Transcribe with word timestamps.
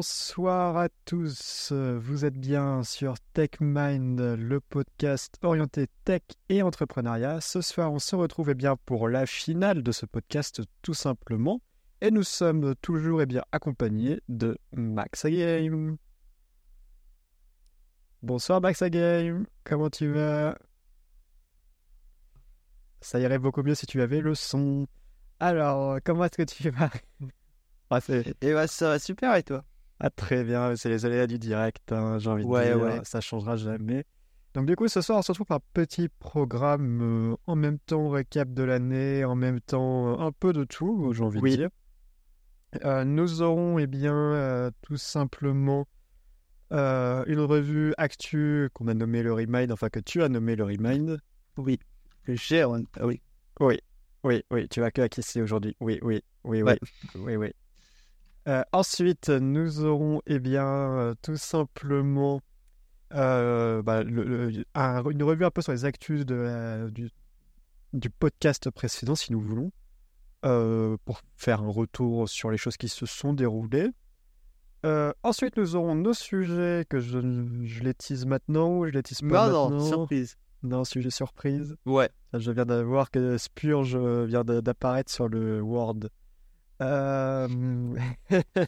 Bonsoir 0.00 0.78
à 0.78 0.88
tous, 1.04 1.72
vous 1.72 2.24
êtes 2.24 2.38
bien 2.38 2.82
sur 2.84 3.16
TechMind, 3.34 4.18
le 4.18 4.58
podcast 4.58 5.36
orienté 5.42 5.88
tech 6.06 6.22
et 6.48 6.62
entrepreneuriat. 6.62 7.42
Ce 7.42 7.60
soir, 7.60 7.92
on 7.92 7.98
se 7.98 8.16
retrouve 8.16 8.48
eh 8.48 8.54
bien, 8.54 8.76
pour 8.86 9.10
la 9.10 9.26
finale 9.26 9.82
de 9.82 9.92
ce 9.92 10.06
podcast 10.06 10.62
tout 10.80 10.94
simplement. 10.94 11.60
Et 12.00 12.10
nous 12.10 12.22
sommes 12.22 12.74
toujours 12.76 13.20
eh 13.20 13.26
bien, 13.26 13.44
accompagnés 13.52 14.22
de 14.30 14.56
Max 14.72 15.26
Game. 15.26 15.98
Bonsoir 18.22 18.62
Max 18.62 18.82
Game, 18.84 19.44
comment 19.64 19.90
tu 19.90 20.10
vas? 20.10 20.56
Ça 23.02 23.20
irait 23.20 23.38
beaucoup 23.38 23.62
mieux 23.62 23.74
si 23.74 23.84
tu 23.84 24.00
avais 24.00 24.22
le 24.22 24.34
son. 24.34 24.86
Alors, 25.40 25.98
comment 26.02 26.24
est-ce 26.24 26.38
que 26.38 26.50
tu 26.50 26.70
vas? 26.70 26.88
Et 28.40 28.54
bah, 28.54 28.66
ça 28.66 28.88
va 28.88 28.98
super 28.98 29.34
et 29.34 29.42
toi? 29.42 29.62
Ah, 30.00 30.08
très 30.10 30.44
bien, 30.44 30.74
c'est 30.76 30.88
les 30.88 31.04
aléas 31.04 31.26
du 31.26 31.38
direct, 31.38 31.92
hein, 31.92 32.18
j'ai 32.18 32.30
envie 32.30 32.44
de 32.44 32.48
dire, 32.48 32.80
ouais. 32.80 33.00
ça 33.04 33.20
changera 33.20 33.56
jamais. 33.56 34.06
Donc 34.54 34.66
du 34.66 34.74
coup, 34.74 34.88
ce 34.88 35.00
soir, 35.02 35.18
on 35.18 35.22
se 35.22 35.30
retrouve 35.30 35.46
pour 35.46 35.56
un 35.56 35.62
petit 35.74 36.08
programme 36.08 37.32
euh, 37.32 37.36
en 37.46 37.54
même 37.54 37.78
temps 37.78 38.08
récap 38.08 38.52
de 38.52 38.62
l'année, 38.62 39.24
en 39.24 39.36
même 39.36 39.60
temps 39.60 40.18
un 40.18 40.32
peu 40.32 40.52
de 40.52 40.64
tout, 40.64 41.12
j'ai 41.12 41.22
envie 41.22 41.40
de 41.40 41.48
dire. 41.48 41.68
Euh, 42.84 43.04
nous 43.04 43.42
aurons, 43.42 43.78
eh 43.78 43.86
bien, 43.86 44.14
euh, 44.14 44.70
tout 44.82 44.96
simplement 44.96 45.86
une 46.72 47.40
revue 47.40 47.92
actu 47.98 48.70
qu'on 48.72 48.86
a 48.88 48.94
nommé 48.94 49.22
le 49.22 49.34
Remind, 49.34 49.70
enfin 49.72 49.88
que 49.88 50.00
tu 50.00 50.22
as 50.22 50.28
nommé 50.28 50.56
le 50.56 50.64
Remind. 50.64 51.18
Oui, 51.58 51.78
que 52.24 52.34
j'ai, 52.34 52.62
ah 52.62 53.06
oui. 53.06 53.20
Oui, 53.60 53.78
oui, 54.24 54.42
oui, 54.50 54.68
tu 54.68 54.80
vas 54.80 54.90
que 54.90 55.02
acquiescer 55.02 55.42
aujourd'hui. 55.42 55.76
Oui, 55.80 55.98
oui, 56.02 56.22
oui, 56.44 56.62
oui, 56.62 56.74
oui, 57.16 57.36
oui. 57.36 57.52
Euh, 58.48 58.62
ensuite, 58.72 59.28
nous 59.28 59.84
aurons, 59.84 60.22
eh 60.26 60.38
bien, 60.38 60.64
euh, 60.64 61.14
tout 61.22 61.36
simplement 61.36 62.40
euh, 63.12 63.82
bah, 63.82 64.02
une 64.02 65.22
revue 65.22 65.44
un 65.44 65.50
peu 65.50 65.62
sur 65.62 65.72
les 65.72 65.84
actus 65.84 66.24
de 66.24 66.88
du, 66.90 67.10
du, 67.92 68.08
podcast 68.08 68.70
précédent, 68.70 69.14
si 69.14 69.32
nous 69.32 69.40
voulons, 69.40 69.72
pour 71.04 71.20
faire 71.36 71.62
un 71.62 71.70
retour 71.70 72.28
sur 72.28 72.50
les 72.50 72.56
choses 72.56 72.76
qui 72.76 72.88
se 72.88 73.04
sont 73.04 73.34
déroulées. 73.34 73.90
ensuite, 75.22 75.56
nous 75.58 75.76
aurons 75.76 75.94
nos 75.94 76.14
sujets 76.14 76.86
que 76.88 76.98
je, 76.98 77.18
je 77.64 77.82
les 77.82 77.94
tease 77.94 78.24
maintenant 78.24 78.78
ou 78.78 78.86
je 78.86 78.92
les 78.92 79.02
tease 79.02 79.20
pas 79.20 79.50
non, 79.50 79.68
maintenant. 79.68 79.70
Non, 79.70 79.86
surprise. 79.86 80.36
Non, 80.62 80.84
sujet 80.84 81.10
surprise. 81.10 81.76
Ouais. 81.86 82.10
Je 82.34 82.52
viens 82.52 82.66
de 82.66 82.80
voir 82.82 83.10
que 83.10 83.38
Spurge 83.38 83.96
vient 83.96 84.44
d'apparaître 84.44 85.10
sur 85.10 85.28
le 85.28 85.60
Word. 85.60 86.00
Euh... 86.80 87.48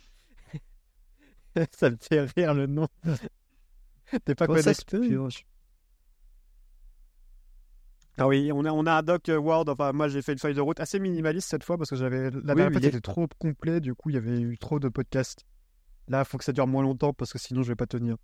ça 1.73 1.91
me 1.91 1.97
fait 2.01 2.21
rire 2.37 2.55
le 2.55 2.67
nom. 2.67 2.89
T'es 4.25 4.35
pas 4.35 4.47
connecté? 4.47 4.99
ah 8.19 8.29
oui, 8.29 8.51
on 8.53 8.65
a, 8.65 8.71
on 8.71 8.85
a 8.85 8.93
un 8.93 9.03
doc 9.03 9.23
Word. 9.29 9.65
Enfin, 9.69 9.93
moi, 9.93 10.09
j'ai 10.09 10.21
fait 10.21 10.33
une 10.33 10.39
feuille 10.39 10.55
de 10.55 10.61
route 10.61 10.81
assez 10.81 10.99
minimaliste 10.99 11.49
cette 11.49 11.65
fois 11.65 11.79
parce 11.79 11.89
que 11.89 11.97
j'avais 11.97 12.31
la 12.31 12.55
dernière 12.55 12.73
fois, 12.73 12.81
c'était 12.81 13.01
trop 13.01 13.27
complet. 13.39 13.81
Du 13.81 13.95
coup, 13.95 14.11
il 14.11 14.15
y 14.15 14.19
avait 14.19 14.41
eu 14.41 14.59
trop 14.59 14.79
de 14.79 14.89
podcasts. 14.89 15.45
Là, 16.09 16.21
il 16.21 16.25
faut 16.25 16.37
que 16.37 16.45
ça 16.45 16.53
dure 16.53 16.67
moins 16.67 16.83
longtemps 16.83 17.15
parce 17.15 17.33
que 17.33 17.39
sinon, 17.39 17.63
je 17.63 17.69
vais 17.69 17.77
pas 17.77 17.87
tenir. 17.87 18.17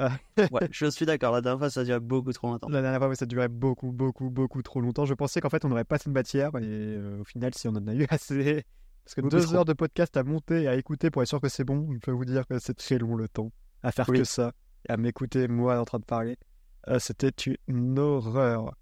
ouais, 0.00 0.68
je 0.70 0.86
suis 0.86 1.04
d'accord. 1.04 1.32
La 1.32 1.42
dernière 1.42 1.58
fois, 1.58 1.70
ça 1.70 1.84
durait 1.84 2.00
beaucoup 2.00 2.32
trop 2.32 2.48
longtemps. 2.48 2.68
La 2.68 2.80
dernière 2.80 3.00
fois, 3.00 3.14
ça 3.16 3.26
durait 3.26 3.48
beaucoup, 3.48 3.92
beaucoup, 3.92 4.30
beaucoup 4.30 4.62
trop 4.62 4.80
longtemps. 4.80 5.04
Je 5.04 5.14
pensais 5.14 5.40
qu'en 5.40 5.50
fait, 5.50 5.64
on 5.64 5.68
n'aurait 5.68 5.84
pas 5.84 5.96
assez 5.96 6.08
de 6.08 6.14
matière. 6.14 6.50
Et 6.56 6.64
euh, 6.64 7.20
au 7.20 7.24
final, 7.24 7.52
si 7.54 7.68
on 7.68 7.72
en 7.72 7.86
a 7.86 7.94
eu 7.94 8.06
assez. 8.08 8.64
Parce 9.08 9.14
que 9.14 9.20
deux 9.22 9.54
heures 9.54 9.64
de 9.64 9.72
podcast 9.72 10.14
à 10.18 10.22
monter 10.22 10.64
et 10.64 10.68
à 10.68 10.74
écouter 10.74 11.10
pour 11.10 11.22
être 11.22 11.28
sûr 11.28 11.40
que 11.40 11.48
c'est 11.48 11.64
bon, 11.64 11.90
je 11.94 11.98
peux 11.98 12.10
vous 12.10 12.26
dire 12.26 12.46
que 12.46 12.58
c'est 12.58 12.74
très 12.74 12.98
long 12.98 13.16
le 13.16 13.26
temps 13.26 13.50
à 13.82 13.90
faire 13.90 14.06
que 14.06 14.22
ça. 14.22 14.52
Et 14.86 14.92
à 14.92 14.98
m'écouter, 14.98 15.48
moi, 15.48 15.80
en 15.80 15.86
train 15.86 15.98
de 15.98 16.04
parler. 16.04 16.36
Euh, 16.88 16.98
c'était 16.98 17.32
une 17.68 17.98
horreur. 17.98 18.74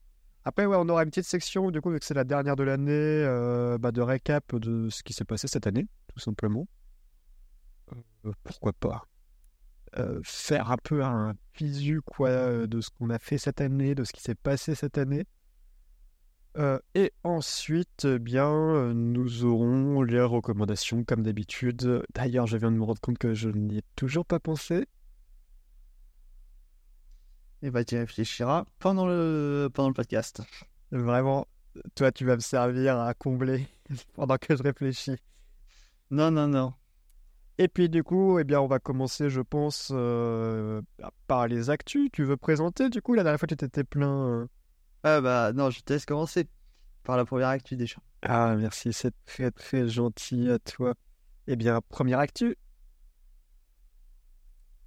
Après, 0.45 0.67
ouais, 0.67 0.77
on 0.77 0.89
aura 0.89 1.05
une 1.05 1.11
petite 1.11 1.27
section, 1.27 1.71
du 1.71 1.81
coup, 1.81 1.91
vu 1.91 2.01
que 2.01 2.05
c'est 2.05 2.15
la 2.15 2.25
dernière 2.25 2.57
de 2.57 2.65
l'année, 2.65 2.91
euh, 2.93 3.79
bah, 3.79 3.93
de 3.93 4.01
récap 4.01 4.57
de 4.57 4.89
ce 4.91 5.05
qui 5.05 5.13
s'est 5.13 5.25
passé 5.25 5.47
cette 5.47 5.69
année, 5.69 5.87
tout 6.09 6.19
simplement. 6.19 6.67
pourquoi 8.43 8.73
pas 8.73 9.05
euh, 9.99 10.21
faire 10.25 10.71
un 10.71 10.77
peu 10.77 11.03
un 11.03 11.35
visu 11.59 12.03
quoi, 12.03 12.29
euh, 12.29 12.67
de 12.67 12.81
ce 12.81 12.91
qu'on 12.91 13.09
a 13.09 13.19
fait 13.19 13.39
cette 13.39 13.61
année, 13.61 13.95
de 13.95 14.05
ce 14.05 14.13
qui 14.13 14.21
s'est 14.21 14.35
passé 14.35 14.75
cette 14.75 14.99
année. 14.99 15.25
Euh, 16.57 16.79
et 16.95 17.13
ensuite, 17.23 18.07
eh 18.07 18.19
bien, 18.19 18.95
nous 18.95 19.45
aurons 19.45 20.03
les 20.03 20.23
recommandations 20.23 21.05
comme 21.05 21.23
d'habitude. 21.23 22.03
D'ailleurs, 22.15 22.47
je 22.47 22.57
viens 22.57 22.71
de 22.71 22.77
me 22.77 22.85
rendre 22.85 23.01
compte 23.01 23.19
que 23.19 23.35
je 23.35 23.51
n'y 23.51 23.79
ai 23.79 23.83
toujours 23.95 24.25
pas 24.25 24.41
pensé. 24.41 24.87
Et 27.63 27.71
bah, 27.71 27.85
tu 27.85 27.97
réfléchiras 27.97 28.65
pendant 28.79 29.07
le, 29.07 29.69
pendant 29.73 29.89
le 29.89 29.95
podcast. 29.95 30.43
Vraiment, 30.93 31.47
toi, 31.95 32.13
tu 32.13 32.25
vas 32.25 32.37
me 32.37 32.41
servir 32.41 32.99
à 32.99 33.13
combler 33.15 33.67
pendant 34.15 34.37
que 34.37 34.57
je 34.57 34.63
réfléchis. 34.63 35.17
Non, 36.11 36.31
non, 36.31 36.49
non. 36.49 36.73
Et 37.59 37.69
puis 37.69 37.89
du 37.89 38.03
coup, 38.05 38.39
eh 38.39 38.45
bien, 38.45 38.61
on 38.61 38.67
va 38.67 38.79
commencer, 38.79 39.31
je 39.31 39.41
pense, 39.41 39.91
euh, 39.93 40.83
par 41.27 41.49
les 41.49 41.71
actus. 41.71 42.11
Tu 42.13 42.25
veux 42.25 42.37
présenter 42.37 42.91
Du 42.91 43.01
coup, 43.01 43.15
la 43.15 43.23
dernière 43.23 43.39
fois, 43.41 43.49
tu 43.49 43.55
étais 43.55 43.85
plein. 43.85 44.29
Euh. 44.29 44.47
Ah 45.09 45.21
bah 45.21 45.53
non, 45.53 45.71
je 45.71 45.83
te 45.83 45.93
laisse 45.93 46.05
commencer 46.05 46.49
par 47.05 47.17
la 47.17 47.25
première 47.25 47.47
actu 47.47 47.77
déjà. 47.77 47.99
Ah 48.23 48.57
merci, 48.57 48.93
c'est 48.93 49.15
très 49.25 49.53
très 49.53 49.89
gentil 49.89 50.51
à 50.51 50.59
toi. 50.59 50.95
Eh 51.47 51.55
bien, 51.55 51.81
première 51.81 52.19
actu. 52.19 52.57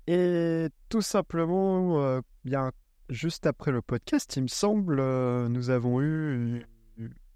Et 0.07 0.67
tout 0.89 1.01
simplement, 1.01 2.03
euh, 2.03 2.19
bien 2.43 2.73
juste 3.07 3.45
après 3.47 3.71
le 3.71 3.81
podcast, 3.81 4.35
il 4.35 4.43
me 4.43 4.47
semble, 4.49 4.97
nous 5.47 5.69
avons 5.69 6.01
eu. 6.01 6.65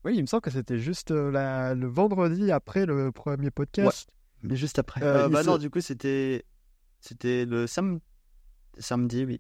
Oui, 0.04 0.18
il 0.18 0.22
me 0.22 0.28
semble 0.28 0.42
que 0.42 0.52
c'était 0.52 0.78
juste 0.78 1.12
le 1.12 1.86
vendredi 1.86 2.52
après 2.52 2.86
le 2.86 3.14
premier 3.14 3.50
podcast. 3.50 4.10
Mais 4.42 4.58
juste 4.58 4.78
après. 4.78 5.02
Euh, 5.02 5.30
bah 5.30 5.44
non, 5.44 5.58
du 5.58 5.70
coup, 5.70 5.80
c'était 5.80 6.44
c'était 7.00 7.46
le 7.46 7.66
sam... 7.66 8.02
samedi, 8.78 9.24
oui. 9.24 9.40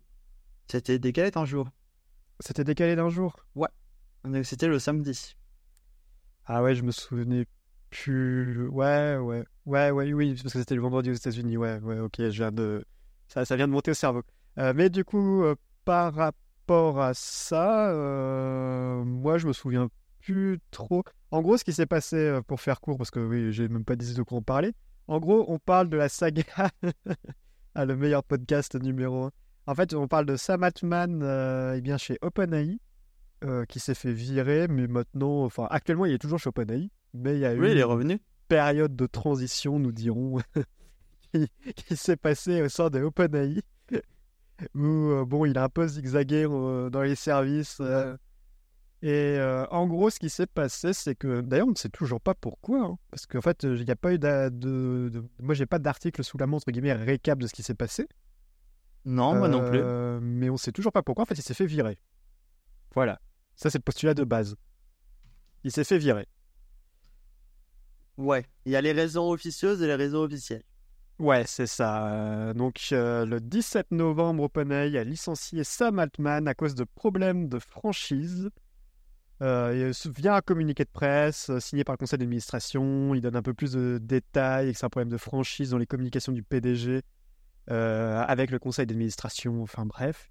C'était 0.71 0.97
décalé 0.97 1.29
d'un 1.29 1.43
jour. 1.43 1.67
C'était 2.45 2.65
décalé 2.65 2.97
d'un 2.97 3.07
jour? 3.07 3.37
Ouais. 3.55 3.69
C'était 4.43 4.67
le 4.67 4.77
samedi. 4.77 5.33
Ah 6.45 6.61
ouais, 6.61 6.75
je 6.75 6.83
me 6.83 6.91
souvenais 6.91 7.45
plus. 7.89 8.67
Ouais, 8.67 9.15
ouais. 9.15 9.45
Ouais, 9.65 9.91
ouais, 9.91 10.11
oui, 10.11 10.33
parce 10.33 10.51
que 10.51 10.59
c'était 10.59 10.75
le 10.75 10.81
vendredi 10.81 11.09
aux 11.09 11.13
États-Unis. 11.13 11.55
Ouais, 11.55 11.79
ouais, 11.79 11.99
ok, 11.99 12.15
je 12.17 12.43
viens 12.43 12.51
de. 12.51 12.83
Ça, 13.29 13.45
ça 13.45 13.55
vient 13.55 13.65
de 13.65 13.71
monter 13.71 13.91
au 13.91 13.93
cerveau. 13.93 14.23
Euh, 14.57 14.73
mais 14.75 14.89
du 14.89 15.05
coup, 15.05 15.43
euh, 15.45 15.55
par 15.85 16.13
rapport 16.13 16.99
à 16.99 17.13
ça, 17.13 17.93
moi, 19.05 19.37
je 19.37 19.47
me 19.47 19.53
souviens 19.53 19.87
plus 20.19 20.59
trop. 20.69 21.05
En 21.31 21.41
gros, 21.41 21.55
ce 21.55 21.63
qui 21.63 21.71
s'est 21.71 21.85
passé, 21.85 22.39
pour 22.45 22.59
faire 22.59 22.81
court, 22.81 22.97
parce 22.97 23.09
que 23.09 23.21
oui, 23.21 23.53
j'ai 23.53 23.69
même 23.69 23.85
pas 23.85 23.95
décidé 23.95 24.17
de 24.17 24.23
quoi 24.23 24.39
en 24.39 24.41
parler, 24.41 24.73
en 25.07 25.21
gros, 25.21 25.45
on 25.47 25.59
parle 25.59 25.87
de 25.87 25.95
la 25.95 26.09
saga. 26.09 26.43
ah, 27.75 27.85
le 27.85 27.95
meilleur 27.95 28.25
podcast 28.25 28.75
numéro 28.75 29.23
1. 29.27 29.31
En 29.65 29.75
fait, 29.75 29.93
on 29.93 30.07
parle 30.07 30.25
de 30.25 30.35
Sam 30.35 30.63
Altman 30.63 31.21
euh, 31.23 31.75
eh 31.77 31.81
bien 31.81 31.97
chez 31.97 32.17
OpenAI, 32.21 32.79
euh, 33.45 33.65
qui 33.65 33.79
s'est 33.79 33.93
fait 33.93 34.11
virer, 34.11 34.67
mais 34.67 34.87
maintenant, 34.87 35.45
enfin, 35.45 35.67
actuellement, 35.69 36.05
il 36.05 36.13
est 36.13 36.17
toujours 36.17 36.39
chez 36.39 36.49
OpenAI, 36.49 36.89
mais 37.13 37.35
il 37.35 37.39
y 37.39 37.45
a 37.45 37.53
eu 37.53 37.71
il 37.71 37.77
est 37.77 37.83
revenu. 37.83 38.13
une 38.13 38.19
période 38.49 38.95
de 38.95 39.05
transition, 39.05 39.79
nous 39.79 39.93
dirons, 39.93 40.39
qui, 41.75 41.95
s'est 41.95 42.17
passée 42.17 42.61
au 42.61 42.67
sein 42.67 42.89
de 42.89 43.01
OpenAI, 43.01 43.61
où 44.75 44.81
euh, 44.81 45.25
bon, 45.25 45.45
il 45.45 45.57
a 45.57 45.63
un 45.63 45.69
peu 45.69 45.87
zigzagué 45.87 46.43
dans 46.43 47.01
les 47.01 47.15
services. 47.15 47.81
Et 49.01 49.37
en 49.71 49.87
gros, 49.87 50.09
ce 50.09 50.19
qui 50.19 50.29
s'est 50.29 50.47
passé, 50.47 50.91
c'est 50.91 51.15
que 51.15 51.39
d'ailleurs, 51.39 51.67
on 51.67 51.71
ne 51.71 51.75
sait 51.75 51.89
toujours 51.89 52.19
pas 52.19 52.33
pourquoi, 52.33 52.81
hein, 52.81 52.97
parce 53.11 53.25
qu'en 53.25 53.41
fait, 53.41 53.63
il 53.63 53.85
n'y 53.85 53.91
a 53.91 53.95
pas 53.95 54.13
eu 54.13 54.19
de, 54.19 54.49
de, 54.49 55.23
moi, 55.41 55.55
j'ai 55.55 55.65
pas 55.65 55.79
d'article 55.79 56.21
sous 56.21 56.37
la 56.37 56.47
main 56.47 56.57
entre 56.57 56.71
guillemets 56.71 56.93
récap 56.93 57.39
de 57.39 57.47
ce 57.47 57.53
qui 57.53 57.63
s'est 57.63 57.75
passé. 57.75 58.07
Non, 59.05 59.35
moi 59.35 59.47
non 59.47 59.67
plus. 59.67 59.79
Euh, 59.81 60.19
mais 60.21 60.49
on 60.49 60.53
ne 60.53 60.57
sait 60.57 60.71
toujours 60.71 60.91
pas 60.91 61.03
pourquoi. 61.03 61.23
En 61.23 61.25
fait, 61.25 61.37
il 61.37 61.41
s'est 61.41 61.53
fait 61.53 61.65
virer. 61.65 61.97
Voilà, 62.93 63.19
ça 63.55 63.69
c'est 63.69 63.79
le 63.79 63.83
postulat 63.83 64.13
de 64.13 64.23
base. 64.23 64.55
Il 65.63 65.71
s'est 65.71 65.83
fait 65.83 65.97
virer. 65.97 66.27
Ouais, 68.17 68.45
il 68.65 68.71
y 68.71 68.75
a 68.75 68.81
les 68.81 68.91
raisons 68.91 69.31
officieuses 69.31 69.81
et 69.81 69.87
les 69.87 69.95
raisons 69.95 70.19
officielles. 70.19 70.63
Ouais, 71.19 71.43
c'est 71.47 71.67
ça. 71.67 72.07
Euh, 72.11 72.53
donc, 72.53 72.87
le 72.91 73.39
17 73.39 73.91
novembre, 73.91 74.43
OpenAI 74.43 74.97
a 74.97 75.03
licencié 75.03 75.63
Sam 75.63 75.99
Altman 75.99 76.47
à 76.47 76.53
cause 76.53 76.75
de 76.75 76.83
problèmes 76.83 77.49
de 77.49 77.59
franchise. 77.59 78.49
Euh, 79.41 79.91
via 80.15 80.35
un 80.35 80.41
communiqué 80.41 80.85
de 80.85 80.89
presse 80.89 81.49
euh, 81.49 81.59
signé 81.59 81.83
par 81.83 81.93
le 81.93 81.97
conseil 81.97 82.17
d'administration, 82.17 83.13
il 83.13 83.19
donne 83.19 83.35
un 83.35 83.41
peu 83.41 83.53
plus 83.53 83.73
de 83.73 83.99
détails 84.01 84.69
et 84.69 84.73
que 84.73 84.77
c'est 84.77 84.85
un 84.85 84.89
problème 84.89 85.09
de 85.09 85.17
franchise 85.17 85.71
dans 85.71 85.77
les 85.77 85.85
communications 85.87 86.31
du 86.31 86.43
PDG 86.43 86.91
euh, 86.91 87.01
avec 87.67 88.51
le 88.51 88.59
conseil 88.59 88.85
d'administration, 88.85 89.61
enfin 89.61 89.85
bref. 89.85 90.29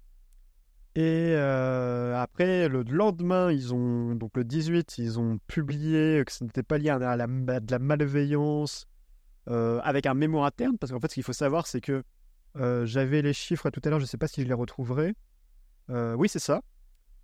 Et 0.95 1.35
après, 1.35 2.69
le 2.69 2.83
lendemain, 2.83 3.51
ils 3.51 3.73
ont, 3.73 4.15
donc 4.15 4.31
le 4.35 4.43
18, 4.43 4.97
ils 4.99 5.19
ont 5.19 5.39
publié 5.47 6.23
que 6.25 6.31
ce 6.31 6.43
n'était 6.43 6.63
pas 6.63 6.77
lié 6.77 6.89
à, 6.89 6.99
de 6.99 7.71
la 7.71 7.79
malveillance 7.79 8.87
avec 9.47 10.05
un 10.05 10.13
mémo 10.13 10.43
interne, 10.43 10.77
parce 10.77 10.91
qu'en 10.91 10.99
fait, 10.99 11.09
ce 11.09 11.15
qu'il 11.15 11.23
faut 11.23 11.33
savoir, 11.33 11.67
c'est 11.67 11.81
que 11.81 12.03
j'avais 12.85 13.21
les 13.21 13.33
chiffres 13.33 13.69
tout 13.69 13.81
à 13.83 13.89
l'heure, 13.89 13.99
je 13.99 14.05
ne 14.05 14.09
sais 14.09 14.17
pas 14.17 14.27
si 14.27 14.41
je 14.41 14.47
les 14.47 14.53
retrouverai. 14.53 15.15
oui, 15.89 16.29
c'est 16.29 16.39
ça. 16.39 16.61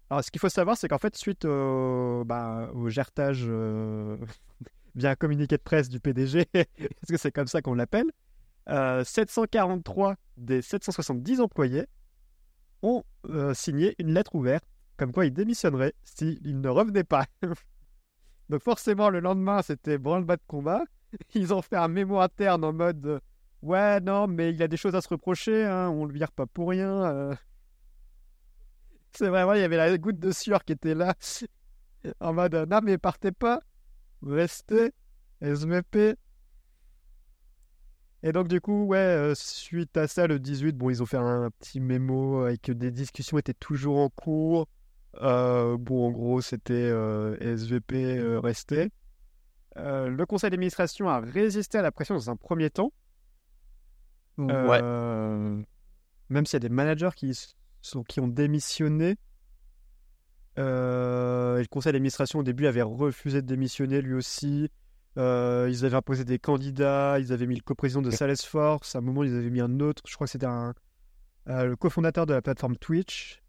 Alors, 0.10 0.24
ce 0.24 0.32
qu'il 0.32 0.42
faut 0.42 0.50
savoir, 0.50 0.76
c'est 0.76 0.88
qu'en 0.88 0.98
fait, 0.98 1.16
suite 1.16 1.46
au, 1.46 2.24
bah, 2.26 2.72
au 2.74 2.90
gertage 2.90 3.48
via 4.96 5.12
un 5.12 5.16
communiqué 5.16 5.58
de 5.58 5.62
presse 5.62 5.90
du 5.90 6.00
PDG, 6.00 6.46
parce 6.54 7.10
que 7.10 7.18
c'est 7.18 7.32
comme 7.32 7.48
ça 7.48 7.62
qu'on 7.62 7.76
l'appelle, 7.76 8.12
743 8.70 10.16
des 10.38 10.62
770 10.62 11.42
employés 11.42 11.86
ont 12.82 13.04
signé 13.54 13.96
une 14.00 14.14
lettre 14.14 14.36
ouverte 14.36 14.66
comme 15.00 15.14
quoi 15.14 15.26
ils 15.26 15.34
démissionneraient 15.34 15.94
s'ils 16.04 16.60
ne 16.60 16.70
revenaient 16.70 17.06
pas. 17.06 17.26
Donc 18.50 18.62
forcément, 18.62 19.10
le 19.10 19.22
lendemain, 19.22 19.62
c'était 19.62 19.98
branle-bas 19.98 20.36
de 20.36 20.42
combat. 20.46 20.84
Ils 21.34 21.54
ont 21.54 21.62
fait 21.62 21.78
un 21.78 21.88
mémo 21.88 22.20
interne 22.20 22.64
en 22.64 22.74
mode 22.74 23.22
Ouais, 23.62 24.00
non, 24.00 24.28
mais 24.28 24.54
il 24.54 24.64
a 24.64 24.70
des 24.70 24.78
choses 24.78 24.96
à 24.96 25.02
se 25.02 25.10
reprocher, 25.10 25.66
hein, 25.66 25.90
on 25.90 26.06
le 26.06 26.14
vire 26.14 26.32
pas 26.32 26.46
pour 26.46 26.70
rien. 26.70 27.04
Euh. 27.04 27.36
C'est 29.12 29.28
vraiment, 29.28 29.54
il 29.54 29.60
y 29.60 29.64
avait 29.64 29.76
la 29.76 29.98
goutte 29.98 30.20
de 30.20 30.32
sueur 30.32 30.64
qui 30.64 30.74
était 30.74 30.96
là. 30.96 31.16
en 32.20 32.34
mode 32.34 32.56
Non, 32.70 32.80
mais 32.82 32.98
partez 32.98 33.32
pas, 33.32 33.62
restez, 34.22 34.94
SVP. 35.42 36.16
Et 38.22 38.34
donc, 38.34 38.48
du 38.50 38.60
coup, 38.60 38.86
ouais, 38.86 38.98
euh, 38.98 39.34
suite 39.36 39.96
à 39.96 40.08
ça, 40.08 40.28
le 40.28 40.40
18, 40.40 40.76
bon, 40.76 40.90
ils 40.90 41.02
ont 41.02 41.06
fait 41.06 41.18
un 41.18 41.50
petit 41.52 41.80
mémo 41.80 42.42
avec 42.42 42.70
des 42.70 42.92
discussions 42.92 43.38
étaient 43.38 43.54
toujours 43.54 44.00
en 44.00 44.10
cours. 44.10 44.68
Euh, 45.22 45.78
bon, 45.78 46.08
en 46.08 46.12
gros, 46.12 46.42
c'était 46.42 46.74
euh, 46.74 47.38
SVP 47.40 48.20
resté. 48.40 48.92
le 49.76 50.24
conseil 50.26 50.50
d'administration 50.50 51.08
a 51.08 51.20
résisté 51.20 51.78
à 51.78 51.82
la 51.82 51.92
pression 51.92 52.16
dans 52.16 52.30
un 52.30 52.36
premier 52.36 52.70
temps. 52.70 52.92
Ouais. 54.38 54.82
même 54.82 56.46
s'il 56.46 56.54
y 56.54 56.56
a 56.56 56.60
des 56.60 56.70
managers 56.70 57.10
qui, 57.14 57.38
sont, 57.82 58.04
qui 58.04 58.20
ont 58.20 58.28
démissionné. 58.28 59.16
le 60.58 61.66
conseil 61.70 61.94
d'administration 61.94 62.40
au 62.40 62.44
début 62.44 62.68
avait 62.68 62.82
refusé 62.82 63.42
de 63.42 63.48
démissionner 63.48 64.02
lui 64.02 64.14
aussi. 64.14 64.70
Ils 65.18 65.86
avaient 65.86 65.96
imposé 65.96 66.24
des 66.24 66.40
candidats, 66.40 67.20
ils 67.20 67.34
avaient 67.34 67.48
mis 67.48 67.56
le 67.56 67.62
coprésident 67.62 68.02
de 68.02 68.12
Salesforce. 68.12 68.96
À 68.96 69.00
un 69.00 69.02
moment, 69.02 69.24
ils 69.24 69.36
avaient 69.36 69.50
mis 69.50 69.62
un 69.62 69.80
autre, 69.80 70.02
je 70.08 70.16
crois 70.16 70.28
que 70.28 70.32
c'était 70.32 70.46
un, 70.46 70.74
le 71.46 71.76
cofondateur 71.76 72.26
de 72.26 72.34
la 72.34 72.42
plateforme 72.42 72.78
Twitch. 72.78 73.42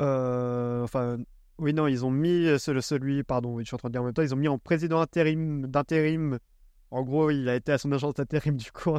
Euh, 0.00 0.82
enfin, 0.82 1.18
oui, 1.58 1.74
non, 1.74 1.86
ils 1.86 2.04
ont 2.04 2.10
mis 2.10 2.46
celui, 2.58 3.24
pardon, 3.24 3.58
je 3.58 3.64
suis 3.64 3.74
en 3.74 3.78
train 3.78 3.88
de 3.88 3.92
dire 3.92 4.02
en 4.02 4.04
même 4.04 4.14
temps, 4.14 4.22
ils 4.22 4.34
ont 4.34 4.38
mis 4.38 4.48
en 4.48 4.58
président 4.58 5.00
intérim 5.00 5.66
d'intérim. 5.66 6.38
En 6.90 7.02
gros, 7.02 7.30
il 7.30 7.48
a 7.48 7.56
été 7.56 7.72
à 7.72 7.78
son 7.78 7.92
agence 7.92 8.14
d'intérim 8.14 8.56
du 8.56 8.70
coup. 8.72 8.96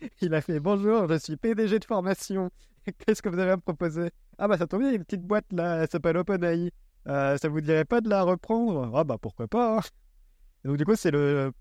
Il 0.22 0.32
a 0.32 0.40
fait 0.40 0.60
bonjour, 0.60 1.06
je 1.08 1.18
suis 1.18 1.36
PDG 1.36 1.78
de 1.78 1.84
formation. 1.84 2.50
Qu'est-ce 2.98 3.20
que 3.20 3.28
vous 3.28 3.38
avez 3.38 3.50
à 3.50 3.56
me 3.56 3.60
proposer? 3.60 4.08
Ah 4.38 4.48
bah 4.48 4.56
ça 4.56 4.66
tombe 4.66 4.80
bien, 4.80 4.88
il 4.88 4.92
y 4.92 4.94
a 4.94 4.96
une 4.96 5.04
petite 5.04 5.26
boîte 5.26 5.44
là, 5.52 5.82
elle 5.82 5.90
s'appelle 5.90 6.16
OpenAI. 6.16 6.70
Euh, 7.06 7.36
ça 7.38 7.48
vous 7.48 7.60
dirait 7.60 7.84
pas 7.84 8.00
de 8.00 8.08
la 8.08 8.22
reprendre? 8.22 8.90
Ah 8.94 9.04
bah 9.04 9.16
pourquoi 9.20 9.48
pas 9.48 9.78
hein. 9.78 9.80
Donc 10.64 10.76
du 10.76 10.84
coup 10.84 10.96
c'est 10.96 11.10
le 11.10 11.52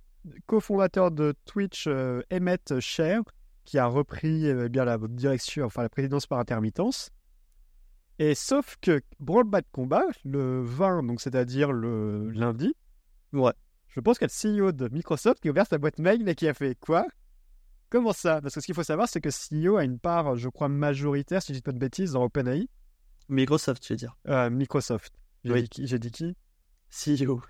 cofondateur 0.45 1.11
de 1.11 1.33
Twitch, 1.45 1.85
euh, 1.87 2.21
Emmett 2.31 2.79
Share, 2.79 3.21
qui 3.63 3.77
a 3.77 3.85
repris 3.85 4.47
eh 4.47 4.69
bien 4.69 4.83
la 4.83 4.97
direction, 4.97 5.65
enfin 5.65 5.81
la 5.81 5.89
présidence 5.89 6.27
par 6.27 6.39
intermittence. 6.39 7.09
Et 8.19 8.35
sauf 8.35 8.75
que 8.81 9.01
de 9.19 9.63
combat, 9.71 10.03
le 10.25 10.61
20, 10.61 11.03
donc 11.03 11.21
c'est-à-dire 11.21 11.71
le 11.71 12.29
lundi, 12.31 12.75
ouais. 13.31 13.53
je 13.87 14.01
pense 14.01 14.17
qu'il 14.19 14.27
y 14.27 14.57
a 14.57 14.57
le 14.57 14.65
CEO 14.65 14.71
de 14.73 14.89
Microsoft 14.89 15.39
qui 15.39 15.47
a 15.47 15.51
ouvert 15.51 15.65
sa 15.65 15.77
boîte 15.77 15.99
mail 15.99 16.27
et 16.27 16.35
qui 16.35 16.47
a 16.49 16.53
fait 16.53 16.75
quoi? 16.75 17.05
Comment 17.89 18.11
ça? 18.11 18.41
Parce 18.41 18.53
que 18.53 18.61
ce 18.61 18.65
qu'il 18.65 18.75
faut 18.75 18.83
savoir, 18.83 19.07
c'est 19.07 19.21
que 19.21 19.29
CEO 19.29 19.77
a 19.77 19.85
une 19.85 19.99
part, 19.99 20.35
je 20.35 20.49
crois, 20.49 20.67
majoritaire, 20.67 21.41
si 21.41 21.53
je 21.53 21.57
dis 21.57 21.61
pas 21.61 21.71
de 21.71 21.79
bêtises, 21.79 22.11
dans 22.11 22.23
OpenAI. 22.23 22.67
Microsoft, 23.29 23.83
je 23.87 23.93
veux 23.93 23.97
dire. 23.97 24.15
Euh, 24.27 24.49
Microsoft. 24.49 25.13
J'ai 25.43 25.61
dit 25.61 25.69
qui? 25.69 25.87
J'ai 25.87 25.99
dit 25.99 26.11
qui? 26.11 26.35
CEO. 26.89 27.41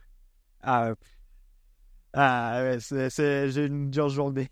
Ah, 0.62 0.94
ah 2.13 2.62
ouais, 2.63 2.80
c'est, 2.80 3.50
j'ai 3.50 3.65
une 3.65 3.89
dure 3.89 4.09
journée. 4.09 4.50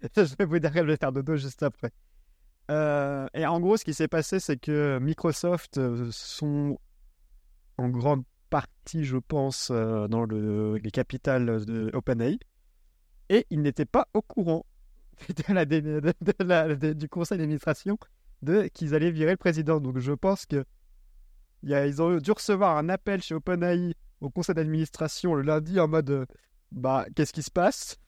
je 0.16 0.36
vais 0.36 0.44
vous 0.44 0.58
dire 0.58 0.72
qu'elle 0.72 0.86
va 0.86 0.96
faire 0.96 1.12
dodo 1.12 1.36
juste 1.36 1.62
après. 1.62 1.92
Euh, 2.70 3.26
et 3.34 3.46
en 3.46 3.60
gros, 3.60 3.76
ce 3.76 3.84
qui 3.84 3.94
s'est 3.94 4.08
passé, 4.08 4.40
c'est 4.40 4.58
que 4.58 4.98
Microsoft 5.00 5.78
euh, 5.78 6.08
sont 6.12 6.78
en 7.78 7.88
grande 7.88 8.24
partie, 8.50 9.04
je 9.04 9.16
pense, 9.16 9.70
euh, 9.70 10.08
dans 10.08 10.24
le, 10.24 10.76
les 10.76 10.90
capitales 10.90 11.64
de 11.64 11.90
OpenAI. 11.94 12.38
Et 13.30 13.46
ils 13.50 13.60
n'étaient 13.60 13.84
pas 13.84 14.08
au 14.14 14.22
courant 14.22 14.66
de 15.28 16.92
du 16.92 17.08
conseil 17.08 17.38
d'administration 17.38 17.98
de 18.42 18.68
qu'ils 18.68 18.94
allaient 18.94 19.10
virer 19.10 19.32
le 19.32 19.36
président. 19.36 19.80
Donc 19.80 19.98
je 19.98 20.12
pense 20.12 20.46
que 20.46 20.64
ils 21.62 22.02
ont 22.02 22.16
dû 22.18 22.32
recevoir 22.32 22.76
un 22.76 22.88
appel 22.88 23.22
chez 23.22 23.34
OpenAI 23.34 23.94
au 24.20 24.30
conseil 24.30 24.54
d'administration 24.54 25.34
le 25.34 25.42
lundi 25.42 25.78
en 25.78 25.88
mode 25.88 26.26
bah 26.72 27.06
qu'est-ce 27.14 27.32
qui 27.32 27.42
se 27.42 27.50
passe? 27.50 27.98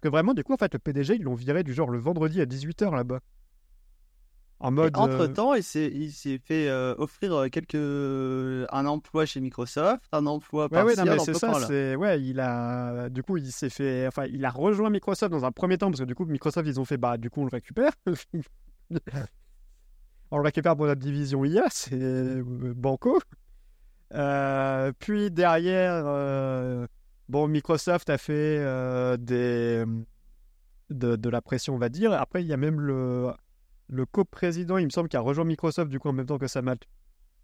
Que 0.00 0.08
vraiment, 0.08 0.34
du 0.34 0.44
coup, 0.44 0.52
en 0.52 0.58
fait, 0.58 0.72
le 0.74 0.78
PDG, 0.78 1.16
ils 1.16 1.22
l'ont 1.22 1.34
viré 1.34 1.62
du 1.62 1.72
genre 1.72 1.90
le 1.90 1.98
vendredi 1.98 2.40
à 2.40 2.44
18h 2.44 2.94
là-bas. 2.94 3.20
En 4.60 4.70
mode. 4.70 4.96
Entre 4.96 5.22
euh, 5.22 5.28
temps, 5.28 5.54
il 5.54 5.62
s'est 5.62 6.38
fait 6.44 6.68
euh, 6.68 6.94
offrir 6.96 7.34
euh, 7.34 7.48
quelques 7.48 7.74
un 7.74 8.86
emploi 8.86 9.26
chez 9.26 9.40
Microsoft, 9.40 10.04
un 10.12 10.26
emploi 10.26 10.68
ouais, 10.70 10.82
ouais, 10.82 10.96
non, 10.96 11.18
c'est 11.18 11.34
ça. 11.34 11.54
C'est 11.66 11.96
ouais, 11.96 12.20
il 12.22 12.38
a 12.40 13.10
du 13.10 13.22
coup 13.22 13.36
il 13.36 13.50
s'est 13.50 13.68
fait, 13.68 14.06
enfin, 14.06 14.26
il 14.26 14.44
a 14.44 14.50
rejoint 14.50 14.90
Microsoft 14.90 15.32
dans 15.32 15.44
un 15.44 15.52
premier 15.52 15.76
temps 15.76 15.90
parce 15.90 16.00
que 16.00 16.06
du 16.06 16.14
coup 16.14 16.24
Microsoft 16.24 16.66
ils 16.66 16.78
ont 16.80 16.84
fait 16.84 16.96
bah 16.96 17.18
du 17.18 17.30
coup 17.30 17.42
on 17.42 17.44
le 17.44 17.50
récupère. 17.50 17.92
On 20.34 20.38
le 20.38 20.44
récupère 20.44 20.76
pour 20.76 20.86
notre 20.86 21.00
division 21.00 21.44
IA, 21.44 21.64
c'est 21.70 22.42
banco. 22.42 23.20
puis 24.98 25.30
derrière, 25.30 26.88
Bon, 27.28 27.48
Microsoft 27.48 28.10
a 28.10 28.18
fait 28.18 28.58
euh, 28.60 29.16
des, 29.16 29.84
de, 30.90 31.28
la 31.28 31.40
pression, 31.40 31.74
on 31.74 31.78
va 31.78 31.88
dire. 31.88 32.12
Après, 32.12 32.42
il 32.42 32.46
y 32.46 32.52
a 32.52 32.56
même 32.56 32.80
le, 32.80 33.32
le 33.88 34.06
co-président, 34.06 34.76
il 34.76 34.84
me 34.84 34.90
semble, 34.90 35.08
qui 35.08 35.16
a 35.16 35.20
rejoint 35.20 35.44
Microsoft 35.44 35.90
du 35.90 35.98
coup 35.98 36.08
en 36.08 36.12
même 36.12 36.26
temps 36.26 36.38
que 36.38 36.46
Sam, 36.46 36.76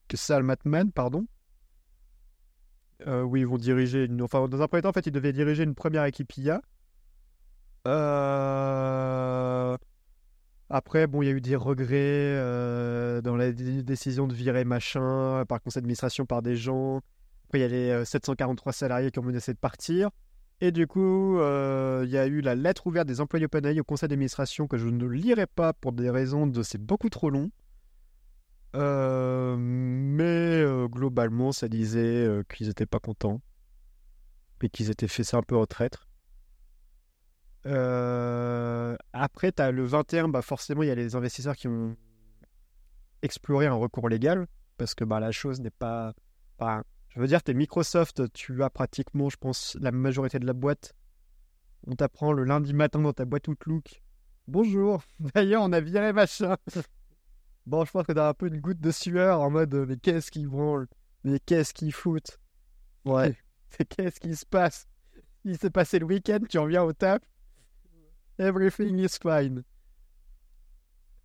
que 0.08 0.90
pardon. 0.90 1.26
Euh, 3.06 3.22
oui, 3.22 3.40
ils 3.40 3.46
vont 3.46 3.56
diriger. 3.56 4.04
Une... 4.04 4.20
Enfin, 4.20 4.46
dans 4.48 4.60
un 4.60 4.68
premier 4.68 4.82
temps, 4.82 4.90
en 4.90 4.92
fait, 4.92 5.06
ils 5.06 5.12
devaient 5.12 5.32
diriger 5.32 5.62
une 5.62 5.74
première 5.74 6.04
équipe 6.04 6.36
IA. 6.36 6.60
Euh, 7.86 9.78
après, 10.70 11.06
bon, 11.06 11.22
il 11.22 11.26
y 11.26 11.28
a 11.28 11.32
eu 11.32 11.40
des 11.40 11.56
regrets 11.56 12.34
dans 13.22 13.36
la 13.36 13.52
décision 13.52 14.26
de 14.26 14.34
virer 14.34 14.64
machin 14.64 15.44
par 15.48 15.60
conseil 15.60 15.82
d'administration 15.82 16.26
par 16.26 16.42
des 16.42 16.56
gens. 16.56 17.00
Après, 17.48 17.58
il 17.58 17.62
y 17.62 17.64
a 17.64 17.68
les 17.98 18.04
743 18.04 18.72
salariés 18.72 19.10
qui 19.10 19.18
ont 19.18 19.24
menacé 19.24 19.52
de 19.52 19.58
partir. 19.58 20.10
Et 20.62 20.72
du 20.72 20.86
coup, 20.86 21.38
euh, 21.38 22.02
il 22.04 22.10
y 22.10 22.18
a 22.18 22.26
eu 22.26 22.42
la 22.42 22.54
lettre 22.54 22.86
ouverte 22.86 23.08
des 23.08 23.20
employés 23.20 23.46
OpenAI 23.46 23.80
au 23.80 23.84
conseil 23.84 24.08
d'administration 24.08 24.66
que 24.66 24.76
je 24.76 24.88
ne 24.88 25.06
lirai 25.06 25.46
pas 25.46 25.72
pour 25.72 25.92
des 25.92 26.10
raisons 26.10 26.46
de 26.46 26.62
c'est 26.62 26.80
beaucoup 26.80 27.08
trop 27.08 27.30
long. 27.30 27.50
Euh, 28.76 29.56
mais 29.58 30.60
euh, 30.62 30.86
globalement, 30.86 31.52
ça 31.52 31.68
disait 31.68 32.28
qu'ils 32.54 32.68
n'étaient 32.68 32.86
pas 32.86 32.98
contents 32.98 33.40
et 34.62 34.68
qu'ils 34.68 34.90
étaient 34.90 35.08
fait 35.08 35.24
ça 35.24 35.38
un 35.38 35.42
peu 35.42 35.54
au 35.54 35.64
traître. 35.64 36.06
Après, 37.64 39.52
tu 39.52 39.62
as 39.62 39.70
le 39.70 39.84
21, 39.84 40.28
bah 40.28 40.42
forcément, 40.42 40.82
il 40.82 40.88
y 40.88 40.92
a 40.92 40.94
les 40.94 41.14
investisseurs 41.14 41.56
qui 41.56 41.68
ont 41.68 41.96
exploré 43.22 43.66
un 43.66 43.74
recours 43.74 44.08
légal 44.08 44.46
parce 44.76 44.94
que 44.94 45.04
bah, 45.04 45.20
la 45.20 45.30
chose 45.30 45.60
n'est 45.60 45.70
pas. 45.70 46.14
Je 46.58 47.20
veux 47.20 47.26
dire, 47.26 47.42
t'es 47.42 47.54
Microsoft, 47.54 48.32
tu 48.32 48.62
as 48.62 48.70
pratiquement, 48.70 49.28
je 49.28 49.36
pense, 49.36 49.76
la 49.80 49.92
majorité 49.92 50.38
de 50.38 50.46
la 50.46 50.52
boîte. 50.52 50.94
On 51.86 51.94
t'apprend 51.94 52.32
le 52.32 52.44
lundi 52.44 52.72
matin 52.74 53.00
dans 53.00 53.12
ta 53.12 53.24
boîte 53.24 53.48
Outlook. 53.48 54.02
Bonjour, 54.46 55.02
d'ailleurs, 55.34 55.62
on 55.62 55.72
a 55.72 55.80
viré 55.80 56.12
machin. 56.12 56.56
bon, 57.66 57.84
je 57.84 57.90
pense 57.90 58.06
que 58.06 58.12
t'as 58.12 58.28
un 58.28 58.34
peu 58.34 58.48
une 58.48 58.60
goutte 58.60 58.80
de 58.80 58.90
sueur 58.90 59.40
en 59.40 59.50
mode 59.50 59.74
mais 59.88 59.96
qu'est-ce 59.96 60.30
qu'ils 60.30 60.48
branle 60.48 60.86
Mais 61.24 61.40
qu'est-ce 61.40 61.74
qu'ils 61.74 61.92
foutent? 61.92 62.38
Ouais, 63.04 63.36
qu'est-ce 63.88 64.20
qui 64.20 64.34
se 64.36 64.46
passe? 64.46 64.86
Il 65.44 65.58
s'est 65.58 65.70
passé 65.70 65.98
le 65.98 66.06
week-end, 66.06 66.38
tu 66.48 66.58
reviens 66.58 66.82
au 66.82 66.92
tap. 66.92 67.24
Everything 68.40 68.98
is 68.98 69.18
fine. 69.20 69.64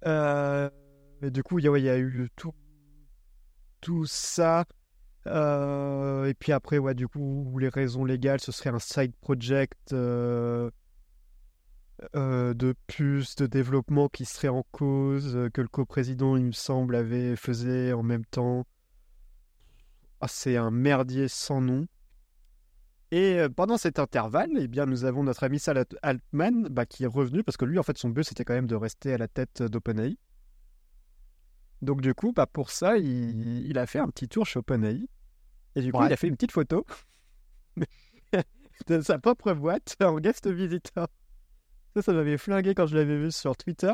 Euh, 0.05 0.69
et 1.21 1.31
du 1.31 1.43
coup, 1.43 1.59
il 1.59 1.65
y, 1.65 1.89
a 1.89 1.97
eu 1.97 2.29
tout, 2.35 2.53
tout 3.79 4.05
ça. 4.05 4.65
Euh, 5.25 6.25
et 6.25 6.33
puis 6.33 6.51
après, 6.51 6.77
ouais, 6.77 6.93
du 6.93 7.07
coup, 7.07 7.57
les 7.57 7.69
raisons 7.69 8.03
légales, 8.03 8.41
ce 8.41 8.51
serait 8.51 8.69
un 8.69 8.79
side 8.79 9.15
project 9.21 9.93
euh, 9.93 10.69
de 12.13 12.75
plus 12.85 13.37
de 13.37 13.47
développement 13.47 14.09
qui 14.09 14.25
serait 14.25 14.49
en 14.49 14.63
cause, 14.71 15.49
que 15.53 15.61
le 15.61 15.69
coprésident, 15.69 16.35
il 16.35 16.47
me 16.47 16.51
semble, 16.51 16.97
avait 16.97 17.37
faisait 17.37 17.93
en 17.93 18.03
même 18.03 18.25
temps. 18.25 18.67
Ah, 20.19 20.27
c'est 20.27 20.57
un 20.57 20.69
merdier 20.69 21.29
sans 21.29 21.61
nom. 21.61 21.87
Et 23.15 23.39
euh, 23.39 23.47
pendant 23.47 23.77
cet 23.77 23.97
intervalle, 23.97 24.49
eh 24.57 24.67
bien, 24.67 24.85
nous 24.85 25.05
avons 25.05 25.23
notre 25.23 25.45
ami 25.45 25.57
Salah 25.57 25.85
Altman 26.01 26.67
bah, 26.67 26.85
qui 26.85 27.05
est 27.05 27.07
revenu 27.07 27.45
parce 27.45 27.55
que 27.55 27.63
lui, 27.63 27.79
en 27.79 27.83
fait, 27.83 27.97
son 27.97 28.09
but, 28.09 28.25
c'était 28.25 28.43
quand 28.43 28.53
même 28.53 28.67
de 28.67 28.75
rester 28.75 29.13
à 29.13 29.17
la 29.17 29.29
tête 29.29 29.63
d'OpenAI. 29.63 30.17
Donc, 31.81 32.01
du 32.01 32.13
coup, 32.13 32.33
bah, 32.33 32.45
pour 32.45 32.71
ça, 32.71 32.97
il, 32.97 33.77
a 33.77 33.85
fait 33.85 33.99
un 33.99 34.09
petit 34.09 34.27
tour 34.27 34.45
chez 34.45 34.59
OpenAI. 34.59 35.07
Et 35.75 35.81
du 35.81 35.93
coup, 35.93 36.03
il 36.03 36.11
a 36.11 36.17
fait 36.17 36.27
une 36.27 36.35
petite 36.35 36.51
photo 36.51 36.85
de 38.87 38.99
sa 38.99 39.17
propre 39.17 39.53
boîte 39.53 39.95
en 40.01 40.19
guest 40.19 40.47
visitor. 40.47 41.07
Ça, 41.95 42.01
ça 42.01 42.11
m'avait 42.11 42.37
flingué 42.37 42.75
quand 42.75 42.87
je 42.87 42.97
l'avais 42.97 43.17
vu 43.17 43.31
sur 43.31 43.55
Twitter. 43.55 43.93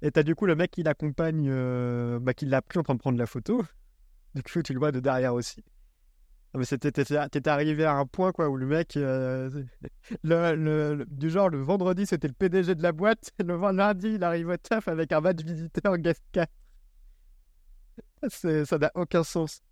Et 0.00 0.12
t'as 0.12 0.22
du 0.22 0.36
coup 0.36 0.46
le 0.46 0.54
mec 0.54 0.70
qui 0.70 0.84
l'accompagne, 0.84 1.48
euh, 1.50 2.20
bah, 2.20 2.34
qui 2.34 2.46
l'a 2.46 2.62
pris 2.62 2.78
en 2.78 2.84
train 2.84 2.94
de 2.94 3.00
prendre 3.00 3.18
la 3.18 3.26
photo. 3.26 3.64
Du 4.36 4.44
coup, 4.44 4.62
tu 4.62 4.72
le 4.72 4.78
vois 4.78 4.92
de 4.92 5.00
derrière 5.00 5.34
aussi. 5.34 5.64
Mais 6.54 6.64
c'était, 6.64 6.90
t'étais 6.90 7.48
arrivé 7.48 7.84
à 7.84 7.94
un 7.94 8.06
point 8.06 8.32
quoi 8.32 8.48
où 8.48 8.56
le 8.56 8.66
mec, 8.66 8.96
euh, 8.96 9.48
le, 10.24 11.04
du 11.08 11.30
genre 11.30 11.48
le 11.48 11.60
vendredi 11.62 12.06
c'était 12.06 12.28
le 12.28 12.34
PDG 12.34 12.74
de 12.74 12.82
la 12.82 12.92
boîte, 12.92 13.30
le 13.38 13.56
lundi 13.72 14.14
il 14.14 14.24
arrive 14.24 14.48
au 14.48 14.56
taf 14.56 14.88
avec 14.88 15.12
un 15.12 15.20
badge 15.20 15.44
visiteur 15.44 15.96
4. 16.32 16.50
ça 18.28 18.78
n'a 18.78 18.90
aucun 18.94 19.22
sens. 19.22 19.62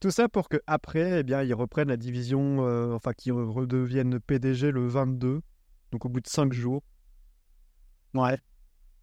Tout 0.00 0.10
ça 0.10 0.28
pour 0.28 0.50
que 0.50 0.58
après, 0.66 1.20
eh 1.20 1.22
bien, 1.22 1.42
ils 1.42 1.54
reprennent 1.54 1.88
la 1.88 1.96
division, 1.96 2.66
euh, 2.66 2.92
enfin 2.92 3.14
qu'ils 3.14 3.32
redeviennent 3.32 4.20
PDG 4.20 4.70
le 4.70 4.86
22, 4.86 5.40
donc 5.90 6.04
au 6.04 6.08
bout 6.10 6.20
de 6.20 6.28
5 6.28 6.52
jours. 6.52 6.82
Ouais 8.12 8.38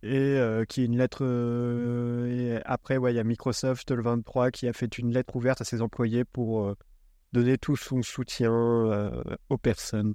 et 0.04 0.38
euh, 0.38 0.66
qui 0.66 0.82
est 0.82 0.86
une 0.86 0.98
lettre. 0.98 1.20
Euh, 1.22 2.58
et 2.58 2.62
après, 2.66 2.98
ouais, 2.98 3.14
il 3.14 3.16
y 3.16 3.20
a 3.20 3.24
Microsoft 3.24 3.90
le 3.92 4.04
23 4.04 4.52
qui 4.52 4.68
a 4.68 4.74
fait 4.74 4.98
une 4.98 5.12
lettre 5.12 5.36
ouverte 5.36 5.62
à 5.62 5.64
ses 5.64 5.82
employés 5.82 6.26
pour 6.26 6.66
euh, 6.66 6.76
donner 7.32 7.58
tout 7.58 7.78
son 7.78 8.02
soutien 8.04 8.52
aux 9.50 9.58
personnes. 9.58 10.14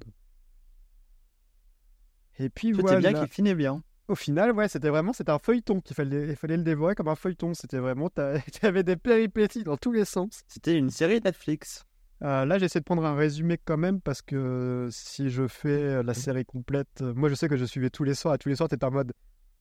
Et 2.37 2.49
puis 2.49 2.69
C'était 2.69 2.81
voilà. 2.81 3.11
bien 3.11 3.25
qui 3.25 3.29
finit 3.29 3.55
bien. 3.55 3.83
Au 4.07 4.15
final, 4.15 4.53
ouais, 4.53 4.67
c'était 4.67 4.89
vraiment 4.89 5.13
c'était 5.13 5.31
un 5.31 5.39
feuilleton 5.39 5.81
qu'il 5.81 5.95
fallait, 5.95 6.29
il 6.29 6.35
fallait 6.35 6.57
le 6.57 6.63
dévorer 6.63 6.95
comme 6.95 7.09
un 7.09 7.15
feuilleton. 7.15 7.53
C'était 7.53 7.79
vraiment, 7.79 8.09
tu 8.09 8.21
avais 8.65 8.83
des 8.83 8.95
péripéties 8.95 9.63
dans 9.63 9.77
tous 9.77 9.91
les 9.91 10.05
sens. 10.05 10.43
C'était 10.47 10.75
une 10.75 10.89
série 10.91 11.19
Netflix. 11.19 11.85
là, 12.21 12.57
j'essaie 12.59 12.79
de 12.79 12.85
prendre 12.85 13.05
un 13.05 13.15
résumé 13.15 13.57
quand 13.63 13.77
même 13.77 14.01
parce 14.01 14.21
que 14.21 14.87
si 14.91 15.29
je 15.29 15.47
fais 15.47 16.03
la 16.03 16.13
série 16.13 16.45
complète, 16.45 17.01
moi 17.01 17.27
je 17.27 17.35
sais 17.35 17.49
que 17.49 17.57
je 17.57 17.65
suivais 17.65 17.89
tous 17.89 18.03
les 18.03 18.15
soirs. 18.15 18.35
À 18.35 18.37
tous 18.37 18.49
les 18.49 18.55
soirs, 18.55 18.69
t'es 18.69 18.83
en 18.83 18.91
mode 18.91 19.13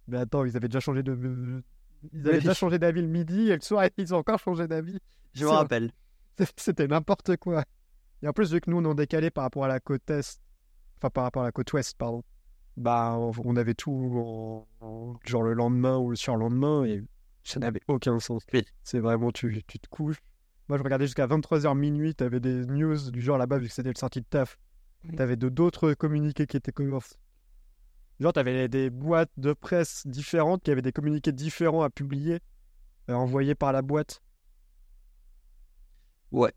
mais 0.09 0.19
attends, 0.19 0.45
ils 0.45 0.57
avaient 0.57 0.69
déjà 0.69 0.81
changé 0.81 1.03
de. 1.03 1.63
Ils 2.13 2.29
avaient 2.29 2.39
déjà 2.39 2.55
changé 2.55 2.79
d'avis 2.79 3.03
le 3.03 3.09
midi 3.09 3.51
et 3.51 3.55
le 3.55 3.61
soir, 3.61 3.87
ils 3.97 4.15
ont 4.15 4.19
encore 4.19 4.39
changé 4.39 4.67
d'avis. 4.67 4.99
Je 5.35 5.45
me 5.45 5.51
rappelle. 5.51 5.93
C'était 6.57 6.89
n'importe 6.89 7.37
quoi. 7.37 7.65
Et 8.23 8.29
en 8.29 8.33
plus, 8.33 8.53
vu 8.53 8.61
que 8.61 8.71
nous, 8.71 8.79
on 8.79 8.93
est 8.93 8.95
décalé 8.95 9.31
par 9.31 9.45
rapport 9.45 9.65
à 9.65 9.69
la 9.69 9.81
côte 9.81 10.09
est, 10.11 10.41
enfin 10.97 11.11
par 11.11 11.25
rapport 11.25 11.43
à 11.43 11.47
la 11.47 11.53
côte 11.53 11.73
ouest, 11.73 11.97
pardon, 11.97 12.25
bah, 12.77 13.17
on 13.19 13.57
avait 13.57 13.75
tout 13.75 14.67
genre 15.25 15.43
le 15.43 15.53
lendemain 15.53 15.99
ou 15.99 16.11
le 16.11 16.17
surlendemain 16.17 16.85
et 16.85 17.03
ça 17.45 17.61
n'avait 17.61 17.81
aucun 17.89 18.19
sens. 18.19 18.45
C'est 18.83 19.01
vraiment, 19.01 19.31
tu, 19.31 19.63
tu 19.67 19.79
te 19.79 19.89
couches. 19.89 20.21
Moi, 20.69 20.79
je 20.79 20.83
regardais 20.83 21.07
jusqu'à 21.07 21.27
23h 21.27 21.77
minuit, 21.77 22.15
t'avais 22.15 22.41
des 22.41 22.67
news 22.67 23.11
du 23.11 23.23
genre 23.23 23.39
là-bas, 23.39 23.59
vu 23.59 23.69
que 23.69 23.73
c'était 23.73 23.89
le 23.89 23.99
sortie 23.99 24.21
de 24.21 24.27
taf. 24.27 24.59
T'avais 25.17 25.37
d'autres 25.37 25.95
communiqués 25.95 26.47
qui 26.47 26.57
étaient 26.57 26.73
Genre, 28.21 28.33
tu 28.33 28.41
avais 28.41 28.69
des 28.69 28.91
boîtes 28.91 29.31
de 29.37 29.53
presse 29.53 30.07
différentes 30.07 30.65
qui 30.65 30.73
avaient 30.73 30.83
des 30.83 30.93
communiqués 30.93 31.31
différents 31.31 31.83
à 31.83 31.91
publier, 31.91 32.41
euh, 33.11 33.15
envoyés 33.15 33.55
par 33.55 33.73
la 33.73 33.81
boîte. 33.81 34.23
Ouais. 36.33 36.53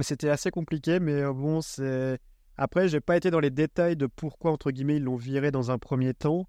C'était 0.00 0.30
assez 0.30 0.50
compliqué, 0.50 0.98
mais 0.98 1.20
euh, 1.22 1.32
bon, 1.32 1.60
c'est. 1.60 2.18
Après, 2.56 2.88
j'ai 2.88 3.00
pas 3.00 3.16
été 3.16 3.30
dans 3.30 3.40
les 3.40 3.50
détails 3.50 3.96
de 3.96 4.06
pourquoi, 4.06 4.50
entre 4.50 4.70
guillemets, 4.70 4.96
ils 4.96 5.02
l'ont 5.02 5.16
viré 5.16 5.50
dans 5.50 5.70
un 5.70 5.78
premier 5.78 6.14
temps. 6.14 6.48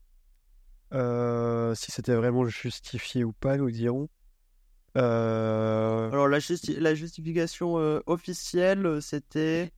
Euh, 0.94 1.76
si 1.76 1.92
c'était 1.92 2.16
vraiment 2.16 2.46
justifié 2.46 3.24
ou 3.24 3.34
pas, 3.34 3.58
nous 3.58 3.72
dirons. 3.72 4.10
Alors, 4.96 6.28
la, 6.28 6.38
la 6.78 6.96
justification 6.96 7.74
officielle, 8.06 9.02
c'était 9.02 9.72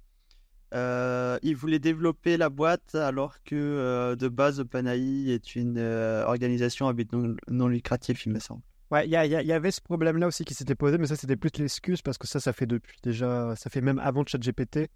euh, 0.75 1.39
il 1.41 1.55
voulait 1.55 1.79
développer 1.79 2.35
la 2.35 2.49
boîte 2.49 2.95
alors 2.95 3.41
que 3.43 3.55
euh, 3.55 4.17
de 4.17 4.27
base 4.27 4.59
OpenAI 4.59 5.29
est 5.29 5.55
une 5.55 5.77
euh, 5.77 6.25
organisation 6.25 6.89
à 6.89 6.93
but 6.93 7.09
non, 7.13 7.67
lucratif, 7.67 8.25
il 8.25 8.33
me 8.33 8.39
semble. 8.39 8.61
Ouais, 8.91 9.07
il 9.07 9.11
y, 9.11 9.15
avait 9.51 9.71
ce 9.71 9.81
problème-là 9.81 10.27
aussi 10.27 10.43
qui 10.43 10.53
s'était 10.53 10.75
posé, 10.75 10.97
mais 10.97 11.07
ça 11.07 11.15
c'était 11.15 11.37
plus 11.37 11.49
l'excuse 11.57 12.01
parce 12.01 12.17
que 12.17 12.27
ça, 12.27 12.39
ça 12.39 12.53
fait 12.53 12.67
depuis 12.67 12.99
déjà, 13.01 13.55
ça 13.55 13.69
fait 13.69 13.81
même 13.81 13.99
avant 13.99 14.23
ChatGPT 14.25 14.89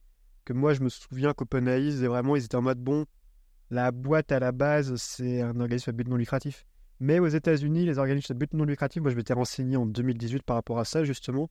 que 0.46 0.54
moi 0.54 0.74
je 0.74 0.82
me 0.82 0.90
souviens 0.90 1.34
qu'OpenAI, 1.34 1.92
vraiment, 2.06 2.36
ils 2.36 2.46
étaient 2.46 2.56
en 2.56 2.62
mode 2.62 2.80
bon, 2.80 3.06
la 3.72 3.92
boîte 3.92 4.32
à 4.32 4.40
la 4.40 4.52
base 4.52 4.94
c'est 4.96 5.42
un 5.42 5.60
organisme 5.60 5.90
à 5.90 5.94
but 5.94 6.08
non 6.08 6.18
lucratif. 6.18 6.66
Mais 7.00 7.20
aux 7.20 7.28
États-Unis, 7.28 7.86
les 7.86 7.98
organismes 7.98 8.34
à 8.34 8.36
but 8.36 8.54
non 8.54 8.66
lucratif, 8.66 9.02
moi 9.02 9.12
je 9.12 9.16
m'étais 9.16 9.34
renseigné 9.34 9.78
en 9.78 9.86
2018 9.86 10.44
par 10.44 10.58
rapport 10.58 10.80
à 10.80 10.86
ça 10.86 11.04
justement. 11.06 11.50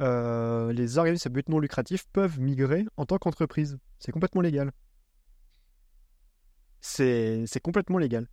Euh, 0.00 0.72
les 0.72 0.96
organismes 0.96 1.28
à 1.28 1.30
but 1.30 1.48
non 1.48 1.58
lucratif 1.58 2.06
peuvent 2.12 2.40
migrer 2.40 2.86
en 2.96 3.04
tant 3.04 3.18
qu'entreprise. 3.18 3.78
C'est 3.98 4.12
complètement 4.12 4.40
légal. 4.40 4.72
C'est 6.80 7.60
complètement 7.62 7.98
légal. 7.98 8.26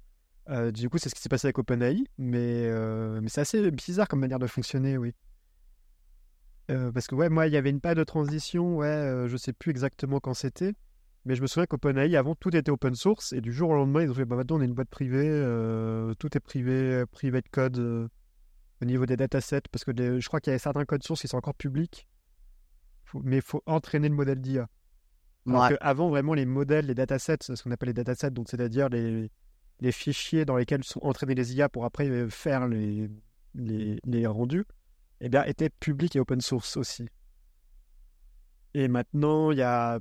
Euh, 0.50 0.71
du 0.71 0.89
coup, 0.89 0.97
c'est 0.97 1.09
ce 1.09 1.15
qui 1.15 1.21
s'est 1.21 1.27
passé 1.27 1.47
avec 1.47 1.59
OpenAI, 1.59 2.05
mais, 2.17 2.67
euh, 2.67 3.19
c'est 3.27 3.41
assez 3.41 3.69
bizarre 3.69 4.07
comme 4.07 4.21
manière 4.21 4.39
de 4.39 4.47
fonctionner, 4.47 4.97
oui. 4.97 5.13
parce 6.67 7.07
que 7.07 7.15
ouais, 7.15 7.27
moi, 7.27 7.47
il 7.47 7.53
y 7.53 7.57
avait 7.57 7.69
une 7.69 7.81
période 7.81 7.97
de 7.97 8.03
transition, 8.05 8.77
ouais, 8.77 9.25
je 9.27 9.36
sais 9.36 9.51
plus 9.51 9.71
exactement 9.71 10.21
quand 10.21 10.33
c'était, 10.33 10.74
mais 11.25 11.36
je 11.36 11.41
me 11.41 11.47
souviens 11.47 11.65
qu'OpenAI, 11.65 12.15
avant, 12.15 12.36
tout 12.36 12.55
était 12.55 12.71
open 12.71 12.95
source, 12.95 13.33
et 13.33 13.41
du 13.41 13.51
jour 13.51 13.71
au 13.71 13.75
lendemain, 13.75 14.03
ils 14.03 14.09
ont 14.09 14.13
fait, 14.13 14.24
bah 14.24 14.38
maintenant, 14.38 14.57
on 14.57 14.62
est 14.62 14.65
une 14.65 14.74
boîte 14.74 14.89
privée, 14.89 15.29
tout 16.17 16.29
est 16.38 16.39
privé, 16.39 17.03
privé 17.12 17.41
de 17.41 17.50
code, 17.50 18.09
au 18.81 18.86
niveau 18.86 19.05
des 19.05 19.17
datasets, 19.17 19.63
parce 19.72 19.84
que 19.84 19.91
je 20.19 20.27
crois 20.27 20.39
qu'il 20.39 20.53
y 20.53 20.55
a 20.55 20.60
certains 20.60 20.86
codes 20.86 21.03
sources 21.03 21.22
qui 21.22 21.27
sont 21.27 21.38
encore 21.38 21.55
publics, 21.55 22.07
mais 23.24 23.38
il 23.38 23.41
faut 23.41 23.63
entraîner 23.65 24.10
le 24.10 24.15
modèle 24.15 24.41
d'IA. 24.41 24.67
Avant, 25.79 26.10
vraiment, 26.10 26.34
les 26.34 26.46
modèles, 26.46 26.88
les 26.88 26.96
datasets, 26.96 27.38
ce 27.41 27.63
qu'on 27.63 27.72
appelle 27.72 27.88
les 27.88 27.93
datasets, 27.93 28.31
donc 28.31 28.50
c'est-à-dire 28.50 28.89
les, 28.89 29.31
les 29.79 29.91
fichiers 29.91 30.46
dans 30.46 30.57
lesquels 30.57 30.84
sont 30.84 31.00
entraînés 31.03 31.36
les 31.36 31.55
IA 31.55 31.69
pour 31.69 31.86
après 31.86 32.10
euh, 32.10 32.29
faire 32.29 32.67
les, 32.67 33.10
les, 33.55 34.00
les 34.05 34.27
rendus, 34.27 34.65
eh 35.22 35.29
bien, 35.29 35.43
étaient 35.46 35.69
publics 35.69 36.15
et 36.15 36.19
open 36.19 36.41
source 36.41 36.75
aussi. 36.77 37.07
Et 38.74 38.88
maintenant, 38.88 39.51
il 39.51 39.57
y 39.57 39.63
a 39.63 40.00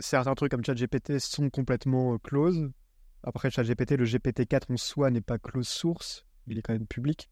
certains 0.00 0.34
trucs 0.34 0.50
comme 0.50 0.64
ChatGPT 0.64 1.18
sont 1.18 1.50
complètement 1.50 2.14
euh, 2.14 2.18
close. 2.18 2.70
Après, 3.22 3.50
ChatGPT, 3.50 3.92
le 3.92 4.04
GPT-4 4.04 4.72
en 4.72 4.76
soi 4.76 5.10
n'est 5.10 5.20
pas 5.20 5.38
close 5.38 5.68
source, 5.68 6.26
il 6.46 6.58
est 6.58 6.62
quand 6.62 6.72
même 6.72 6.86
public. 6.86 7.30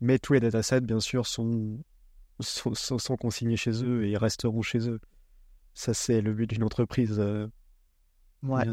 Mais 0.00 0.18
tous 0.18 0.34
les 0.34 0.40
datasets, 0.40 0.82
bien 0.82 1.00
sûr, 1.00 1.26
sont, 1.26 1.82
sont, 2.40 3.16
consignés 3.16 3.56
chez 3.56 3.82
eux 3.84 4.06
et 4.06 4.16
resteront 4.16 4.62
chez 4.62 4.88
eux. 4.88 5.00
Ça, 5.74 5.94
c'est 5.94 6.20
le 6.20 6.32
but 6.32 6.48
d'une 6.48 6.64
entreprise. 6.64 7.16
Euh, 7.18 7.48
ouais. 8.42 8.64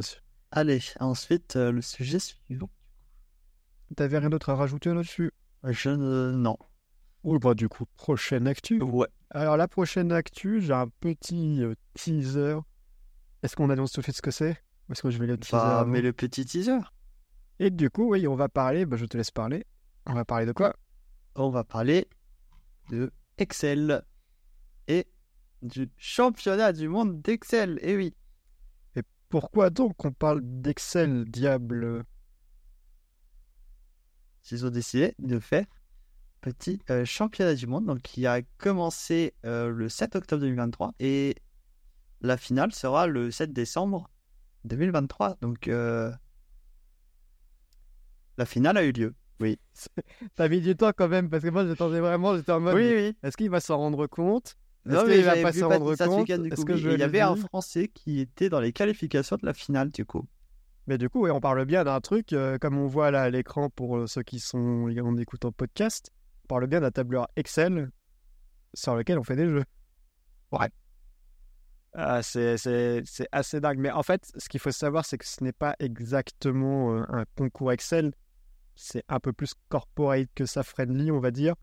Allez, 0.51 0.81
ensuite, 0.99 1.55
euh, 1.55 1.71
le 1.71 1.81
sujet 1.81 2.19
suivant. 2.19 2.69
T'avais 3.95 4.17
rien 4.17 4.29
d'autre 4.29 4.49
à 4.49 4.55
rajouter 4.55 4.93
là-dessus? 4.93 5.31
Je 5.63 5.89
ne. 5.89 6.31
Non. 6.31 6.57
Oui, 7.23 7.39
bah, 7.39 7.53
du 7.53 7.69
coup, 7.69 7.85
prochaine 7.95 8.47
actu. 8.47 8.81
Ouais. 8.81 9.07
Alors, 9.29 9.55
la 9.57 9.67
prochaine 9.67 10.11
actu, 10.11 10.61
j'ai 10.61 10.73
un 10.73 10.87
petit 10.99 11.63
euh, 11.63 11.73
teaser. 11.93 12.57
Est-ce 13.41 13.55
qu'on 13.55 13.69
annonce 13.69 13.91
tout 13.93 14.01
de 14.01 14.05
suite 14.05 14.17
ce 14.17 14.21
que 14.21 14.31
c'est? 14.31 14.57
Ou 14.89 14.93
est-ce 14.93 15.01
que 15.01 15.09
je 15.09 15.17
vais 15.19 15.27
le 15.27 15.37
teaser 15.37 15.57
bah, 15.57 15.85
mais 15.87 16.01
le 16.01 16.11
petit 16.11 16.45
teaser. 16.45 16.79
Et 17.59 17.69
du 17.69 17.89
coup, 17.89 18.11
oui, 18.11 18.27
on 18.27 18.35
va 18.35 18.49
parler. 18.49 18.85
Bah, 18.85 18.97
je 18.97 19.05
te 19.05 19.17
laisse 19.17 19.31
parler. 19.31 19.65
On 20.05 20.13
va 20.13 20.25
parler 20.25 20.45
de 20.45 20.51
quoi? 20.51 20.75
On 21.35 21.49
va 21.49 21.63
parler 21.63 22.07
de 22.89 23.11
Excel 23.37 24.03
et 24.87 25.07
du 25.61 25.89
championnat 25.97 26.73
du 26.73 26.87
monde 26.87 27.21
d'Excel. 27.21 27.79
Et 27.81 27.91
eh 27.91 27.97
oui. 27.97 28.15
Et 28.95 29.01
pourquoi 29.29 29.69
donc 29.69 30.03
on 30.05 30.11
parle 30.11 30.41
d'Excel, 30.43 31.25
diable? 31.25 32.05
Ils 34.51 34.65
ont 34.65 34.69
décidé 34.69 35.15
de 35.19 35.39
faire 35.39 35.65
petit 36.41 36.81
euh, 36.89 37.05
championnat 37.05 37.55
du 37.55 37.65
monde, 37.67 37.85
donc 37.85 38.01
qui 38.01 38.27
a 38.27 38.41
commencé 38.57 39.33
euh, 39.45 39.69
le 39.69 39.87
7 39.87 40.17
octobre 40.17 40.41
2023 40.41 40.93
et 40.99 41.35
la 42.19 42.35
finale 42.35 42.73
sera 42.73 43.07
le 43.07 43.31
7 43.31 43.53
décembre 43.53 44.09
2023. 44.65 45.37
Donc 45.41 45.69
euh, 45.69 46.11
la 48.37 48.45
finale 48.45 48.77
a 48.77 48.83
eu 48.83 48.91
lieu. 48.91 49.15
Oui. 49.39 49.59
T'as 50.35 50.47
mis 50.47 50.61
du 50.61 50.75
temps 50.75 50.91
quand 50.95 51.07
même, 51.07 51.29
parce 51.29 51.43
que 51.43 51.49
moi 51.49 51.65
j'attendais 51.65 51.99
vraiment, 51.99 52.35
j'étais 52.35 52.51
en 52.51 52.59
mode. 52.59 52.75
Oui, 52.75 52.91
oui. 52.93 53.17
Est-ce 53.23 53.37
qu'il 53.37 53.49
va 53.49 53.59
s'en 53.59 53.77
rendre 53.77 54.07
compte? 54.07 54.55
Non, 54.85 55.05
mais 55.07 55.19
il 55.19 55.23
va 55.23 55.35
pas 55.41 55.53
s'en 55.53 55.69
rendre 55.69 55.95
compte? 55.95 56.29
Est-ce 56.29 56.65
que 56.65 56.75
je 56.75 56.89
il 56.89 56.99
y 56.99 57.03
avait 57.03 57.21
un 57.21 57.35
Français 57.35 57.87
qui 57.87 58.19
était 58.19 58.49
dans 58.49 58.59
les 58.59 58.73
qualifications 58.73 59.37
de 59.37 59.45
la 59.45 59.53
finale, 59.53 59.91
du 59.91 60.05
coup. 60.05 60.25
Mais 60.87 60.97
du 60.97 61.09
coup, 61.09 61.25
on 61.27 61.39
parle 61.39 61.63
bien 61.63 61.85
d'un 61.85 62.01
truc, 62.01 62.33
euh, 62.33 62.57
comme 62.57 62.77
on 62.77 62.87
voit 62.87 63.09
là 63.09 63.21
à 63.21 63.29
l'écran 63.29 63.69
pour 63.69 63.97
euh, 63.97 64.07
ceux 64.07 64.23
qui 64.23 64.39
sont 64.39 64.89
en 64.89 65.17
écoutant 65.17 65.53
podcast, 65.53 66.11
on 66.43 66.47
parle 66.47 66.67
bien 66.67 66.81
d'un 66.81 66.91
tableur 66.91 67.29
Excel 67.37 67.89
sur 68.73 68.95
lequel 68.95 69.17
on 69.17 69.23
fait 69.23 69.37
des 69.37 69.47
jeux. 69.47 69.63
Ouais. 70.51 70.69
Ah, 71.93 72.21
c'est 72.21 72.55
assez 73.31 73.61
dingue. 73.61 73.77
Mais 73.77 73.91
en 73.91 74.03
fait, 74.03 74.29
ce 74.35 74.49
qu'il 74.49 74.59
faut 74.59 74.71
savoir, 74.71 75.05
c'est 75.05 75.17
que 75.17 75.25
ce 75.25 75.43
n'est 75.43 75.53
pas 75.53 75.75
exactement 75.79 76.95
euh, 76.95 77.03
un 77.07 77.23
concours 77.37 77.71
Excel. 77.71 78.11
C'est 78.75 79.03
un 79.07 79.19
peu 79.19 79.33
plus 79.33 79.53
corporate 79.69 80.29
que 80.35 80.45
ça, 80.45 80.63
friendly, 80.63 81.11
on 81.11 81.19
va 81.19 81.31
dire. 81.31 81.55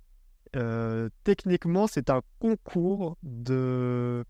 Euh, 0.57 1.09
techniquement, 1.25 1.87
c'est 1.87 2.11
un 2.11 2.23
concours 2.39 3.17
de 3.23 4.25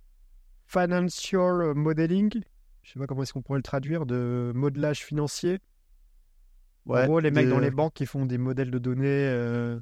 financial 0.66 1.74
modeling. 1.74 2.42
Je 2.82 2.92
sais 2.92 2.98
pas 2.98 3.06
comment 3.06 3.22
est-ce 3.22 3.32
qu'on 3.32 3.42
pourrait 3.42 3.58
le 3.58 3.62
traduire, 3.62 4.06
de 4.06 4.52
modelage 4.54 5.04
financier. 5.04 5.58
Ouais, 6.86 7.02
en 7.02 7.06
gros, 7.06 7.20
les 7.20 7.30
mecs 7.30 7.48
dans 7.48 7.58
les 7.58 7.70
banques 7.70 7.94
qui 7.94 8.06
font 8.06 8.24
des 8.26 8.38
modèles 8.38 8.70
de 8.70 8.78
données. 8.78 9.06
euh, 9.28 9.78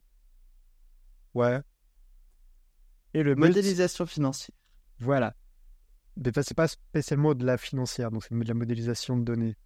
Ouais. 1.35 1.61
Et 3.15 3.23
le 3.23 3.35
Modélisation 3.37 4.07
financière. 4.07 4.55
voilà. 4.99 5.35
Mais 6.17 6.31
enfin, 6.31 6.43
c'est 6.43 6.57
pas 6.57 6.67
spécialement 6.67 7.35
de 7.35 7.47
la 7.47 7.57
financière, 7.57 8.11
donc 8.11 8.25
c'est 8.25 8.35
de 8.37 8.49
la 8.49 8.55
modélisation 8.55 9.17
de 9.17 9.23
données. 9.23 9.57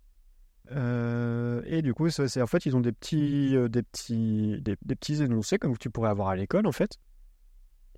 Euh, 0.70 1.62
et 1.66 1.82
du 1.82 1.92
coup, 1.92 2.08
c'est 2.08 2.40
en 2.40 2.46
fait, 2.46 2.64
ils 2.66 2.76
ont 2.76 2.80
des 2.80 2.92
petits, 2.92 3.56
euh, 3.56 3.68
des 3.68 3.82
petits, 3.82 4.60
des, 4.62 4.76
des 4.84 4.94
petits 4.94 5.22
énoncés 5.22 5.58
comme 5.58 5.76
tu 5.76 5.90
pourrais 5.90 6.10
avoir 6.10 6.28
à 6.28 6.36
l'école, 6.36 6.66
en 6.66 6.72
fait. 6.72 6.98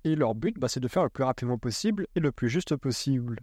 Et 0.03 0.15
leur 0.15 0.35
but, 0.35 0.57
bah, 0.59 0.67
c'est 0.67 0.79
de 0.79 0.87
faire 0.87 1.03
le 1.03 1.09
plus 1.09 1.23
rapidement 1.23 1.57
possible 1.57 2.07
et 2.15 2.19
le 2.19 2.31
plus 2.31 2.49
juste 2.49 2.75
possible. 2.75 3.39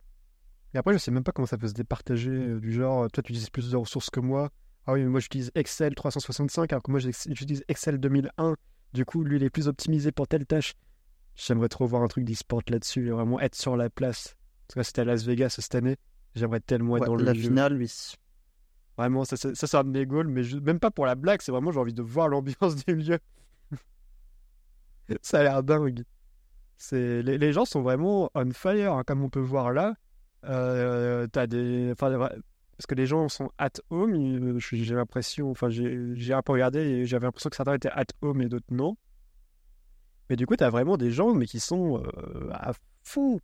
Et 0.75 0.79
après, 0.79 0.93
je 0.93 0.99
sais 0.99 1.11
même 1.11 1.25
pas 1.25 1.33
comment 1.33 1.47
ça 1.47 1.59
peut 1.59 1.69
se 1.69 1.73
départager, 1.75 2.31
euh, 2.31 2.61
du 2.61 2.73
genre, 2.73 3.11
toi, 3.11 3.23
tu 3.23 3.33
utilises 3.33 3.51
plus 3.51 3.71
de 3.71 3.77
ressources 3.77 4.11
que 4.11 4.21
moi. 4.21 4.51
Ah 4.87 4.93
oui, 4.95 5.03
mais 5.03 5.09
moi, 5.09 5.21
j'utilise 5.21 5.51
Excel 5.55 5.95
365, 5.95 6.73
alors 6.73 6.83
que 6.83 6.91
moi, 6.91 6.99
j'utilise 7.01 7.65
Excel 7.69 7.99
2001. 7.99 8.57
Du 8.93 9.05
coup, 9.05 9.23
lui, 9.23 9.37
il 9.37 9.43
est 9.45 9.51
plus 9.51 9.69
optimisé 9.69 10.13
pour 10.13 10.27
telle 10.29 10.45
tâche. 10.47 10.75
J'aimerais 11.37 11.69
trop 11.69 11.87
voir 11.87 12.03
un 12.03 12.09
truc 12.09 12.25
d'e-sport 12.25 12.63
là-dessus, 12.69 13.07
et 13.07 13.11
vraiment 13.11 13.41
être 13.41 13.55
sur 13.55 13.77
la 13.77 13.89
place. 13.91 14.35
Parce 14.69 14.75
que 14.75 14.83
c'était 14.83 15.01
à 15.03 15.05
Las 15.05 15.25
Vegas 15.25 15.51
cette 15.61 15.75
année. 15.75 15.97
J'aimerais 16.35 16.61
tellement 16.61 16.97
être 16.97 17.03
Ouais, 17.03 17.07
dans 17.09 17.15
le 17.17 17.25
la 17.25 17.35
jeu. 17.35 17.41
finale, 17.43 17.77
oui. 17.77 17.91
Vraiment, 18.99 19.25
ça, 19.25 19.37
ça, 19.37 19.55
ça, 19.55 19.83
de 19.83 19.89
mes 19.89 20.05
goals, 20.07 20.29
mais 20.29 20.43
même 20.63 20.79
pas 20.79 20.91
pour 20.91 21.07
la 21.07 21.15
blague, 21.15 21.41
c'est 21.41 21.51
vraiment 21.53 21.73
j'ai 21.73 21.81
envie 21.81 21.95
de 21.95 22.03
voir 22.03 22.29
l'ambiance 22.29 22.77
du 22.87 22.95
lieu. 22.95 23.19
ça 25.23 25.41
a 25.41 25.43
l'air 25.43 25.63
dingue. 25.63 26.05
C'est, 26.77 27.23
les, 27.23 27.39
les 27.39 27.53
gens 27.53 27.65
sont 27.65 27.83
vraiment 27.83 28.31
on 28.35 28.51
fire, 28.53 28.93
hein, 28.95 29.05
comme 29.07 29.23
on 29.23 29.29
peut 29.31 29.41
voir 29.41 29.73
là. 29.73 29.95
Euh, 30.45 31.27
t'as 31.29 31.47
des, 31.47 31.95
parce 31.99 32.87
que 32.89 32.95
les 32.97 33.07
gens 33.07 33.29
sont 33.29 33.51
at 33.59 33.71
home, 33.91 34.15
ils- 34.17 34.59
j'ai 34.59 34.95
l'impression, 34.95 35.51
enfin 35.51 35.71
j'ai 35.71 36.33
un 36.33 36.43
peu 36.43 36.53
regardé 36.53 36.81
et 36.81 37.07
j'avais 37.07 37.27
l'impression 37.27 37.51
que 37.51 37.57
certains 37.57 37.75
étaient 37.75 37.91
at 37.93 38.07
home 38.23 38.43
et 38.43 38.49
d'autres 38.49 38.67
non. 38.73 38.97
Mais 40.29 40.37
du 40.37 40.47
coup, 40.47 40.57
t'as 40.57 40.71
vraiment 40.71 40.97
des 40.97 41.11
gens 41.11 41.35
mais 41.35 41.47
qui 41.47 41.61
sont 41.61 42.03
euh, 42.03 42.51
à 42.53 42.73
fond 43.05 43.39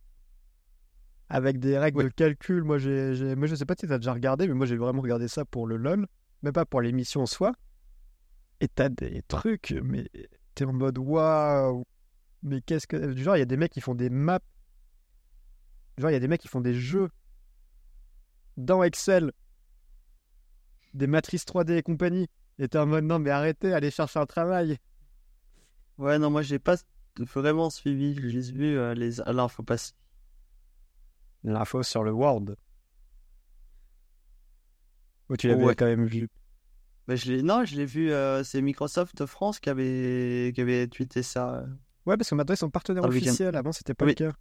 avec 1.29 1.59
des 1.59 1.77
règles 1.77 2.03
de 2.03 2.09
calcul. 2.09 2.63
Moi, 2.63 2.77
j'ai, 2.77 3.15
j'ai- 3.15 3.35
moi, 3.35 3.47
je 3.47 3.55
sais 3.55 3.65
pas 3.65 3.75
si 3.79 3.87
t'as 3.87 3.97
déjà 3.97 4.13
regardé, 4.13 4.47
mais 4.47 4.53
moi, 4.53 4.65
j'ai 4.65 4.77
vraiment 4.77 5.01
regardé 5.01 5.27
ça 5.27 5.45
pour 5.45 5.67
le 5.67 5.77
LOL, 5.77 6.07
même 6.43 6.53
pas 6.53 6.65
pour 6.65 6.81
l'émission 6.81 7.21
en 7.21 7.25
soi. 7.25 7.53
Et 8.61 8.67
t'as 8.67 8.89
des 8.89 9.21
trucs, 9.27 9.73
mais 9.83 10.09
t'es 10.55 10.65
en 10.65 10.73
mode 10.73 10.97
waouh, 10.97 11.83
mais 12.43 12.61
qu'est-ce 12.61 12.87
que. 12.87 13.13
Du 13.13 13.23
genre, 13.23 13.37
il 13.37 13.41
y 13.41 13.43
a 13.43 13.45
des 13.45 13.57
mecs 13.57 13.71
qui 13.73 13.81
font 13.81 13.95
des 13.95 14.09
maps. 14.11 14.39
Genre, 15.99 16.09
il 16.09 16.13
y 16.13 16.15
a 16.15 16.19
des 16.19 16.27
mecs 16.27 16.41
qui 16.41 16.47
font 16.47 16.61
des 16.61 16.73
jeux 16.73 17.09
dans 18.57 18.83
Excel, 18.83 19.31
des 20.93 21.07
matrices 21.07 21.45
3D 21.45 21.77
et 21.77 21.81
compagnie. 21.81 22.27
Et 22.59 22.67
t'es 22.67 22.77
en 22.77 22.85
mode 22.85 23.03
non, 23.05 23.17
mais 23.19 23.31
arrêtez, 23.31 23.73
allez 23.73 23.89
chercher 23.91 24.19
un 24.19 24.25
travail. 24.27 24.77
Ouais, 25.99 26.17
non, 26.17 26.29
moi, 26.31 26.41
j'ai 26.41 26.57
pas 26.59 26.77
vraiment 27.35 27.69
suivi. 27.69 28.15
J'ai 28.29 28.51
vu 28.51 28.77
euh, 28.77 28.93
les... 28.95 29.11
l'info 29.27 29.61
passer. 29.63 29.93
L'info 31.43 31.83
sur 31.83 32.03
le 32.03 32.11
World. 32.11 32.55
Oh, 35.29 35.37
tu 35.37 35.47
l'avais 35.47 35.63
Ouais. 35.63 35.75
quand 35.75 35.85
même 35.85 36.05
vu? 36.05 36.27
Bah, 37.07 37.15
je 37.15 37.31
l'ai... 37.31 37.41
Non, 37.43 37.63
je 37.65 37.75
l'ai 37.75 37.85
vu, 37.85 38.11
euh, 38.11 38.43
c'est 38.43 38.61
Microsoft 38.61 39.25
France 39.25 39.59
qui 39.59 39.69
avait... 39.69 40.51
qui 40.53 40.61
avait 40.61 40.87
tweeté 40.87 41.23
ça. 41.23 41.65
Ouais, 42.05 42.17
parce 42.17 42.29
que 42.29 42.35
maintenant 42.35 42.53
ils 42.53 42.57
sont 42.57 42.69
partenaires 42.69 43.03
le 43.03 43.09
officiels. 43.09 43.55
Avant, 43.55 43.71
c'était 43.71 43.93
pas 43.93 44.05
Oui. 44.05 44.11
le 44.11 44.15
cas. 44.31 44.33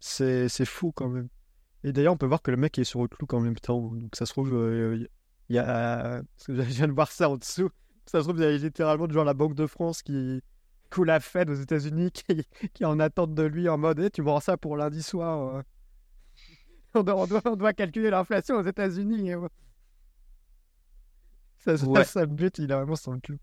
C'est 0.00 0.48
c'est 0.48 0.64
fou 0.64 0.92
quand 0.92 1.08
même. 1.08 1.28
Et 1.84 1.92
d'ailleurs, 1.92 2.14
on 2.14 2.16
peut 2.16 2.26
voir 2.26 2.42
que 2.42 2.50
le 2.50 2.56
mec 2.56 2.78
est 2.78 2.84
sur 2.84 3.00
Outlook 3.00 3.32
en 3.34 3.40
même 3.40 3.56
temps. 3.56 3.80
Donc 3.94 4.14
ça 4.16 4.26
se 4.26 4.32
trouve, 4.32 4.54
euh, 4.54 5.06
il 5.48 5.56
y 5.56 5.58
a. 5.58 6.22
Parce 6.36 6.46
que 6.46 6.54
je 6.56 6.60
viens 6.62 6.88
de 6.88 6.92
voir 6.92 7.10
ça 7.12 7.28
en 7.28 7.36
dessous. 7.36 7.70
Ça 8.06 8.18
se 8.20 8.24
trouve, 8.28 8.38
il 8.38 8.42
y 8.42 8.46
a 8.46 8.56
littéralement 8.56 9.08
genre 9.08 9.24
la 9.24 9.34
Banque 9.34 9.54
de 9.54 9.66
France 9.66 10.02
qui. 10.02 10.40
La 10.98 11.20
Fed 11.20 11.50
aux 11.50 11.54
États-Unis 11.54 12.10
qui... 12.12 12.44
qui 12.74 12.82
est 12.82 12.86
en 12.86 13.00
attente 13.00 13.34
de 13.34 13.42
lui 13.44 13.68
en 13.68 13.78
mode 13.78 14.00
Eh, 14.00 14.10
tu 14.10 14.22
me 14.22 14.30
rends 14.30 14.40
ça 14.40 14.56
pour 14.56 14.76
lundi 14.76 15.02
soir. 15.02 15.56
euh. 15.56 15.62
On, 16.94 17.02
doit, 17.04 17.16
on, 17.16 17.26
doit, 17.26 17.42
on 17.44 17.54
doit 17.56 17.72
calculer 17.72 18.10
l'inflation 18.10 18.56
aux 18.56 18.64
États-Unis. 18.64 19.32
euh. 19.32 19.46
Ça, 21.58 21.76
ça, 21.76 21.86
Ouais. 21.86 22.04
ça, 22.04 22.20
le 22.22 22.26
but, 22.26 22.58
il 22.58 22.72
a 22.72 22.76
vraiment 22.78 22.96
son 22.96 23.20
clou. 23.20 23.36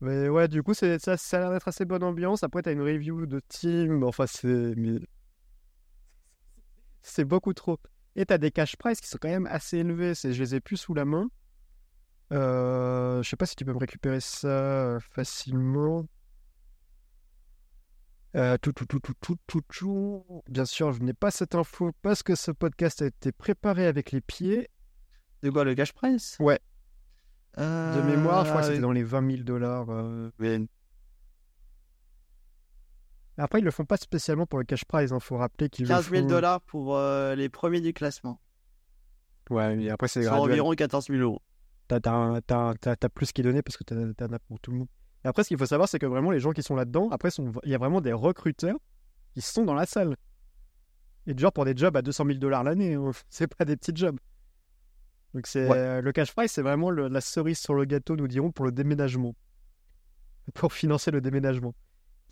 Mais 0.00 0.28
ouais, 0.28 0.48
du 0.48 0.62
coup, 0.62 0.72
ça, 0.74 0.98
ça 0.98 1.36
a 1.36 1.40
l'air 1.40 1.50
d'être 1.52 1.68
assez 1.68 1.84
bonne 1.84 2.02
ambiance. 2.02 2.42
Après, 2.42 2.62
t'as 2.62 2.72
une 2.72 2.80
review 2.82 3.26
de 3.26 3.40
team. 3.48 4.02
Enfin, 4.04 4.26
c'est. 4.26 4.74
Mais... 4.76 5.00
C'est 7.02 7.24
beaucoup 7.24 7.52
trop. 7.52 7.78
Et 8.16 8.24
t'as 8.26 8.38
des 8.38 8.50
cash 8.50 8.76
price 8.76 9.00
qui 9.00 9.08
sont 9.08 9.18
quand 9.20 9.28
même 9.28 9.46
assez 9.46 9.78
élevés. 9.78 10.14
Je 10.14 10.28
les 10.28 10.54
ai 10.54 10.60
plus 10.60 10.76
sous 10.76 10.94
la 10.94 11.04
main. 11.04 11.28
Euh, 12.32 13.22
je 13.22 13.28
sais 13.28 13.36
pas 13.36 13.46
si 13.46 13.56
tu 13.56 13.64
peux 13.64 13.72
me 13.74 13.78
récupérer 13.78 14.20
ça 14.20 14.48
euh, 14.48 15.00
facilement. 15.00 16.06
Euh, 18.34 18.56
tout, 18.62 18.72
tout, 18.72 18.86
tout, 18.86 18.98
tout, 19.00 19.14
tout, 19.20 19.36
tout, 19.46 19.60
tout. 19.68 20.42
Bien 20.48 20.64
sûr, 20.64 20.92
je 20.92 21.02
n'ai 21.02 21.12
pas 21.12 21.30
cette 21.30 21.54
info 21.54 21.92
parce 22.00 22.22
que 22.22 22.34
ce 22.34 22.50
podcast 22.50 23.02
a 23.02 23.06
été 23.06 23.30
préparé 23.32 23.86
avec 23.86 24.10
les 24.10 24.20
pieds. 24.22 24.68
De 25.42 25.50
quoi, 25.50 25.64
le 25.64 25.74
cash 25.74 25.92
price? 25.92 26.36
Ouais. 26.40 26.58
Euh, 27.58 27.94
De 27.94 28.00
mémoire, 28.02 28.44
je 28.44 28.50
crois 28.50 28.60
que 28.62 28.66
c'était 28.68 28.76
avec- 28.78 28.80
dans 28.82 28.92
les 28.92 29.02
20 29.02 29.30
000 29.30 29.42
dollars. 29.42 29.86
euh. 29.90 30.30
Après, 33.38 33.60
ils 33.60 33.64
le 33.64 33.70
font 33.70 33.84
pas 33.84 33.96
spécialement 33.96 34.46
pour 34.46 34.58
le 34.58 34.64
cash 34.64 34.84
prize. 34.84 35.12
Il 35.14 35.20
faut 35.20 35.36
rappeler 35.36 35.68
qu'ils 35.68 35.84
le 35.86 35.88
15 35.94 36.08
000 36.10 36.22
font- 36.22 36.28
dollars 36.28 36.60
pour 36.62 36.96
euh, 36.96 37.34
les 37.34 37.48
premiers 37.48 37.80
du 37.80 37.92
classement. 37.92 38.40
Ouais, 39.50 39.74
mais 39.76 39.90
après, 39.90 40.08
c'est 40.08 40.22
graduel. 40.22 40.52
environ 40.52 40.72
14 40.72 41.06
000 41.08 41.20
euros. 41.20 41.42
T'as, 41.88 42.00
t'as, 42.00 42.40
t'as, 42.40 43.08
plus 43.08 43.32
qui 43.32 43.40
est 43.40 43.44
donné 43.44 43.60
parce 43.62 43.76
que 43.76 43.84
un 43.92 44.32
app 44.32 44.42
pour 44.48 44.60
tout 44.60 44.70
le 44.70 44.78
monde. 44.78 44.88
Et 45.24 45.28
après, 45.28 45.44
ce 45.44 45.48
qu'il 45.48 45.58
faut 45.58 45.66
savoir, 45.66 45.88
c'est 45.88 45.98
que 45.98 46.06
vraiment, 46.06 46.30
les 46.30 46.40
gens 46.40 46.52
qui 46.52 46.62
sont 46.62 46.74
là-dedans, 46.74 47.08
après, 47.10 47.30
sont... 47.30 47.52
il 47.64 47.70
y 47.70 47.74
a 47.74 47.78
vraiment 47.78 48.00
des 48.00 48.12
recruteurs 48.12 48.76
qui 49.34 49.40
sont 49.40 49.64
dans 49.64 49.74
la 49.74 49.86
salle. 49.86 50.16
Et 51.26 51.34
du 51.34 51.40
genre 51.40 51.52
pour 51.52 51.64
des 51.64 51.76
jobs 51.76 51.96
à 51.96 52.02
200 52.02 52.24
000 52.26 52.38
dollars 52.38 52.64
l'année, 52.64 52.94
hein. 52.94 53.10
c'est 53.28 53.46
pas 53.54 53.64
des 53.64 53.76
petits 53.76 53.92
jobs. 53.94 54.18
Donc, 55.34 55.46
c'est, 55.46 55.68
Ouais. 55.68 55.78
euh, 55.78 56.00
le 56.02 56.12
cash 56.12 56.34
prize, 56.34 56.50
c'est 56.50 56.62
vraiment 56.62 56.90
le- 56.90 57.08
la 57.08 57.20
cerise 57.20 57.58
sur 57.58 57.74
le 57.74 57.84
gâteau, 57.84 58.16
nous 58.16 58.28
dirons, 58.28 58.50
pour 58.52 58.64
le 58.64 58.72
déménagement. 58.72 59.34
Pour 60.54 60.72
financer 60.72 61.10
le 61.12 61.20
déménagement. 61.20 61.72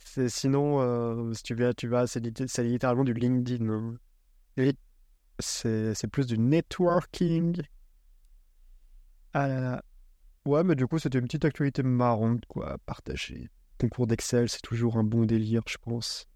C'est, 0.04 0.28
sinon, 0.28 0.80
euh, 0.80 1.32
si 1.32 1.44
tu 1.44 1.54
vas, 1.54 1.72
tu 1.72 1.86
vas 1.86 2.06
c'est, 2.08 2.18
litté- 2.20 2.48
c'est 2.48 2.64
littéralement 2.64 3.04
du 3.04 3.14
LinkedIn. 3.14 3.68
hein. 3.68 3.94
C'est 5.38 6.08
plus 6.10 6.26
du 6.26 6.36
networking. 6.38 7.62
Ah 9.32 9.46
là 9.48 9.60
là. 9.60 9.84
Ouais, 10.46 10.64
mais 10.64 10.74
du 10.74 10.86
coup, 10.86 10.98
c'était 10.98 11.18
une 11.18 11.26
petite 11.26 11.44
actualité 11.44 11.82
marrante, 11.82 12.46
quoi, 12.46 12.72
à 12.72 12.78
partager. 12.78 13.50
Concours 13.78 14.06
d'Excel, 14.06 14.48
c'est 14.48 14.62
toujours 14.62 14.96
un 14.96 15.04
bon 15.04 15.24
délire, 15.24 15.62
je 15.68 15.76
pense. 15.78 16.26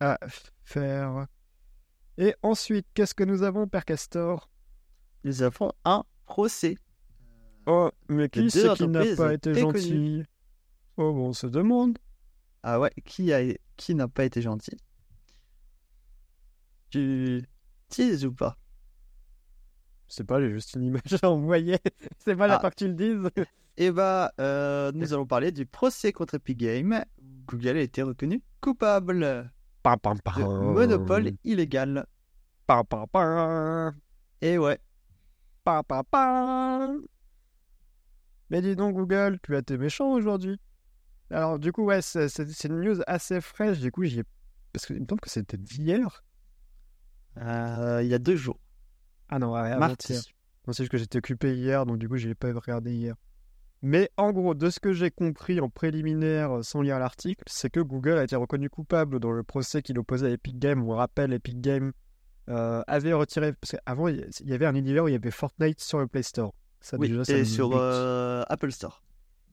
À 0.00 0.18
faire. 0.64 1.26
Et 2.18 2.34
ensuite, 2.42 2.86
qu'est-ce 2.94 3.14
que 3.14 3.24
nous 3.24 3.42
avons, 3.42 3.68
Père 3.68 3.84
Castor? 3.84 4.50
Nous 5.24 5.42
avons 5.42 5.72
un 5.84 6.04
procès. 6.24 6.76
Oh, 7.66 7.90
mais 8.08 8.28
qui 8.28 8.50
c'est 8.50 8.72
qui 8.74 8.88
n'a 8.88 9.04
pas 9.16 9.34
été 9.34 9.54
gentil? 9.54 10.24
Oh, 10.96 11.12
bon, 11.12 11.28
on 11.28 11.32
se 11.32 11.46
demande. 11.46 11.98
Ah 12.62 12.80
ouais, 12.80 12.92
qui 13.04 13.32
a 13.32 13.40
qui 13.76 13.94
n'a 13.94 14.08
pas 14.08 14.24
été 14.24 14.40
gentil? 14.40 14.76
Tu 16.90 17.42
teases 17.88 18.24
ou 18.24 18.32
pas? 18.32 18.56
Sais 20.08 20.24
pas, 20.24 20.40
j'ai 20.40 20.50
juste 20.50 20.74
une 20.74 20.84
image 20.84 21.16
à 21.22 21.30
envoyer. 21.30 21.78
C'est 22.18 22.36
pas 22.36 22.46
là 22.46 22.56
Ah. 22.56 22.60
pas 22.60 22.70
que 22.70 22.76
tu 22.76 22.88
le 22.88 22.94
dises. 22.94 23.28
Eh 23.78 23.90
bah, 23.90 24.32
euh, 24.40 24.90
nous 24.94 25.12
allons 25.12 25.26
parler 25.26 25.52
du 25.52 25.66
procès 25.66 26.10
contre 26.10 26.36
Epic 26.36 26.56
Games. 26.56 27.04
Google 27.46 27.76
a 27.76 27.80
été 27.82 28.00
reconnu 28.02 28.42
coupable 28.62 29.50
Pam, 29.82 29.98
pam, 29.98 30.16
de 30.16 30.42
monopole 30.72 31.32
illégal. 31.44 32.06
Pam, 32.66 32.86
pam, 32.86 33.06
pam. 33.06 33.94
Et 34.40 34.56
ouais, 34.56 34.78
pa, 35.62 35.82
pa. 35.82 36.88
Mais 38.48 38.62
dis 38.62 38.76
donc, 38.76 38.94
Google, 38.94 39.38
tu 39.42 39.54
as 39.54 39.58
été 39.58 39.76
méchant 39.76 40.10
aujourd'hui. 40.12 40.58
Alors, 41.30 41.58
du 41.58 41.70
coup, 41.70 41.84
ouais, 41.84 42.00
c'est 42.00 42.30
c'est- 42.30 42.48
c'est 42.48 42.68
une 42.68 42.80
news 42.80 43.00
assez 43.06 43.42
fraîche. 43.42 43.78
Du 43.80 43.92
coup, 43.92 44.04
j'y 44.04 44.20
ai. 44.20 44.24
Parce 44.72 44.86
qu'il 44.86 44.96
me 45.00 45.06
semble 45.06 45.20
que 45.20 45.28
c'était 45.30 45.58
d'hier. 45.58 46.24
euh, 47.38 48.00
il 48.02 48.08
y 48.08 48.14
a 48.14 48.18
deux 48.18 48.36
jours, 48.36 48.58
Ah 49.28 49.38
non, 49.38 49.52
ouais, 49.52 49.70
avant-hier. 49.70 50.20
Non, 50.66 50.72
c'est 50.72 50.82
juste 50.82 50.90
que 50.90 50.98
j'étais 50.98 51.18
occupé 51.18 51.56
hier, 51.56 51.86
donc 51.86 51.98
du 51.98 52.08
coup, 52.08 52.16
je 52.16 52.28
l'ai 52.28 52.34
pas 52.34 52.52
regardé 52.52 52.92
hier. 52.92 53.14
Mais 53.82 54.10
en 54.16 54.32
gros, 54.32 54.54
de 54.54 54.70
ce 54.70 54.80
que 54.80 54.92
j'ai 54.92 55.10
compris 55.10 55.60
en 55.60 55.68
préliminaire 55.68 56.58
sans 56.62 56.80
lire 56.80 56.98
l'article, 56.98 57.44
c'est 57.46 57.70
que 57.70 57.80
Google 57.80 58.18
a 58.18 58.24
été 58.24 58.34
reconnu 58.34 58.70
coupable 58.70 59.20
dans 59.20 59.30
le 59.30 59.42
procès 59.42 59.82
qu'il 59.82 59.98
opposait 59.98 60.26
à 60.26 60.30
Epic 60.30 60.58
Games. 60.58 60.82
On 60.82 60.94
rappelle, 60.94 61.32
Epic 61.32 61.60
Games 61.60 61.92
euh, 62.48 62.82
avait 62.86 63.12
retiré. 63.12 63.52
Parce 63.52 63.72
qu'avant, 63.72 64.08
il 64.08 64.26
y 64.44 64.54
avait 64.54 64.66
un 64.66 64.74
univers 64.74 65.04
où 65.04 65.08
il 65.08 65.12
y 65.12 65.16
avait 65.16 65.30
Fortnite 65.30 65.80
sur 65.80 65.98
le 65.98 66.06
Play 66.06 66.22
Store. 66.22 66.54
Ça, 66.80 66.96
oui, 66.98 67.08
déjà, 67.10 67.32
et 67.32 67.44
sur 67.44 67.70
euh, 67.74 68.42
Apple 68.48 68.72
Store. 68.72 69.02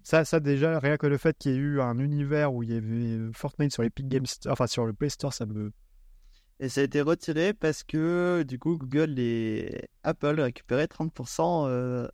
Ça, 0.03 0.25
ça, 0.25 0.39
déjà, 0.39 0.79
rien 0.79 0.97
que 0.97 1.07
le 1.07 1.17
fait 1.17 1.37
qu'il 1.37 1.51
y 1.51 1.55
ait 1.55 1.57
eu 1.57 1.81
un 1.81 1.97
univers 1.97 2.53
où 2.53 2.63
il 2.63 2.71
y 2.71 2.75
avait 2.75 3.31
Fortnite 3.33 3.73
sur 3.73 3.83
l'Epic 3.83 4.07
Games 4.07 4.25
Store, 4.25 4.53
enfin 4.53 4.67
sur 4.67 4.85
le 4.85 4.93
Play 4.93 5.09
Store, 5.09 5.33
ça 5.33 5.45
me. 5.45 5.71
Et 6.63 6.69
ça 6.69 6.79
a 6.79 6.85
été 6.85 7.01
retiré 7.01 7.53
parce 7.53 7.83
que 7.83 8.43
du 8.47 8.57
coup, 8.57 8.77
Google 8.77 9.19
et 9.19 9.89
Apple 10.03 10.39
récupéraient 10.39 10.85
30% 10.85 11.65
euh, 11.67 12.07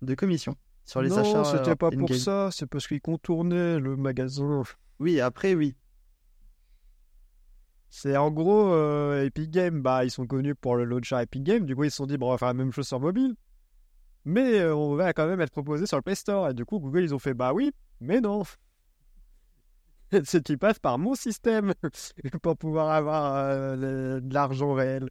de 0.00 0.14
commission 0.14 0.56
sur 0.86 1.02
les 1.02 1.10
non, 1.10 1.18
achats. 1.18 1.34
Non, 1.34 1.44
c'était 1.44 1.76
pas 1.76 1.90
pour 1.90 2.14
ça, 2.14 2.48
c'est 2.50 2.64
parce 2.64 2.88
qu'ils 2.88 3.02
contournaient 3.02 3.78
le 3.78 3.96
magasin. 3.96 4.62
Oui, 5.00 5.20
après, 5.20 5.54
oui. 5.54 5.76
C'est 7.90 8.16
en 8.16 8.30
gros, 8.30 8.72
euh, 8.72 9.26
Epic 9.26 9.50
Games, 9.50 9.82
bah, 9.82 10.02
ils 10.06 10.10
sont 10.10 10.26
connus 10.26 10.54
pour 10.54 10.76
le 10.76 10.84
launcher 10.84 11.20
Epic 11.20 11.42
Games, 11.42 11.66
du 11.66 11.76
coup, 11.76 11.84
ils 11.84 11.90
se 11.90 11.98
sont 11.98 12.06
dit, 12.06 12.16
bon, 12.16 12.28
on 12.28 12.30
va 12.30 12.38
faire 12.38 12.48
la 12.48 12.54
même 12.54 12.72
chose 12.72 12.88
sur 12.88 13.00
mobile. 13.00 13.34
Mais 14.24 14.60
euh, 14.60 14.74
on 14.74 14.94
va 14.94 15.12
quand 15.12 15.26
même 15.26 15.42
être 15.42 15.52
proposé 15.52 15.84
sur 15.84 15.98
le 15.98 16.02
Play 16.02 16.14
Store. 16.14 16.48
Et 16.48 16.54
du 16.54 16.64
coup, 16.64 16.78
Google, 16.78 17.02
ils 17.02 17.14
ont 17.14 17.18
fait, 17.18 17.34
bah 17.34 17.52
oui, 17.52 17.70
mais 18.00 18.22
non. 18.22 18.44
C'est 20.24 20.42
tu 20.42 20.58
passes 20.58 20.78
par 20.78 20.98
mon 20.98 21.14
système 21.14 21.72
pour 22.42 22.56
pouvoir 22.56 22.90
avoir 22.90 23.34
euh, 23.36 24.20
de 24.20 24.34
l'argent 24.34 24.74
réel. 24.74 25.08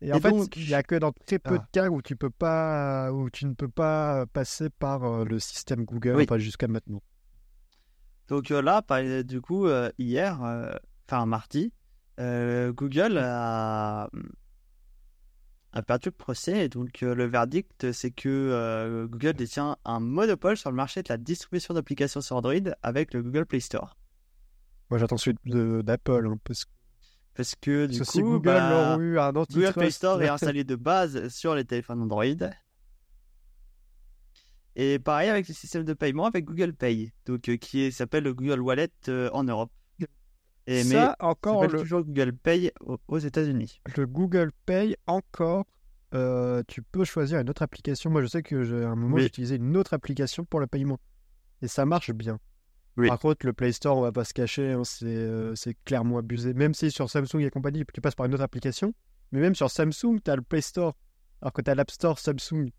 Et, 0.00 0.12
en 0.12 0.18
fait, 0.18 0.34
il 0.56 0.66
n'y 0.66 0.74
a 0.74 0.82
que 0.82 0.96
dans 0.96 1.12
très 1.12 1.38
peu 1.38 1.58
de 1.58 1.62
ah. 1.62 1.68
cas 1.70 1.88
où 1.88 2.02
tu 2.02 2.16
peux 2.16 2.30
pas, 2.30 3.12
où 3.12 3.30
tu 3.30 3.46
ne 3.46 3.54
peux 3.54 3.68
pas 3.68 4.26
passer 4.26 4.68
par 4.68 5.24
le 5.24 5.38
système 5.38 5.84
Google, 5.84 6.26
pas 6.26 6.38
jusqu'à 6.38 6.66
maintenant. 6.66 7.02
Donc 8.26 8.48
là, 8.48 8.82
du 9.22 9.40
coup, 9.40 9.68
hier, 9.98 10.40
enfin 11.06 11.26
mardi, 11.26 11.72
euh, 12.20 12.72
Google 12.72 13.18
a, 13.18 14.10
a, 15.72 15.82
perdu 15.82 16.08
le 16.08 16.12
procès. 16.12 16.64
Et 16.64 16.68
donc, 16.68 17.02
euh, 17.02 17.14
le 17.14 17.26
verdict, 17.26 17.92
c'est 17.92 18.10
que 18.10 18.28
euh, 18.28 19.06
Google 19.06 19.34
détient 19.34 19.76
un 19.84 20.00
monopole 20.00 20.56
sur 20.56 20.70
le 20.70 20.76
marché 20.76 21.02
de 21.02 21.08
la 21.08 21.16
distribution 21.16 21.74
d'applications 21.74 22.20
sur 22.20 22.36
Android 22.36 22.54
avec 22.82 23.14
le 23.14 23.22
Google 23.22 23.46
Play 23.46 23.60
Store. 23.60 23.96
Moi, 24.90 24.98
j'attends 24.98 25.16
celui 25.16 25.36
d'Apple. 25.82 26.26
Hein, 26.26 26.38
parce... 26.44 26.64
parce... 27.34 27.54
que 27.54 27.86
du 27.86 28.00
coup, 28.00 28.20
Google, 28.20 28.44
bah, 28.44 28.96
eu 29.00 29.18
un 29.18 29.32
Google 29.32 29.72
Play 29.72 29.90
Store 29.90 30.22
est 30.22 30.28
installé 30.28 30.64
de 30.64 30.76
base 30.76 31.28
sur 31.28 31.54
les 31.54 31.64
téléphones 31.64 32.02
Android. 32.02 32.24
Et 34.74 34.98
pareil 34.98 35.28
avec 35.28 35.48
le 35.48 35.54
système 35.54 35.84
de 35.84 35.92
paiement 35.92 36.26
avec 36.26 36.46
Google 36.46 36.72
Pay, 36.72 37.12
donc 37.26 37.40
qui 37.40 37.92
s'appelle 37.92 38.24
le 38.24 38.32
Google 38.32 38.60
Wallet 38.60 38.90
en 39.32 39.44
Europe. 39.44 39.70
Et 40.66 40.84
ça, 40.84 41.16
mais 41.18 41.26
encore 41.26 41.66
le... 41.66 41.80
toujours 41.80 42.02
Google 42.04 42.32
Pay 42.32 42.72
aux 43.08 43.18
États-Unis. 43.18 43.80
Le 43.96 44.06
Google 44.06 44.52
Pay, 44.64 44.96
encore, 45.06 45.66
euh, 46.14 46.62
tu 46.68 46.82
peux 46.82 47.04
choisir 47.04 47.40
une 47.40 47.50
autre 47.50 47.62
application. 47.62 48.10
Moi, 48.10 48.22
je 48.22 48.28
sais 48.28 48.42
que 48.42 48.62
j'ai 48.62 48.84
un 48.84 48.94
moment, 48.94 49.18
j'ai 49.18 49.26
utilisé 49.26 49.56
une 49.56 49.76
autre 49.76 49.94
application 49.94 50.44
pour 50.44 50.60
le 50.60 50.66
paiement. 50.66 50.98
Et 51.62 51.68
ça 51.68 51.84
marche 51.84 52.12
bien. 52.12 52.38
Par 52.96 53.18
contre, 53.18 53.46
le 53.46 53.52
Play 53.52 53.72
Store, 53.72 53.96
on 53.96 54.02
va 54.02 54.12
pas 54.12 54.24
se 54.24 54.34
cacher, 54.34 54.72
hein, 54.72 54.82
euh, 55.02 55.54
c'est 55.54 55.74
clairement 55.84 56.18
abusé. 56.18 56.52
Même 56.52 56.74
si 56.74 56.90
sur 56.90 57.08
Samsung 57.08 57.40
et 57.40 57.50
compagnie, 57.50 57.84
tu 57.92 58.00
passes 58.00 58.14
par 58.14 58.26
une 58.26 58.34
autre 58.34 58.42
application. 58.42 58.94
Mais 59.30 59.40
même 59.40 59.54
sur 59.54 59.70
Samsung, 59.70 60.18
tu 60.22 60.30
as 60.30 60.36
le 60.36 60.42
Play 60.42 60.60
Store. 60.60 60.94
Alors 61.40 61.52
que 61.52 61.62
tu 61.62 61.70
as 61.70 61.74
l'App 61.74 61.90
Store 61.90 62.18
Samsung. 62.18 62.70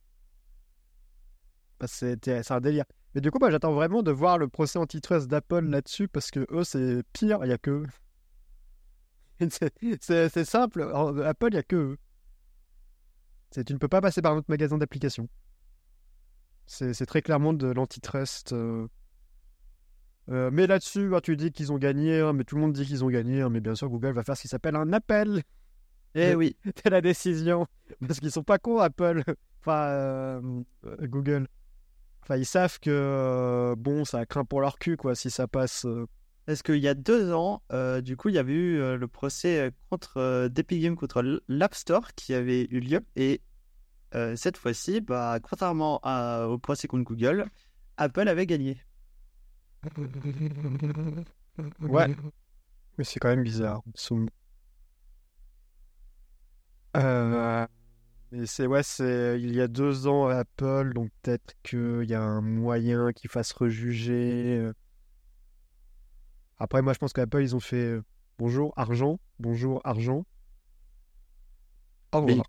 Bah, 1.79 1.87
c'est 1.87 2.51
un 2.51 2.61
délire. 2.61 2.85
Mais 3.15 3.21
du 3.21 3.31
coup, 3.31 3.39
bah, 3.39 3.49
j'attends 3.49 3.73
vraiment 3.73 4.03
de 4.03 4.11
voir 4.11 4.37
le 4.37 4.47
procès 4.47 4.79
antitrust 4.79 5.27
d'Apple 5.27 5.65
là-dessus 5.65 6.07
parce 6.07 6.31
que 6.31 6.45
eux, 6.51 6.63
c'est 6.63 7.03
pire, 7.13 7.39
il 7.41 7.47
n'y 7.47 7.53
a 7.53 7.57
que 7.57 7.83
C'est 9.99 10.45
simple, 10.45 10.83
Apple, 11.25 11.47
il 11.49 11.53
n'y 11.53 11.57
a 11.57 11.63
que 11.63 11.75
eux. 11.75 11.97
Tu 13.51 13.73
ne 13.73 13.77
peux 13.77 13.87
pas 13.87 14.01
passer 14.01 14.21
par 14.21 14.33
un 14.33 14.37
autre 14.37 14.49
magasin 14.49 14.77
d'applications. 14.77 15.27
C'est 16.65 17.05
très 17.05 17.21
clairement 17.21 17.53
de 17.53 17.67
l'antitrust. 17.67 18.53
Euh. 18.53 18.87
Euh, 20.29 20.49
mais 20.53 20.67
là-dessus, 20.67 21.09
bah, 21.09 21.21
tu 21.21 21.35
dis 21.35 21.51
qu'ils 21.51 21.71
ont 21.71 21.77
gagné, 21.77 22.19
hein, 22.19 22.33
mais 22.33 22.43
tout 22.43 22.55
le 22.55 22.61
monde 22.61 22.73
dit 22.73 22.85
qu'ils 22.85 23.03
ont 23.03 23.09
gagné, 23.09 23.41
hein, 23.41 23.49
mais 23.49 23.59
bien 23.59 23.75
sûr, 23.75 23.89
Google 23.89 24.13
va 24.13 24.23
faire 24.23 24.37
ce 24.37 24.43
qui 24.43 24.47
s'appelle 24.47 24.75
un 24.75 24.93
appel. 24.93 25.43
Eh 26.15 26.35
oui. 26.35 26.55
C'est 26.83 26.89
la 26.89 27.01
décision. 27.01 27.67
Parce 28.05 28.19
qu'ils 28.19 28.31
sont 28.31 28.43
pas 28.43 28.59
cons, 28.59 28.79
Apple. 28.79 29.23
Enfin, 29.65 29.87
euh, 29.87 30.63
Google. 31.03 31.47
Enfin, 32.23 32.35
ils 32.35 32.45
savent 32.45 32.79
que 32.79 32.89
euh, 32.89 33.75
bon, 33.77 34.03
ça 34.03 34.25
craint 34.25 34.43
pour 34.43 34.59
leur 34.59 34.77
cul, 34.77 34.97
quoi, 34.97 35.15
si 35.15 35.29
ça 35.29 35.47
passe. 35.47 35.85
Euh. 35.85 36.05
Parce 36.45 36.63
qu'il 36.63 36.77
y 36.77 36.89
a 36.89 36.93
deux 36.93 37.31
ans, 37.31 37.61
euh, 37.71 38.01
du 38.01 38.17
coup, 38.17 38.27
il 38.27 38.35
y 38.35 38.37
avait 38.37 38.53
eu 38.53 38.97
le 38.97 39.07
procès 39.07 39.71
contre 39.89 40.49
d'Epic 40.49 40.81
Games 40.81 40.97
contre 40.97 41.41
l'App 41.47 41.73
Store 41.73 42.13
qui 42.15 42.33
avait 42.33 42.67
eu 42.69 42.81
lieu. 42.81 42.99
Et 43.15 43.41
cette 44.35 44.57
fois-ci, 44.57 44.99
bah, 44.99 45.39
contrairement 45.41 46.01
au 46.49 46.57
procès 46.57 46.89
contre 46.89 47.05
Google, 47.05 47.45
Apple 47.95 48.27
avait 48.27 48.45
gagné. 48.45 48.77
Ouais. 51.81 52.15
Mais 52.97 53.03
c'est 53.03 53.19
quand 53.19 53.29
même 53.29 53.43
bizarre. 53.43 53.81
Euh 56.95 57.67
c'est 58.45 58.67
ouais, 58.67 58.83
c'est 58.83 59.39
il 59.39 59.53
y 59.53 59.61
a 59.61 59.67
deux 59.67 60.07
ans 60.07 60.27
à 60.27 60.37
Apple, 60.37 60.93
donc 60.93 61.09
peut-être 61.21 61.53
qu'il 61.63 62.05
y 62.09 62.13
a 62.13 62.21
un 62.21 62.41
moyen 62.41 63.11
qu'ils 63.11 63.29
fassent 63.29 63.51
rejuger. 63.51 64.57
Euh. 64.59 64.73
Après, 66.57 66.81
moi, 66.81 66.93
je 66.93 66.99
pense 66.99 67.13
qu'Apple, 67.13 67.41
ils 67.41 67.55
ont 67.55 67.59
fait 67.59 67.83
euh, 67.83 68.03
bonjour 68.39 68.73
argent, 68.75 69.19
bonjour 69.39 69.81
argent. 69.83 70.25
Au 72.11 72.21
revoir. 72.21 72.45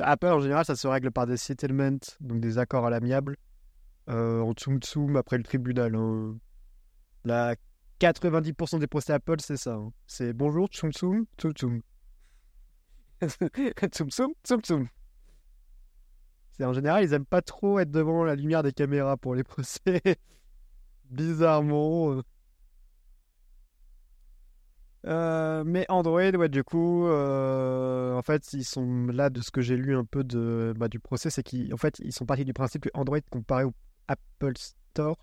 Apple, 0.00 0.26
en 0.26 0.40
général, 0.40 0.64
ça 0.64 0.76
se 0.76 0.86
règle 0.86 1.10
par 1.10 1.26
des 1.26 1.36
settlements, 1.36 1.98
donc 2.20 2.40
des 2.40 2.58
accords 2.58 2.86
à 2.86 2.90
l'amiable, 2.90 3.36
en 4.08 4.52
tsum 4.52 4.78
tsum 4.80 5.16
après 5.16 5.38
le 5.38 5.44
tribunal. 5.44 5.94
Hein. 5.94 6.36
La 7.24 7.56
90% 8.00 8.78
des 8.78 8.86
procès 8.86 9.12
Apple, 9.12 9.40
c'est 9.40 9.56
ça. 9.56 9.74
Hein. 9.74 9.92
C'est 10.06 10.32
bonjour, 10.32 10.68
tsum, 10.68 10.90
tsum 10.92 11.26
tsum. 11.38 11.82
tsum 13.92 14.10
tsum, 14.10 14.32
tsum 14.44 14.60
tsum. 14.60 14.88
C'est 16.52 16.64
en 16.64 16.72
général, 16.72 17.04
ils 17.04 17.12
aiment 17.12 17.24
pas 17.24 17.42
trop 17.42 17.78
être 17.78 17.90
devant 17.90 18.24
la 18.24 18.34
lumière 18.34 18.62
des 18.62 18.72
caméras 18.72 19.16
pour 19.16 19.34
les 19.34 19.44
procès. 19.44 20.00
Bizarrement. 21.10 22.22
Euh, 25.06 25.62
mais 25.64 25.86
Android, 25.88 26.20
ouais, 26.20 26.48
du 26.48 26.64
coup, 26.64 27.06
euh, 27.06 28.14
en 28.14 28.22
fait, 28.22 28.52
ils 28.52 28.64
sont 28.64 29.06
là 29.06 29.30
de 29.30 29.40
ce 29.40 29.50
que 29.50 29.60
j'ai 29.60 29.76
lu 29.76 29.96
un 29.96 30.04
peu 30.04 30.24
de, 30.24 30.74
bah, 30.76 30.88
du 30.88 30.98
procès, 30.98 31.30
c'est 31.30 31.42
qu'en 31.42 31.76
fait, 31.76 31.98
ils 32.00 32.12
sont 32.12 32.26
partis 32.26 32.44
du 32.44 32.52
principe 32.52 32.82
que 32.84 32.90
Android 32.94 33.20
comparé 33.30 33.64
au 33.64 33.72
Apple 34.08 34.54
Store 34.56 35.16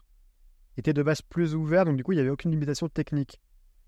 était 0.77 0.93
de 0.93 1.03
base 1.03 1.21
plus 1.21 1.55
ouvert, 1.55 1.85
donc 1.85 1.97
du 1.97 2.03
coup, 2.03 2.11
il 2.11 2.15
n'y 2.15 2.21
avait 2.21 2.29
aucune 2.29 2.51
limitation 2.51 2.87
technique. 2.87 3.41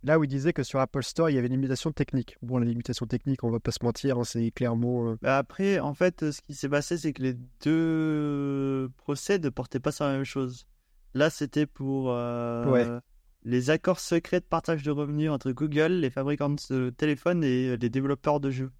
Là 0.03 0.19
où 0.19 0.23
il 0.23 0.27
disait 0.27 0.53
que 0.53 0.63
sur 0.63 0.79
Apple 0.79 1.03
Store, 1.03 1.29
il 1.29 1.35
y 1.35 1.37
avait 1.37 1.47
une 1.47 1.53
limitation 1.53 1.91
technique. 1.91 2.37
Bon, 2.41 2.59
la 2.59 2.65
limitation 2.65 3.07
technique, 3.07 3.43
on 3.43 3.49
va 3.49 3.59
pas 3.59 3.71
se 3.71 3.83
mentir, 3.83 4.17
hein, 4.17 4.23
c'est 4.23 4.51
clairement. 4.51 5.09
Euh, 5.09 5.17
bah, 5.21 5.37
après, 5.37 5.79
en 5.79 5.93
fait, 5.93 6.31
ce 6.31 6.41
qui 6.41 6.53
s'est 6.53 6.69
passé, 6.69 6.97
c'est 6.97 7.13
que 7.13 7.23
les 7.23 7.35
deux 7.63 8.89
procès 8.97 9.39
ne 9.39 9.49
portaient 9.49 9.79
pas 9.79 9.91
sur 9.91 10.05
la 10.05 10.13
même 10.13 10.23
chose. 10.23 10.67
Là, 11.13 11.29
c'était 11.29 11.65
pour 11.65 12.11
euh, 12.11 12.99
les 13.43 13.69
accords 13.71 13.99
secrets 13.99 14.39
de 14.39 14.45
partage 14.45 14.83
de 14.83 14.91
revenus 14.91 15.31
entre 15.31 15.51
Google, 15.51 15.93
les 15.93 16.11
fabricants 16.11 16.55
de 16.69 16.91
téléphones 16.91 17.43
et 17.43 17.69
euh, 17.69 17.77
les 17.81 17.89
développeurs 17.89 18.39
de 18.39 18.51
jeux. 18.51 18.71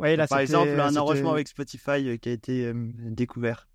Ouais, 0.00 0.16
là, 0.16 0.26
par 0.26 0.40
exemple, 0.40 0.78
un 0.78 0.96
arrangement 0.96 1.32
avec 1.32 1.46
Spotify 1.46 2.18
qui 2.18 2.28
a 2.28 2.32
été 2.32 2.72
découvert. 2.74 3.68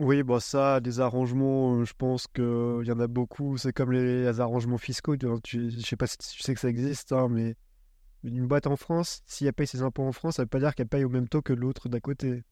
Oui, 0.00 0.22
bah 0.22 0.40
ça, 0.40 0.80
des 0.80 1.00
arrangements, 1.00 1.74
euh, 1.74 1.84
je 1.84 1.92
pense 1.92 2.26
qu'il 2.26 2.86
y 2.86 2.90
en 2.90 3.00
a 3.00 3.06
beaucoup. 3.06 3.58
C'est 3.58 3.74
comme 3.74 3.92
les, 3.92 4.40
arrangements 4.40 4.78
fiscaux. 4.78 5.14
Tu, 5.44 5.70
je 5.70 5.80
sais 5.80 5.96
pas 5.96 6.06
si 6.06 6.16
tu 6.16 6.40
sais 6.40 6.54
que 6.54 6.60
ça 6.60 6.70
existe, 6.70 7.12
hein, 7.12 7.28
mais 7.28 7.54
une 8.24 8.46
boîte 8.46 8.66
en 8.66 8.76
France, 8.76 9.22
si 9.26 9.46
elle 9.46 9.52
paye 9.52 9.66
ses 9.66 9.82
impôts 9.82 10.04
en 10.04 10.12
France, 10.12 10.36
ça 10.36 10.44
veut 10.44 10.48
pas 10.48 10.58
dire 10.58 10.74
qu'elle 10.74 10.88
paye 10.88 11.04
au 11.04 11.10
même 11.10 11.28
taux 11.28 11.42
que 11.42 11.52
l'autre 11.52 11.90
d'à 11.90 12.00
côté. 12.00 12.44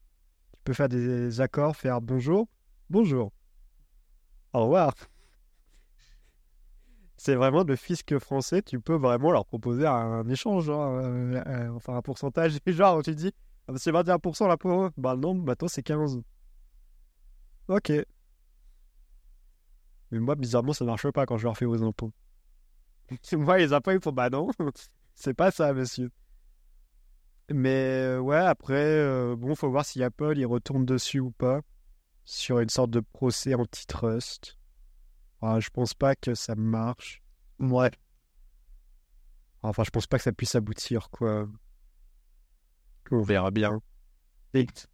Tu 0.53 0.61
peux 0.63 0.73
faire 0.73 0.89
des 0.89 1.41
accords, 1.41 1.75
faire 1.75 2.01
bonjour, 2.01 2.47
bonjour, 2.91 3.31
au 4.53 4.65
revoir. 4.65 4.93
C'est 7.17 7.33
vraiment 7.33 7.63
le 7.63 7.75
fisc 7.75 8.15
français, 8.19 8.61
tu 8.61 8.79
peux 8.79 8.95
vraiment 8.95 9.31
leur 9.31 9.45
proposer 9.45 9.87
un, 9.87 10.29
échange, 10.29 10.69
hein, 10.69 11.01
euh, 11.01 11.43
euh, 11.47 11.69
enfin 11.71 11.95
un 11.95 12.03
pourcentage. 12.03 12.59
Genre, 12.67 13.01
tu 13.01 13.15
dis, 13.15 13.33
ah, 13.67 13.73
c'est 13.75 13.91
21% 13.91 14.47
là 14.47 14.55
pour 14.55 14.83
eux. 14.83 14.91
Bah 14.97 15.15
non, 15.15 15.33
maintenant 15.33 15.67
c'est 15.67 15.85
15%. 15.85 16.21
Ok. 17.69 17.91
Mais 20.11 20.19
moi, 20.19 20.35
bizarrement, 20.35 20.73
ça 20.73 20.83
marche 20.85 21.09
pas 21.11 21.27
quand 21.27 21.37
je 21.37 21.43
leur 21.43 21.55
fais 21.55 21.65
aux 21.65 21.83
impôts. 21.83 22.11
moi, 23.33 23.59
les 23.59 23.73
impôts, 23.73 23.91
ils 23.91 24.01
font 24.01 24.11
bah 24.11 24.31
non, 24.31 24.49
c'est 25.15 25.35
pas 25.35 25.51
ça, 25.51 25.71
monsieur. 25.73 26.11
Mais 27.51 28.03
euh, 28.03 28.19
ouais, 28.19 28.37
après, 28.37 28.73
euh, 28.73 29.35
bon, 29.35 29.55
faut 29.55 29.69
voir 29.69 29.85
si 29.85 30.03
Apple 30.03 30.33
il 30.37 30.45
retourne 30.45 30.85
dessus 30.85 31.19
ou 31.19 31.31
pas. 31.31 31.61
sur 32.25 32.59
une 32.59 32.69
sorte 32.69 32.91
de 32.91 33.01
procès 33.01 33.53
antitrust. 33.55 34.57
Ah, 35.41 35.59
je 35.59 35.69
pense 35.69 35.93
pas 35.93 36.15
que 36.15 36.35
ça 36.35 36.55
marche. 36.55 37.23
Ouais. 37.59 37.91
Enfin, 39.61 39.83
je 39.83 39.89
pense 39.91 40.07
pas 40.07 40.17
que 40.17 40.23
ça 40.23 40.31
puisse 40.31 40.55
aboutir, 40.55 41.09
quoi. 41.11 41.47
On 43.11 43.21
verra 43.21 43.51
bien. 43.51 43.79
Vite. 44.53 44.87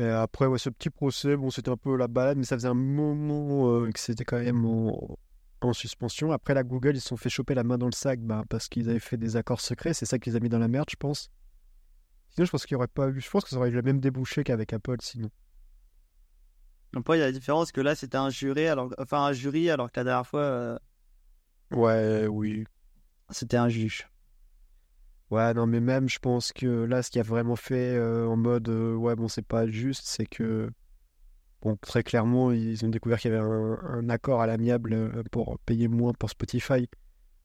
Et 0.00 0.08
après, 0.08 0.46
ouais, 0.46 0.58
ce 0.58 0.70
petit 0.70 0.88
procès, 0.88 1.36
bon, 1.36 1.50
c'était 1.50 1.68
un 1.68 1.76
peu 1.76 1.94
la 1.94 2.08
balade, 2.08 2.38
mais 2.38 2.44
ça 2.44 2.56
faisait 2.56 2.68
un 2.68 2.74
moment 2.74 3.70
euh, 3.82 3.90
que 3.90 3.98
c'était 4.00 4.24
quand 4.24 4.38
même 4.38 4.64
en, 4.64 5.18
en 5.60 5.72
suspension. 5.74 6.32
Après, 6.32 6.54
la 6.54 6.62
Google, 6.64 6.96
ils 6.96 7.00
se 7.02 7.08
sont 7.08 7.18
fait 7.18 7.28
choper 7.28 7.54
la 7.54 7.64
main 7.64 7.76
dans 7.76 7.84
le 7.86 7.92
sac 7.92 8.18
bah, 8.20 8.44
parce 8.48 8.68
qu'ils 8.68 8.88
avaient 8.88 8.98
fait 8.98 9.18
des 9.18 9.36
accords 9.36 9.60
secrets. 9.60 9.92
C'est 9.92 10.06
ça 10.06 10.18
qui 10.18 10.30
les 10.30 10.36
a 10.36 10.40
mis 10.40 10.48
dans 10.48 10.58
la 10.58 10.68
merde, 10.68 10.88
je 10.90 10.96
pense. 10.96 11.28
Sinon, 12.30 12.46
je 12.46 12.50
pense 12.50 12.64
qu'il 12.64 12.76
aurait 12.78 12.86
pas 12.88 13.08
eu. 13.08 13.20
Je 13.20 13.28
pense 13.28 13.44
que 13.44 13.50
ça 13.50 13.56
aurait 13.56 13.68
eu 13.68 13.74
le 13.74 13.82
même 13.82 14.00
débouché 14.00 14.42
qu'avec 14.42 14.72
Apple, 14.72 14.96
sinon. 15.02 15.28
Après, 16.96 17.18
il 17.18 17.20
y 17.20 17.22
a 17.22 17.26
la 17.26 17.32
différence 17.32 17.70
que 17.70 17.82
là, 17.82 17.94
c'était 17.94 18.16
un 18.16 18.30
jury, 18.30 18.68
alors, 18.68 18.94
enfin 18.98 19.22
un 19.26 19.32
jury, 19.32 19.68
alors 19.70 19.92
que 19.92 20.00
la 20.00 20.04
dernière 20.04 20.26
fois, 20.26 20.40
euh, 20.40 20.78
Ouais, 21.72 22.26
oui. 22.26 22.64
c'était 23.30 23.56
un 23.58 23.68
juge. 23.68 24.08
Ouais, 25.30 25.54
non, 25.54 25.66
mais 25.66 25.80
même, 25.80 26.08
je 26.08 26.18
pense 26.18 26.52
que 26.52 26.66
là, 26.66 27.02
ce 27.02 27.10
qui 27.10 27.20
a 27.20 27.22
vraiment 27.22 27.54
fait 27.56 27.94
euh, 27.94 28.26
en 28.26 28.36
mode 28.36 28.68
euh, 28.68 28.94
ouais, 28.96 29.14
bon, 29.14 29.28
c'est 29.28 29.46
pas 29.46 29.66
juste, 29.68 30.02
c'est 30.04 30.26
que, 30.26 30.70
bon, 31.62 31.76
très 31.76 32.02
clairement, 32.02 32.50
ils 32.52 32.84
ont 32.84 32.88
découvert 32.88 33.20
qu'il 33.20 33.30
y 33.32 33.34
avait 33.34 33.44
un, 33.44 33.78
un 33.82 34.08
accord 34.08 34.40
à 34.40 34.46
l'amiable 34.48 35.22
pour 35.30 35.58
payer 35.60 35.88
moins 35.88 36.12
pour 36.14 36.30
Spotify, 36.30 36.88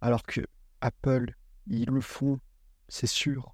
alors 0.02 0.24
que 0.24 0.42
Apple, 0.82 1.36
ils 1.68 1.90
le 1.90 2.02
font, 2.02 2.40
c'est 2.88 3.08
sûr. 3.08 3.54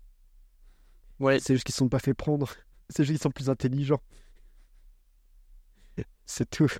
Ouais. 1.19 1.39
C'est 1.39 1.53
juste 1.53 1.65
qu'ils 1.65 1.73
ne 1.73 1.77
sont 1.77 1.89
pas 1.89 1.99
fait 1.99 2.13
prendre, 2.13 2.53
c'est 2.89 3.03
juste 3.03 3.17
qu'ils 3.17 3.23
sont 3.23 3.31
plus 3.31 3.49
intelligents. 3.49 4.01
C'est 6.25 6.49
tout. 6.49 6.71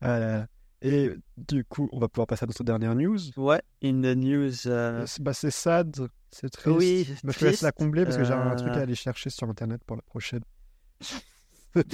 Ah 0.00 0.18
là 0.18 0.26
là. 0.38 0.48
Et 0.84 1.10
du 1.36 1.64
coup, 1.64 1.88
on 1.92 1.98
va 1.98 2.08
pouvoir 2.08 2.26
passer 2.26 2.44
à 2.44 2.46
notre 2.46 2.64
dernière 2.64 2.94
news. 2.94 3.18
Ouais, 3.36 3.62
in 3.82 4.02
the 4.02 4.16
news. 4.16 4.66
euh, 4.66 5.04
C'est- 5.06 5.22
Bah, 5.22 5.32
c'est 5.32 5.50
sad, 5.50 6.08
c'est 6.30 6.50
triste. 6.50 6.76
Oui, 6.76 7.06
Bah, 7.24 7.32
je 7.32 7.38
te 7.38 7.44
laisse 7.44 7.62
la 7.62 7.72
combler 7.72 8.04
parce 8.04 8.16
que 8.16 8.24
j'ai 8.24 8.32
un 8.32 8.50
Euh, 8.52 8.54
truc 8.56 8.76
à 8.76 8.80
aller 8.82 8.94
chercher 8.94 9.30
sur 9.30 9.48
internet 9.48 9.82
pour 9.84 9.96
la 9.96 10.02
prochaine. 10.02 10.42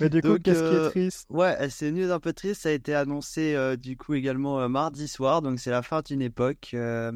Mais 0.00 0.08
du 0.08 0.22
coup, 0.22 0.38
qu'est-ce 0.38 0.62
qui 0.62 0.74
euh, 0.74 0.86
est 0.88 0.90
triste? 0.90 1.26
Ouais, 1.30 1.68
c'est 1.70 1.88
une 1.90 1.96
news 2.00 2.10
un 2.10 2.18
peu 2.20 2.32
triste. 2.32 2.62
Ça 2.62 2.70
a 2.70 2.72
été 2.72 2.94
annoncé 2.94 3.54
euh, 3.54 3.76
du 3.76 3.96
coup 3.96 4.14
également 4.14 4.60
euh, 4.60 4.68
mardi 4.68 5.06
soir. 5.06 5.40
Donc 5.42 5.60
c'est 5.60 5.70
la 5.70 5.82
fin 5.82 6.02
d'une 6.02 6.22
époque. 6.22 6.70
Euh, 6.74 7.12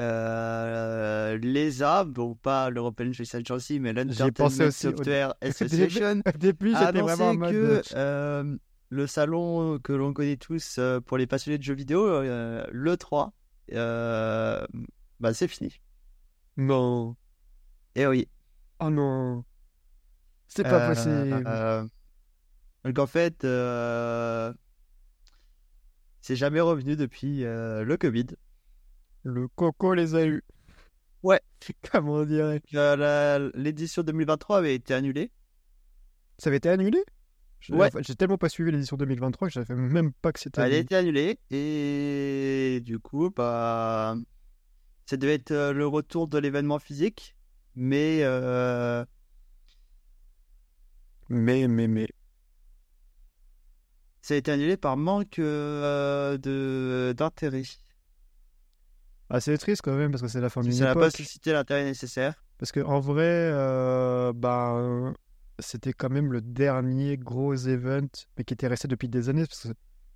euh, 0.00 1.36
l'ESA, 1.38 2.04
bon 2.04 2.34
pas 2.34 2.70
l'European 2.70 3.12
Space 3.12 3.34
Agency, 3.34 3.80
mais 3.80 3.92
l'Entertainment 3.92 4.70
Software 4.70 5.34
Association, 5.42 6.22
Au 6.34 6.38
début, 6.38 6.74
a 6.74 6.86
j'étais 6.86 7.00
vraiment 7.02 7.30
en 7.30 7.34
annoncé 7.34 7.54
mode. 7.58 7.82
que 7.82 7.96
euh, 7.96 8.56
le 8.90 9.06
salon 9.06 9.78
que 9.78 9.92
l'on 9.92 10.12
connaît 10.12 10.36
tous 10.36 10.78
pour 11.06 11.16
les 11.16 11.26
passionnés 11.26 11.58
de 11.58 11.62
jeux 11.62 11.74
vidéo, 11.74 12.06
euh, 12.06 12.66
le 12.70 12.96
3, 12.96 13.32
euh, 13.72 14.66
bah 15.20 15.32
c'est 15.32 15.48
fini. 15.48 15.80
Non. 16.56 17.16
Et 17.94 18.06
oui. 18.06 18.28
Oh 18.80 18.90
non. 18.90 19.44
C'est 20.48 20.64
pas 20.64 20.84
Euh, 20.84 20.88
possible. 20.88 21.44
euh, 21.46 21.86
donc 22.84 22.98
en 22.98 23.06
fait, 23.06 23.46
c'est 26.20 26.36
jamais 26.36 26.60
revenu 26.60 26.96
depuis 26.96 27.40
le 27.42 27.96
Covid. 27.98 28.26
Le 29.22 29.48
coco 29.48 29.94
les 29.94 30.14
a 30.14 30.24
eus. 30.26 30.42
Ouais. 31.22 31.40
Comment 31.92 32.14
on 32.14 32.24
dirait 32.24 32.60
L'édition 33.54 34.02
2023 34.02 34.58
avait 34.58 34.74
été 34.74 34.94
annulée. 34.94 35.30
Ça 36.38 36.48
avait 36.48 36.56
été 36.56 36.70
annulé? 36.70 37.04
Ouais. 37.68 37.90
J'ai 38.00 38.14
tellement 38.14 38.38
pas 38.38 38.48
suivi 38.48 38.72
l'édition 38.72 38.96
2023 38.96 39.48
que 39.48 39.54
je 39.54 39.60
savais 39.60 39.74
même 39.80 40.12
pas 40.12 40.32
que 40.32 40.40
c'était 40.40 40.62
Elle 40.62 40.72
a 40.72 40.78
été 40.78 40.96
annulée 40.96 41.38
et 41.50 42.80
du 42.82 42.98
coup, 42.98 43.30
bah, 43.30 44.16
ça 45.06 45.16
devait 45.16 45.34
être 45.34 45.50
euh, 45.50 45.72
le 45.72 45.86
retour 45.86 46.26
de 46.26 46.38
l'événement 46.38 46.78
physique, 46.78 47.36
mais 47.74 48.20
euh, 48.22 49.04
Mais, 51.28 51.68
mais, 51.68 51.86
mais. 51.86 52.08
ça 54.22 54.34
a 54.34 54.36
été 54.36 54.50
annulé 54.50 54.76
par 54.76 54.96
manque 54.96 55.38
euh, 55.38 56.38
de 56.38 57.14
d'intérêt. 57.16 57.62
Ah, 59.28 59.40
c'est 59.40 59.56
triste 59.58 59.82
quand 59.82 59.94
même 59.94 60.10
parce 60.10 60.22
que 60.22 60.28
c'est 60.28 60.40
la 60.40 60.50
fin 60.50 60.60
d'une 60.62 60.72
Ça 60.72 60.84
n'a 60.84 60.94
pas 60.94 61.10
suscité 61.10 61.52
l'intérêt 61.52 61.84
nécessaire. 61.84 62.34
Parce 62.58 62.72
que 62.72 62.80
en 62.80 63.00
vrai, 63.00 63.22
euh, 63.52 64.32
bah, 64.34 65.14
c'était 65.60 65.92
quand 65.92 66.10
même 66.10 66.32
le 66.32 66.40
dernier 66.40 67.16
gros 67.16 67.54
event, 67.54 68.08
mais 68.36 68.44
qui 68.44 68.54
était 68.54 68.66
resté 68.66 68.88
depuis 68.88 69.08
des 69.08 69.28
années. 69.28 69.46
Parce 69.46 69.68
que 69.68 69.68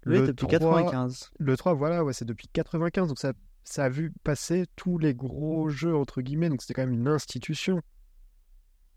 Oui, 0.07 0.19
le 0.19 0.27
depuis 0.29 0.47
3, 0.47 0.83
95. 0.83 1.31
Le 1.39 1.57
3, 1.57 1.75
voilà, 1.75 2.05
ouais, 2.05 2.13
c'est 2.13 2.25
depuis 2.25 2.49
95. 2.49 3.09
Donc 3.09 3.19
ça, 3.19 3.33
ça 3.65 3.85
a 3.85 3.89
vu 3.89 4.13
passer 4.23 4.67
tous 4.77 4.99
les 4.99 5.15
gros 5.15 5.69
jeux, 5.69 5.97
entre 5.97 6.23
guillemets. 6.23 6.49
Donc 6.49 6.63
c'était 6.63 6.75
quand 6.75 6.87
même 6.87 6.95
une 6.95 7.09
institution. 7.09 7.81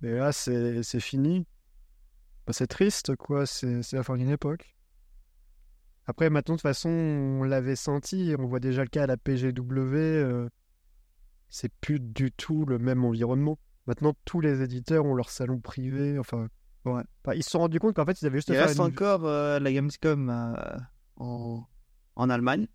Mais 0.02 0.12
là, 0.14 0.32
c'est 0.32 1.00
fini. 1.00 1.48
Bah, 2.46 2.54
c'est 2.54 2.68
triste, 2.68 3.16
quoi. 3.16 3.46
C'est 3.46 3.82
c'est 3.84 3.96
la 3.98 4.04
fin 4.04 4.16
d'une 4.18 4.30
époque. 4.30 4.76
Après, 6.06 6.30
maintenant, 6.30 6.56
de 6.56 6.60
toute 6.60 6.64
façon, 6.64 6.90
on 6.90 7.44
l'avait 7.44 7.76
senti. 7.76 8.34
On 8.40 8.46
voit 8.46 8.60
déjà 8.62 8.84
le 8.84 8.88
cas 8.90 9.04
à 9.04 9.08
la 9.08 9.18
PGW. 9.18 9.96
euh, 9.96 10.50
c'est 11.50 11.72
plus 11.82 12.00
du 12.00 12.32
tout 12.32 12.66
le 12.66 12.78
même 12.80 13.04
environnement. 13.06 13.58
Maintenant, 13.88 14.13
tous 14.26 14.41
les 14.41 14.62
éditeurs 14.62 15.06
ont 15.06 15.15
leur 15.15 15.30
salon 15.30 15.60
privé. 15.60 16.19
Enfin, 16.19 16.47
Ouais. 16.86 17.02
Enfin, 17.26 17.36
ils 17.36 17.43
se 17.43 17.50
sont 17.50 17.60
rendus 17.60 17.80
compte 17.80 17.95
qu'en 17.95 18.06
fait, 18.06 18.21
ils 18.21 18.26
avaient 18.28 18.38
juste 18.38 18.47
Il 18.50 18.54
à 18.56 18.60
faire 18.60 18.67
reste 18.67 18.80
une- 18.80 18.86
encore 18.86 19.26
euh, 19.26 19.60
la 19.60 19.73
Gamescom 19.73 20.30
euh, 20.30 20.54
en, 21.17 21.65
en 22.15 22.30
Allemagne. 22.30 22.67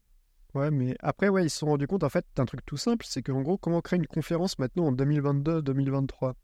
Ouais, 0.54 0.70
mais 0.70 0.94
après, 1.00 1.28
ouais, 1.30 1.44
ils 1.46 1.50
se 1.50 1.60
sont 1.60 1.66
rendus 1.66 1.86
compte, 1.86 2.04
en 2.04 2.10
fait, 2.10 2.26
d'un 2.36 2.44
truc 2.44 2.60
tout 2.66 2.76
simple, 2.76 3.06
c'est 3.08 3.22
qu'en 3.22 3.40
gros, 3.40 3.56
comment 3.56 3.80
créer 3.80 3.98
une 3.98 4.06
conférence 4.06 4.58
maintenant 4.58 4.86
en 4.88 4.92
2022-2023 4.92 6.34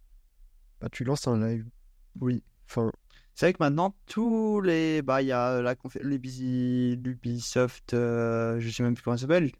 Bah, 0.80 0.88
tu 0.90 1.04
lances 1.04 1.26
un 1.28 1.38
live. 1.46 1.66
Oui. 2.20 2.42
Enfin, 2.70 2.90
C'est 3.34 3.46
vrai 3.46 3.52
que 3.52 3.58
maintenant, 3.62 3.94
tous 4.06 4.60
les. 4.62 5.02
Bah, 5.02 5.20
il 5.22 5.28
y 5.28 5.32
a 5.32 5.60
la 5.60 5.74
confé- 5.74 6.00
l'Ubi- 6.02 6.96
l'Ubisoft, 6.96 7.92
euh, 7.94 8.58
je 8.60 8.70
sais 8.70 8.82
même 8.82 8.94
plus 8.94 9.02
comment 9.02 9.16
ça 9.16 9.22
s'appelle. 9.22 9.52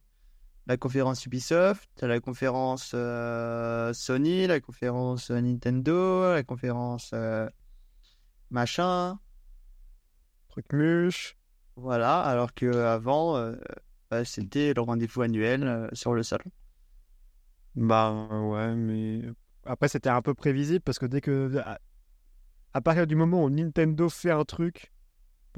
La 0.69 0.77
conférence 0.77 1.25
Ubisoft, 1.25 2.03
la 2.03 2.21
conférence 2.21 2.93
euh, 2.95 3.95
Sony, 3.95 4.47
la 4.47 4.61
conférence 4.61 5.31
euh, 5.31 5.41
Nintendo, 5.41 6.35
la 6.35 6.43
conférence 6.43 7.11
euh, 7.15 7.49
machin. 8.51 9.19
truc 10.49 10.71
muche. 10.75 11.39
Voilà, 11.77 12.21
alors 12.21 12.53
que 12.53 12.67
avant, 12.67 13.37
euh, 13.37 13.57
bah, 14.11 14.27
c'était 14.27 14.75
le 14.75 14.83
rendez-vous 14.83 15.23
annuel 15.23 15.89
sur 15.95 16.13
le 16.13 16.23
salon. 16.23 16.51
Bah, 17.75 18.29
ouais, 18.31 18.75
mais. 18.75 19.23
Après, 19.65 19.89
c'était 19.89 20.11
un 20.11 20.21
peu 20.21 20.35
prévisible 20.35 20.81
parce 20.81 20.99
que 20.99 21.07
dès 21.07 21.23
que. 21.23 21.57
À, 21.65 21.79
à 22.75 22.81
partir 22.83 23.07
du 23.07 23.17
moment 23.17 23.43
où 23.43 23.49
Nintendo 23.49 24.11
fait 24.11 24.31
un 24.31 24.45
truc, 24.45 24.93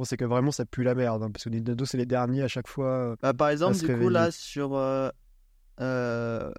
bon, 0.00 0.04
c'est 0.04 0.16
que 0.16 0.24
vraiment 0.24 0.50
ça 0.50 0.64
pue 0.64 0.82
la 0.82 0.94
merde. 0.94 1.22
hein, 1.22 1.30
parce 1.30 1.44
que 1.44 1.50
Nintendo, 1.50 1.84
c'est 1.84 1.98
les 1.98 2.06
derniers 2.06 2.42
à 2.42 2.48
chaque 2.48 2.68
fois. 2.68 3.16
Bah, 3.20 3.34
par 3.34 3.50
exemple, 3.50 3.76
du 3.78 3.86
coup, 3.86 4.08
là, 4.08 4.30
sur 4.30 4.74
euh, 4.74 5.10
euh, 5.80 6.50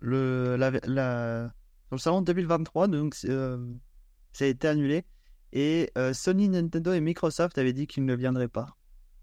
le, 0.00 0.56
la, 0.56 0.70
la- 0.84 1.52
sur 1.86 1.94
le 1.94 1.98
salon 1.98 2.22
2023, 2.22 2.88
donc, 2.88 3.14
c'est, 3.14 3.30
euh, 3.30 3.58
ça 4.32 4.44
a 4.44 4.48
été 4.48 4.66
annulé. 4.68 5.04
Et 5.52 5.90
euh, 5.96 6.12
Sony, 6.12 6.48
Nintendo 6.48 6.92
et 6.92 7.00
Microsoft 7.00 7.58
avaient 7.58 7.72
dit 7.72 7.86
qu'ils 7.86 8.04
ne 8.04 8.14
viendraient 8.14 8.48
pas 8.48 8.76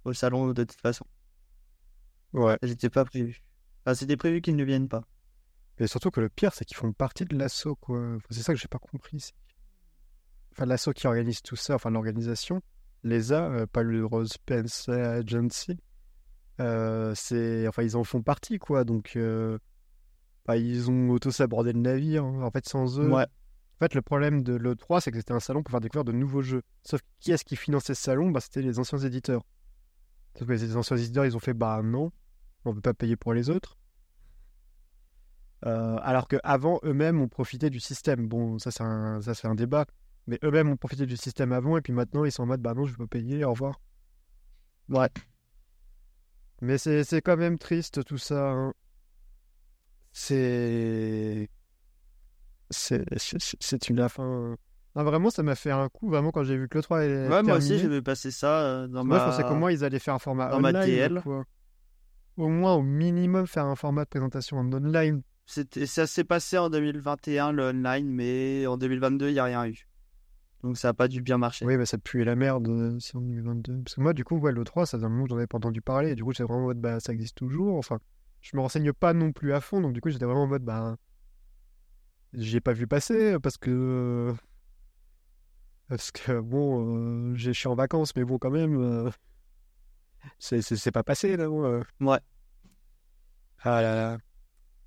au 0.05 0.13
salon 0.13 0.47
de 0.53 0.63
toute 0.63 0.79
façon. 0.79 1.05
Ouais. 2.33 2.57
Ça 2.61 2.67
n'était 2.67 2.89
pas 2.89 3.03
prévu. 3.05 3.43
Enfin, 3.85 3.95
c'était 3.95 4.17
prévu 4.17 4.41
qu'ils 4.41 4.55
ne 4.55 4.63
viennent 4.63 4.87
pas. 4.89 5.03
Et 5.79 5.87
surtout 5.87 6.09
que 6.11 6.19
le 6.21 6.29
pire, 6.29 6.53
c'est 6.53 6.65
qu'ils 6.65 6.77
font 6.77 6.91
partie 6.93 7.25
de 7.25 7.37
l'assaut, 7.37 7.75
quoi. 7.75 7.99
Enfin, 8.15 8.27
c'est 8.31 8.41
ça 8.43 8.53
que 8.53 8.59
j'ai 8.59 8.67
pas 8.67 8.79
compris. 8.79 9.31
Enfin, 10.51 10.65
l'assaut 10.65 10.91
qui 10.93 11.05
organise 11.07 11.41
tout 11.41 11.55
ça, 11.55 11.75
enfin, 11.75 11.91
l'organisation, 11.91 12.61
l'ESA, 13.03 13.45
euh, 13.45 13.65
pas 13.67 13.83
le 13.83 14.05
Rose 14.05 14.29
Spencer 14.33 14.91
Agency, 14.93 15.77
euh, 16.59 17.13
c'est... 17.15 17.67
Enfin, 17.67 17.83
ils 17.83 17.95
en 17.97 18.03
font 18.03 18.21
partie, 18.21 18.57
quoi. 18.59 18.83
Donc, 18.83 19.13
euh, 19.15 19.57
bah, 20.45 20.57
ils 20.57 20.89
ont 20.89 21.09
auto-sabordé 21.09 21.73
le 21.73 21.79
navire. 21.79 22.23
hein. 22.23 22.41
En 22.43 22.51
fait, 22.51 22.67
sans 22.67 22.99
eux. 22.99 23.09
Ouais. 23.09 23.23
En 23.79 23.79
fait, 23.85 23.93
le 23.93 24.01
problème 24.01 24.41
de 24.41 24.53
l'E3, 24.55 25.01
c'est 25.01 25.11
que 25.11 25.17
c'était 25.19 25.33
un 25.33 25.39
salon 25.39 25.61
pour 25.61 25.69
faire 25.71 25.81
découvrir 25.81 26.03
de 26.05 26.11
nouveaux 26.11 26.41
jeux. 26.41 26.63
Sauf 26.83 27.01
que 27.01 27.07
qui 27.19 27.31
est-ce 27.31 27.45
qui 27.45 27.55
finançait 27.55 27.93
ce 27.93 28.01
salon? 28.01 28.31
Bah, 28.31 28.39
C'était 28.39 28.63
les 28.63 28.79
anciens 28.79 28.97
éditeurs. 28.97 29.43
Sauf 30.37 30.47
que 30.47 30.53
les 30.53 30.75
anciens 30.75 30.97
éditeurs, 30.97 31.25
ils 31.25 31.35
ont 31.35 31.39
fait 31.39 31.53
bah 31.53 31.81
non, 31.83 32.11
on 32.65 32.71
ne 32.71 32.75
veut 32.75 32.81
pas 32.81 32.93
payer 32.95 33.15
pour 33.15 33.33
les 33.33 33.49
autres. 33.51 33.77
Euh, 35.65 35.97
alors 36.01 36.27
qu'avant, 36.27 36.79
eux-mêmes 36.83 37.19
ont 37.21 37.27
profité 37.27 37.69
du 37.69 37.79
système. 37.79 38.27
Bon, 38.27 38.59
ça 38.59 38.71
c'est 38.71 38.83
un, 38.83 39.21
ça, 39.21 39.33
c'est 39.33 39.47
un 39.47 39.55
débat. 39.55 39.85
Mais 40.27 40.37
eux-mêmes 40.43 40.69
ont 40.69 40.77
profité 40.77 41.05
du 41.05 41.15
système 41.17 41.51
avant, 41.53 41.77
et 41.77 41.81
puis 41.81 41.93
maintenant, 41.93 42.25
ils 42.25 42.31
sont 42.31 42.43
en 42.43 42.47
mode 42.47 42.61
bah 42.61 42.73
non, 42.73 42.85
je 42.85 42.95
pas 42.95 43.07
payer, 43.07 43.43
au 43.45 43.51
revoir. 43.51 43.79
Ouais. 44.89 45.07
Mais 46.61 46.77
c'est 46.77 47.21
quand 47.21 47.37
même 47.37 47.57
triste 47.57 48.03
tout 48.03 48.17
ça. 48.17 48.51
hein. 48.51 48.73
C'est. 50.11 51.49
C'est 52.69 53.89
une 53.89 54.09
fin. 54.09 54.55
Ah, 54.95 55.03
vraiment, 55.03 55.29
ça 55.29 55.43
m'a 55.43 55.53
fait 55.55 55.69
un 55.71 55.89
coup, 55.89 56.09
vraiment, 56.09 56.31
quand 56.31 56.43
j'ai 56.43 56.57
vu 56.57 56.67
que 56.67 56.77
le 56.79 56.81
3 56.83 57.03
est 57.05 57.27
Ouais, 57.29 57.43
moi 57.43 57.57
aussi, 57.57 57.77
j'avais 57.77 58.01
passé 58.01 58.31
ça 58.31 58.61
euh, 58.61 58.87
dans 58.87 59.05
Moi, 59.05 59.17
ma. 59.17 59.25
je 59.25 59.29
pensais 59.29 59.43
qu'au 59.43 59.55
moins, 59.55 59.71
ils 59.71 59.83
allaient 59.83 59.99
faire 59.99 60.15
un 60.15 60.19
format 60.19 60.49
dans 60.49 60.59
ma 60.59 60.69
online. 60.69 60.85
TL. 60.85 61.21
quoi. 61.21 61.45
Au 62.37 62.49
moins, 62.49 62.73
au 62.73 62.81
minimum, 62.81 63.45
faire 63.45 63.65
un 63.65 63.75
format 63.75 64.05
de 64.05 64.09
présentation 64.09 64.57
en 64.57 64.73
online. 64.73 65.21
Ça 65.45 66.07
s'est 66.07 66.23
passé 66.23 66.57
en 66.57 66.69
2021, 66.71 67.51
le 67.51 67.69
online, 67.69 68.07
mais 68.09 68.65
en 68.65 68.75
2022, 68.77 69.29
il 69.29 69.33
n'y 69.33 69.39
a 69.39 69.43
rien 69.45 69.65
eu. 69.67 69.87
Donc 70.63 70.77
ça 70.77 70.89
n'a 70.89 70.93
pas 70.93 71.07
dû 71.07 71.21
bien 71.21 71.37
marcher. 71.37 71.65
Oui, 71.65 71.77
bah, 71.77 71.85
ça 71.85 71.97
pue 71.97 72.23
la 72.23 72.35
merde 72.35 72.67
euh, 72.67 72.97
en 73.13 73.21
2022. 73.21 73.81
Parce 73.83 73.95
que 73.95 74.01
moi, 74.01 74.13
du 74.13 74.23
coup, 74.23 74.37
ouais, 74.37 74.51
le 74.51 74.63
3, 74.63 74.85
ça 74.85 74.97
faisait 74.97 75.05
un 75.05 75.09
moment 75.09 75.23
que 75.25 75.29
j'en 75.29 75.37
avais 75.37 75.47
pas 75.47 75.57
entendu 75.57 75.81
parler. 75.81 76.11
Et 76.11 76.15
du 76.15 76.23
coup, 76.23 76.31
j'étais 76.31 76.43
vraiment 76.43 76.61
en 76.63 76.67
mode, 76.67 76.79
bah, 76.81 76.99
ça 76.99 77.13
existe 77.13 77.37
toujours. 77.37 77.77
Enfin, 77.77 77.99
je 78.41 78.55
me 78.57 78.61
renseigne 78.61 78.91
pas 78.93 79.13
non 79.13 79.31
plus 79.31 79.53
à 79.53 79.61
fond. 79.61 79.81
Donc, 79.81 79.93
du 79.93 80.01
coup, 80.01 80.09
j'étais 80.09 80.25
vraiment 80.25 80.43
en 80.43 80.47
mode, 80.47 80.63
bah, 80.63 80.97
j'y 82.33 82.57
ai 82.57 82.61
pas 82.61 82.73
vu 82.73 82.87
passer 82.87 83.37
parce 83.41 83.57
que. 83.57 83.69
euh, 83.71 84.33
Parce 85.89 86.11
que, 86.11 86.39
bon, 86.39 87.31
euh, 87.31 87.35
j'ai- 87.35 87.53
je 87.53 87.59
suis 87.59 87.67
en 87.67 87.75
vacances, 87.75 88.15
mais 88.15 88.23
bon, 88.25 88.37
quand 88.37 88.51
même, 88.51 88.77
euh, 88.81 89.09
c'est 90.39 90.91
pas 90.91 91.03
passé, 91.03 91.37
là. 91.37 91.45
euh. 91.45 91.83
Ouais. 91.99 92.19
Ah 93.59 93.81
là 93.81 93.95
là. 93.95 94.17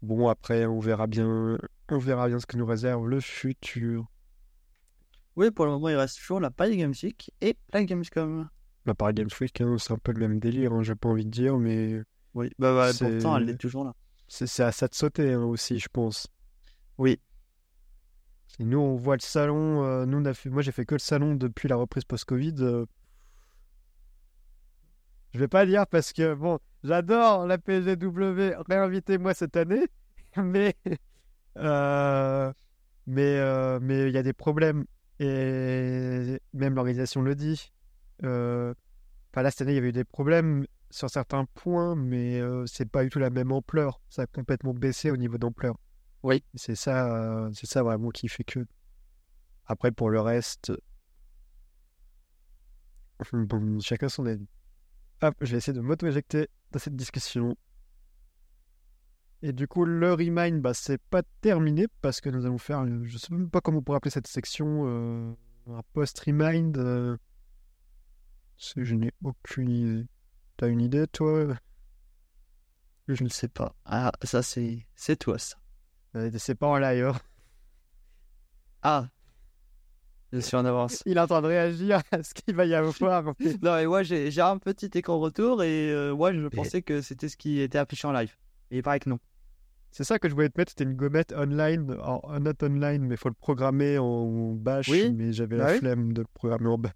Bon, 0.03 0.29
après, 0.29 0.67
on 0.67 0.81
verra 0.81 1.07
bien, 1.09 1.59
on 1.91 1.99
verra 1.99 2.29
bien 2.29 2.41
ce 2.41 2.47
que 2.47 2.57
nous 2.59 2.67
réserve 2.67 3.09
le 3.09 3.21
futur. 3.21 4.07
Oui, 5.37 5.51
pour 5.51 5.65
le 5.67 5.73
moment, 5.73 5.89
il 5.89 5.97
reste 5.97 6.19
toujours 6.19 6.41
la 6.41 6.51
Paris 6.51 6.77
Games 6.77 6.95
Week 7.03 7.31
et 7.41 7.57
la 7.73 7.85
Gamescom. 7.85 8.49
Bah, 8.87 8.95
pareil, 8.95 9.15
Games 9.15 9.29
Week, 9.41 9.61
hein, 9.61 9.77
c'est 9.79 9.93
un 9.93 9.99
peu 9.99 10.13
le 10.13 10.19
même 10.29 10.39
délire, 10.41 10.73
hein, 10.73 10.83
j'ai 10.83 10.95
pas 10.95 11.09
envie 11.09 11.25
de 11.25 11.31
dire, 11.31 11.57
mais 11.59 12.03
Oui, 12.35 12.51
bah, 12.59 12.75
bah, 12.75 12.91
pourtant, 12.99 13.37
elle 13.37 13.49
est 13.51 13.57
toujours 13.57 13.85
là. 13.85 13.95
c'est 14.29 14.63
à 14.63 14.73
ça 14.73 14.89
de 14.89 14.95
sauter 14.95 15.33
hein, 15.33 15.43
aussi, 15.43 15.79
je 15.79 15.89
pense. 15.89 16.27
Oui. 16.99 17.21
Et 18.59 18.65
nous, 18.65 18.79
on 18.79 18.97
voit 18.97 19.17
le 19.17 19.21
salon. 19.23 19.85
euh, 19.85 20.05
nous, 20.07 20.19
on 20.19 20.25
a 20.25 20.35
fait, 20.35 20.51
moi, 20.51 20.63
j'ai 20.63 20.73
fait 20.73 20.85
que 20.85 20.95
le 20.95 20.99
salon 20.99 21.35
depuis 21.35 21.69
la 21.69 21.77
reprise 21.77 22.05
post-Covid. 22.05 22.55
euh. 22.61 22.85
Je 25.33 25.39
vais 25.39 25.49
pas 25.49 25.65
dire 25.65 25.87
parce 25.87 26.13
que, 26.13 26.35
bon, 26.35 26.59
j'adore 26.83 27.47
la 27.47 27.57
PGW. 27.59 28.55
Réinvitez-moi 28.69 29.35
cette 29.35 29.57
année. 29.57 29.87
Mais, 30.37 30.77
euh, 31.59 32.53
mais, 33.07 33.37
euh, 33.39 33.81
mais 33.83 34.07
il 34.09 34.15
y 34.15 34.19
a 34.19 34.23
des 34.23 34.33
problèmes. 34.33 34.85
Et 35.21 36.41
même 36.53 36.75
l'organisation 36.75 37.23
le 37.23 37.35
dit. 37.37 37.73
Euh, 38.25 38.75
Enfin, 39.33 39.43
là, 39.43 39.51
cette 39.51 39.63
année, 39.63 39.73
il 39.73 39.77
y 39.77 39.79
avait 39.79 39.91
eu 39.91 39.93
des 39.93 40.05
problèmes 40.05 40.67
sur 40.91 41.09
certains 41.09 41.45
points, 41.45 41.95
mais 41.95 42.41
euh, 42.41 42.67
c'est 42.67 42.89
pas 42.89 43.05
du 43.05 43.11
tout 43.11 43.21
la 43.21 43.31
même 43.31 43.53
ampleur. 43.53 44.01
Ça 44.09 44.23
a 44.23 44.27
complètement 44.27 44.75
baissé 44.75 45.11
au 45.11 45.17
niveau 45.17 45.39
d'ampleur. 45.39 45.77
Oui. 46.25 46.43
C'est 46.55 46.75
ça, 46.75 47.15
euh, 47.15 47.51
c'est 47.55 47.67
ça 47.67 47.83
vraiment 47.83 48.11
qui 48.11 48.29
fait 48.29 48.43
que. 48.43 48.67
Après, 49.67 49.93
pour 49.93 50.11
le 50.11 50.21
reste, 50.21 50.73
bon, 53.33 53.79
chacun 53.79 54.09
son 54.09 54.27
avis. 54.27 54.49
Hop, 55.23 55.37
je 55.41 55.53
vais 55.53 55.59
essayer 55.59 55.77
de 55.77 55.81
m'auto-éjecter 55.81 56.49
dans 56.73 56.81
cette 56.81 56.97
discussion. 56.97 57.57
Et 59.43 59.53
du 59.53 59.67
coup, 59.67 59.85
le 59.87 60.13
remind, 60.13 60.61
bah, 60.61 60.75
c'est 60.75 61.01
pas 61.01 61.23
terminé 61.41 61.87
parce 62.03 62.21
que 62.21 62.29
nous 62.29 62.45
allons 62.45 62.59
faire, 62.59 62.85
je 63.05 63.17
sais 63.17 63.33
même 63.33 63.49
pas 63.49 63.61
comment 63.61 63.79
on 63.79 63.83
pourrait 63.83 63.97
appeler 63.97 64.11
cette 64.11 64.27
section, 64.27 64.85
euh, 64.87 65.33
un 65.69 65.83
post-remind. 65.95 66.77
euh, 66.77 67.17
je 68.77 68.95
n'ai 68.95 69.13
aucune 69.25 69.71
idée. 69.71 70.07
T'as 70.59 70.69
une 70.69 70.83
idée, 70.83 71.07
toi? 71.07 71.57
Je 73.09 73.25
ne 73.25 73.29
sais 73.31 73.49
pas. 73.49 73.75
Ah, 73.87 74.13
ça, 74.23 74.43
c'est, 74.43 74.87
c'est 74.95 75.17
toi, 75.17 75.39
ça. 75.39 75.57
Euh, 76.17 76.31
C'est 76.37 76.55
pas 76.55 76.67
en 76.69 76.77
live. 76.79 77.07
hein. 77.07 77.15
Ah, 78.83 79.09
je 80.33 80.39
suis 80.39 80.57
en 80.57 80.65
avance. 80.65 81.03
Il 81.07 81.17
est 81.17 81.21
en 81.21 81.27
train 81.27 81.43
de 81.43 81.47
réagir 81.49 82.03
à 82.13 82.23
ce 82.23 82.33
qu'il 82.35 82.55
va 82.55 82.65
y 82.67 82.75
avoir. 82.75 83.25
non, 83.63 83.75
mais 83.75 83.87
moi, 83.87 84.03
j'ai, 84.03 84.31
j'ai 84.31 84.41
un 84.41 84.59
petit 84.59 84.91
écran 84.95 85.19
retour 85.19 85.63
et 85.63 85.91
euh, 85.93 86.15
moi, 86.15 86.33
je 86.33 86.47
pensais 86.47 86.83
que 86.83 87.01
c'était 87.03 87.29
ce 87.29 87.37
qui 87.37 87.61
était 87.61 87.79
affiché 87.79 88.07
en 88.07 88.13
live. 88.13 88.35
Et 88.71 88.79
il 88.79 88.83
paraît 88.83 89.01
que 89.01 89.09
non. 89.11 89.19
C'est 89.93 90.05
ça 90.05 90.19
que 90.19 90.29
je 90.29 90.35
voulais 90.35 90.49
te 90.49 90.59
mettre, 90.59 90.71
c'était 90.71 90.85
une 90.85 90.95
gommette 90.95 91.33
online, 91.33 91.97
en, 92.01 92.39
not 92.41 92.53
online, 92.63 93.03
mais 93.07 93.15
il 93.15 93.19
faut 93.19 93.29
le 93.29 93.35
programmer 93.35 93.99
en 93.99 94.53
bash, 94.53 94.89
Oui. 94.89 95.13
mais 95.13 95.33
j'avais 95.33 95.57
Bah 95.59 95.65
la 95.67 95.73
oui. 95.73 95.79
flemme 95.79 96.13
de 96.13 96.21
le 96.23 96.29
programmer 96.33 96.69
en 96.69 96.79
bash. 96.79 96.93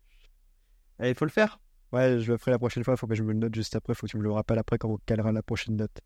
Et 1.01 1.09
il 1.09 1.15
faut 1.17 1.25
le 1.25 1.31
faire. 1.31 1.59
Ouais, 1.93 2.21
je 2.21 2.31
le 2.33 2.39
ferai 2.39 2.53
la 2.53 2.59
prochaine 2.59 2.85
fois, 2.85 2.97
faut 2.97 3.07
que 3.09 3.15
je 3.17 3.23
me 3.25 3.33
le 3.33 3.39
note 3.39 3.55
juste 3.55 3.75
après, 3.75 3.95
faut 3.95 4.07
que 4.07 4.11
tu 4.13 4.17
me 4.19 4.23
le 4.23 4.31
rappelles 4.31 4.59
après 4.59 4.79
quand 4.79 4.89
on 4.91 4.99
calera 5.07 5.33
la 5.33 5.43
prochaine 5.43 5.77
note. 5.77 6.01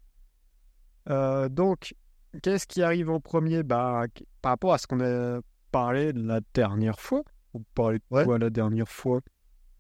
Euh, 1.11 1.49
donc, 1.51 1.95
qu'est-ce 2.43 2.67
qui 2.67 2.83
arrive 2.83 3.11
en 3.11 3.21
premier? 3.21 3.63
Bah, 3.63 4.05
Par 4.41 4.51
rapport 4.53 4.73
à 4.73 4.79
ce 4.79 4.87
qu'on 4.87 5.01
a 5.01 5.41
parlé 5.71 6.13
la 6.15 6.41
dernière 6.55 6.99
fois, 7.01 7.23
on 7.55 7.63
parlait 7.75 7.99
de 7.99 8.05
Ouais. 8.11 8.25
quoi 8.25 8.39
la 8.39 8.49
dernière 8.51 8.89
fois 8.89 9.21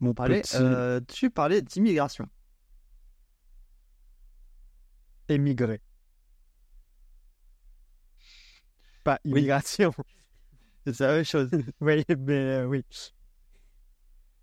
Mon 0.00 0.12
petit 0.14 0.56
euh, 0.56 1.00
tu 1.08 1.30
parlais 1.30 1.62
d'immigration. 1.62 2.26
émigré. 5.28 5.80
Pas 9.08 9.18
Oui. 9.24 9.30
immigration. 9.30 9.94
C'est 10.86 11.00
la 11.00 11.14
même 11.14 11.24
chose. 11.24 11.48
Oui, 11.80 12.04
mais 12.18 12.34
euh, 12.34 12.66
oui. 12.66 12.84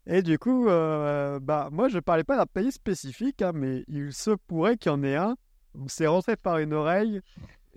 Et 0.08 0.24
du 0.24 0.40
coup, 0.40 0.68
euh, 0.68 1.40
bah, 1.40 1.70
moi, 1.72 1.88
je 1.88 2.00
parlais 2.00 2.24
pas 2.24 2.36
d'un 2.36 2.48
pays 2.48 2.72
spécifique, 2.72 3.44
hein, 3.44 3.52
mais 3.54 3.84
il 3.88 4.12
se 4.12 4.32
pourrait 4.32 4.78
qu'il 4.78 4.92
y 4.92 4.96
en 4.96 5.04
ait 5.04 5.16
un 5.16 5.36
où 5.76 5.88
c'est 5.88 6.08
rentré 6.08 6.36
par 6.36 6.58
une 6.58 6.74
oreille 6.74 7.22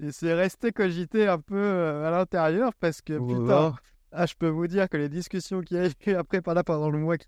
et 0.01 0.13
c'est 0.13 0.33
resté 0.33 0.73
cogité 0.73 1.27
un 1.27 1.39
peu 1.39 1.57
euh, 1.59 2.07
à 2.09 2.11
l'intérieur 2.11 2.73
parce 2.81 3.03
que, 3.03 3.19
putain, 3.19 3.75
ah, 4.13 4.25
je 4.25 4.35
peux 4.39 4.49
vous 4.49 4.67
dire 4.67 4.89
que 4.89 4.97
les 4.97 5.11
discussions 5.11 5.61
qu'il 5.61 5.77
y 5.77 5.81
a 5.81 5.89
eu 5.89 6.15
après 6.15 6.41
par 6.41 6.55
là 6.55 6.65
pendant 6.65 6.89
le 6.89 6.99
mois 6.99 7.19
qui, 7.19 7.27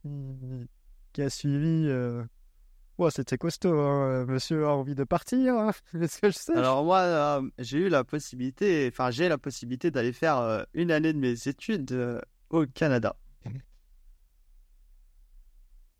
qui 1.12 1.20
a 1.20 1.28
suivi, 1.28 1.86
euh, 1.86 2.24
ouais, 3.00 3.10
c'était 3.10 3.38
costaud. 3.38 3.78
hein. 3.80 4.24
Monsieur 4.26 4.66
a 4.66 4.70
envie 4.70 4.94
de 4.94 5.04
partir, 5.04 5.54
hein, 5.58 5.70
est-ce 6.00 6.20
que 6.20 6.30
je 6.30 6.36
sais? 6.38 6.54
Alors 6.56 6.84
moi, 6.84 7.00
euh, 7.00 7.42
j'ai 7.58 7.78
eu 7.78 7.88
la 7.88 8.04
possibilité, 8.04 8.88
enfin 8.92 9.10
j'ai 9.10 9.28
la 9.28 9.38
possibilité 9.38 9.90
d'aller 9.90 10.12
faire 10.12 10.38
euh, 10.38 10.62
une 10.74 10.90
année 10.90 11.12
de 11.12 11.18
mes 11.18 11.48
études 11.48 11.92
euh, 11.92 12.20
au 12.50 12.66
Canada. 12.66 13.16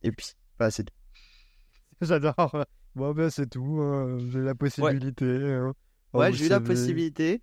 Et 0.02 0.12
puis, 0.12 0.32
bah, 0.58 0.70
c'est 0.70 0.84
tout. 0.84 0.94
J'adore. 2.00 2.64
Bon, 2.94 3.12
ben, 3.12 3.28
c'est 3.30 3.48
tout. 3.48 3.80
hein. 3.82 4.18
J'ai 4.30 4.40
la 4.40 4.54
possibilité. 4.54 5.58
Oh, 6.12 6.18
Ouais, 6.18 6.32
j'ai 6.32 6.46
eu 6.46 6.48
la 6.48 6.60
possibilité. 6.60 7.40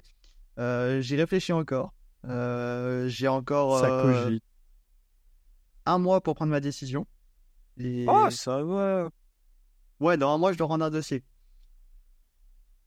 J'y 0.58 1.16
réfléchis 1.16 1.54
encore. 1.54 1.94
J'ai 2.24 3.28
encore 3.28 3.80
Ça 3.80 4.02
cogite. 4.02 4.44
un 5.86 6.00
mois 6.00 6.20
pour 6.22 6.36
prendre 6.36 6.52
ma 6.52 6.60
décision. 6.60 7.06
Et... 7.78 8.06
Oh, 8.10 8.28
ça 8.32 8.64
va. 8.64 9.10
Ouais, 10.00 10.18
dans 10.18 10.34
un 10.34 10.38
mois, 10.38 10.54
je 10.54 10.58
dois 10.58 10.68
rendre 10.68 10.86
un 10.86 10.90
dossier. 10.90 11.24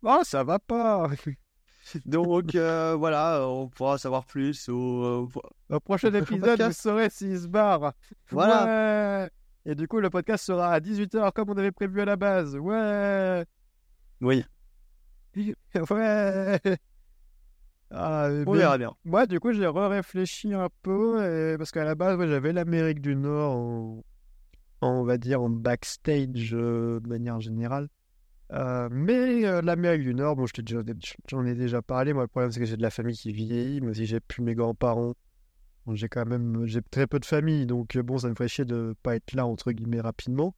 Oh, 0.03 0.20
ça 0.25 0.44
va 0.44 0.59
pas. 0.59 1.09
Donc 2.07 2.55
euh, 2.55 2.94
voilà, 2.96 3.46
on 3.49 3.68
pourra 3.68 3.99
savoir 3.99 4.25
plus 4.25 4.68
au, 4.68 5.05
euh, 5.05 5.29
Au 5.70 5.81
prochain 5.81 6.12
épisode, 6.12 6.61
vous 6.62 6.73
saurez 6.73 7.11
s'il 7.11 7.38
se 7.38 7.46
barre. 7.49 7.92
Voilà. 8.31 9.25
Ouais. 9.25 9.31
Et 9.64 9.75
du 9.75 9.88
coup, 9.88 9.99
le 10.01 10.09
podcast 10.11 10.44
sera 10.44 10.73
à 10.73 10.81
18h 10.81 11.33
comme 11.33 11.51
on 11.51 11.57
avait 11.57 11.73
prévu 11.73 12.00
à 12.00 12.04
la 12.04 12.17
base. 12.17 12.56
Ouais. 12.56 13.44
Oui, 14.21 14.44
Ouais. 15.90 16.61
Ah, 17.92 18.29
on 18.46 18.52
verra 18.52 18.79
bien. 18.79 18.94
Moi, 19.04 19.27
du 19.27 19.40
coup, 19.40 19.52
j'ai 19.52 19.67
réfléchi 19.67 20.54
un 20.54 20.69
peu 20.83 21.25
et- 21.54 21.58
parce 21.58 21.73
qu'à 21.73 21.85
la 21.85 21.94
base, 21.96 22.17
ouais, 22.17 22.29
j'avais 22.29 22.52
l'Amérique 22.52 23.00
du 23.00 23.17
Nord 23.17 24.02
on 24.83 25.04
va 25.04 25.18
dire, 25.18 25.42
en 25.42 25.50
backstage 25.50 26.50
euh, 26.54 27.00
de 27.00 27.08
manière 27.08 27.40
générale. 27.40 27.88
Euh, 28.52 28.88
mais 28.90 29.44
euh, 29.46 29.62
l'Amérique 29.62 30.02
du 30.02 30.14
Nord, 30.14 30.37
bon, 30.37 30.46
j'en 31.28 31.44
ai 31.44 31.54
déjà 31.54 31.83
parlé. 31.83 32.12
Moi, 32.12 32.22
le 32.24 32.28
problème, 32.28 32.50
c'est 32.50 32.60
que 32.60 32.66
j'ai 32.66 32.76
de 32.76 32.83
la 32.83 32.90
famille 32.90 33.16
qui 33.16 33.33
vieillit. 33.33 33.81
Moi 33.81 33.90
aussi, 33.90 34.06
j'ai 34.06 34.20
plus 34.20 34.42
mes 34.42 34.54
grands-parents. 34.54 35.14
Bon, 35.87 35.94
j'ai 35.94 36.08
quand 36.08 36.26
même, 36.26 36.66
j'ai 36.66 36.83
très 36.83 37.06
peu 37.06 37.18
de 37.20 37.24
famille, 37.24 37.64
donc 37.66 37.96
bon, 37.98 38.18
ça 38.18 38.28
me 38.28 38.35
ferait 38.35 38.48
chier 38.48 38.64
de 38.64 38.94
pas 39.02 39.16
être 39.16 39.33
là 39.33 39.46
entre 39.46 39.72
guillemets 39.72 40.00
rapidement. 40.00 40.54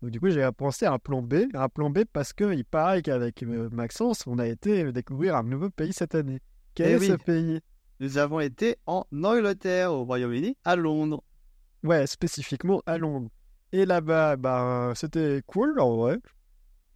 Donc 0.00 0.10
du 0.10 0.20
coup, 0.20 0.30
j'ai 0.30 0.48
pensé 0.56 0.86
à 0.86 0.92
un 0.92 0.98
plan 0.98 1.22
B, 1.22 1.34
un 1.54 1.68
plan 1.68 1.90
B 1.90 2.00
parce 2.12 2.32
que 2.32 2.54
il 2.54 2.64
paraît 2.64 3.02
qu'avec 3.02 3.42
euh, 3.42 3.68
Maxence, 3.70 4.26
on 4.26 4.38
a 4.38 4.46
été 4.46 4.90
découvrir 4.92 5.36
un 5.36 5.42
nouveau 5.42 5.70
pays 5.70 5.92
cette 5.92 6.14
année. 6.14 6.40
Quel 6.74 6.88
Eh 6.88 6.92
est 6.92 6.98
oui. 6.98 7.06
ce 7.08 7.12
pays? 7.14 7.60
Nous 8.00 8.18
avons 8.18 8.40
été 8.40 8.76
en 8.86 9.06
Angleterre, 9.12 9.92
au 9.92 10.04
Royaume-Uni, 10.04 10.56
à 10.64 10.76
Londres. 10.76 11.22
Ouais, 11.82 12.06
spécifiquement 12.06 12.82
à 12.86 12.98
Londres. 12.98 13.30
Et 13.74 13.86
là-bas, 13.86 14.36
bah, 14.36 14.92
c'était 14.94 15.42
cool 15.46 15.80
en 15.80 15.96
vrai. 15.96 16.18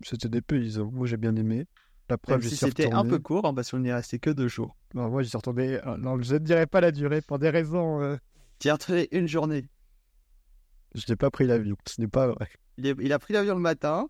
C'était 0.02 0.28
des 0.28 0.40
paysans. 0.42 0.90
Moi, 0.92 1.08
j'ai 1.08 1.16
bien 1.16 1.34
aimé. 1.34 1.66
La 2.08 2.16
preuve, 2.18 2.40
si 2.42 2.56
c'était 2.56 2.92
un 2.92 3.02
peu 3.04 3.18
court, 3.18 3.44
hein, 3.46 3.52
parce 3.52 3.72
qu'on 3.72 3.80
n'y 3.80 3.88
est 3.88 3.94
resté 3.94 4.20
que 4.20 4.30
deux 4.30 4.46
jours. 4.46 4.76
Bah, 4.94 5.08
moi, 5.08 5.22
j'y 5.22 5.28
suis 5.28 5.36
retourné. 5.36 5.84
euh, 5.84 5.96
Non, 5.96 6.22
je 6.22 6.34
ne 6.34 6.38
dirais 6.38 6.66
pas 6.68 6.80
la 6.80 6.92
durée 6.92 7.20
pour 7.20 7.40
des 7.40 7.50
raisons. 7.50 8.00
euh, 8.00 8.16
Tu 8.60 8.70
une 9.10 9.26
journée. 9.26 9.68
Je 10.94 11.04
n'ai 11.08 11.16
pas 11.16 11.30
pris 11.30 11.48
l'avion. 11.48 11.76
Ce 11.84 12.00
n'est 12.00 12.06
pas 12.06 12.28
vrai. 12.28 12.48
Il, 12.76 12.86
est- 12.86 12.96
il 13.00 13.12
a 13.12 13.18
pris 13.18 13.34
l'avion 13.34 13.54
le 13.56 13.60
matin, 13.60 14.08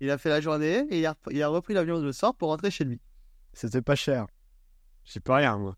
il 0.00 0.10
a 0.10 0.18
fait 0.18 0.28
la 0.28 0.42
journée, 0.42 0.86
et 0.90 0.98
il 1.00 1.06
a, 1.06 1.14
il 1.30 1.42
a 1.42 1.48
repris 1.48 1.72
l'avion 1.72 1.98
le 1.98 2.12
soir 2.12 2.34
pour 2.34 2.50
rentrer 2.50 2.70
chez 2.70 2.84
lui. 2.84 3.00
C'était 3.54 3.80
pas 3.82 3.96
cher. 3.96 4.26
J'y 5.06 5.18
peux 5.20 5.32
rien, 5.32 5.56
moi. 5.56 5.76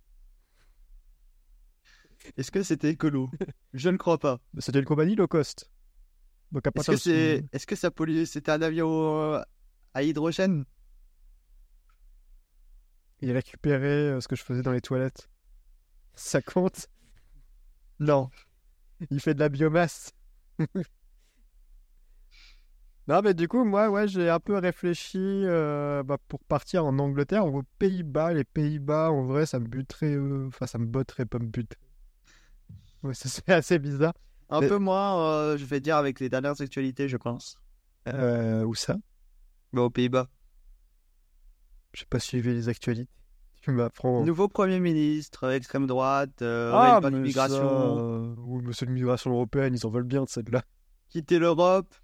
Est-ce 2.36 2.50
que 2.50 2.62
c'était 2.64 2.90
écolo? 2.90 3.30
Je 3.72 3.88
ne 3.88 3.96
crois 3.96 4.18
pas. 4.18 4.40
C'était 4.58 4.80
une 4.80 4.84
compagnie 4.84 5.14
low 5.14 5.28
cost. 5.28 5.70
Donc 6.52 6.66
à 6.66 6.70
Est-ce 6.74 6.88
que 6.88 6.96
c'est, 6.96 7.44
est-ce 7.52 7.66
que 7.66 7.76
ça 7.76 7.90
pollue 7.90 8.24
C'était 8.24 8.52
un 8.52 8.62
avion 8.62 9.34
euh, 9.34 9.40
à 9.94 10.02
hydrogène? 10.02 10.64
Il 13.20 13.32
récupérait 13.32 13.88
euh, 13.88 14.20
ce 14.20 14.28
que 14.28 14.36
je 14.36 14.44
faisais 14.44 14.62
dans 14.62 14.70
les 14.70 14.80
toilettes. 14.80 15.28
Ça 16.14 16.42
compte? 16.42 16.88
Non. 17.98 18.30
Il 19.10 19.20
fait 19.20 19.34
de 19.34 19.40
la 19.40 19.48
biomasse. 19.48 20.12
non, 23.08 23.20
mais 23.22 23.34
du 23.34 23.48
coup, 23.48 23.64
moi, 23.64 23.90
ouais, 23.90 24.08
j'ai 24.08 24.30
un 24.30 24.40
peu 24.40 24.56
réfléchi 24.58 25.18
euh, 25.20 26.02
bah, 26.02 26.16
pour 26.28 26.40
partir 26.44 26.86
en 26.86 26.98
Angleterre 26.98 27.46
ou 27.46 27.58
aux 27.58 27.62
Pays-Bas. 27.78 28.32
Les 28.32 28.44
Pays-Bas, 28.44 29.10
en 29.10 29.24
vrai, 29.24 29.44
ça 29.46 29.58
me 29.58 29.66
buterait. 29.66 30.14
euh, 30.14 30.46
Enfin, 30.48 30.66
ça 30.66 30.78
me 30.78 30.86
botterait, 30.86 31.26
pas 31.26 31.38
me 31.38 31.46
buter. 31.46 31.76
Ouais, 33.02 33.14
ça 33.14 33.28
c'est 33.28 33.48
assez 33.50 33.78
bizarre. 33.78 34.14
Un 34.50 34.60
Mais- 34.60 34.68
peu 34.68 34.78
moins, 34.78 35.18
euh, 35.20 35.56
je 35.56 35.64
vais 35.64 35.80
dire, 35.80 35.96
avec 35.96 36.20
les 36.20 36.28
dernières 36.28 36.60
actualités, 36.60 37.08
je 37.08 37.16
pense. 37.16 37.56
Euh, 38.08 38.62
où 38.64 38.74
ça? 38.74 38.96
Mais 39.72 39.80
aux 39.80 39.90
Pays-Bas. 39.90 40.28
J'ai 41.94 42.04
pas 42.06 42.18
suivi 42.20 42.52
les 42.52 42.68
actualités. 42.68 43.10
Tu 43.62 43.70
m'apprends. 43.70 44.24
Nouveau 44.24 44.48
Premier 44.48 44.78
ministre, 44.80 45.50
extrême 45.50 45.86
droite, 45.86 46.42
euh, 46.42 46.70
Ah, 46.74 47.00
mais 47.02 47.10
d'immigration, 47.10 47.56
ça, 47.56 47.64
euh, 48.02 48.34
Oui, 48.38 48.62
mais 48.66 48.72
c'est 48.74 48.84
l'immigration 48.84 49.30
européenne, 49.32 49.74
ils 49.74 49.86
en 49.86 49.90
veulent 49.90 50.02
bien 50.04 50.24
de 50.24 50.28
celle-là. 50.28 50.62
quitter 51.08 51.38
l'Europe. 51.38 51.94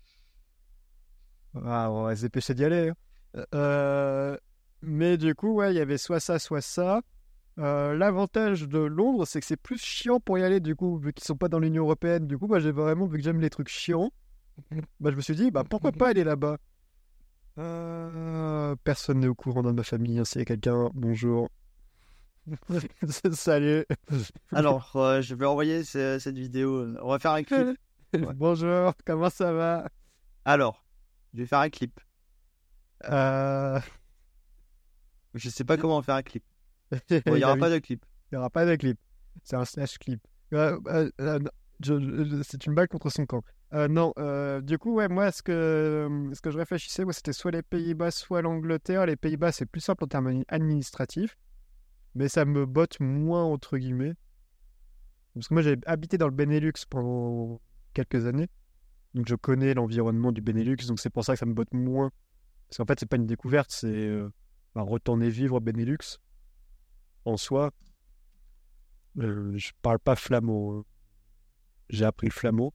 Ah, 1.64 1.90
on 1.90 2.04
va 2.04 2.16
se 2.16 2.22
dépêcher 2.22 2.54
d'y 2.54 2.64
aller. 2.64 2.90
hein. 3.36 3.44
Euh, 3.54 4.36
mais 4.82 5.16
du 5.18 5.34
coup, 5.34 5.54
ouais, 5.54 5.72
il 5.74 5.76
y 5.76 5.80
avait 5.80 5.98
soit 5.98 6.20
ça, 6.20 6.38
soit 6.38 6.60
ça. 6.62 7.02
Euh, 7.60 7.94
L'avantage 7.94 8.66
de 8.68 8.78
Londres, 8.78 9.26
c'est 9.26 9.38
que 9.40 9.46
c'est 9.46 9.56
plus 9.56 9.78
chiant 9.78 10.18
pour 10.18 10.38
y 10.38 10.42
aller, 10.42 10.60
du 10.60 10.74
coup, 10.74 10.96
vu 10.98 11.12
qu'ils 11.12 11.24
sont 11.24 11.36
pas 11.36 11.48
dans 11.48 11.58
l'Union 11.58 11.84
Européenne. 11.84 12.26
Du 12.26 12.38
coup, 12.38 12.46
moi, 12.46 12.58
j'ai 12.58 12.72
vraiment, 12.72 13.06
vu 13.06 13.18
que 13.18 13.24
j'aime 13.24 13.40
les 13.40 13.50
trucs 13.50 13.68
chiants, 13.68 14.10
bah, 15.00 15.10
je 15.10 15.16
me 15.16 15.20
suis 15.20 15.34
dit, 15.36 15.50
bah, 15.50 15.62
pourquoi 15.68 15.92
pas 15.92 16.08
aller 16.08 16.24
là-bas 16.24 16.56
Euh, 17.58 18.74
Personne 18.84 19.20
n'est 19.20 19.26
au 19.28 19.34
courant 19.34 19.62
dans 19.62 19.72
ma 19.74 19.82
famille. 19.82 20.18
hein. 20.18 20.24
S'il 20.24 20.40
y 20.40 20.42
a 20.42 20.44
quelqu'un, 20.46 20.90
bonjour. 20.94 21.50
Salut. 23.32 23.84
Alors, 24.52 24.92
euh, 24.96 25.20
je 25.20 25.34
vais 25.34 25.46
envoyer 25.46 25.84
ce- 25.84 26.18
cette 26.18 26.38
vidéo. 26.38 26.86
On 27.02 27.08
va 27.10 27.18
faire 27.18 27.32
un 27.32 27.42
clip. 27.42 27.76
bonjour, 28.36 28.92
comment 29.04 29.30
ça 29.30 29.52
va? 29.52 29.88
Alors, 30.44 30.84
je 31.34 31.40
vais 31.40 31.46
faire 31.46 31.60
un 31.60 31.68
clip. 31.70 32.00
Euh, 33.08 33.78
Je 35.34 35.48
sais 35.50 35.64
pas 35.64 35.76
comment 35.76 36.00
faire 36.02 36.16
un 36.16 36.22
clip. 36.22 36.42
Il 37.10 37.32
n'y 37.32 37.44
aura 37.44 37.56
pas 37.56 37.70
de 37.70 37.78
clip. 37.78 38.04
Il 38.30 38.34
n'y 38.34 38.38
aura 38.38 38.50
pas 38.50 38.66
de 38.66 38.76
clip. 38.76 38.98
C'est 39.44 39.56
un 39.56 39.64
slash 39.64 39.98
clip. 39.98 40.20
Euh, 40.52 40.78
euh, 40.88 41.10
euh, 41.20 42.42
c'est 42.42 42.66
une 42.66 42.74
balle 42.74 42.88
contre 42.88 43.10
son 43.10 43.26
camp. 43.26 43.42
Euh, 43.72 43.88
non, 43.88 44.12
du 44.62 44.78
coup, 44.78 44.94
ouais, 44.94 45.08
moi, 45.08 45.30
ce 45.30 45.42
que, 45.42 46.30
ce 46.32 46.40
que 46.40 46.50
je 46.50 46.58
réfléchissais, 46.58 47.04
ouais, 47.04 47.12
c'était 47.12 47.32
soit 47.32 47.52
les 47.52 47.62
Pays-Bas, 47.62 48.10
soit 48.10 48.42
l'Angleterre. 48.42 49.06
Les 49.06 49.16
Pays-Bas, 49.16 49.52
c'est 49.52 49.66
plus 49.66 49.80
simple 49.80 50.04
en 50.04 50.08
termes 50.08 50.28
admi- 50.28 50.44
administratifs, 50.48 51.36
mais 52.14 52.28
ça 52.28 52.44
me 52.44 52.66
botte 52.66 52.98
moins, 53.00 53.44
entre 53.44 53.78
guillemets. 53.78 54.14
Parce 55.34 55.48
que 55.48 55.54
moi, 55.54 55.62
j'ai 55.62 55.76
habité 55.86 56.18
dans 56.18 56.26
le 56.26 56.34
Benelux 56.34 56.72
pendant 56.88 57.60
quelques 57.94 58.26
années. 58.26 58.48
Donc, 59.14 59.28
je 59.28 59.36
connais 59.36 59.74
l'environnement 59.74 60.32
du 60.32 60.40
Benelux, 60.40 60.86
donc 60.88 60.98
c'est 60.98 61.10
pour 61.10 61.24
ça 61.24 61.34
que 61.34 61.38
ça 61.38 61.46
me 61.46 61.54
botte 61.54 61.72
moins. 61.72 62.10
Parce 62.68 62.78
qu'en 62.78 62.86
fait, 62.86 62.98
c'est 63.00 63.08
pas 63.08 63.16
une 63.16 63.26
découverte, 63.26 63.70
c'est 63.70 64.10
bah, 64.74 64.82
retourner 64.82 65.30
vivre 65.30 65.56
au 65.56 65.60
Benelux 65.60 66.18
en 67.24 67.36
soi. 67.36 67.70
Euh, 69.18 69.52
je 69.56 69.70
parle 69.82 69.98
pas 69.98 70.16
flamand. 70.16 70.78
hein. 70.80 70.84
J'ai 71.90 72.04
appris 72.04 72.28
le 72.28 72.32
flamand. 72.32 72.72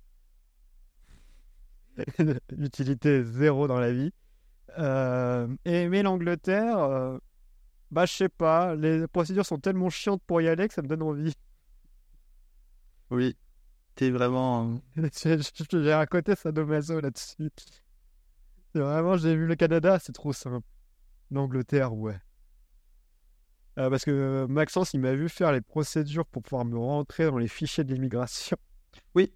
Utilité 2.58 3.24
zéro 3.24 3.68
dans 3.68 3.80
la 3.80 3.94
vie. 3.94 4.12
Euh, 4.78 5.48
et, 5.66 5.88
mais 5.88 6.04
l'Angleterre, 6.04 6.78
euh, 6.80 7.18
bah 7.92 8.06
je 8.06 8.14
sais 8.14 8.30
pas, 8.30 8.76
les 8.76 9.08
procédures 9.08 9.46
sont 9.46 9.60
tellement 9.60 9.90
chiantes 9.90 10.22
pour 10.28 10.42
y 10.42 10.48
aller 10.50 10.68
que 10.68 10.74
ça 10.74 10.82
me 10.82 10.88
donne 10.88 11.04
envie. 11.04 11.34
Oui. 13.10 13.36
T'es 13.96 14.12
vraiment. 14.12 14.82
J'ai 15.24 15.38
j'ai 15.72 15.94
un 15.94 16.06
côté 16.06 16.36
sadomaso 16.36 17.00
là-dessus. 17.00 17.50
Vraiment, 18.76 19.16
j'ai 19.18 19.36
vu 19.36 19.48
le 19.48 19.56
Canada, 19.56 19.98
c'est 20.00 20.12
trop 20.12 20.34
simple. 20.34 20.68
L'Angleterre, 21.32 21.94
ouais. 21.94 22.20
Euh, 23.78 23.90
parce 23.90 24.06
que 24.06 24.46
Maxence, 24.50 24.94
il 24.94 25.02
m'a 25.02 25.14
vu 25.16 25.28
faire 25.30 25.52
les 25.52 25.62
procédures 25.62 26.26
pour 26.26 26.42
pouvoir 26.44 26.64
me 26.66 26.78
rentrer 26.78 27.26
dans 27.26 27.38
les 27.38 27.48
fichiers 27.50 27.84
de 27.84 27.94
l'immigration. 27.94 28.56
Oui. 29.16 29.34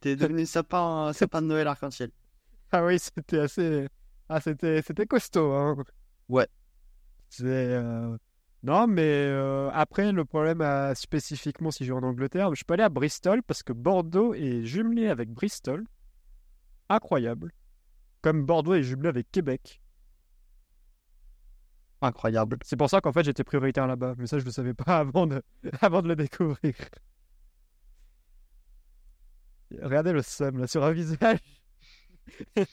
T'es 0.00 0.16
devenu 0.16 0.46
sapin, 0.46 1.12
sapin 1.12 1.42
de 1.42 1.46
Noël 1.48 1.66
arc-en-ciel. 1.66 2.10
Ah 2.70 2.84
oui, 2.84 2.98
c'était 2.98 3.38
assez. 3.38 3.88
Ah, 4.28 4.40
c'était, 4.42 4.82
c'était 4.82 5.06
costaud, 5.06 5.52
hein. 5.54 5.74
Ouais. 6.28 6.46
C'est. 7.30 7.44
euh, 7.46 8.14
Non, 8.62 8.86
mais 8.86 9.02
euh, 9.26 9.70
après, 9.72 10.12
le 10.12 10.24
problème, 10.26 10.60
à- 10.60 10.94
spécifiquement 10.94 11.70
si 11.70 11.86
je 11.86 11.92
vais 11.94 11.98
en 11.98 12.02
Angleterre, 12.02 12.54
je 12.54 12.64
peux 12.64 12.74
aller 12.74 12.82
à 12.82 12.90
Bristol 12.90 13.42
parce 13.42 13.62
que 13.62 13.72
Bordeaux 13.72 14.34
est 14.34 14.64
jumelé 14.66 15.08
avec 15.08 15.30
Bristol. 15.30 15.86
Incroyable. 16.90 17.52
Comme 18.20 18.44
Bordeaux 18.44 18.74
est 18.74 18.82
jumelé 18.82 19.08
avec 19.08 19.30
Québec. 19.30 19.80
Incroyable. 22.00 22.58
C'est 22.62 22.76
pour 22.76 22.88
ça 22.88 23.00
qu'en 23.00 23.12
fait, 23.12 23.24
j'étais 23.24 23.44
prioritaire 23.44 23.86
là-bas. 23.86 24.14
Mais 24.18 24.26
ça, 24.26 24.38
je 24.38 24.44
le 24.44 24.50
savais 24.50 24.74
pas 24.74 24.98
avant 24.98 25.26
de, 25.26 25.42
avant 25.80 26.02
de 26.02 26.08
le 26.08 26.16
découvrir. 26.16 26.74
Regardez 29.82 30.12
le 30.12 30.22
seum 30.22 30.58
là 30.58 30.66
sur 30.66 30.84
un 30.84 30.92
visage. 30.92 31.40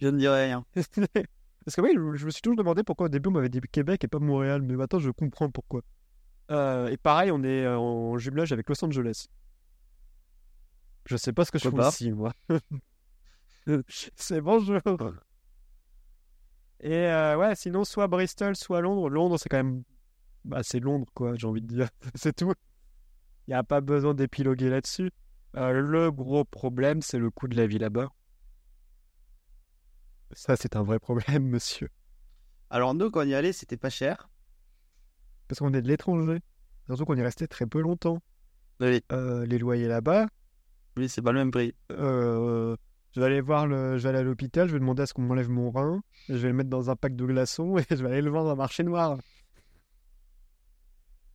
Je 0.00 0.08
ne 0.08 0.18
dirai 0.18 0.46
rien. 0.46 0.64
Parce 0.74 1.76
que 1.76 1.80
oui, 1.80 1.90
je, 1.94 2.26
me 2.26 2.30
suis 2.30 2.42
toujours 2.42 2.56
demandé 2.56 2.82
pourquoi 2.82 3.06
au 3.06 3.08
début 3.08 3.28
on 3.28 3.32
m'avait 3.32 3.48
dit 3.48 3.60
Québec 3.60 4.02
et 4.02 4.08
pas 4.08 4.18
Montréal, 4.18 4.62
mais 4.62 4.74
maintenant 4.74 4.98
je 4.98 5.10
comprends 5.10 5.48
pourquoi. 5.48 5.82
Euh, 6.50 6.88
et 6.88 6.96
pareil, 6.96 7.30
on 7.30 7.44
est 7.44 7.64
euh, 7.64 7.78
en 7.78 8.18
jumelage 8.18 8.52
avec 8.52 8.68
Los 8.68 8.84
Angeles. 8.84 9.28
Je 11.06 11.16
sais 11.16 11.32
pas 11.32 11.44
ce 11.44 11.52
que 11.52 11.60
je 11.60 11.68
pas? 11.68 11.90
ici, 11.90 12.10
moi. 12.10 12.32
C'est 14.16 14.40
bonjour. 14.40 14.80
Et 16.82 16.92
euh, 17.06 17.36
ouais, 17.36 17.54
sinon, 17.54 17.84
soit 17.84 18.08
Bristol, 18.08 18.56
soit 18.56 18.80
Londres. 18.80 19.08
Londres, 19.08 19.38
c'est 19.38 19.48
quand 19.48 19.58
même. 19.58 19.82
Bah, 20.44 20.62
c'est 20.62 20.80
Londres, 20.80 21.06
quoi, 21.14 21.34
j'ai 21.36 21.46
envie 21.46 21.62
de 21.62 21.66
dire. 21.66 21.88
c'est 22.14 22.34
tout. 22.34 22.52
Il 23.46 23.50
n'y 23.50 23.54
a 23.54 23.62
pas 23.62 23.80
besoin 23.80 24.14
d'épiloguer 24.14 24.68
là-dessus. 24.70 25.10
Euh, 25.56 25.72
le 25.80 26.10
gros 26.10 26.44
problème, 26.44 27.02
c'est 27.02 27.18
le 27.18 27.30
coût 27.30 27.46
de 27.48 27.56
la 27.56 27.66
vie 27.66 27.78
là-bas. 27.78 28.08
Ça, 30.32 30.56
c'est 30.56 30.76
un 30.76 30.82
vrai 30.82 30.98
problème, 30.98 31.44
monsieur. 31.48 31.88
Alors, 32.70 32.94
nous, 32.94 33.10
quand 33.10 33.20
on 33.20 33.28
y 33.28 33.34
allait, 33.34 33.52
c'était 33.52 33.76
pas 33.76 33.90
cher. 33.90 34.28
Parce 35.48 35.58
qu'on 35.58 35.74
est 35.74 35.82
de 35.82 35.88
l'étranger. 35.88 36.40
Surtout 36.86 37.04
qu'on 37.04 37.16
y 37.16 37.22
restait 37.22 37.46
très 37.46 37.66
peu 37.66 37.80
longtemps. 37.80 38.22
Oui, 38.80 39.02
Euh, 39.12 39.46
les 39.46 39.58
loyers 39.58 39.86
là-bas, 39.86 40.26
oui 40.96 41.08
c'est 41.08 41.22
pas 41.22 41.30
le 41.32 41.38
même 41.38 41.50
prix. 41.52 41.74
euh, 41.92 42.76
je 43.14 43.20
vais 43.20 43.26
aller 43.26 43.40
voir 43.40 43.66
le... 43.66 43.98
je 43.98 44.02
vais 44.02 44.08
aller 44.10 44.18
à 44.18 44.22
l'hôpital, 44.22 44.68
je 44.68 44.72
vais 44.72 44.78
demander 44.80 45.02
à 45.02 45.06
ce 45.06 45.14
qu'on 45.14 45.22
m'enlève 45.22 45.48
mon 45.50 45.70
rein, 45.70 46.02
je 46.28 46.34
vais 46.34 46.48
le 46.48 46.54
mettre 46.54 46.70
dans 46.70 46.90
un 46.90 46.96
pack 46.96 47.14
de 47.16 47.24
glaçons 47.26 47.76
et 47.78 47.84
je 47.90 47.96
vais 47.96 48.10
aller 48.10 48.22
le 48.22 48.30
vendre 48.30 48.50
au 48.52 48.56
marché 48.56 48.82
noir. 48.82 49.18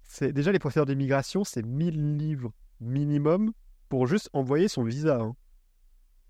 C'est 0.03 0.31
déjà 0.33 0.51
les 0.51 0.59
procédures 0.59 0.85
d'immigration, 0.85 1.43
c'est 1.43 1.63
1000 1.63 2.17
livres 2.17 2.53
minimum 2.79 3.51
pour 3.89 4.07
juste 4.07 4.29
envoyer 4.33 4.67
son 4.67 4.83
visa. 4.83 5.19
hein. 5.21 5.35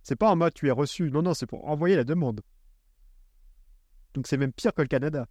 C'est 0.04 0.16
pas 0.16 0.30
en 0.32 0.36
mode 0.36 0.54
tu 0.54 0.68
es 0.68 0.72
reçu, 0.72 1.12
non 1.12 1.22
non, 1.22 1.34
c'est 1.34 1.45
pour 1.45 1.68
envoyer 1.68 1.95
la 1.95 2.04
demande. 2.04 2.41
Donc 4.14 4.26
c'est 4.28 4.38
même 4.38 4.54
pire 4.54 4.74
que 4.74 4.82
le 4.82 4.88
Canada. 4.88 5.28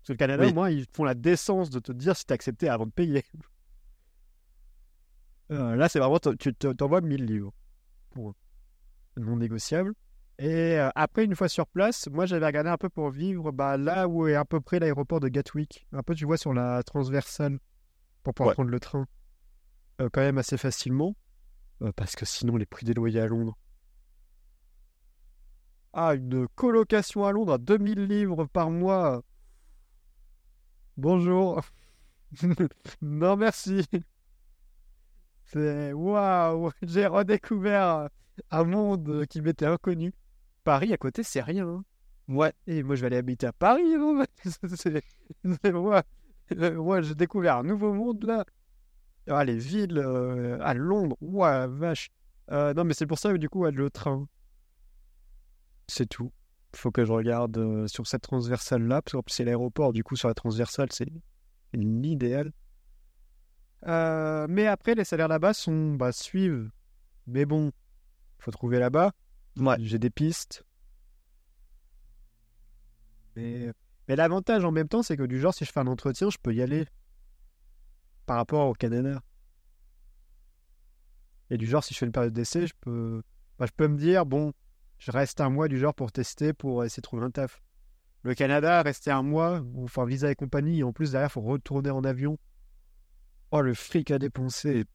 Parce 0.00 0.08
que 0.08 0.12
le 0.14 0.16
Canada, 0.18 0.44
Oui. 0.44 0.50
au 0.50 0.54
moins, 0.54 0.70
ils 0.70 0.86
font 0.92 1.04
la 1.04 1.14
décence 1.14 1.70
de 1.70 1.78
te 1.78 1.92
dire 1.92 2.16
si 2.16 2.26
t'es 2.26 2.34
accepté 2.34 2.68
avant 2.68 2.86
de 2.86 2.90
payer. 2.92 3.22
Euh, 5.50 5.76
là, 5.76 5.88
c'est 5.88 5.98
vraiment, 5.98 6.18
tu 6.18 6.54
te- 6.54 6.72
t'envoies 6.72 7.00
1000 7.02 7.24
livres. 7.24 7.52
Point. 8.10 8.34
Non 9.16 9.36
négociable. 9.36 9.94
Et 10.38 10.78
euh, 10.78 10.88
après, 10.96 11.24
une 11.24 11.36
fois 11.36 11.48
sur 11.48 11.66
place, 11.68 12.08
moi, 12.10 12.26
j'avais 12.26 12.46
regardé 12.46 12.68
un 12.70 12.76
peu 12.76 12.88
pour 12.88 13.10
vivre 13.10 13.52
bah, 13.52 13.76
là 13.76 14.08
où 14.08 14.26
est 14.26 14.34
à 14.34 14.44
peu 14.44 14.60
près 14.60 14.80
l'aéroport 14.80 15.20
de 15.20 15.28
Gatwick. 15.28 15.86
Un 15.92 16.02
peu, 16.02 16.14
tu 16.14 16.24
vois, 16.24 16.36
sur 16.36 16.52
la 16.52 16.82
transversale, 16.82 17.58
pour 18.24 18.34
pouvoir 18.34 18.48
Ouais. 18.50 18.54
prendre 18.54 18.70
le 18.70 18.80
train. 18.80 19.06
Euh, 20.00 20.08
quand 20.12 20.22
même 20.22 20.38
assez 20.38 20.56
facilement. 20.56 21.14
Euh, 21.82 21.92
parce 21.94 22.16
que 22.16 22.24
sinon, 22.24 22.56
les 22.56 22.66
prix 22.66 22.84
des 22.84 22.94
loyers 22.94 23.20
à 23.20 23.26
Londres. 23.26 23.56
Ah, 25.92 26.14
une 26.16 26.48
colocation 26.56 27.24
à 27.24 27.30
Londres 27.30 27.52
à 27.52 27.58
2000 27.58 28.06
livres 28.06 28.46
par 28.46 28.70
mois. 28.70 29.22
Bonjour. 30.96 31.60
non, 33.02 33.36
merci. 33.36 33.86
C'est 35.44 35.92
waouh, 35.92 36.70
j'ai 36.82 37.06
redécouvert 37.06 38.08
un 38.50 38.64
monde 38.64 39.26
qui 39.26 39.40
m'était 39.42 39.66
inconnu. 39.66 40.12
Paris 40.64 40.92
à 40.92 40.96
côté, 40.96 41.22
c'est 41.22 41.42
rien. 41.42 41.66
hein. 41.68 41.84
Ouais. 42.28 42.52
Et 42.66 42.82
moi, 42.82 42.96
je 42.96 43.02
vais 43.02 43.08
aller 43.08 43.16
habiter 43.16 43.46
à 43.46 43.52
Paris. 43.52 43.82
hein. 43.94 44.24
Moi, 45.72 46.02
euh, 46.52 46.74
moi, 46.82 47.00
j'ai 47.00 47.14
découvert 47.14 47.56
un 47.58 47.62
nouveau 47.62 47.92
monde 47.92 48.24
là. 48.24 48.44
Ah, 49.26 49.44
les 49.44 49.56
villes 49.56 49.98
à 50.60 50.74
Londres, 50.74 51.16
ouah, 51.20 51.66
vache. 51.66 52.10
non, 52.50 52.84
mais 52.84 52.92
c'est 52.94 53.06
pour 53.06 53.18
ça 53.18 53.32
que 53.32 53.38
du 53.38 53.48
coup, 53.48 53.64
le 53.64 53.90
train. 53.90 54.28
C'est 55.88 56.06
tout. 56.06 56.30
Il 56.74 56.78
faut 56.78 56.90
que 56.90 57.04
je 57.04 57.12
regarde 57.12 57.86
sur 57.86 58.06
cette 58.06 58.22
transversale-là, 58.22 59.00
parce 59.00 59.12
que 59.24 59.32
c'est 59.32 59.44
l'aéroport, 59.44 59.92
du 59.92 60.02
coup, 60.02 60.16
sur 60.16 60.28
la 60.28 60.34
transversale, 60.34 60.88
c'est 60.92 61.06
l'idéal. 61.72 62.52
mais 63.86 64.66
après, 64.66 64.94
les 64.94 65.04
salaires 65.04 65.28
là-bas 65.28 65.54
sont 65.54 65.94
bah, 65.94 66.12
suivent. 66.12 66.70
Mais 67.26 67.46
bon, 67.46 67.70
faut 68.38 68.50
trouver 68.50 68.78
là-bas. 68.78 69.12
Ouais. 69.56 69.76
J'ai 69.78 69.98
des 69.98 70.10
pistes. 70.10 70.64
Mais, 73.36 73.72
mais 74.08 74.16
l'avantage 74.16 74.64
en 74.64 74.70
même 74.70 74.88
temps, 74.88 75.02
c'est 75.02 75.16
que 75.16 75.24
du 75.24 75.40
genre, 75.40 75.54
si 75.54 75.64
je 75.64 75.72
fais 75.72 75.80
un 75.80 75.86
entretien, 75.86 76.30
je 76.30 76.38
peux 76.42 76.54
y 76.54 76.62
aller 76.62 76.86
par 78.26 78.36
rapport 78.36 78.68
au 78.68 78.74
Canada. 78.74 79.20
Et 81.50 81.58
du 81.58 81.66
genre, 81.66 81.84
si 81.84 81.94
je 81.94 81.98
fais 81.98 82.06
une 82.06 82.12
période 82.12 82.32
d'essai, 82.32 82.66
je 82.66 82.74
peux, 82.80 83.22
bah, 83.58 83.66
je 83.66 83.72
peux 83.76 83.86
me 83.86 83.98
dire, 83.98 84.24
bon, 84.24 84.52
je 84.98 85.10
reste 85.10 85.40
un 85.40 85.50
mois 85.50 85.68
du 85.68 85.78
genre 85.78 85.94
pour 85.94 86.10
tester, 86.12 86.52
pour 86.52 86.84
essayer 86.84 87.00
de 87.00 87.04
trouver 87.04 87.24
un 87.24 87.30
taf. 87.30 87.62
Le 88.22 88.34
Canada, 88.34 88.80
rester 88.82 89.10
un 89.10 89.22
mois, 89.22 89.60
ou 89.74 89.84
enfin 89.84 90.06
visa 90.06 90.30
et 90.30 90.34
compagnie, 90.34 90.80
et 90.80 90.82
en 90.82 90.92
plus 90.92 91.12
derrière, 91.12 91.28
il 91.28 91.32
faut 91.32 91.42
retourner 91.42 91.90
en 91.90 92.04
avion. 92.04 92.38
Oh, 93.50 93.60
le 93.60 93.74
fric 93.74 94.10
à 94.10 94.18
dépenser. 94.18 94.86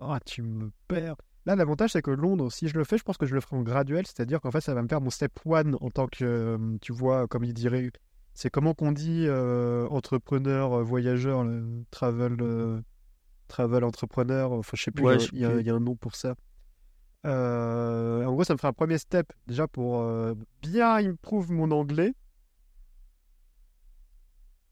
Oh, 0.00 0.16
tu 0.24 0.42
me 0.42 0.70
perds. 0.88 1.16
Là, 1.46 1.56
l'avantage, 1.56 1.92
c'est 1.92 2.02
que 2.02 2.10
Londres, 2.10 2.50
si 2.52 2.68
je 2.68 2.76
le 2.76 2.84
fais, 2.84 2.98
je 2.98 3.02
pense 3.02 3.16
que 3.16 3.26
je 3.26 3.34
le 3.34 3.40
ferai 3.40 3.56
en 3.56 3.62
graduel, 3.62 4.06
c'est-à-dire 4.06 4.40
qu'en 4.40 4.50
fait, 4.50 4.60
ça 4.60 4.74
va 4.74 4.82
me 4.82 4.88
faire 4.88 5.00
mon 5.00 5.10
step 5.10 5.32
one 5.46 5.76
en 5.80 5.90
tant 5.90 6.06
que, 6.06 6.24
euh, 6.24 6.76
tu 6.80 6.92
vois, 6.92 7.26
comme 7.28 7.44
il 7.44 7.54
dirait, 7.54 7.90
c'est 8.34 8.50
comment 8.50 8.74
qu'on 8.74 8.92
dit 8.92 9.24
euh, 9.26 9.86
entrepreneur, 9.88 10.72
euh, 10.72 10.82
voyageur, 10.82 11.46
travel, 11.90 12.82
travel 13.48 13.84
entrepreneur, 13.84 14.52
enfin, 14.52 14.76
je 14.76 14.82
sais 14.84 14.90
plus, 14.90 15.30
il 15.32 15.38
y, 15.38 15.44
a 15.70 15.74
un 15.74 15.80
nom 15.80 15.96
pour 15.96 16.14
ça. 16.14 16.34
en 17.24 18.32
gros, 18.32 18.44
ça 18.44 18.52
me 18.52 18.58
fera 18.58 18.68
un 18.68 18.74
premier 18.74 18.98
step 18.98 19.32
déjà 19.46 19.66
pour 19.66 20.06
bien 20.60 20.96
improve 20.96 21.50
mon 21.50 21.70
anglais. 21.70 22.12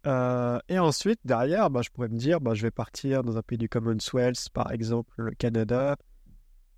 Et 0.05 0.79
ensuite, 0.79 1.21
derrière, 1.25 1.71
bah, 1.71 1.83
je 1.83 1.91
pourrais 1.91 2.09
me 2.09 2.17
dire, 2.17 2.41
bah, 2.41 2.55
je 2.55 2.63
vais 2.63 2.71
partir 2.71 3.23
dans 3.23 3.37
un 3.37 3.43
pays 3.43 3.59
du 3.59 3.69
Commonwealth, 3.69 4.49
par 4.53 4.73
exemple 4.73 5.13
le 5.17 5.33
Canada, 5.33 5.97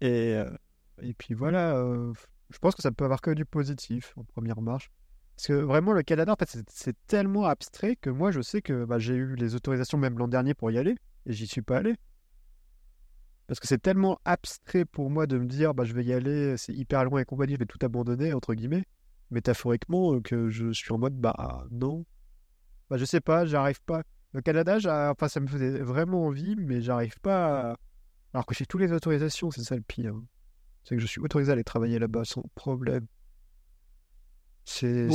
et, 0.00 0.34
euh, 0.34 0.50
et 1.02 1.14
puis 1.14 1.34
voilà, 1.34 1.76
euh, 1.76 2.12
je 2.50 2.58
pense 2.58 2.74
que 2.74 2.82
ça 2.82 2.90
peut 2.90 3.04
avoir 3.04 3.20
que 3.20 3.30
du 3.30 3.44
positif 3.44 4.14
en 4.16 4.24
première 4.24 4.60
marche. 4.60 4.90
Parce 5.36 5.48
que 5.48 5.52
vraiment, 5.54 5.92
le 5.92 6.02
Canada, 6.02 6.32
en 6.32 6.36
fait, 6.36 6.62
c'est 6.68 6.96
tellement 7.06 7.46
abstrait 7.46 7.96
que 7.96 8.10
moi, 8.10 8.30
je 8.30 8.40
sais 8.40 8.60
que 8.62 8.84
bah, 8.84 8.98
j'ai 8.98 9.14
eu 9.14 9.36
les 9.36 9.54
autorisations 9.54 9.98
même 9.98 10.18
l'an 10.18 10.28
dernier 10.28 10.54
pour 10.54 10.70
y 10.70 10.78
aller, 10.78 10.96
et 11.26 11.32
j'y 11.32 11.46
suis 11.46 11.62
pas 11.62 11.78
allé. 11.78 11.96
Parce 13.46 13.58
que 13.58 13.66
c'est 13.66 13.82
tellement 13.82 14.20
abstrait 14.24 14.84
pour 14.84 15.10
moi 15.10 15.26
de 15.26 15.38
me 15.38 15.46
dire, 15.46 15.74
bah, 15.74 15.84
je 15.84 15.92
vais 15.92 16.04
y 16.04 16.12
aller, 16.12 16.56
c'est 16.56 16.72
hyper 16.72 17.04
loin 17.04 17.20
et 17.20 17.24
compagnie, 17.24 17.54
je 17.54 17.58
vais 17.58 17.66
tout 17.66 17.78
abandonner, 17.82 18.32
entre 18.32 18.54
guillemets, 18.54 18.84
métaphoriquement, 19.30 20.14
euh, 20.14 20.20
que 20.20 20.48
je 20.50 20.72
suis 20.72 20.92
en 20.92 20.98
mode, 20.98 21.14
bah 21.14 21.66
non. 21.70 22.04
Bah, 22.90 22.96
je 22.96 23.04
sais 23.04 23.20
pas, 23.20 23.46
j'arrive 23.46 23.80
pas. 23.82 24.02
Le 24.32 24.42
Canada, 24.42 24.78
enfin, 25.10 25.28
ça 25.28 25.40
me 25.40 25.46
faisait 25.46 25.80
vraiment 25.80 26.26
envie, 26.26 26.56
mais 26.56 26.82
j'arrive 26.82 27.18
pas 27.20 27.70
à 27.70 27.76
alors 28.32 28.46
que 28.46 28.54
j'ai 28.54 28.66
toutes 28.66 28.80
les 28.80 28.92
autorisations, 28.92 29.50
c'est 29.50 29.64
ça 29.64 29.74
le 29.74 29.82
pire. 29.82 30.14
C'est 30.84 30.94
que 30.94 31.00
je 31.00 31.06
suis 31.06 31.20
autorisé 31.20 31.50
à 31.50 31.54
aller 31.54 31.64
travailler 31.64 31.98
là-bas 31.98 32.24
sans 32.24 32.42
problème. 32.54 33.06
C'est 34.64 35.08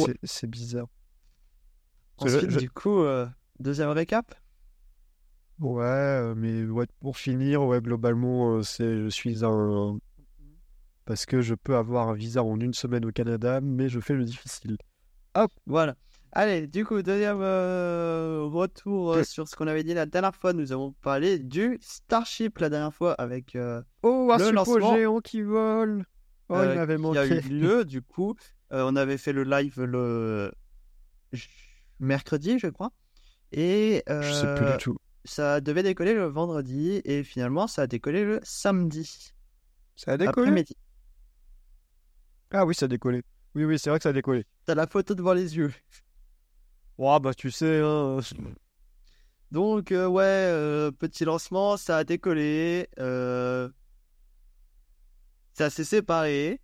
bizarre. 0.48 0.88
Ensuite, 2.18 2.58
du 2.58 2.70
coup, 2.70 3.00
euh, 3.00 3.28
deuxième 3.60 3.90
récap? 3.90 4.36
Ouais, 5.60 5.84
euh, 5.84 6.36
mais 6.36 6.66
ouais, 6.66 6.86
pour 7.00 7.18
finir, 7.18 7.64
ouais, 7.64 7.82
globalement, 7.82 8.58
euh, 8.58 8.64
c'est 8.64 9.04
je 9.04 9.10
suis 9.10 9.46
un. 9.46 9.98
Parce 11.06 11.26
que 11.26 11.42
je 11.42 11.56
peux 11.56 11.76
avoir 11.76 12.10
un 12.10 12.14
visa 12.14 12.44
en 12.44 12.60
une 12.60 12.74
semaine 12.74 13.06
au 13.06 13.12
Canada, 13.12 13.62
mais 13.62 13.88
je 13.88 14.00
fais 14.00 14.16
le 14.16 14.26
difficile. 14.26 14.78
Hop, 15.36 15.52
voilà. 15.66 15.96
Allez, 16.38 16.68
du 16.68 16.84
coup, 16.84 17.02
deuxième 17.02 17.40
euh, 17.40 18.42
retour 18.44 19.14
euh, 19.14 19.24
sur 19.24 19.48
ce 19.48 19.56
qu'on 19.56 19.68
avait 19.68 19.86
dit 19.86 19.94
la 19.94 20.06
dernière 20.06 20.36
fois. 20.36 20.52
Nous 20.52 20.74
avons 20.74 20.92
parlé 21.02 21.40
du 21.40 21.78
Starship 21.80 22.58
la 22.58 22.70
dernière 22.70 22.94
fois 22.94 23.14
avec 23.14 23.56
euh, 23.56 23.82
oh, 24.04 24.30
un 24.34 24.38
le 24.38 24.52
lancement 24.52 24.98
géant 24.98 25.22
qui 25.22 25.42
vole. 25.42 26.06
Oh, 26.50 26.58
il 26.62 26.76
m'avait 26.76 26.98
manqué. 26.98 27.26
Il 27.26 27.30
y 27.30 27.34
a 27.34 27.38
eu 27.38 27.50
lieu, 27.50 27.86
du 27.86 28.02
coup. 28.02 28.36
on 28.70 28.98
avait 28.98 29.18
fait 29.18 29.32
le 29.32 29.46
live 29.46 29.82
le 29.82 30.52
mercredi, 32.02 32.60
je 32.60 32.68
crois. 32.68 32.92
Et 33.54 34.04
je 34.06 34.32
sais 34.34 34.56
plus 34.56 34.72
du 34.74 34.78
tout. 34.78 34.98
Ça 35.24 35.62
devait 35.62 35.84
décoller 35.84 36.14
le 36.14 36.26
vendredi 36.26 37.02
et 37.06 37.24
finalement 37.24 37.66
ça 37.66 37.84
a 37.84 37.88
décollé 37.88 38.26
le 38.26 38.42
samedi. 38.44 39.34
Ça 39.96 40.12
a 40.12 40.18
décollé? 40.18 40.66
Ah 42.52 42.66
oui, 42.66 42.76
ça 42.76 42.86
a 42.86 42.88
décollé. 42.90 43.24
Oui, 43.56 43.64
oui, 43.64 43.80
c'est 43.80 43.90
vrai 43.90 44.00
que 44.00 44.04
ça 44.04 44.10
a 44.10 44.14
décollé. 44.14 44.46
T'as 44.66 44.76
la 44.76 44.86
photo 44.86 45.16
devant 45.16 45.34
les 45.34 45.56
yeux. 45.56 45.72
Ouais, 46.98 47.20
bah 47.20 47.34
tu 47.34 47.52
sais. 47.52 47.82
Hein. 47.84 48.20
Donc, 49.52 49.92
euh, 49.92 50.08
ouais, 50.08 50.24
euh, 50.24 50.92
petit 50.92 51.26
lancement, 51.26 51.78
ça 51.78 51.98
a 51.98 52.04
décollé. 52.04 52.90
Euh... 53.00 53.70
Ça 55.54 55.70
s'est 55.70 55.86
séparé. 55.86 56.60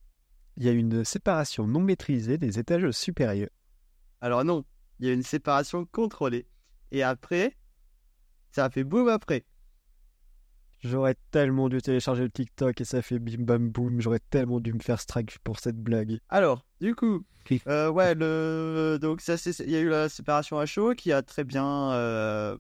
Il 0.58 0.66
y 0.66 0.70
a 0.70 0.74
une 0.74 1.06
séparation 1.06 1.68
non 1.68 1.80
maîtrisée 1.80 2.38
des 2.38 2.60
étages 2.60 2.92
supérieurs. 2.92 3.50
Alors, 4.20 4.44
non, 4.44 4.66
il 5.00 5.08
y 5.08 5.10
a 5.10 5.14
une 5.14 5.24
séparation 5.24 5.86
contrôlée. 5.86 6.46
Et 6.92 7.04
après, 7.04 7.56
ça 8.52 8.66
a 8.66 8.70
fait 8.70 8.84
boum 8.84 9.08
après. 9.08 9.46
J'aurais 10.84 11.16
tellement 11.30 11.70
dû 11.70 11.80
télécharger 11.82 12.24
le 12.24 12.30
TikTok 12.32 12.82
et 12.82 12.86
ça 12.86 13.02
fait 13.02 13.20
bim 13.20 13.44
bam 13.44 13.70
boum. 13.70 14.02
J'aurais 14.02 14.22
tellement 14.32 14.60
dû 14.60 14.74
me 14.74 14.80
faire 14.80 15.00
strike 15.00 15.38
pour 15.40 15.60
cette 15.60 15.78
blague. 15.78 16.20
Alors, 16.30 16.66
du 16.80 16.96
coup, 16.96 17.24
euh, 17.68 17.90
ouais, 17.90 18.16
le 18.16 18.98
donc 19.02 19.22
ça 19.22 19.36
il 19.60 19.70
y 19.70 19.76
a 19.76 19.80
eu 19.80 19.90
la 19.90 20.10
séparation 20.10 20.58
à 20.58 20.66
chaud 20.66 20.94
qui 20.96 21.12
a 21.12 21.22
très 21.22 21.44
bien 21.44 21.92
euh, 21.92 22.58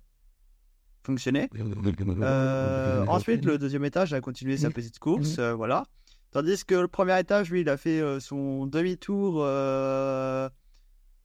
fonctionné. 1.03 1.49
Euh, 1.55 3.05
ensuite, 3.07 3.45
le 3.45 3.57
deuxième 3.57 3.86
étage 3.86 4.13
a 4.13 4.22
continué 4.22 4.57
sa 4.57 4.69
petite 4.69 4.99
course, 4.99 5.39
voilà. 5.39 5.84
Tandis 6.32 6.63
que 6.63 6.76
le 6.76 6.88
premier 6.88 7.19
étage, 7.19 7.51
lui, 7.51 7.61
il 7.61 7.69
a 7.69 7.78
fait 7.78 8.19
son 8.19 8.67
demi-tour 8.67 9.34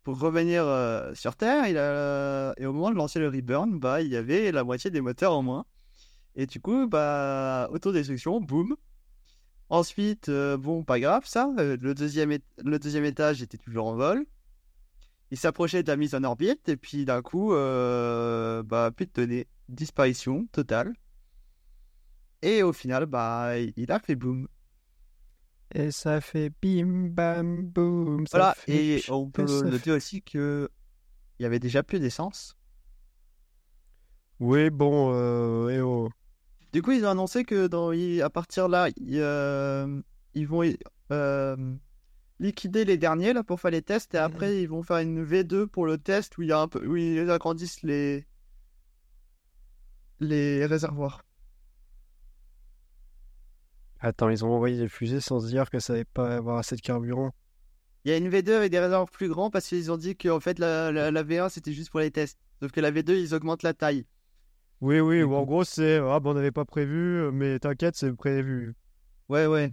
pour 0.03 0.18
revenir 0.18 0.64
sur 1.14 1.36
Terre. 1.36 1.66
Il 1.68 1.76
a 1.76 2.55
et 2.57 2.66
au 2.66 2.72
moment 2.72 2.90
de 2.90 2.97
lancer 2.97 3.18
le 3.18 3.28
reburn, 3.28 3.78
bah, 3.78 4.01
il 4.01 4.09
y 4.09 4.16
avait 4.16 4.51
la 4.51 4.64
moitié 4.64 4.90
des 4.90 5.01
moteurs 5.01 5.32
en 5.32 5.42
moins. 5.42 5.66
Et 6.37 6.47
du 6.47 6.61
coup, 6.61 6.87
bah, 6.87 7.68
autodestruction, 7.72 8.41
boum. 8.41 8.76
Ensuite, 9.70 10.28
euh, 10.28 10.57
bon, 10.57 10.84
pas 10.84 11.01
grave 11.01 11.24
ça. 11.26 11.51
Euh, 11.59 11.76
le, 11.80 11.95
deuxième 11.95 12.39
le 12.62 12.78
deuxième 12.78 13.05
étage 13.05 13.43
était 13.43 13.57
toujours 13.57 13.87
en 13.87 13.97
vol. 13.97 14.24
Il 15.32 15.39
s'approchait 15.39 15.82
de 15.82 15.89
la 15.89 15.97
mise 15.97 16.14
en 16.14 16.22
orbite. 16.22 16.68
Et 16.68 16.76
puis 16.76 17.07
d'un 17.07 17.22
coup, 17.22 17.55
euh, 17.55 18.62
bah, 18.62 18.91
plus 18.95 19.07
de 19.07 19.12
données. 19.12 19.49
Disparition 19.68 20.47
totale. 20.53 20.93
Et 22.43 22.62
au 22.62 22.72
final, 22.72 23.07
bah, 23.07 23.59
il 23.59 23.91
a 23.91 23.99
fait 23.99 24.14
boum. 24.14 24.47
Et 25.74 25.91
ça 25.91 26.20
fait 26.20 26.53
bim 26.62 27.09
bam 27.09 27.62
boum. 27.62 28.24
Voilà, 28.30 28.55
et 28.68 29.03
on 29.09 29.28
peut 29.28 29.43
noter 29.64 29.91
aussi 29.91 30.22
que 30.22 30.70
il 31.39 31.43
y 31.43 31.47
avait 31.47 31.59
déjà 31.59 31.82
plus 31.82 31.99
d'essence. 31.99 32.57
Oui, 34.39 34.70
bon, 34.70 35.11
et 35.68 35.80
oh. 35.80 36.09
Du 36.77 36.83
coup, 36.83 36.93
ils 36.93 37.07
ont 37.07 37.09
annoncé 37.09 37.45
que 37.45 37.68
dans, 37.68 37.91
à 38.22 38.29
partir 38.29 38.68
là, 38.68 38.91
ils, 38.99 39.18
euh, 39.18 39.99
ils 40.35 40.47
vont 40.47 40.62
euh, 41.11 41.74
liquider 42.39 42.85
les 42.85 42.99
derniers 42.99 43.33
là 43.33 43.43
pour 43.43 43.62
faire 43.62 43.70
les 43.70 43.81
tests 43.81 44.14
et 44.14 44.18
après 44.18 44.61
ils 44.61 44.66
vont 44.66 44.83
faire 44.83 44.99
une 44.99 45.24
V2 45.24 45.68
pour 45.68 45.87
le 45.87 45.97
test 45.97 46.37
où, 46.37 46.43
il 46.43 46.49
y 46.49 46.53
a 46.53 46.61
un 46.61 46.68
peu, 46.68 46.87
où 46.87 46.95
ils 46.99 47.31
agrandissent 47.31 47.83
les, 47.83 48.27
les 50.20 50.66
réservoirs. 50.66 51.22
Attends, 54.01 54.29
ils 54.29 54.45
ont 54.45 54.53
envoyé 54.53 54.77
des 54.77 54.91
fusées 54.91 55.22
sans 55.22 55.41
se 55.41 55.47
dire 55.47 55.70
que 55.70 55.79
ça 55.79 55.95
n'allait 55.95 56.05
pas 56.05 56.37
avoir 56.37 56.59
assez 56.59 56.77
de 56.77 56.83
carburant. 56.83 57.33
Il 58.05 58.11
y 58.11 58.12
a 58.12 58.18
une 58.18 58.29
V2 58.29 58.51
avec 58.51 58.70
des 58.70 58.81
réservoirs 58.81 59.09
plus 59.09 59.31
grands 59.31 59.49
parce 59.49 59.66
qu'ils 59.66 59.91
ont 59.91 59.97
dit 59.97 60.14
qu'en 60.14 60.41
fait 60.41 60.59
la, 60.59 60.93
la 60.93 61.22
V1 61.24 61.49
c'était 61.49 61.72
juste 61.72 61.89
pour 61.89 62.01
les 62.01 62.11
tests. 62.11 62.39
Sauf 62.61 62.70
que 62.70 62.83
la 62.83 62.93
V2 62.93 63.12
ils 63.12 63.35
augmentent 63.35 63.62
la 63.62 63.72
taille. 63.72 64.05
Oui, 64.81 65.01
oui, 65.01 65.22
ou 65.22 65.35
en 65.35 65.45
gros, 65.45 65.64
c'est 65.64 65.99
ah, 65.99 66.20
bon, 66.20 66.31
on 66.31 66.35
n'avait 66.35 66.53
pas 66.53 66.64
prévu, 66.64 67.31
mais 67.33 67.59
t'inquiète, 67.59 67.97
c'est 67.97 68.12
prévu. 68.12 68.74
Ouais, 69.29 69.47
ouais. 69.47 69.72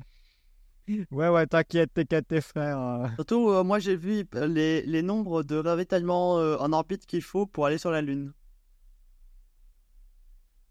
Ouais, 1.11 1.29
ouais, 1.29 1.47
t'inquiète, 1.47 1.93
t'es 1.93 2.05
tes 2.05 2.41
frères. 2.41 3.11
Surtout, 3.15 3.49
euh, 3.49 3.63
moi 3.63 3.79
j'ai 3.79 3.95
vu 3.95 4.25
les, 4.33 4.81
les 4.81 5.01
nombres 5.01 5.43
de 5.43 5.55
ravitaillements 5.55 6.39
euh, 6.39 6.57
en 6.57 6.73
orbite 6.73 7.05
qu'il 7.05 7.21
faut 7.21 7.45
pour 7.45 7.65
aller 7.65 7.77
sur 7.77 7.91
la 7.91 8.01
Lune. 8.01 8.33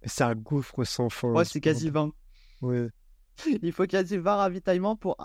C'est 0.05 0.24
un 0.24 0.35
gouffre 0.35 0.85
sans 0.85 1.09
fin. 1.09 1.28
Ouais, 1.28 1.45
c'est 1.45 1.61
quasi 1.61 1.89
20. 1.89 2.12
Ouais. 2.61 2.89
Il 3.62 3.72
faut 3.72 3.87
quasi 3.87 4.18
20 4.18 4.37
ravitaillements 4.37 4.97
pour 4.97 5.16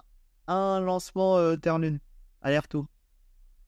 un 0.48 0.80
lancement 0.80 1.38
euh, 1.38 1.56
Terre-Lune. 1.56 2.00
Aller-retour. 2.42 2.88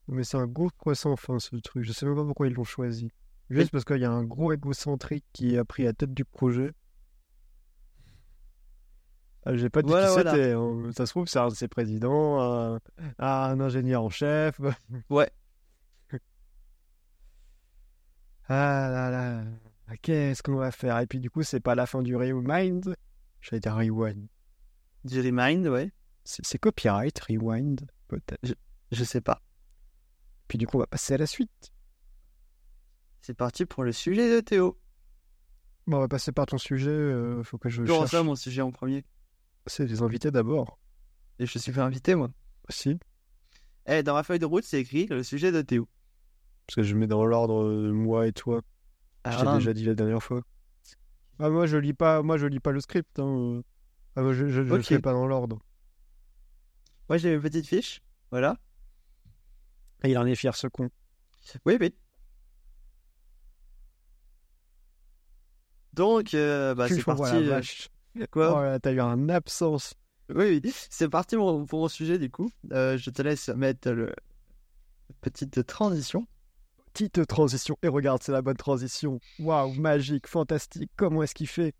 Mais 0.07 0.23
c'est 0.23 0.37
un 0.37 0.47
gouffre 0.47 0.93
sans 0.93 1.15
fin 1.15 1.39
ce 1.39 1.55
truc. 1.57 1.83
Je 1.83 1.91
sais 1.91 2.05
même 2.05 2.15
pas 2.15 2.23
pourquoi 2.23 2.47
ils 2.47 2.53
l'ont 2.53 2.63
choisi. 2.63 3.11
Juste 3.49 3.71
parce 3.71 3.83
qu'il 3.85 3.97
y 3.97 4.05
a 4.05 4.11
un 4.11 4.23
gros 4.23 4.51
égocentrique 4.53 5.25
qui 5.33 5.57
a 5.57 5.65
pris 5.65 5.83
la 5.83 5.93
tête 5.93 6.13
du 6.13 6.23
projet. 6.25 6.73
Ah, 9.45 9.55
J'ai 9.55 9.69
pas 9.69 9.81
dit 9.81 9.89
Voilà, 9.89 10.07
qui 10.07 10.13
voilà. 10.13 10.31
c'était. 10.31 10.51
hein. 10.53 10.89
Ça 10.95 11.05
se 11.05 11.11
trouve, 11.11 11.27
c'est 11.27 11.39
un 11.39 11.47
de 11.47 11.53
ses 11.55 11.67
présidents, 11.67 12.39
un, 12.41 12.79
un 13.19 13.59
ingénieur 13.59 14.03
en 14.03 14.09
chef. 14.09 14.59
Ouais. 15.09 15.31
Ah 18.47 18.89
là 18.91 19.09
là. 19.11 19.43
Qu'est-ce 20.01 20.41
qu'on 20.43 20.55
va 20.55 20.71
faire? 20.71 20.97
Et 20.99 21.07
puis 21.07 21.19
du 21.19 21.29
coup, 21.29 21.43
c'est 21.43 21.59
pas 21.59 21.75
la 21.75 21.85
fin 21.85 22.01
du 22.01 22.15
rewind. 22.15 22.95
J'allais 23.41 23.59
dire 23.59 23.75
rewind. 23.75 24.27
Du 25.03 25.21
remind, 25.21 25.67
ouais. 25.67 25.91
C'est 26.23 26.45
c'est 26.45 26.57
copyright, 26.57 27.17
rewind, 27.19 27.87
peut-être. 28.07 28.55
Je 28.91 29.03
sais 29.03 29.21
pas. 29.21 29.41
Puis 30.47 30.57
du 30.57 30.67
coup, 30.67 30.77
on 30.77 30.81
va 30.81 30.87
passer 30.87 31.13
à 31.13 31.17
la 31.17 31.25
suite. 31.27 31.71
C'est 33.21 33.33
parti 33.33 33.65
pour 33.65 33.83
le 33.83 33.91
sujet 33.91 34.33
de 34.35 34.39
Théo. 34.41 34.77
Bon, 35.87 35.97
on 35.97 35.99
va 36.01 36.07
passer 36.07 36.31
par 36.31 36.45
ton 36.45 36.57
sujet. 36.57 36.89
euh, 36.89 37.43
faut 37.43 37.57
que 37.57 37.69
je 37.69 37.83
Comment 37.83 37.99
cherche. 38.01 38.11
ça, 38.11 38.23
mon 38.23 38.35
sujet 38.35 38.61
en 38.61 38.71
premier? 38.71 39.05
C'est 39.67 39.85
les 39.85 40.01
invités 40.01 40.31
d'abord. 40.31 40.79
Et 41.39 41.45
je 41.45 41.57
suis 41.57 41.71
fait 41.71 41.81
inviter, 41.81 42.15
moi. 42.15 42.29
Si. 42.69 42.97
Eh, 43.87 44.03
dans 44.03 44.13
ma 44.13 44.23
feuille 44.23 44.39
de 44.39 44.45
route, 44.45 44.63
c'est 44.63 44.79
écrit 44.81 45.07
le 45.07 45.23
sujet 45.23 45.51
de 45.51 45.61
Théo. 45.61 45.87
Parce 46.67 46.75
que 46.75 46.83
je 46.83 46.95
mets 46.95 47.07
dans 47.07 47.25
l'ordre 47.25 47.63
euh, 47.63 47.91
moi 47.91 48.27
et 48.27 48.33
toi. 48.33 48.61
Je 49.25 49.29
Alors 49.31 49.39
t'ai 49.41 49.45
là, 49.47 49.55
déjà 49.55 49.73
dit 49.73 49.85
la 49.85 49.95
dernière 49.95 50.21
fois. 50.23 50.41
Ah, 51.39 51.49
moi, 51.49 51.65
je 51.65 51.77
lis 51.77 51.93
pas, 51.93 52.21
moi, 52.21 52.37
je 52.37 52.45
lis 52.45 52.59
pas 52.59 52.71
le 52.71 52.79
script. 52.81 53.17
Hein. 53.19 53.61
Ah, 54.15 54.21
moi, 54.21 54.33
je, 54.33 54.47
je, 54.49 54.63
je 54.63 54.81
fais 54.81 54.99
pas 54.99 55.13
dans 55.13 55.25
l'ordre. 55.27 55.59
moi, 57.07 57.17
j'ai 57.17 57.35
mes 57.35 57.41
petites 57.41 57.65
fiches. 57.67 58.01
Voilà. 58.31 58.57
Et 60.03 60.11
il 60.11 60.17
en 60.17 60.25
est 60.25 60.35
fier, 60.35 60.55
ce 60.55 60.67
con. 60.67 60.89
Oui, 61.65 61.77
oui. 61.79 61.95
Donc, 65.99 66.33
euh, 66.33 66.73
bah, 66.75 66.87
c'est 66.87 67.03
parti. 67.03 67.49
Quoi 68.31 68.73
Oh 68.73 68.79
t'as 68.81 68.93
eu 68.93 69.01
un 69.01 69.27
absence. 69.27 69.95
Oui, 70.33 70.61
oui. 70.63 70.73
C'est 70.89 71.09
parti 71.09 71.35
pour 71.35 71.67
mon 71.69 71.87
sujet, 71.89 72.17
du 72.17 72.31
coup. 72.31 72.49
Euh, 72.71 72.97
je 72.97 73.09
te 73.09 73.21
laisse 73.21 73.49
mettre 73.49 73.91
le 73.91 74.13
petite 75.19 75.65
transition. 75.65 76.25
Petite 76.93 77.27
transition. 77.27 77.77
Et 77.83 77.89
regarde, 77.89 78.23
c'est 78.23 78.31
la 78.31 78.41
bonne 78.41 78.55
transition. 78.55 79.19
Waouh, 79.39 79.73
magique, 79.73 80.25
fantastique. 80.27 80.89
Comment 80.95 81.21
est-ce 81.23 81.35
qu'il 81.35 81.49
fait? 81.49 81.75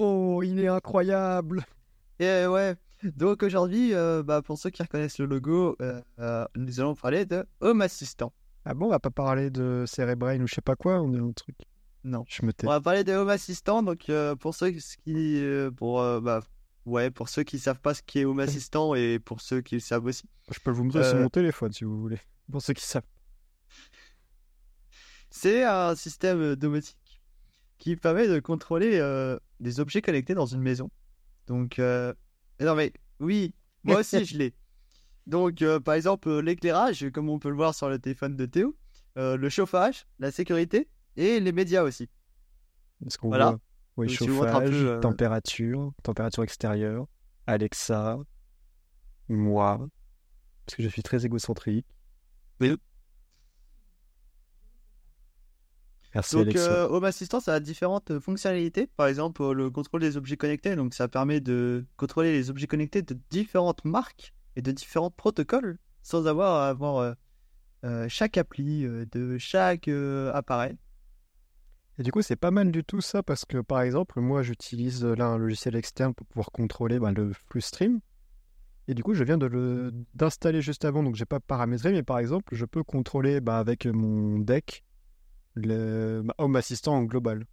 Oh, 0.00 0.42
il 0.42 0.58
est 0.58 0.66
incroyable. 0.66 1.64
Et 2.18 2.26
euh, 2.26 2.50
ouais. 2.50 2.74
Donc 3.04 3.44
aujourd'hui, 3.44 3.94
euh, 3.94 4.24
bah, 4.24 4.42
pour 4.42 4.58
ceux 4.58 4.70
qui 4.70 4.82
reconnaissent 4.82 5.20
le 5.20 5.26
logo, 5.26 5.76
euh, 5.80 6.46
nous 6.56 6.80
allons 6.80 6.96
parler 6.96 7.26
de 7.26 7.46
Home 7.60 7.80
Assistant. 7.80 8.32
Ah 8.64 8.74
bon, 8.74 8.86
on 8.86 8.90
va 8.90 8.98
pas 8.98 9.10
parler 9.10 9.50
de 9.50 9.84
Cerebrain 9.86 10.40
ou 10.40 10.48
je 10.48 10.54
sais 10.56 10.60
pas 10.60 10.74
quoi. 10.74 11.00
On 11.00 11.14
est 11.14 11.20
un 11.20 11.30
truc. 11.30 11.54
Non. 12.06 12.24
Je 12.28 12.46
me 12.46 12.52
tais. 12.52 12.66
On 12.68 12.70
va 12.70 12.80
parler 12.80 13.02
de 13.02 13.12
Home 13.12 13.28
Assistant. 13.28 13.82
Donc 13.82 14.08
euh, 14.08 14.36
pour 14.36 14.54
ceux 14.54 14.70
qui, 14.70 15.42
euh, 15.42 15.72
pour 15.72 16.00
euh, 16.00 16.20
bah, 16.20 16.40
ouais, 16.84 17.10
pour 17.10 17.28
ceux 17.28 17.42
qui 17.42 17.58
savent 17.58 17.80
pas 17.80 17.94
ce 17.94 18.02
qu'est 18.02 18.24
Home 18.24 18.38
Assistant 18.38 18.94
et 18.94 19.18
pour 19.18 19.40
ceux 19.40 19.60
qui 19.60 19.74
le 19.74 19.80
savent 19.80 20.04
aussi. 20.04 20.24
Je 20.50 20.60
peux 20.60 20.70
vous 20.70 20.84
montrer 20.84 21.02
sur 21.02 21.16
Euh, 21.16 21.22
mon 21.22 21.28
téléphone 21.28 21.72
si 21.72 21.82
vous 21.82 22.00
voulez. 22.00 22.20
Pour 22.50 22.62
ceux 22.62 22.74
qui 22.74 22.84
savent. 22.84 23.02
C'est 25.30 25.64
un 25.64 25.96
système 25.96 26.54
domotique 26.54 27.20
qui 27.78 27.96
permet 27.96 28.28
de 28.28 28.38
contrôler 28.38 29.00
des 29.58 29.80
objets 29.80 30.00
connectés 30.00 30.34
dans 30.34 30.46
une 30.46 30.62
maison. 30.62 30.88
Donc, 31.48 31.78
non 31.78 32.74
mais 32.76 32.92
oui, 33.18 33.52
moi 33.82 34.00
aussi 34.00 34.24
je 34.24 34.38
l'ai. 34.38 34.54
Donc, 35.26 35.62
par 35.84 35.94
exemple, 35.94 36.38
l'éclairage, 36.38 37.10
comme 37.12 37.28
on 37.28 37.40
peut 37.40 37.50
le 37.50 37.56
voir 37.56 37.74
sur 37.74 37.88
le 37.88 37.98
téléphone 37.98 38.36
de 38.36 38.46
Théo, 38.46 38.76
le 39.16 39.48
chauffage, 39.48 40.06
la 40.20 40.30
sécurité 40.30 40.88
et 41.16 41.40
les 41.40 41.52
médias 41.52 41.82
aussi. 41.82 42.08
Qu'on 43.20 43.28
Voilà. 43.28 43.50
voit 43.50 43.60
Oui, 43.98 44.06
Donc, 44.08 44.16
chauffage, 44.16 44.70
peu, 44.70 44.88
euh, 44.88 45.00
température, 45.00 45.92
température 46.02 46.42
extérieure, 46.42 47.06
Alexa, 47.46 48.18
moi, 49.28 49.86
parce 50.66 50.76
que 50.76 50.82
je 50.82 50.88
suis 50.88 51.02
très 51.02 51.24
égocentrique. 51.26 51.86
Oui. 52.60 52.76
Merci 56.14 56.34
Donc, 56.36 56.42
Alexa. 56.44 56.70
euh, 56.72 56.88
Home 56.88 57.04
Assistant, 57.04 57.40
ça 57.40 57.54
a 57.54 57.60
différentes 57.60 58.18
fonctionnalités. 58.20 58.86
Par 58.86 59.06
exemple, 59.06 59.42
le 59.52 59.70
contrôle 59.70 60.00
des 60.00 60.16
objets 60.16 60.36
connectés. 60.36 60.74
Donc, 60.76 60.94
ça 60.94 61.08
permet 61.08 61.40
de 61.40 61.84
contrôler 61.96 62.32
les 62.32 62.48
objets 62.48 62.66
connectés 62.66 63.02
de 63.02 63.18
différentes 63.30 63.84
marques 63.84 64.32
et 64.56 64.62
de 64.62 64.72
différents 64.72 65.10
protocoles 65.10 65.78
sans 66.02 66.26
avoir 66.26 66.54
à 66.62 66.68
avoir 66.68 66.96
euh, 66.98 67.12
euh, 67.84 68.06
chaque 68.08 68.38
appli 68.38 68.84
de 68.84 69.36
chaque 69.38 69.88
appareil. 69.88 70.76
Et 71.98 72.02
du 72.02 72.12
coup, 72.12 72.20
c'est 72.20 72.36
pas 72.36 72.50
mal 72.50 72.70
du 72.70 72.84
tout 72.84 73.00
ça 73.00 73.22
parce 73.22 73.44
que 73.44 73.58
par 73.58 73.80
exemple, 73.80 74.20
moi 74.20 74.42
j'utilise 74.42 75.04
euh, 75.04 75.14
là 75.14 75.26
un 75.26 75.38
logiciel 75.38 75.76
externe 75.76 76.14
pour 76.14 76.26
pouvoir 76.26 76.50
contrôler 76.52 76.98
bah, 76.98 77.12
le 77.12 77.32
flux 77.32 77.62
stream. 77.62 78.00
Et 78.88 78.94
du 78.94 79.02
coup, 79.02 79.14
je 79.14 79.24
viens 79.24 79.38
de 79.38 79.46
le 79.46 79.92
d'installer 80.14 80.62
juste 80.62 80.84
avant, 80.84 81.02
donc 81.02 81.16
j'ai 81.16 81.24
pas 81.24 81.40
paramétré, 81.40 81.92
mais 81.92 82.02
par 82.02 82.18
exemple, 82.18 82.54
je 82.54 82.64
peux 82.64 82.84
contrôler 82.84 83.40
bah, 83.40 83.58
avec 83.58 83.86
mon 83.86 84.38
deck 84.38 84.84
le 85.54 86.22
bah, 86.22 86.34
Home 86.38 86.56
Assistant 86.56 86.94
en 86.94 87.02
global. 87.02 87.46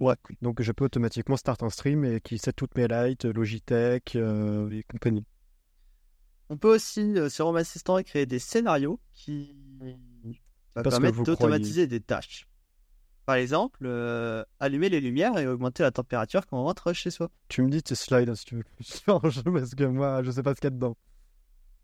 Ouais. 0.00 0.14
Donc 0.42 0.60
je 0.60 0.72
peux 0.72 0.84
automatiquement 0.84 1.36
start 1.36 1.62
un 1.62 1.70
stream 1.70 2.04
et 2.04 2.20
qui 2.20 2.38
set 2.38 2.54
toutes 2.54 2.76
mes 2.76 2.88
lights, 2.88 3.24
Logitech 3.24 4.16
euh, 4.16 4.70
et 4.70 4.82
compagnie. 4.84 5.24
On 6.50 6.58
peut 6.58 6.74
aussi, 6.74 7.18
euh, 7.18 7.28
sur 7.28 7.46
Home 7.46 7.56
Assistant, 7.56 8.00
créer 8.02 8.26
des 8.26 8.38
scénarios 8.38 9.00
qui 9.14 9.56
vous 10.74 11.24
d'automatiser 11.24 11.86
des 11.86 12.00
tâches. 12.00 12.46
Par 13.26 13.36
exemple, 13.36 13.84
euh, 13.86 14.44
allumer 14.60 14.88
les 14.90 15.00
lumières 15.00 15.38
et 15.38 15.46
augmenter 15.46 15.82
la 15.82 15.90
température 15.90 16.46
quand 16.46 16.58
on 16.58 16.64
rentre 16.64 16.92
chez 16.92 17.10
soi. 17.10 17.30
Tu 17.48 17.62
me 17.62 17.70
dis 17.70 17.82
tes 17.82 17.94
slides 17.94 18.28
hein, 18.28 18.34
si 18.34 18.44
tu 18.44 18.56
veux 18.56 18.62
que 18.62 18.68
je 18.80 18.84
change 19.06 19.42
parce 19.44 19.74
que 19.74 19.84
moi 19.84 20.22
je 20.22 20.30
sais 20.30 20.42
pas 20.42 20.54
ce 20.54 20.60
qu'il 20.60 20.66
y 20.66 20.68
a 20.68 20.70
dedans. 20.70 20.96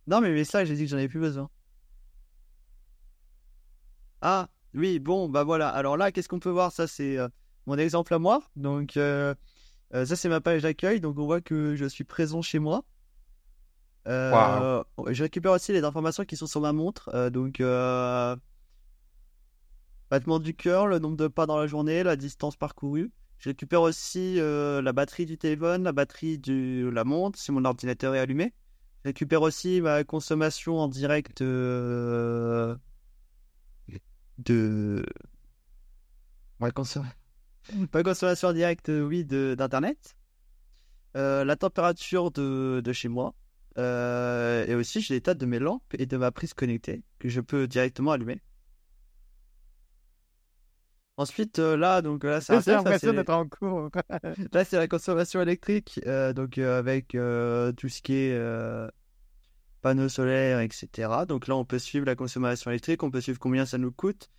Non, 0.06 0.20
mais, 0.20 0.32
mais 0.32 0.44
ça, 0.44 0.64
j'ai 0.64 0.74
dit 0.74 0.84
que 0.84 0.90
j'en 0.90 0.96
avais 0.96 1.08
plus 1.08 1.20
besoin. 1.20 1.48
Ah, 4.22 4.48
oui, 4.74 4.98
bon, 4.98 5.28
bah 5.28 5.44
voilà. 5.44 5.68
Alors 5.68 5.96
là, 5.96 6.10
qu'est-ce 6.12 6.28
qu'on 6.28 6.40
peut 6.40 6.50
voir? 6.50 6.72
Ça, 6.72 6.86
c'est 6.86 7.16
euh, 7.16 7.28
mon 7.66 7.78
exemple 7.78 8.12
à 8.12 8.18
moi. 8.18 8.42
Donc, 8.56 8.96
euh, 8.96 9.34
euh, 9.94 10.04
ça, 10.04 10.16
c'est 10.16 10.28
ma 10.28 10.40
page 10.40 10.62
d'accueil. 10.62 11.00
Donc, 11.00 11.18
on 11.18 11.24
voit 11.26 11.40
que 11.40 11.74
je 11.76 11.86
suis 11.86 12.04
présent 12.04 12.42
chez 12.42 12.58
moi. 12.58 12.84
Euh, 14.08 14.82
Je 15.08 15.22
récupère 15.22 15.52
aussi 15.52 15.72
les 15.72 15.84
informations 15.84 16.24
qui 16.24 16.36
sont 16.36 16.46
sur 16.46 16.60
ma 16.60 16.72
montre. 16.72 17.10
Euh, 17.14 17.30
donc, 17.30 17.60
euh, 17.60 18.36
battement 20.10 20.38
du 20.38 20.54
cœur, 20.54 20.86
le 20.86 20.98
nombre 20.98 21.16
de 21.16 21.28
pas 21.28 21.46
dans 21.46 21.58
la 21.58 21.66
journée, 21.66 22.02
la 22.02 22.16
distance 22.16 22.56
parcourue. 22.56 23.12
Je 23.38 23.48
récupère 23.50 23.82
aussi 23.82 24.38
euh, 24.38 24.82
la 24.82 24.92
batterie 24.92 25.26
du 25.26 25.38
téléphone, 25.38 25.84
la 25.84 25.92
batterie 25.92 26.38
de 26.38 26.90
la 26.92 27.04
montre, 27.04 27.38
si 27.38 27.52
mon 27.52 27.64
ordinateur 27.64 28.14
est 28.14 28.18
allumé. 28.18 28.52
Je 29.04 29.08
récupère 29.10 29.42
aussi 29.42 29.80
ma 29.80 30.04
consommation 30.04 30.78
en 30.78 30.88
direct 30.88 31.40
euh, 31.42 32.76
de. 34.38 35.04
Consom- 36.72 37.04
ma 37.94 38.02
consommation 38.02 38.48
en 38.48 38.52
direct, 38.52 38.88
euh, 38.88 39.02
oui, 39.06 39.24
d'Internet. 39.24 40.16
Euh, 41.16 41.44
la 41.44 41.56
température 41.56 42.30
de, 42.30 42.80
de 42.84 42.92
chez 42.92 43.08
moi. 43.08 43.34
Et 43.76 44.74
aussi, 44.74 45.00
j'ai 45.00 45.14
l'état 45.14 45.34
de 45.34 45.46
mes 45.46 45.58
lampes 45.58 45.82
et 45.98 46.06
de 46.06 46.16
ma 46.16 46.30
prise 46.32 46.54
connectée 46.54 47.02
que 47.18 47.28
je 47.28 47.40
peux 47.40 47.66
directement 47.66 48.12
allumer. 48.12 48.40
Ensuite, 51.20 51.58
euh, 51.58 51.76
là, 51.76 52.00
donc 52.00 52.24
là, 52.24 52.40
c'est 52.40 52.54
J'ai 52.54 52.58
un 52.58 52.62
ça, 52.62 52.72
l'impression 52.76 53.12
d'être 53.12 53.30
en 53.30 53.46
cours. 53.46 53.90
Là, 54.52 54.64
c'est 54.64 54.76
la 54.78 54.88
consommation 54.88 55.42
électrique, 55.42 56.00
euh, 56.06 56.32
donc 56.32 56.56
euh, 56.56 56.78
avec 56.78 57.14
euh, 57.14 57.72
tout 57.72 57.90
ce 57.90 58.00
qui 58.00 58.14
est 58.14 58.32
euh, 58.32 58.88
panneaux 59.82 60.08
solaires, 60.08 60.60
etc. 60.60 61.10
Donc 61.28 61.46
là, 61.46 61.56
on 61.56 61.64
peut 61.66 61.78
suivre 61.78 62.06
la 62.06 62.14
consommation 62.14 62.70
électrique, 62.70 63.02
on 63.02 63.10
peut 63.10 63.20
suivre 63.20 63.38
combien 63.38 63.66
ça 63.66 63.76
nous 63.76 63.92
coûte. 63.92 64.30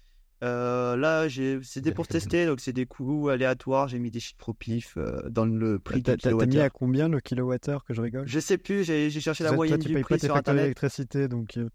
Euh, 0.44 0.98
là, 0.98 1.28
c'était 1.62 1.92
pour 1.92 2.08
tester, 2.08 2.48
donc 2.48 2.62
c'est 2.62 2.74
des 2.74 2.88
coûts 2.88 3.30
aléatoires. 3.30 3.88
J'ai 3.88 4.00
mis 4.00 4.10
des 4.10 4.20
chiffres 4.20 4.50
au 4.50 4.54
pif 4.56 4.96
euh, 4.98 5.22
dans 5.30 5.46
le 5.46 5.78
prix 5.78 5.98
du 5.98 6.04
t'as- 6.04 6.18
t'as 6.18 6.30
mis 6.32 6.36
kilowattheure. 6.40 6.64
à 6.64 6.70
combien 6.72 7.08
le 7.10 7.20
kilowattheure 7.20 7.86
que 7.86 7.94
je 7.94 8.02
rigole? 8.02 8.28
Je 8.28 8.40
sais 8.40 8.58
plus, 8.58 8.84
j'ai, 8.84 9.12
cherché 9.12 9.44
la 9.44 9.50
Toi, 9.52 9.58
moyenne 9.58 9.78
tu 9.80 9.90
du 9.90 9.94
payes 9.94 10.04
prix 10.04 10.16
pas 10.16 10.20
tes 10.20 10.26
sur 10.26 10.36
internet. 10.36 10.64
d'électricité, 10.64 11.28
donc 11.28 11.58
euh, 11.58 11.70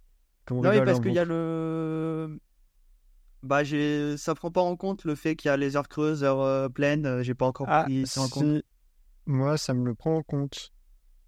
Non, 0.50 0.70
oui, 0.70 0.78
parce 0.84 0.98
qu'il 0.98 1.12
y 1.12 1.18
a 1.20 1.24
le. 1.24 2.40
Bah, 3.42 3.64
j'ai... 3.64 4.16
ça 4.16 4.34
prend 4.34 4.50
pas 4.50 4.60
en 4.62 4.76
compte 4.76 5.04
le 5.04 5.14
fait 5.14 5.36
qu'il 5.36 5.48
y 5.48 5.52
a 5.52 5.56
les 5.56 5.76
heures 5.76 5.88
creuses, 5.88 6.24
heures 6.24 6.40
euh, 6.40 6.68
pleines. 6.68 7.06
euh, 7.06 7.22
J'ai 7.22 7.34
pas 7.34 7.46
encore 7.46 7.68
Ah, 7.68 7.84
pris 7.84 8.06
ça 8.06 8.20
en 8.22 8.28
compte. 8.28 8.56
Moi, 9.26 9.56
ça 9.58 9.74
me 9.74 9.84
le 9.84 9.94
prend 9.94 10.16
en 10.16 10.22
compte. 10.22 10.72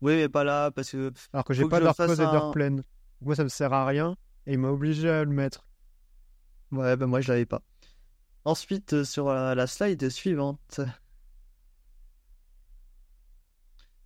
Oui, 0.00 0.14
mais 0.16 0.28
pas 0.28 0.44
là, 0.44 0.70
parce 0.70 0.90
que 0.92 1.12
Alors 1.32 1.44
que 1.44 1.54
j'ai 1.54 1.64
pas 1.64 1.80
je 1.80 1.84
d'heure 1.84 1.96
fasse 1.96 2.10
creuse 2.10 2.20
et 2.20 2.28
d'heure 2.28 2.50
un- 2.50 2.52
pleine. 2.52 2.84
Moi, 3.22 3.34
ça 3.34 3.42
me 3.44 3.48
sert 3.48 3.72
à 3.72 3.86
rien 3.86 4.14
et 4.46 4.52
il 4.52 4.58
m'a 4.58 4.68
obligé 4.68 5.08
à 5.08 5.24
le 5.24 5.30
mettre. 5.30 5.64
Ouais, 6.70 6.96
ben 6.96 7.06
moi 7.06 7.20
je 7.20 7.28
l'avais 7.32 7.46
pas. 7.46 7.62
Ensuite, 8.44 8.94
euh, 8.94 9.04
sur 9.04 9.28
la, 9.32 9.54
la 9.54 9.66
slide 9.68 10.08
suivante. 10.10 10.80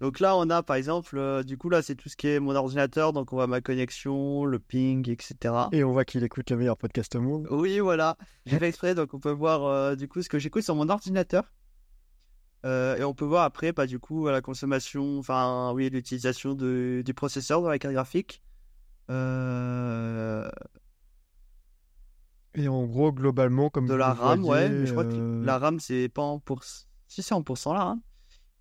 Donc 0.03 0.19
là, 0.19 0.37
on 0.37 0.51
a 0.51 0.65
par 0.65 0.75
exemple, 0.75 1.17
euh, 1.17 1.45
du 1.45 1.57
coup, 1.57 1.69
là, 1.69 1.81
c'est 1.81 1.95
tout 1.95 2.09
ce 2.09 2.17
qui 2.17 2.27
est 2.27 2.41
mon 2.41 2.57
ordinateur. 2.57 3.13
Donc 3.13 3.33
on 3.33 3.37
voit 3.37 3.47
ma 3.47 3.61
connexion, 3.61 4.45
le 4.45 4.59
ping, 4.59 5.09
etc. 5.09 5.55
Et 5.71 5.85
on 5.85 5.93
voit 5.93 6.05
qu'il 6.05 6.25
écoute 6.25 6.51
le 6.51 6.57
meilleur 6.57 6.77
podcast 6.77 7.15
au 7.15 7.21
monde. 7.21 7.47
Oui, 7.53 7.79
voilà. 7.79 8.17
J'ai 8.45 8.59
fait 8.59 8.69
exprès. 8.69 8.97
Donc 8.97 9.15
on 9.15 9.21
peut 9.21 9.31
voir 9.31 9.65
euh, 9.65 9.95
du 9.95 10.09
coup 10.09 10.21
ce 10.21 10.29
que 10.29 10.41
j'écoute 10.41 10.65
sur 10.65 10.75
mon 10.75 10.89
ordinateur. 10.89 11.45
Euh, 12.65 12.97
et 12.97 13.05
on 13.05 13.15
peut 13.15 13.25
voir 13.25 13.45
après, 13.45 13.71
bah, 13.73 13.87
du 13.87 14.01
coup, 14.01 14.27
la 14.29 14.41
consommation, 14.41 15.19
enfin, 15.21 15.73
oui, 15.73 15.89
l'utilisation 15.89 16.55
du 16.55 17.13
processeur 17.15 17.63
dans 17.63 17.69
la 17.69 17.79
carte 17.79 17.95
graphique. 17.95 18.43
Euh, 19.11 20.51
Et 22.55 22.67
en 22.69 22.85
gros, 22.87 23.13
globalement, 23.13 23.71
comme 23.71 23.87
de 23.87 23.95
la 23.95 24.13
RAM, 24.15 24.45
ouais. 24.45 24.69
Mais 24.69 24.87
je 24.87 24.93
crois 24.93 25.05
que 25.05 25.43
la 25.45 25.59
RAM, 25.59 25.79
c'est 25.81 26.09
pas 26.09 26.23
en 26.23 26.39
pour... 26.41 26.65
Si, 26.65 27.23
c'est 27.23 27.35
en 27.35 27.43
pourcent 27.43 27.73
là. 27.75 27.83
hein. 27.83 28.01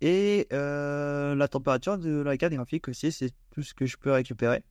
Et 0.02 0.48
euh, 0.52 1.36
la 1.36 1.46
température 1.46 1.96
de 1.96 2.10
la 2.22 2.36
carte 2.36 2.52
graphique 2.52 2.88
aussi, 2.88 3.12
c'est 3.12 3.30
tout 3.52 3.62
ce 3.62 3.72
que 3.72 3.86
je 3.86 3.96
peux 3.96 4.10
récupérer. 4.10 4.64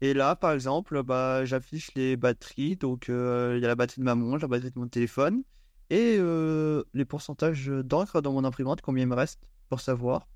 Et 0.00 0.14
là, 0.14 0.36
par 0.36 0.52
exemple, 0.52 1.02
bah, 1.02 1.44
j'affiche 1.44 1.92
les 1.94 2.16
batteries. 2.16 2.76
Donc, 2.76 3.10
euh, 3.10 3.56
il 3.58 3.62
y 3.62 3.64
a 3.66 3.68
la 3.68 3.74
batterie 3.74 4.00
de 4.00 4.06
ma 4.06 4.14
montre, 4.14 4.40
la 4.40 4.48
batterie 4.48 4.70
de 4.70 4.78
mon 4.78 4.88
téléphone. 4.88 5.42
Et 5.90 6.16
euh, 6.18 6.82
les 6.94 7.04
pourcentages 7.04 7.66
d'encre 7.66 8.22
dans 8.22 8.32
mon 8.32 8.42
imprimante, 8.44 8.80
combien 8.80 9.04
il 9.04 9.08
me 9.08 9.14
reste 9.14 9.38
pour 9.68 9.80
savoir. 9.80 10.26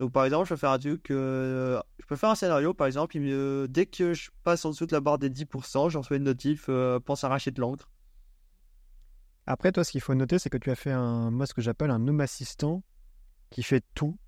Donc, 0.00 0.10
par 0.10 0.24
exemple, 0.24 0.46
je 0.46 0.54
peux 0.54 0.58
faire 0.58 0.72
un 0.72 0.78
truc. 0.80 1.06
je 1.08 1.80
peux 2.08 2.16
faire 2.16 2.30
un 2.30 2.34
scénario, 2.34 2.74
par 2.74 2.88
exemple. 2.88 3.16
dès 3.68 3.86
que 3.86 4.12
je 4.12 4.30
passe 4.42 4.64
en 4.64 4.70
dessous 4.70 4.86
de 4.86 4.92
la 4.92 5.00
barre 5.00 5.18
des 5.18 5.30
10%, 5.30 5.88
je 5.88 5.98
reçois 5.98 6.16
une 6.16 6.24
notif 6.24 6.68
pense 7.04 7.22
arracher 7.22 7.52
de 7.52 7.60
l'encre. 7.60 7.88
Après, 9.46 9.70
toi, 9.70 9.84
ce 9.84 9.92
qu'il 9.92 10.00
faut 10.00 10.14
noter, 10.14 10.40
c'est 10.40 10.50
que 10.50 10.58
tu 10.58 10.68
as 10.72 10.74
fait 10.74 10.90
un, 10.90 11.30
moi, 11.30 11.46
ce 11.46 11.54
que 11.54 11.62
j'appelle 11.62 11.92
un 11.92 12.08
Home 12.08 12.20
Assistant 12.20 12.82
qui 13.50 13.62
fait 13.62 13.84
tout, 13.94 14.18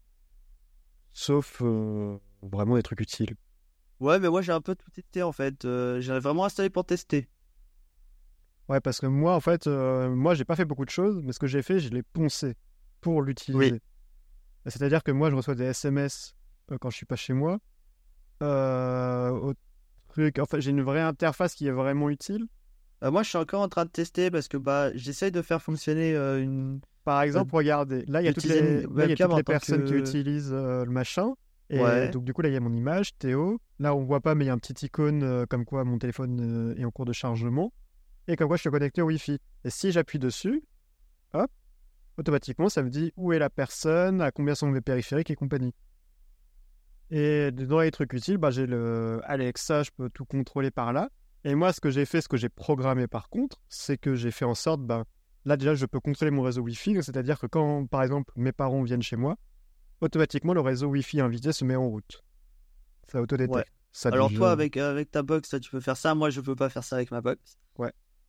sauf 1.13 1.61
euh, 1.63 2.17
vraiment 2.43 2.77
des 2.77 2.83
trucs 2.83 3.01
utiles. 3.01 3.37
Ouais, 4.01 4.21
mais 4.21 4.29
moi, 4.29 4.43
j'ai 4.43 4.53
un 4.53 4.61
peu 4.61 4.75
tout 4.75 4.91
testé 4.91 5.23
en 5.23 5.33
fait. 5.33 5.65
Euh, 5.65 6.01
j'ai 6.01 6.19
vraiment 6.21 6.45
installé 6.45 6.71
pour 6.71 6.85
tester. 6.85 7.29
Ouais, 8.69 8.81
parce 8.81 9.01
que 9.01 9.07
moi, 9.07 9.35
en 9.35 9.41
fait, 9.41 9.67
euh, 9.67 10.09
moi, 10.11 10.35
j'ai 10.35 10.45
pas 10.45 10.55
fait 10.55 10.65
beaucoup 10.65 10.85
de 10.85 10.91
choses, 10.91 11.21
mais 11.23 11.33
ce 11.33 11.39
que 11.39 11.47
j'ai 11.47 11.63
fait, 11.63 11.81
je 11.81 11.89
l'ai 11.89 12.03
poncé 12.03 12.55
pour 13.01 13.23
l'utiliser. 13.23 13.81
C'est-à-dire 14.67 15.03
que 15.03 15.11
moi, 15.11 15.31
je 15.31 15.37
reçois 15.37 15.55
des 15.55 15.65
SMS 15.65 16.35
euh, 16.71 16.79
quand 16.79 16.91
je 16.91 16.97
suis 16.97 17.07
pas 17.07 17.17
chez 17.17 17.33
moi. 17.33 17.59
Au 18.41 19.55
truc, 20.09 20.39
enfin, 20.39 20.61
j'ai 20.61 20.71
une 20.71 20.83
vraie 20.83 21.01
interface 21.01 21.55
qui 21.55 21.67
est 21.67 21.73
vraiment 21.73 22.11
utile. 22.11 22.47
Moi, 23.03 23.23
je 23.23 23.29
suis 23.29 23.39
encore 23.39 23.63
en 23.63 23.69
train 23.69 23.85
de 23.85 23.91
tester 23.91 24.31
parce 24.31 24.49
que 24.49 24.57
bah, 24.57 24.95
j'essaye 24.95 25.33
de 25.33 25.43
faire 25.43 25.63
fonctionner 25.63 26.15
une. 26.15 26.81
Par 27.09 27.23
exemple, 27.23 27.57
regardez, 27.57 28.05
là, 28.07 28.21
il 28.21 28.27
y 28.27 28.29
a 28.29 28.35
toutes 28.35 28.45
les, 28.45 28.83
là, 28.83 29.07
y 29.07 29.13
a 29.13 29.17
toutes 29.17 29.45
personnes 29.47 29.85
qui 29.85 29.95
utilisent 29.95 30.53
euh, 30.53 30.85
le 30.85 30.91
machin. 30.91 31.33
Et 31.71 31.81
Ouais. 31.81 32.11
donc, 32.11 32.25
du 32.25 32.35
coup, 32.35 32.43
là, 32.43 32.51
il 32.51 32.53
y 32.53 32.57
a 32.57 32.61
mon 32.61 32.75
image, 32.75 33.17
Théo. 33.17 33.59
Là, 33.79 33.95
on 33.95 34.05
voit 34.05 34.21
pas, 34.21 34.35
mais 34.35 34.45
il 34.45 34.49
y 34.49 34.51
a 34.51 34.53
un 34.53 34.59
petit 34.59 34.85
icône 34.85 35.23
euh, 35.23 35.47
comme 35.47 35.65
quoi 35.65 35.85
mon 35.85 35.97
téléphone 35.99 36.39
euh, 36.75 36.79
est 36.79 36.85
en 36.85 36.91
cours 36.91 37.07
de 37.07 37.15
chargement. 37.15 37.73
Et 38.27 38.37
comme 38.37 38.49
quoi, 38.49 38.59
je 38.59 38.61
suis 38.61 38.71
connecté 38.71 39.01
au 39.01 39.07
Wi-Fi. 39.07 39.39
Et 39.65 39.71
si 39.71 39.91
j'appuie 39.91 40.19
dessus, 40.19 40.63
hop, 41.33 41.51
automatiquement, 42.19 42.69
ça 42.69 42.83
me 42.83 42.91
dit 42.91 43.11
où 43.17 43.33
est 43.33 43.39
la 43.39 43.49
personne, 43.49 44.21
à 44.21 44.31
combien 44.31 44.55
sont 44.55 44.69
mes 44.69 44.83
périphériques 44.83 45.31
et 45.31 45.35
compagnie. 45.35 45.73
Et 47.11 47.51
dans 47.53 47.81
les 47.81 47.91
trucs 47.91 48.13
utiles, 48.13 48.37
bah, 48.37 48.51
j'ai 48.51 48.67
le 48.67 49.23
Alexa, 49.25 49.83
je 49.83 49.91
peux 49.97 50.11
tout 50.11 50.27
contrôler 50.27 50.71
par 50.71 50.93
là. 50.93 51.09
Et 51.45 51.55
moi, 51.55 51.73
ce 51.73 51.81
que 51.81 51.89
j'ai 51.89 52.05
fait, 52.05 52.21
ce 52.21 52.29
que 52.29 52.37
j'ai 52.37 52.51
programmé 52.51 53.07
par 53.07 53.31
contre, 53.31 53.63
c'est 53.71 53.97
que 53.97 54.15
j'ai 54.15 54.31
fait 54.31 54.45
en 54.45 54.55
sorte, 54.55 54.83
bah, 54.83 55.05
là 55.45 55.57
déjà, 55.57 55.75
je 55.75 55.87
peux 55.87 56.01
contrôler 56.01 56.31
mon 56.31 56.43
réseau 56.43 56.63
Wi-Fi. 56.63 57.03
C'est-à-dire 57.03 57.39
que 57.39 57.47
quand, 57.47 57.87
par 57.87 58.03
exemple, 58.03 58.33
mes 58.37 58.53
parents 58.53 58.83
viennent 58.83 59.03
chez 59.03 59.17
moi, 59.17 59.37
automatiquement, 60.01 60.55
le 60.55 60.61
réseau 60.61 60.89
Wi-Fi 60.89 61.21
invité 61.21 61.53
se 61.53 61.65
met 61.65 61.77
en 61.77 61.89
route. 61.89 62.23
Ça 63.11 63.21
autodétecte. 63.23 63.55
Ouais. 63.57 63.65
Ça 63.93 64.11
Alors, 64.11 64.29
déjà- 64.29 64.39
toi, 64.39 64.51
avec, 64.53 64.77
avec 64.77 65.11
ta 65.11 65.23
box, 65.23 65.49
toi, 65.49 65.59
tu 65.61 65.71
peux 65.71 65.81
faire 65.81 65.97
ça. 65.97 66.15
Moi, 66.15 66.31
je 66.31 66.41
peux 66.41 66.55
pas 66.55 66.69
faire 66.69 66.85
ça 66.85 66.97
avec 66.97 67.11
ma 67.11 67.21
box. 67.21 67.57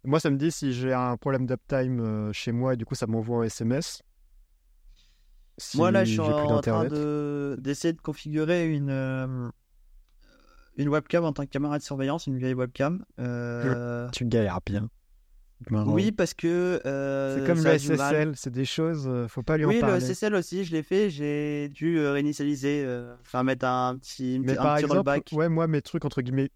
Moi, 0.05 0.21
ça 0.21 0.29
me 0.29 0.37
dit 0.37 0.49
si 0.49 0.71
j'ai 0.71 0.93
un 0.93 1.17
problème 1.17 1.45
d'uptime 1.45 1.99
euh, 1.99 2.31
chez 2.31 2.53
moi 2.53 2.73
et 2.73 2.77
du 2.77 2.85
coup, 2.85 2.95
ça 2.95 3.05
m'envoie 3.05 3.39
un 3.39 3.43
SMS. 3.43 4.01
Si 5.57 5.75
Moi, 5.75 5.91
là, 5.91 6.05
je 6.05 6.11
suis 6.11 6.19
en 6.21 6.31
train 6.31 6.47
d'internet. 6.55 6.93
de- 6.93 7.57
d'essayer 7.59 7.91
de 7.91 7.99
configurer 7.99 8.73
une, 8.73 8.89
euh, 8.91 9.49
une 10.77 10.87
webcam 10.87 11.25
en 11.25 11.33
tant 11.33 11.43
que 11.43 11.49
caméra 11.49 11.77
de 11.77 11.83
surveillance, 11.83 12.27
une 12.27 12.37
vieille 12.37 12.53
webcam. 12.53 13.03
Euh, 13.19 14.07
Tu 14.13 14.25
galères 14.25 14.61
bien. 14.65 14.89
Oui, 15.69 16.11
parce 16.11 16.33
que. 16.33 16.81
euh, 16.85 17.37
C'est 17.39 17.45
comme 17.45 17.57
ça 17.57 17.73
le. 17.73 17.79
SSL, 17.79 18.31
c'est 18.35 18.49
des 18.51 18.65
choses, 18.65 19.07
euh, 19.07 19.27
faut 19.27 19.43
pas 19.43 19.57
lui 19.57 19.65
en 19.65 19.69
Oui, 19.69 19.75
le 19.75 19.81
parler. 19.81 19.99
SSL 19.99 20.33
aussi, 20.35 20.63
je 20.63 20.71
l'ai 20.71 20.83
fait. 20.83 21.09
J'ai 21.09 21.67
dû 21.69 21.99
euh, 21.99 22.11
réinitialiser, 22.13 22.83
euh, 22.85 23.13
enfin 23.21 23.43
mettre 23.43 23.65
un 23.65 23.97
petit, 23.97 24.39
Mais 24.43 24.53
un 24.53 24.55
par 24.63 24.75
petit 24.75 24.85
exemple, 24.85 24.97
rollback. 24.97 25.29
ouais, 25.33 25.49
moi, 25.49 25.67
mes 25.67 25.81
trucs, 25.81 26.05
entre 26.05 26.21
guillemets, 26.21 26.49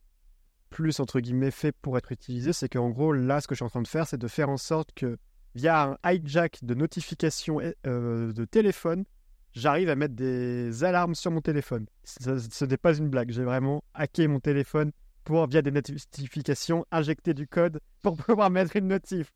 plus, 0.69 0.99
entre 0.99 1.19
guillemets, 1.19 1.51
faits 1.51 1.75
pour 1.81 1.97
être 1.97 2.11
utilisés, 2.11 2.53
c'est 2.53 2.69
qu'en 2.69 2.89
gros, 2.89 3.11
là, 3.13 3.41
ce 3.41 3.47
que 3.47 3.55
je 3.55 3.57
suis 3.57 3.65
en 3.65 3.69
train 3.69 3.81
de 3.81 3.87
faire, 3.87 4.07
c'est 4.07 4.17
de 4.17 4.27
faire 4.27 4.49
en 4.49 4.57
sorte 4.57 4.89
que, 4.95 5.17
via 5.53 5.97
un 6.03 6.11
hijack 6.11 6.59
de 6.63 6.73
notification 6.73 7.59
euh, 7.85 8.31
de 8.33 8.45
téléphone, 8.45 9.03
j'arrive 9.51 9.89
à 9.89 9.95
mettre 9.95 10.15
des 10.15 10.83
alarmes 10.83 11.13
sur 11.13 11.29
mon 11.29 11.41
téléphone. 11.41 11.85
Ce, 12.05 12.39
ce 12.39 12.65
n'est 12.65 12.77
pas 12.77 12.95
une 12.97 13.09
blague, 13.09 13.29
j'ai 13.31 13.43
vraiment 13.43 13.83
hacké 13.93 14.27
mon 14.27 14.39
téléphone 14.39 14.91
pour, 15.23 15.47
via 15.47 15.61
des 15.61 15.71
notifications, 15.71 16.85
injecter 16.91 17.33
du 17.33 17.47
code 17.47 17.79
pour 18.01 18.17
pouvoir 18.17 18.49
mettre 18.49 18.75
une 18.75 18.87
notif. 18.87 19.33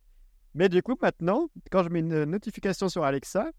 Mais 0.53 0.69
du 0.69 0.81
coup, 0.81 0.95
maintenant, 1.01 1.49
quand 1.71 1.83
je 1.83 1.89
mets 1.89 1.99
une 1.99 2.25
notification 2.25 2.89
sur 2.89 3.03
Alexa, 3.03 3.51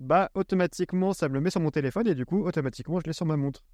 bah, 0.00 0.30
automatiquement, 0.34 1.12
ça 1.12 1.28
me 1.28 1.34
le 1.34 1.40
met 1.40 1.50
sur 1.50 1.60
mon 1.60 1.70
téléphone 1.70 2.08
et 2.08 2.14
du 2.14 2.26
coup, 2.26 2.44
automatiquement, 2.44 2.98
je 3.00 3.06
l'ai 3.06 3.12
sur 3.12 3.26
ma 3.26 3.36
montre. 3.36 3.64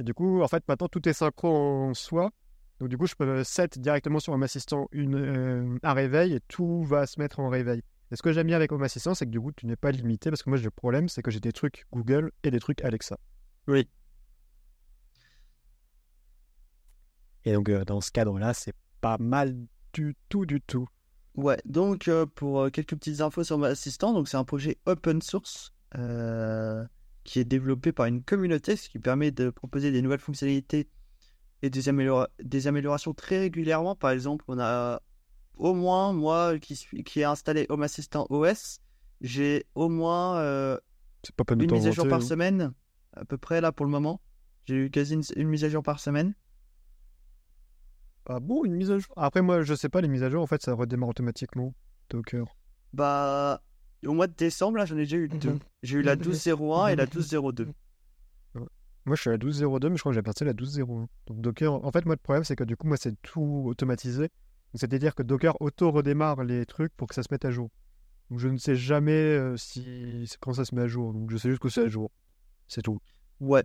Et 0.00 0.02
du 0.02 0.14
coup, 0.14 0.40
en 0.40 0.48
fait, 0.48 0.66
maintenant, 0.66 0.88
tout 0.88 1.06
est 1.06 1.12
synchro 1.12 1.48
en 1.54 1.92
soi. 1.92 2.30
Donc, 2.78 2.88
du 2.88 2.96
coup, 2.96 3.06
je 3.06 3.14
peux 3.14 3.44
set 3.44 3.78
directement 3.78 4.18
sur 4.18 4.32
Home 4.32 4.42
Assistant 4.42 4.88
une, 4.92 5.14
euh, 5.14 5.78
un 5.82 5.92
réveil 5.92 6.32
et 6.32 6.40
tout 6.48 6.82
va 6.84 7.06
se 7.06 7.20
mettre 7.20 7.38
en 7.38 7.50
réveil. 7.50 7.82
Et 8.10 8.16
ce 8.16 8.22
que 8.22 8.32
j'aime 8.32 8.46
bien 8.46 8.56
avec 8.56 8.72
Home 8.72 8.82
Assistant, 8.82 9.14
c'est 9.14 9.26
que 9.26 9.30
du 9.30 9.38
coup, 9.38 9.52
tu 9.52 9.66
n'es 9.66 9.76
pas 9.76 9.90
limité 9.90 10.30
parce 10.30 10.42
que 10.42 10.48
moi, 10.48 10.56
j'ai 10.56 10.64
le 10.64 10.70
problème, 10.70 11.10
c'est 11.10 11.20
que 11.20 11.30
j'ai 11.30 11.40
des 11.40 11.52
trucs 11.52 11.84
Google 11.92 12.32
et 12.42 12.50
des 12.50 12.60
trucs 12.60 12.82
Alexa. 12.82 13.18
Oui. 13.68 13.88
Et 17.44 17.52
donc, 17.52 17.68
euh, 17.68 17.84
dans 17.84 18.00
ce 18.00 18.10
cadre-là, 18.10 18.54
c'est 18.54 18.74
pas 19.00 19.16
mal 19.18 19.56
du 19.92 20.16
tout, 20.28 20.46
du 20.46 20.60
tout. 20.60 20.86
Ouais, 21.34 21.58
donc 21.64 22.08
euh, 22.08 22.26
pour 22.26 22.60
euh, 22.60 22.70
quelques 22.70 22.96
petites 22.96 23.20
infos 23.20 23.44
sur 23.44 23.62
assistant, 23.64 24.12
donc 24.12 24.28
c'est 24.28 24.36
un 24.36 24.44
projet 24.44 24.78
open 24.86 25.22
source 25.22 25.72
euh, 25.96 26.84
qui 27.24 27.38
est 27.38 27.44
développé 27.44 27.92
par 27.92 28.06
une 28.06 28.22
communauté, 28.22 28.76
ce 28.76 28.88
qui 28.88 28.98
permet 28.98 29.30
de 29.30 29.50
proposer 29.50 29.92
des 29.92 30.02
nouvelles 30.02 30.20
fonctionnalités 30.20 30.88
et 31.62 31.70
des, 31.70 31.88
améliora- 31.88 32.28
des 32.42 32.66
améliorations 32.66 33.14
très 33.14 33.38
régulièrement. 33.38 33.94
Par 33.94 34.10
exemple, 34.10 34.44
on 34.48 34.58
a 34.58 35.00
au 35.56 35.74
moins, 35.74 36.12
moi 36.12 36.58
qui, 36.58 36.74
suis, 36.74 37.04
qui 37.04 37.20
ai 37.20 37.24
installé 37.24 37.66
Home 37.68 37.82
Assistant 37.82 38.26
OS, 38.30 38.80
j'ai 39.20 39.66
au 39.74 39.88
moins 39.88 40.34
pas 41.36 41.54
une 41.54 41.70
mise 41.70 41.86
à 41.86 41.90
jour 41.90 42.08
par 42.08 42.18
hein. 42.18 42.22
semaine, 42.22 42.72
à 43.12 43.24
peu 43.24 43.38
près 43.38 43.60
là 43.60 43.72
pour 43.72 43.86
le 43.86 43.92
moment. 43.92 44.20
J'ai 44.64 44.86
eu 44.86 44.90
quasi 44.90 45.14
une, 45.14 45.22
une 45.36 45.48
mise 45.48 45.64
à 45.64 45.68
jour 45.68 45.82
par 45.82 46.00
semaine. 46.00 46.34
Ah 48.32 48.38
bon, 48.38 48.64
une 48.64 48.76
mise 48.76 48.92
à 48.92 48.98
jour 48.98 49.12
Après, 49.16 49.42
moi, 49.42 49.62
je 49.62 49.74
sais 49.74 49.88
pas, 49.88 50.00
les 50.00 50.06
mises 50.06 50.22
à 50.22 50.30
jour, 50.30 50.40
en 50.40 50.46
fait, 50.46 50.62
ça 50.62 50.72
redémarre 50.72 51.08
automatiquement. 51.08 51.74
Docker. 52.10 52.46
Bah, 52.92 53.60
au 54.06 54.12
mois 54.12 54.28
de 54.28 54.34
décembre, 54.34 54.78
là, 54.78 54.84
j'en 54.84 54.96
ai 54.96 55.00
déjà 55.00 55.16
eu 55.16 55.28
deux. 55.28 55.58
J'ai 55.82 55.98
eu 55.98 56.02
la 56.02 56.14
12.01 56.16 56.92
et 56.92 56.96
la 56.96 57.06
12.02. 57.06 57.66
Moi, 58.54 59.16
je 59.16 59.20
suis 59.20 59.30
à 59.30 59.32
la 59.32 59.38
12.02, 59.38 59.88
mais 59.88 59.96
je 59.96 60.02
crois 60.02 60.12
que 60.12 60.14
j'ai 60.14 60.20
à 60.20 60.44
la 60.44 60.52
12.01. 60.52 61.06
Donc, 61.26 61.40
Docker, 61.40 61.72
en 61.72 61.90
fait, 61.90 62.04
moi, 62.06 62.14
le 62.14 62.22
problème, 62.22 62.44
c'est 62.44 62.54
que 62.54 62.62
du 62.62 62.76
coup, 62.76 62.86
moi, 62.86 62.96
c'est 62.96 63.20
tout 63.22 63.64
automatisé. 63.66 64.28
C'est-à-dire 64.74 65.16
que 65.16 65.24
Docker 65.24 65.60
auto-redémarre 65.60 66.44
les 66.44 66.66
trucs 66.66 66.94
pour 66.96 67.08
que 67.08 67.16
ça 67.16 67.24
se 67.24 67.28
mette 67.32 67.44
à 67.44 67.50
jour. 67.50 67.68
Donc, 68.30 68.38
je 68.38 68.46
ne 68.46 68.58
sais 68.58 68.76
jamais 68.76 69.10
euh, 69.10 69.56
si 69.56 70.30
quand 70.38 70.52
ça 70.52 70.64
se 70.64 70.72
met 70.76 70.82
à 70.82 70.86
jour. 70.86 71.12
Donc, 71.12 71.32
je 71.32 71.36
sais 71.36 71.48
juste 71.48 71.60
que 71.60 71.68
c'est 71.68 71.82
à 71.82 71.88
jour. 71.88 72.12
C'est 72.68 72.82
tout. 72.82 73.00
Ouais. 73.40 73.64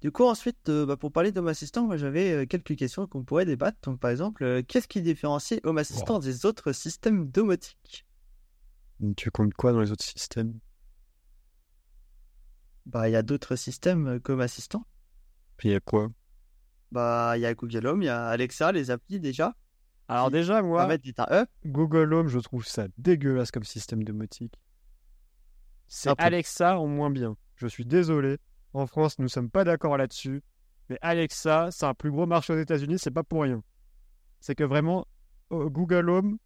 Du 0.00 0.10
coup, 0.10 0.24
ensuite, 0.24 0.68
euh, 0.68 0.86
bah, 0.86 0.96
pour 0.96 1.12
parler 1.12 1.32
d'Home 1.32 1.48
Assistant, 1.48 1.86
moi, 1.86 1.96
j'avais 1.96 2.32
euh, 2.32 2.46
quelques 2.46 2.76
questions 2.76 3.06
qu'on 3.06 3.24
pourrait 3.24 3.44
débattre. 3.44 3.78
Donc, 3.82 4.00
par 4.00 4.10
exemple, 4.10 4.44
euh, 4.44 4.62
qu'est-ce 4.66 4.88
qui 4.88 5.02
différencie 5.02 5.60
Home 5.64 5.78
Assistant 5.78 6.18
des 6.18 6.46
autres 6.46 6.72
systèmes 6.72 7.30
domotiques? 7.30 8.06
Tu 9.16 9.30
comptes 9.30 9.54
quoi 9.54 9.72
dans 9.72 9.80
les 9.80 9.90
autres 9.90 10.04
systèmes? 10.04 10.58
Bah, 12.86 13.08
il 13.08 13.12
y 13.12 13.16
a 13.16 13.22
d'autres 13.22 13.56
systèmes 13.56 14.20
qu'Home 14.20 14.40
Assistant. 14.40 14.86
Puis 15.56 15.70
il 15.70 15.72
y 15.72 15.74
a 15.76 15.80
quoi? 15.80 16.10
Bah, 16.92 17.34
il 17.36 17.40
y 17.40 17.46
a 17.46 17.54
Google 17.54 17.86
Home, 17.86 18.02
il 18.02 18.06
y 18.06 18.08
a 18.08 18.26
Alexa, 18.26 18.72
les 18.72 18.90
applis 18.90 19.20
déjà. 19.20 19.54
Alors, 20.06 20.26
Qui 20.26 20.34
déjà, 20.34 20.62
moi, 20.62 20.86
up. 20.86 21.48
Google 21.64 22.12
Home, 22.12 22.28
je 22.28 22.38
trouve 22.38 22.66
ça 22.66 22.88
dégueulasse 22.98 23.50
comme 23.50 23.64
système 23.64 24.04
domotique. 24.04 24.54
C'est 25.88 26.10
Un 26.10 26.14
peu. 26.14 26.24
Alexa 26.24 26.78
en 26.78 26.86
moins 26.86 27.10
bien. 27.10 27.36
Je 27.56 27.66
suis 27.66 27.84
désolé. 27.84 28.38
En 28.74 28.86
France, 28.86 29.18
nous 29.18 29.28
sommes 29.28 29.50
pas 29.50 29.64
d'accord 29.64 29.96
là-dessus. 29.96 30.42
Mais 30.90 30.98
Alexa, 31.00 31.68
c'est 31.70 31.86
un 31.86 31.94
plus 31.94 32.10
gros 32.10 32.26
marché 32.26 32.52
aux 32.52 32.58
États-Unis, 32.58 32.98
c'est 32.98 33.10
pas 33.10 33.22
pour 33.22 33.42
rien. 33.42 33.62
C'est 34.40 34.54
que 34.54 34.64
vraiment, 34.64 35.06
euh, 35.52 35.68
Google 35.70 36.10
Home, 36.10 36.38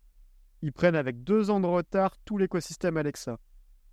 ils 0.62 0.72
prennent 0.72 0.95
avec 0.95 1.24
deux 1.24 1.51
ans 1.51 1.59
de 1.61 1.66
retard 1.66 2.16
tout 2.24 2.39
l'écosystème 2.39 2.97
Alexa. 2.97 3.39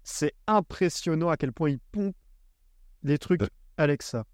C'est 0.04 0.34
impressionnant 0.46 1.30
à 1.30 1.38
quel 1.38 1.52
point 1.52 1.72
ils 1.72 1.80
pompent 1.80 2.16
les 3.02 3.18
trucs 3.18 3.42
Alexa. 3.78 4.26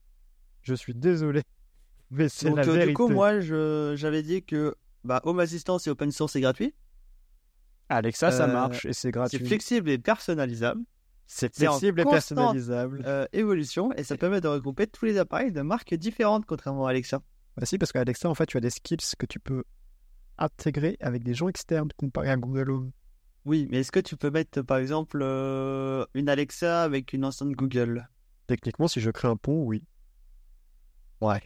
Je 0.63 0.73
suis 0.73 0.93
désolé, 0.93 1.43
mais 2.11 2.27
c'est 2.27 2.49
la 2.49 2.61
euh, 2.63 2.65
vérité. 2.65 2.87
du 2.87 2.93
coup, 2.93 3.07
moi, 3.07 3.39
j'avais 3.39 4.21
dit 4.23 4.43
que 4.43 4.75
bah, 5.05 5.21
Home 5.23 5.39
Assistant, 5.39 5.79
c'est 5.79 5.89
open 5.89 6.11
source 6.11 6.35
et 6.35 6.41
gratuit. 6.41 6.73
Alexa, 7.89 8.31
ça 8.31 8.45
Euh, 8.49 8.53
marche 8.53 8.85
et 8.85 8.93
c'est 8.93 9.01
C'est 9.03 9.11
gratuit. 9.11 9.45
flexible 9.45 9.89
et 9.89 9.97
personnalisable. 9.97 10.81
C'est 11.33 11.55
flexible 11.55 12.01
et 12.01 12.03
personnalisable. 12.03 13.03
Euh, 13.05 13.25
évolution 13.31 13.93
et 13.93 14.03
ça 14.03 14.17
permet 14.17 14.41
de 14.41 14.49
regrouper 14.49 14.85
tous 14.85 15.05
les 15.05 15.17
appareils 15.17 15.53
de 15.53 15.61
marques 15.61 15.93
différentes, 15.93 16.45
contrairement 16.45 16.87
à 16.87 16.89
Alexa. 16.89 17.21
Bah 17.55 17.65
si, 17.65 17.77
parce 17.77 17.93
qu'Alexa, 17.93 18.29
en 18.29 18.35
fait, 18.35 18.47
tu 18.47 18.57
as 18.57 18.59
des 18.59 18.69
skills 18.69 18.97
que 19.17 19.25
tu 19.25 19.39
peux 19.39 19.63
intégrer 20.37 20.97
avec 20.99 21.23
des 21.23 21.33
gens 21.33 21.47
externes 21.47 21.87
comparé 21.95 22.29
à 22.29 22.35
Google 22.35 22.71
Home. 22.71 22.91
Oui, 23.45 23.69
mais 23.71 23.79
est-ce 23.79 23.93
que 23.93 24.01
tu 24.01 24.17
peux 24.17 24.29
mettre, 24.29 24.61
par 24.61 24.77
exemple, 24.77 25.21
euh, 25.21 26.05
une 26.15 26.27
Alexa 26.27 26.83
avec 26.83 27.13
une 27.13 27.23
enceinte 27.23 27.53
Google? 27.53 28.09
Techniquement, 28.47 28.89
si 28.89 28.99
je 28.99 29.09
crée 29.09 29.29
un 29.29 29.37
pont, 29.37 29.63
oui. 29.63 29.85
Ouais. 31.21 31.41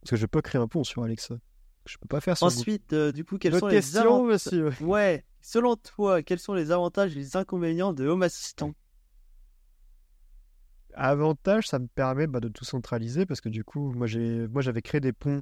Parce 0.00 0.10
que 0.10 0.16
je 0.16 0.26
peux 0.26 0.42
créer 0.42 0.60
un 0.60 0.68
pont 0.68 0.84
sur 0.84 1.02
Alexa. 1.02 1.34
Je 1.88 1.96
peux 1.98 2.06
pas 2.06 2.20
faire 2.20 2.34
Google. 2.34 2.54
Ensuite, 2.54 2.92
euh, 2.92 3.12
du 3.12 3.24
coup, 3.24 3.38
Votre 3.42 3.58
sont 3.58 3.66
les 3.68 3.96
avantages 3.96 4.26
monsieur 4.26 4.70
Ouais, 4.80 5.24
selon 5.40 5.76
toi, 5.76 6.22
quels 6.22 6.38
sont 6.38 6.54
les 6.54 6.70
avantages 6.70 7.12
et 7.12 7.18
les 7.18 7.36
inconvénients 7.36 7.92
de 7.92 8.06
Home 8.06 8.22
Assistant? 8.22 8.74
Avantage, 10.94 11.68
ça 11.68 11.78
me 11.78 11.86
permet 11.86 12.26
bah, 12.26 12.40
de 12.40 12.48
tout 12.48 12.64
centraliser 12.64 13.24
parce 13.24 13.40
que 13.40 13.48
du 13.48 13.64
coup, 13.64 13.92
moi 13.92 14.06
j'avais 14.06 14.82
créé 14.82 15.00
des 15.00 15.12
ponts 15.12 15.40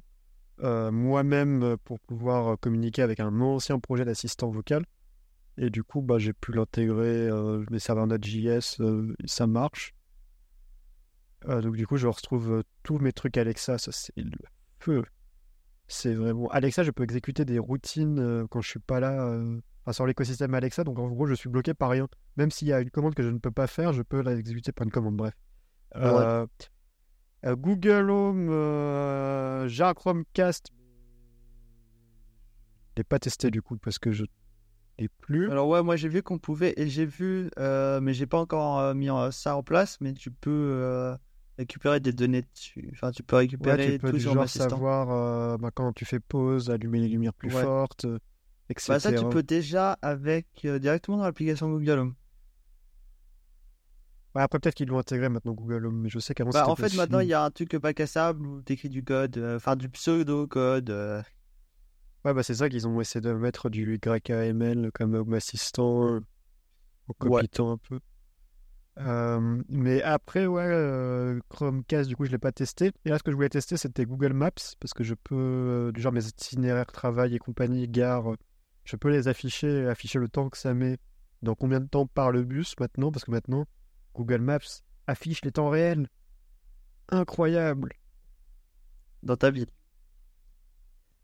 euh, 0.63 0.91
moi-même 0.91 1.63
euh, 1.63 1.77
pour 1.83 1.99
pouvoir 1.99 2.59
communiquer 2.59 3.03
avec 3.03 3.19
un 3.19 3.41
ancien 3.41 3.79
projet 3.79 4.05
d'assistant 4.05 4.49
vocal. 4.49 4.85
Et 5.57 5.69
du 5.69 5.83
coup, 5.83 6.01
bah, 6.01 6.19
j'ai 6.19 6.33
pu 6.33 6.51
l'intégrer, 6.51 7.27
euh, 7.27 7.63
mes 7.69 7.79
serveurs 7.79 8.07
Node.js, 8.07 8.79
euh, 8.79 9.15
ça 9.25 9.47
marche. 9.47 9.93
Donc 11.47 11.75
du 11.75 11.85
coup, 11.87 11.97
je 11.97 12.07
retrouve 12.07 12.63
tous 12.83 12.97
mes 12.97 13.13
trucs 13.13 13.37
Alexa, 13.37 13.77
ça 13.77 13.91
c'est 13.91 14.17
le 14.17 14.31
feu. 14.79 15.03
C'est 15.87 16.13
vraiment... 16.13 16.47
Alexa, 16.49 16.83
je 16.83 16.91
peux 16.91 17.03
exécuter 17.03 17.45
des 17.45 17.59
routines 17.59 18.19
euh, 18.19 18.47
quand 18.49 18.61
je 18.61 18.69
suis 18.69 18.79
pas 18.79 18.99
là, 18.99 19.25
euh, 19.25 19.59
enfin, 19.83 19.93
sur 19.93 20.05
l'écosystème 20.05 20.53
Alexa, 20.53 20.83
donc 20.83 20.99
en 20.99 21.07
gros, 21.07 21.25
je 21.25 21.33
suis 21.33 21.49
bloqué 21.49 21.73
par 21.73 21.89
rien. 21.89 22.07
Même 22.35 22.51
s'il 22.51 22.67
y 22.67 22.73
a 22.73 22.81
une 22.81 22.89
commande 22.89 23.15
que 23.15 23.23
je 23.23 23.29
ne 23.29 23.39
peux 23.39 23.51
pas 23.51 23.67
faire, 23.67 23.93
je 23.93 24.01
peux 24.01 24.21
la 24.21 24.33
exécuter 24.33 24.71
par 24.71 24.85
une 24.85 24.91
commande, 24.91 25.15
bref. 25.15 25.33
Euh, 25.95 26.45
euh, 27.45 27.55
Google 27.55 28.09
Home, 28.11 28.49
euh, 28.49 29.67
j'ai 29.67 29.83
un 29.83 29.93
Chromecast. 29.93 30.71
Je 32.89 33.01
l'ai 33.01 33.03
pas 33.03 33.19
testé 33.19 33.51
du 33.51 33.61
coup 33.61 33.77
parce 33.77 33.99
que 33.99 34.11
je 34.11 34.25
l'ai 34.99 35.07
plus. 35.07 35.49
Alors 35.51 35.67
ouais, 35.69 35.83
moi 35.83 35.95
j'ai 35.95 36.09
vu 36.09 36.23
qu'on 36.23 36.39
pouvait, 36.39 36.73
et 36.77 36.89
j'ai 36.89 37.05
vu, 37.05 37.49
mais 37.57 38.13
j'ai 38.13 38.25
pas 38.25 38.39
encore 38.39 38.93
mis 38.95 39.09
ça 39.31 39.55
en 39.55 39.63
place, 39.63 40.01
mais 40.01 40.13
tu 40.13 40.31
peux 40.31 41.15
récupérer 41.57 41.99
des 41.99 42.13
données 42.13 42.43
dessus. 42.53 42.89
Enfin, 42.93 43.11
tu 43.11 43.23
peux 43.23 43.35
Ouais, 43.35 43.77
récupérer 43.77 43.93
tu 43.93 43.99
peux 43.99 44.07
Home 44.09 44.19
genre 44.19 44.49
savoir 44.49 45.09
euh, 45.11 45.57
bah, 45.57 45.71
quand 45.73 45.91
tu 45.93 46.05
fais 46.05 46.19
pause, 46.19 46.69
allumer 46.69 46.99
les 46.99 47.07
lumières 47.07 47.33
plus 47.33 47.49
Ouais. 47.49 47.61
fortes, 47.61 48.05
euh, 48.05 48.19
etc. 48.69 48.93
Bah 48.93 48.99
ça, 48.99 49.11
tu 49.13 49.25
peux 49.25 49.43
déjà 49.43 49.97
avec 50.01 50.47
euh, 50.65 50.79
directement 50.79 51.17
dans 51.17 51.23
l'application 51.23 51.69
Google 51.69 51.99
Home. 51.99 52.15
Ouais, 54.35 54.41
après 54.43 54.59
peut-être 54.59 54.75
qu'ils 54.75 54.87
l'ont 54.87 54.99
intégré 54.99 55.29
maintenant 55.29 55.53
Google 55.53 55.85
Home, 55.87 56.01
mais 56.01 56.09
je 56.09 56.19
sais 56.19 56.33
qu'avant 56.33 56.51
Bah, 56.51 56.69
en 56.69 56.75
fait, 56.75 56.93
maintenant, 56.93 57.19
il 57.19 57.27
y 57.27 57.33
a 57.33 57.43
un 57.43 57.51
truc 57.51 57.77
pas 57.77 57.93
cassable 57.93 58.45
où 58.45 58.61
t'écris 58.61 58.89
du 58.89 59.03
code, 59.03 59.37
euh, 59.37 59.55
enfin 59.57 59.75
du 59.75 59.89
pseudo-code. 59.89 61.23
Ouais, 62.25 62.33
bah 62.33 62.43
c'est 62.43 62.55
ça 62.55 62.69
qu'ils 62.69 62.87
ont 62.87 62.99
essayé 63.01 63.21
de 63.21 63.31
mettre 63.33 63.69
du 63.69 63.99
YAML 64.05 64.91
comme 64.93 65.15
Home 65.15 65.33
Assistant 65.33 66.19
en 67.09 67.13
Ouais. 67.23 67.47
copiant 67.47 67.71
un 67.71 67.77
peu. 67.77 67.99
Mais 68.99 70.01
après, 70.01 70.47
ouais, 70.47 70.63
euh, 70.63 71.39
Chromecast, 71.49 72.09
du 72.09 72.15
coup, 72.15 72.25
je 72.25 72.31
l'ai 72.31 72.37
pas 72.37 72.51
testé. 72.51 72.91
Et 73.05 73.09
là, 73.09 73.17
ce 73.17 73.23
que 73.23 73.31
je 73.31 73.35
voulais 73.35 73.49
tester, 73.49 73.77
c'était 73.77 74.05
Google 74.05 74.33
Maps, 74.33 74.51
parce 74.79 74.93
que 74.93 75.03
je 75.03 75.13
peux, 75.13 75.35
euh, 75.35 75.91
du 75.91 76.01
genre 76.01 76.11
mes 76.11 76.25
itinéraires, 76.25 76.87
travail 76.87 77.35
et 77.35 77.39
compagnie, 77.39 77.87
gare, 77.87 78.35
je 78.85 78.95
peux 78.95 79.09
les 79.09 79.27
afficher, 79.27 79.87
afficher 79.87 80.19
le 80.19 80.29
temps 80.29 80.49
que 80.49 80.57
ça 80.57 80.73
met, 80.73 80.97
dans 81.41 81.55
combien 81.55 81.79
de 81.79 81.87
temps 81.87 82.07
part 82.07 82.31
le 82.31 82.43
bus 82.43 82.75
maintenant, 82.79 83.11
parce 83.11 83.25
que 83.25 83.31
maintenant, 83.31 83.65
Google 84.15 84.41
Maps 84.41 84.81
affiche 85.05 85.43
les 85.43 85.51
temps 85.51 85.69
réels. 85.69 86.09
Incroyable. 87.09 87.93
dans 89.23 89.37
ta 89.37 89.49
ville. 89.49 89.69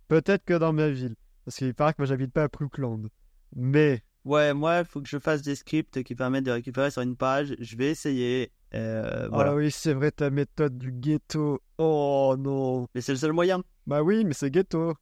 Peut-être 0.08 0.46
que 0.46 0.54
dans 0.54 0.74
ma 0.74 0.90
ville, 0.90 1.16
parce 1.46 1.58
qu'il 1.58 1.74
paraît 1.74 1.94
que 1.94 2.02
moi, 2.02 2.06
j'habite 2.06 2.32
pas 2.32 2.44
à 2.44 2.48
Brookland. 2.48 3.10
Mais 3.56 4.04
Ouais, 4.26 4.54
moi, 4.54 4.80
il 4.80 4.86
faut 4.86 5.02
que 5.02 5.10
je 5.10 5.20
fasse 5.20 5.42
des 5.42 5.56
scripts 5.56 6.02
qui 6.04 6.16
permettent 6.16 6.46
de 6.46 6.52
récupérer 6.52 6.92
sur 6.92 7.02
une 7.02 7.16
page. 7.18 7.56
Je 7.60 7.76
vais 7.76 7.90
essayer. 7.90 8.52
euh, 8.74 9.28
voilà. 9.30 9.52
Ah 9.52 9.56
oui, 9.56 9.70
c'est 9.70 9.94
vrai, 9.94 10.12
ta 10.12 10.30
méthode 10.30 10.78
du 10.78 10.92
ghetto. 10.94 11.60
Oh 11.78 12.36
non. 12.40 12.88
Mais 12.96 13.02
c'est 13.02 13.12
le 13.12 13.18
seul 13.18 13.34
moyen. 13.34 13.62
Bah 13.86 14.02
oui, 14.02 14.24
mais 14.24 14.34
c'est 14.34 14.50
ghetto. 14.50 14.94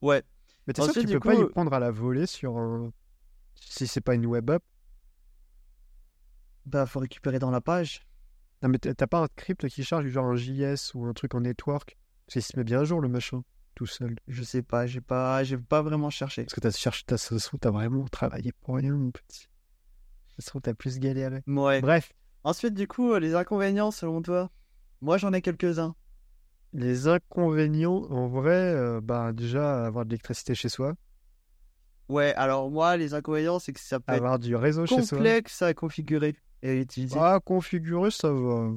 Ouais. 0.00 0.22
Mais 0.66 0.72
t'es 0.72 0.82
sûr 0.82 0.94
que 0.94 1.00
tu 1.00 1.06
peux 1.06 1.20
pas 1.20 1.34
y 1.34 1.44
prendre 1.46 1.72
à 1.72 1.78
la 1.78 1.90
volée 1.90 2.26
sur 2.26 2.56
un... 2.56 2.90
Si 3.54 3.86
c'est 3.86 4.00
pas 4.00 4.14
une 4.14 4.24
web 4.26 4.48
app? 4.50 4.62
Bah, 6.66 6.86
faut 6.86 7.00
récupérer 7.00 7.38
dans 7.38 7.50
la 7.50 7.60
page. 7.60 8.02
Non 8.62 8.68
mais 8.68 8.78
t'as 8.78 8.92
t'as 8.92 9.06
pas 9.06 9.20
un 9.22 9.26
script 9.26 9.68
qui 9.68 9.84
charge 9.84 10.04
du 10.04 10.10
genre 10.10 10.26
un 10.26 10.36
JS 10.36 10.92
ou 10.94 11.06
un 11.06 11.12
truc 11.12 11.34
en 11.34 11.40
network? 11.40 11.96
Parce 12.26 12.32
qu'il 12.34 12.42
se 12.42 12.56
met 12.58 12.64
bien 12.64 12.80
à 12.80 12.84
jour 12.84 13.00
le 13.00 13.08
machin, 13.08 13.42
tout 13.78 13.86
seul. 13.86 14.16
Je 14.26 14.42
sais 14.42 14.62
pas, 14.62 14.86
j'ai 14.88 15.00
pas, 15.00 15.44
j'ai 15.44 15.56
pas 15.56 15.82
vraiment 15.82 16.10
cherché. 16.10 16.42
Parce 16.42 16.54
que 16.54 16.58
t'as 16.60 16.72
cherché 16.72 17.04
ta 17.06 17.16
sauce, 17.16 17.48
t'as 17.60 17.70
vraiment 17.70 18.04
travaillé 18.08 18.50
pour 18.60 18.74
rien, 18.74 18.92
mon 18.92 19.12
petit. 19.12 19.46
Ça 20.34 20.42
se 20.42 20.46
trouve, 20.48 20.62
t'as 20.62 20.74
plus 20.74 20.98
galéré. 20.98 21.42
Ouais. 21.46 21.80
Bref, 21.80 22.12
Ensuite, 22.42 22.74
du 22.74 22.88
coup, 22.88 23.14
les 23.16 23.36
inconvénients 23.36 23.92
selon 23.92 24.20
toi? 24.20 24.50
Moi, 25.00 25.16
j'en 25.16 25.32
ai 25.32 25.42
quelques-uns. 25.42 25.94
les 26.72 27.06
inconvénients, 27.06 28.02
en 28.10 28.26
vrai, 28.26 28.74
euh, 28.74 29.00
bah 29.00 29.32
déjà, 29.32 29.84
avoir 29.86 30.04
de 30.04 30.10
l'électricité 30.10 30.56
chez 30.56 30.68
soi, 30.68 30.94
Ouais, 32.08 32.34
alors 32.34 32.70
moi, 32.70 32.96
les 32.96 33.14
inconvénients, 33.14 33.58
c'est 33.60 33.72
que 33.72 33.80
ça 33.80 34.00
peut 34.00 34.12
être 34.12 34.16
avoir 34.18 34.38
du 34.40 34.56
réseau 34.56 34.86
chez 34.86 35.02
soi. 35.02 35.18
complexe 35.18 35.62
à 35.62 35.72
configurer 35.74 36.34
et 36.62 36.70
à 36.70 36.74
utiliser. 36.74 37.16
Ah, 37.20 37.38
configurer, 37.44 38.10
ça 38.10 38.32
va. 38.32 38.72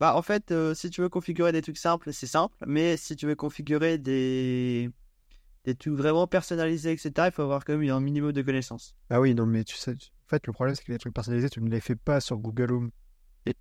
Bah, 0.00 0.14
en 0.14 0.22
fait, 0.22 0.52
euh, 0.52 0.74
si 0.74 0.90
tu 0.90 1.00
veux 1.00 1.08
configurer 1.08 1.52
des 1.52 1.62
trucs 1.62 1.78
simples, 1.78 2.12
c'est 2.12 2.26
simple. 2.26 2.56
Mais 2.66 2.96
si 2.96 3.16
tu 3.16 3.26
veux 3.26 3.34
configurer 3.34 3.98
des, 3.98 4.90
des 5.64 5.74
trucs 5.74 5.94
vraiment 5.94 6.26
personnalisés, 6.26 6.92
etc., 6.92 7.12
il 7.26 7.32
faut 7.32 7.42
avoir 7.42 7.64
quand 7.64 7.76
même 7.76 7.90
un 7.90 8.00
minimum 8.00 8.32
de 8.32 8.42
connaissances. 8.42 8.94
Ah 9.10 9.20
oui, 9.20 9.34
non, 9.34 9.46
mais 9.46 9.64
tu 9.64 9.76
sais, 9.76 9.92
en 9.92 10.28
fait, 10.28 10.46
le 10.46 10.52
problème, 10.52 10.74
c'est 10.74 10.84
que 10.84 10.92
les 10.92 10.98
trucs 10.98 11.14
personnalisés, 11.14 11.50
tu 11.50 11.60
ne 11.60 11.68
les 11.68 11.80
fais 11.80 11.96
pas 11.96 12.20
sur 12.20 12.38
Google 12.38 12.72
Home. 12.72 12.90
Et 13.46 13.54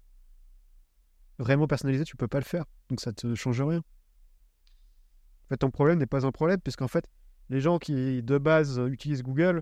vraiment 1.39 1.67
personnalisé, 1.67 2.03
tu 2.03 2.15
peux 2.15 2.27
pas 2.27 2.39
le 2.39 2.45
faire. 2.45 2.65
Donc 2.89 3.01
ça 3.01 3.13
te 3.13 3.33
change 3.35 3.61
rien. 3.61 3.79
En 3.79 5.47
fait, 5.49 5.57
ton 5.57 5.71
problème 5.71 5.97
n'est 5.97 6.05
pas 6.05 6.25
un 6.25 6.31
problème, 6.31 6.59
puisqu'en 6.59 6.88
fait, 6.88 7.09
les 7.49 7.61
gens 7.61 7.79
qui, 7.79 8.21
de 8.21 8.38
base, 8.38 8.79
euh, 8.79 8.88
utilisent 8.88 9.23
Google 9.23 9.61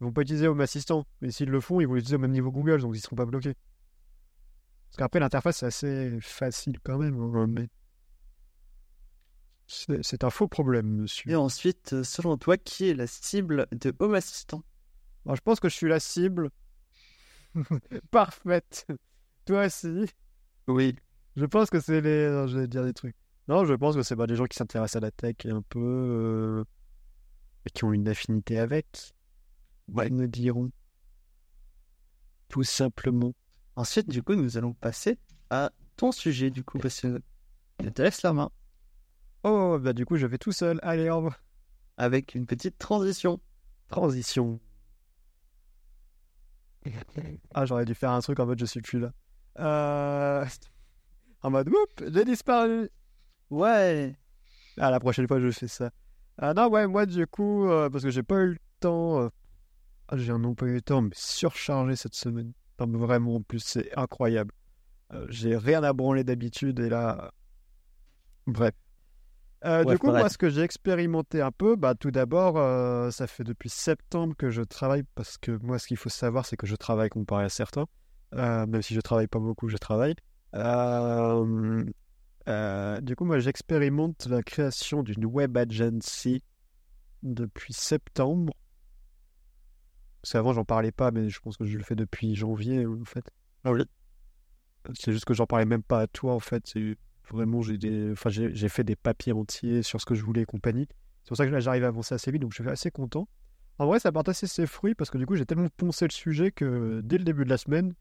vont 0.00 0.12
pas 0.12 0.22
utiliser 0.22 0.48
Home 0.48 0.60
Assistant. 0.60 1.06
Mais 1.20 1.30
s'ils 1.30 1.50
le 1.50 1.60
font, 1.60 1.80
ils 1.80 1.86
vont 1.86 1.94
l'utiliser 1.94 2.16
au 2.16 2.20
même 2.20 2.32
niveau 2.32 2.50
Google, 2.50 2.80
donc 2.80 2.96
ils 2.96 3.00
seront 3.00 3.16
pas 3.16 3.26
bloqués. 3.26 3.54
Parce 4.90 4.96
qu'après, 4.98 5.20
l'interface, 5.20 5.58
c'est 5.58 5.66
assez 5.66 6.18
facile 6.20 6.78
quand 6.82 6.98
même. 6.98 7.18
hein, 7.20 7.46
mais 7.48 7.68
c'est 10.02 10.24
un 10.24 10.30
faux 10.30 10.48
problème, 10.48 10.86
monsieur. 11.02 11.30
Et 11.30 11.36
ensuite, 11.36 11.92
euh, 11.92 12.02
selon 12.02 12.36
toi, 12.36 12.56
qui 12.56 12.88
est 12.88 12.94
la 12.94 13.06
cible 13.06 13.66
de 13.72 13.94
Home 14.00 14.14
Assistant? 14.14 14.64
Alors, 15.24 15.36
je 15.36 15.42
pense 15.42 15.60
que 15.60 15.68
je 15.68 15.74
suis 15.76 15.88
la 15.88 16.00
cible 16.00 16.50
parfaite. 18.10 18.86
Toi 19.44 19.66
aussi? 19.66 20.06
Oui. 20.68 20.96
Je 21.36 21.44
pense 21.46 21.70
que 21.70 21.80
c'est 21.80 22.00
les. 22.00 22.28
Non, 22.28 22.46
je 22.48 22.58
vais 22.58 22.68
dire 22.68 22.84
des 22.84 22.92
trucs. 22.92 23.16
Non, 23.48 23.64
je 23.64 23.74
pense 23.74 23.94
que 23.96 24.02
c'est 24.02 24.16
pas 24.16 24.26
des 24.26 24.36
gens 24.36 24.46
qui 24.46 24.56
s'intéressent 24.56 24.96
à 24.96 25.00
la 25.06 25.10
tech 25.10 25.36
et 25.44 25.50
un 25.50 25.62
peu. 25.62 25.78
euh, 25.80 26.64
et 27.66 27.70
qui 27.70 27.84
ont 27.84 27.92
une 27.92 28.08
affinité 28.08 28.58
avec. 28.58 29.12
Ouais. 29.88 30.08
Ils 30.08 30.16
nous 30.16 30.26
diront. 30.26 30.70
Tout 32.48 32.64
simplement. 32.64 33.32
Ensuite, 33.76 34.08
du 34.08 34.22
coup, 34.22 34.34
nous 34.34 34.56
allons 34.56 34.74
passer 34.74 35.18
à 35.50 35.70
ton 35.96 36.12
sujet, 36.12 36.50
du 36.50 36.64
coup, 36.64 36.78
parce 36.78 37.00
que 37.00 37.20
je 37.82 37.88
te 37.88 38.02
laisse 38.02 38.22
la 38.22 38.32
main 38.32 38.50
Oh, 39.44 39.78
bah 39.80 39.92
du 39.94 40.04
coup, 40.06 40.16
je 40.16 40.26
vais 40.26 40.38
tout 40.38 40.52
seul. 40.52 40.78
Allez, 40.82 41.08
au 41.10 41.16
revoir. 41.16 41.40
avec 41.96 42.34
une 42.34 42.46
petite 42.46 42.78
transition. 42.78 43.40
Transition. 43.88 44.60
Ah, 47.54 47.66
j'aurais 47.66 47.84
dû 47.84 47.94
faire 47.94 48.10
un 48.10 48.20
truc 48.20 48.38
en 48.40 48.46
mode 48.46 48.58
je 48.58 48.66
suis 48.66 48.80
plus 48.80 49.00
là. 49.00 49.12
Euh... 49.58 50.46
En 51.42 51.50
mode, 51.50 51.68
whoop, 51.68 52.04
j'ai 52.12 52.24
disparu. 52.24 52.90
Ouais. 53.50 54.14
Ah, 54.78 54.90
la 54.90 55.00
prochaine 55.00 55.26
fois, 55.26 55.40
je 55.40 55.50
fais 55.50 55.68
ça. 55.68 55.90
Ah 56.38 56.54
non, 56.54 56.68
ouais, 56.68 56.86
moi, 56.86 57.06
du 57.06 57.26
coup, 57.26 57.68
euh, 57.68 57.90
parce 57.90 58.04
que 58.04 58.10
j'ai 58.10 58.22
pas 58.22 58.36
eu 58.42 58.48
le 58.50 58.58
temps. 58.80 59.20
euh, 59.22 59.28
ah, 60.08 60.16
j'ai 60.16 60.32
un 60.32 60.38
non 60.38 60.54
pas 60.54 60.66
eu 60.66 60.74
le 60.74 60.82
temps, 60.82 61.02
mais 61.02 61.10
surchargé 61.14 61.96
cette 61.96 62.14
semaine. 62.14 62.52
Non, 62.80 62.86
mais 62.86 62.98
vraiment, 62.98 63.36
en 63.36 63.42
plus, 63.42 63.60
c'est 63.60 63.96
incroyable. 63.96 64.52
Euh, 65.12 65.26
j'ai 65.28 65.56
rien 65.56 65.82
à 65.82 65.92
branler 65.92 66.24
d'habitude, 66.24 66.80
et 66.80 66.88
là. 66.88 67.32
Bref. 68.46 68.74
Euh, 69.66 69.84
Ouais, 69.84 69.92
du 69.92 69.98
coup, 69.98 70.06
bref. 70.06 70.20
moi, 70.20 70.28
ce 70.30 70.38
que 70.38 70.48
j'ai 70.48 70.62
expérimenté 70.62 71.42
un 71.42 71.52
peu, 71.52 71.76
bah, 71.76 71.94
tout 71.94 72.10
d'abord, 72.10 72.56
euh, 72.56 73.10
ça 73.10 73.26
fait 73.26 73.44
depuis 73.44 73.68
septembre 73.68 74.34
que 74.36 74.50
je 74.50 74.62
travaille, 74.62 75.04
parce 75.14 75.36
que 75.36 75.52
moi, 75.62 75.78
ce 75.78 75.86
qu'il 75.86 75.98
faut 75.98 76.08
savoir, 76.08 76.46
c'est 76.46 76.56
que 76.56 76.66
je 76.66 76.76
travaille 76.76 77.10
comparé 77.10 77.44
à 77.44 77.48
certains. 77.50 77.86
Euh, 78.34 78.66
même 78.66 78.80
si 78.80 78.94
je 78.94 79.00
travaille 79.00 79.26
pas 79.26 79.40
beaucoup, 79.40 79.68
je 79.68 79.76
travaille. 79.76 80.14
Du 83.02 83.16
coup, 83.16 83.24
moi, 83.24 83.38
j'expérimente 83.38 84.26
la 84.26 84.42
création 84.42 85.02
d'une 85.02 85.26
web 85.26 85.56
agency 85.56 86.42
depuis 87.22 87.74
septembre. 87.74 88.54
Parce 90.22 90.32
qu'avant, 90.32 90.52
j'en 90.52 90.64
parlais 90.64 90.92
pas, 90.92 91.10
mais 91.10 91.28
je 91.30 91.40
pense 91.40 91.56
que 91.56 91.64
je 91.64 91.76
le 91.78 91.84
fais 91.84 91.94
depuis 91.96 92.34
janvier, 92.34 92.86
en 92.86 93.04
fait. 93.04 93.24
Ah 93.64 93.72
oui. 93.72 93.82
C'est 94.98 95.12
juste 95.12 95.24
que 95.24 95.34
j'en 95.34 95.46
parlais 95.46 95.66
même 95.66 95.82
pas 95.82 96.00
à 96.00 96.06
toi, 96.06 96.34
en 96.34 96.40
fait. 96.40 96.62
C'est 96.66 96.96
vraiment, 97.30 97.62
j'ai 97.62 97.78
des... 97.78 98.12
enfin, 98.12 98.30
j'ai 98.30 98.54
j'ai 98.54 98.68
fait 98.68 98.84
des 98.84 98.96
papiers 98.96 99.32
entiers 99.32 99.82
sur 99.82 100.00
ce 100.00 100.06
que 100.06 100.14
je 100.14 100.22
voulais 100.24 100.42
et 100.42 100.46
compagnie. 100.46 100.86
C'est 101.22 101.28
pour 101.28 101.36
ça 101.36 101.46
que 101.46 101.50
là, 101.50 101.60
j'arrive 101.60 101.84
à 101.84 101.88
avancer 101.88 102.14
assez 102.14 102.30
vite, 102.30 102.42
donc 102.42 102.52
je 102.52 102.62
suis 102.62 102.70
assez 102.70 102.90
content. 102.90 103.28
En 103.78 103.86
vrai, 103.86 103.98
ça 103.98 104.10
porte 104.12 104.28
assez 104.28 104.46
ses 104.46 104.66
fruits 104.66 104.94
parce 104.94 105.10
que 105.10 105.18
du 105.18 105.26
coup, 105.26 105.36
j'ai 105.36 105.46
tellement 105.46 105.68
poncé 105.76 106.06
le 106.06 106.10
sujet 106.12 106.50
que 106.50 107.00
dès 107.04 107.18
le 107.18 107.24
début 107.24 107.44
de 107.44 107.50
la 107.50 107.56
semaine, 107.58 107.94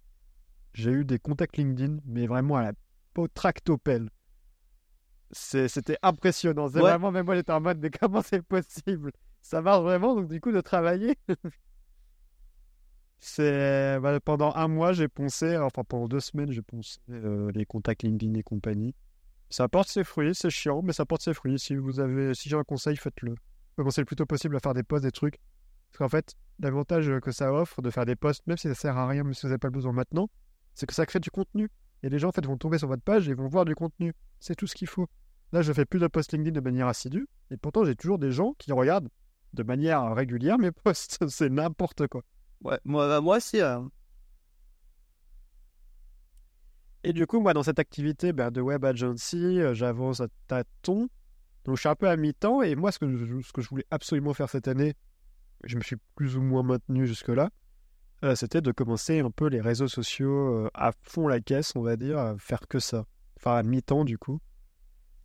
j'ai 0.73 0.91
eu 0.91 1.05
des 1.05 1.19
contacts 1.19 1.57
LinkedIn, 1.57 1.99
mais 2.05 2.27
vraiment 2.27 2.57
à 2.57 2.63
la 2.63 2.73
peau 3.13 3.27
tractopelle. 3.27 4.09
C'est- 5.31 5.67
C'était 5.67 5.97
impressionnant. 6.01 6.67
C'est 6.69 6.75
Ouais. 6.81 6.89
vraiment, 6.89 7.11
même 7.11 7.25
moi, 7.25 7.35
j'étais 7.35 7.51
en 7.51 7.61
mode, 7.61 7.79
mais 7.79 7.89
comment 7.91 8.21
c'est 8.21 8.41
possible? 8.41 9.11
Ça 9.41 9.61
marche 9.61 9.83
vraiment, 9.83 10.15
donc 10.15 10.27
du 10.27 10.41
coup, 10.41 10.51
de 10.51 10.61
travailler? 10.61 11.17
C'est 13.19 13.99
bah, 13.99 14.19
pendant 14.19 14.53
un 14.55 14.67
mois, 14.67 14.93
j'ai 14.93 15.07
poncé, 15.07 15.57
enfin 15.57 15.83
pendant 15.83 16.07
deux 16.07 16.19
semaines, 16.19 16.51
j'ai 16.51 16.61
poncé 16.61 16.99
euh, 17.09 17.51
les 17.53 17.65
contacts 17.65 18.03
LinkedIn 18.03 18.33
et 18.35 18.43
compagnie. 18.43 18.95
Ça 19.49 19.67
porte 19.67 19.89
ses 19.89 20.03
fruits, 20.03 20.35
c'est 20.35 20.49
chiant, 20.49 20.81
mais 20.81 20.93
ça 20.93 21.05
porte 21.05 21.23
ses 21.23 21.33
fruits. 21.33 21.59
Si 21.59 21.75
vous 21.75 21.99
avez, 21.99 22.33
si 22.33 22.49
j'ai 22.49 22.55
un 22.55 22.63
conseil, 22.63 22.95
faites-le. 22.95 23.35
Commencez 23.75 24.01
le 24.01 24.05
plus 24.05 24.15
tôt 24.15 24.25
possible 24.25 24.55
à 24.55 24.59
faire 24.59 24.73
des 24.73 24.83
posts, 24.83 25.03
des 25.03 25.11
trucs. 25.11 25.39
Parce 25.91 25.99
qu'en 25.99 26.09
fait, 26.09 26.35
l'avantage 26.59 27.11
que 27.21 27.31
ça 27.31 27.51
offre 27.51 27.81
de 27.81 27.89
faire 27.89 28.05
des 28.05 28.15
posts, 28.15 28.45
même 28.47 28.57
si 28.57 28.67
ça 28.67 28.75
sert 28.75 28.97
à 28.97 29.07
rien, 29.07 29.23
même 29.23 29.33
si 29.33 29.41
vous 29.41 29.47
n'avez 29.47 29.57
pas 29.57 29.67
le 29.67 29.73
besoin 29.73 29.91
maintenant, 29.91 30.29
c'est 30.75 30.85
que 30.85 30.93
ça 30.93 31.05
crée 31.05 31.19
du 31.19 31.31
contenu. 31.31 31.69
Et 32.03 32.09
les 32.09 32.19
gens 32.19 32.29
en 32.29 32.31
fait 32.31 32.45
vont 32.45 32.57
tomber 32.57 32.77
sur 32.77 32.87
votre 32.87 33.03
page 33.03 33.27
et 33.27 33.33
vont 33.33 33.47
voir 33.47 33.65
du 33.65 33.75
contenu. 33.75 34.13
C'est 34.39 34.55
tout 34.55 34.67
ce 34.67 34.75
qu'il 34.75 34.87
faut. 34.87 35.07
Là, 35.51 35.61
je 35.61 35.73
fais 35.73 35.85
plus 35.85 35.99
de 35.99 36.07
posts 36.07 36.31
LinkedIn 36.31 36.53
de 36.53 36.63
manière 36.63 36.87
assidue, 36.87 37.27
et 37.49 37.57
pourtant 37.57 37.83
j'ai 37.83 37.95
toujours 37.95 38.19
des 38.19 38.31
gens 38.31 38.53
qui 38.59 38.71
regardent 38.71 39.09
de 39.53 39.63
manière 39.63 40.13
régulière 40.13 40.59
mes 40.59 40.71
posts. 40.71 41.17
c'est 41.27 41.49
n'importe 41.49 42.07
quoi. 42.07 42.23
Ouais, 42.61 42.79
moi, 42.83 43.07
bah, 43.07 43.21
moi 43.21 43.37
aussi. 43.37 43.61
hein. 43.61 43.89
Et 47.03 47.13
du 47.13 47.25
coup, 47.27 47.39
moi, 47.39 47.53
dans 47.53 47.63
cette 47.63 47.79
activité 47.79 48.33
ben, 48.33 48.51
de 48.51 48.59
web 48.61 48.83
agency, 48.83 49.37
euh, 49.59 49.73
j'avance 49.73 50.19
à 50.19 50.27
tâtons. 50.47 51.09
Donc, 51.65 51.75
je 51.75 51.81
suis 51.81 51.89
un 51.89 51.95
peu 51.95 52.09
à 52.09 52.17
mi-temps. 52.17 52.61
Et 52.61 52.75
moi, 52.75 52.91
ce 52.91 52.99
que, 52.99 53.09
je, 53.09 53.41
ce 53.41 53.53
que 53.53 53.61
je 53.61 53.69
voulais 53.69 53.85
absolument 53.91 54.33
faire 54.33 54.49
cette 54.49 54.67
année, 54.67 54.95
je 55.63 55.77
me 55.77 55.81
suis 55.81 55.95
plus 56.15 56.35
ou 56.35 56.41
moins 56.41 56.63
maintenu 56.63 57.07
jusque-là, 57.07 57.51
euh, 58.25 58.35
c'était 58.35 58.61
de 58.61 58.71
commencer 58.73 59.19
un 59.19 59.31
peu 59.31 59.47
les 59.47 59.61
réseaux 59.61 59.87
sociaux 59.87 60.65
euh, 60.65 60.69
à 60.73 60.91
fond 61.03 61.27
la 61.27 61.39
caisse, 61.39 61.73
on 61.75 61.81
va 61.81 61.95
dire, 61.95 62.17
à 62.17 62.37
faire 62.37 62.67
que 62.67 62.79
ça. 62.79 63.05
Enfin, 63.37 63.55
à 63.55 63.63
mi-temps, 63.63 64.03
du 64.03 64.17
coup. 64.17 64.41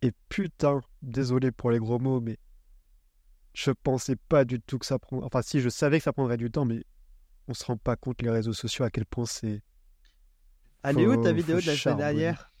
Et 0.01 0.13
putain, 0.29 0.79
désolé 1.01 1.51
pour 1.51 1.71
les 1.71 1.79
gros 1.79 1.99
mots, 1.99 2.21
mais 2.21 2.37
je 3.53 3.71
pensais 3.71 4.15
pas 4.15 4.45
du 4.45 4.61
tout 4.61 4.77
que 4.79 4.85
ça 4.85 4.97
prend. 4.99 5.21
Enfin, 5.23 5.41
si, 5.41 5.59
je 5.59 5.67
savais 5.69 5.97
que 5.97 6.03
ça 6.05 6.13
prendrait 6.13 6.37
du 6.37 6.51
temps, 6.51 6.63
mais 6.65 6.83
on 7.47 7.53
se 7.53 7.63
rend 7.65 7.77
pas 7.77 7.95
compte, 7.95 8.21
les 8.21 8.29
réseaux 8.29 8.53
sociaux, 8.53 8.85
à 8.85 8.89
quel 8.89 9.05
point 9.05 9.25
c'est. 9.25 9.61
Elle 10.83 10.99
est 10.99 11.07
où 11.07 11.21
ta 11.21 11.33
vidéo 11.33 11.59
de 11.59 11.65
la 11.65 11.75
semaine 11.75 11.97
dernière? 11.97 12.51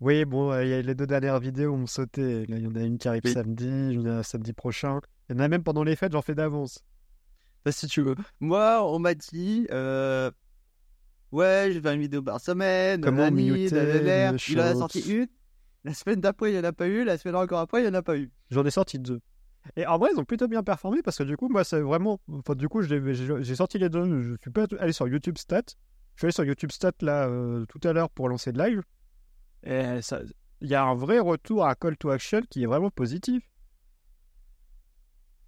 Oui, 0.00 0.24
bon, 0.24 0.52
euh, 0.52 0.64
il 0.64 0.70
y 0.70 0.74
a 0.74 0.82
les 0.82 0.94
deux 0.94 1.06
dernières 1.06 1.38
vidéos 1.40 1.72
ont 1.72 1.86
sauté. 1.86 2.46
Là, 2.46 2.58
il 2.58 2.64
y 2.64 2.66
en 2.66 2.74
a 2.74 2.82
une 2.82 2.98
qui 2.98 3.08
arrive 3.08 3.22
Oui. 3.24 3.32
samedi, 3.32 3.66
il 3.66 3.92
y 3.92 3.98
en 3.98 4.06
a 4.06 4.22
samedi 4.22 4.52
prochain. 4.52 5.00
Il 5.28 5.36
y 5.36 5.38
en 5.38 5.42
a 5.42 5.48
même 5.48 5.62
pendant 5.62 5.82
les 5.84 5.96
fêtes, 5.96 6.12
j'en 6.12 6.22
fais 6.22 6.34
d'avance. 6.34 6.80
Bah, 7.64 7.72
si 7.72 7.86
tu 7.86 8.02
veux. 8.02 8.14
Moi, 8.40 8.84
on 8.84 8.98
m'a 8.98 9.14
dit, 9.14 9.66
euh, 9.70 10.30
ouais, 11.32 11.70
je 11.72 11.80
faire 11.80 11.92
une 11.92 12.00
vidéo 12.00 12.22
par 12.22 12.40
semaine. 12.40 13.00
Comment 13.00 13.30
muter 13.30 14.34
Il 14.48 14.60
en 14.60 14.64
a 14.64 14.74
sorti 14.74 15.00
une. 15.00 15.26
La 15.84 15.94
semaine 15.94 16.20
d'après, 16.20 16.50
il 16.50 16.54
n'y 16.54 16.60
en 16.60 16.64
a 16.64 16.72
pas 16.72 16.86
eu. 16.86 17.04
La 17.04 17.16
semaine 17.18 17.36
encore 17.36 17.60
après, 17.60 17.80
il 17.80 17.84
n'y 17.84 17.90
en 17.90 17.94
a 17.94 18.02
pas 18.02 18.16
eu. 18.16 18.30
J'en 18.50 18.64
ai 18.64 18.70
sorti 18.70 18.98
deux. 18.98 19.20
Et 19.76 19.86
en 19.86 19.98
vrai, 19.98 20.10
ils 20.12 20.18
ont 20.18 20.24
plutôt 20.24 20.48
bien 20.48 20.62
performé 20.62 21.02
parce 21.02 21.18
que 21.18 21.22
du 21.22 21.36
coup, 21.36 21.48
moi, 21.48 21.64
c'est 21.64 21.80
vraiment. 21.80 22.20
Enfin, 22.32 22.54
du 22.54 22.68
coup, 22.68 22.82
j'ai 22.82 23.54
sorti 23.54 23.78
les 23.78 23.88
deux. 23.88 24.22
Je 24.22 24.36
suis 24.40 24.50
pas 24.50 24.66
allé 24.78 24.92
sur 24.92 25.08
YouTube 25.08 25.38
Stats. 25.38 25.62
Je 26.14 26.20
suis 26.20 26.26
allé 26.26 26.32
sur 26.32 26.44
YouTube 26.44 26.70
Stats 26.70 26.92
là 27.00 27.26
euh, 27.28 27.64
tout 27.66 27.80
à 27.82 27.92
l'heure 27.92 28.10
pour 28.10 28.28
lancer 28.28 28.52
le 28.52 28.64
live. 28.64 28.82
Et 29.64 30.00
il 30.60 30.68
y 30.68 30.74
a 30.74 30.84
un 30.84 30.94
vrai 30.94 31.18
retour 31.18 31.66
à 31.66 31.74
Call 31.74 31.96
to 31.96 32.10
Action 32.10 32.42
qui 32.48 32.62
est 32.62 32.66
vraiment 32.66 32.90
positif. 32.90 33.42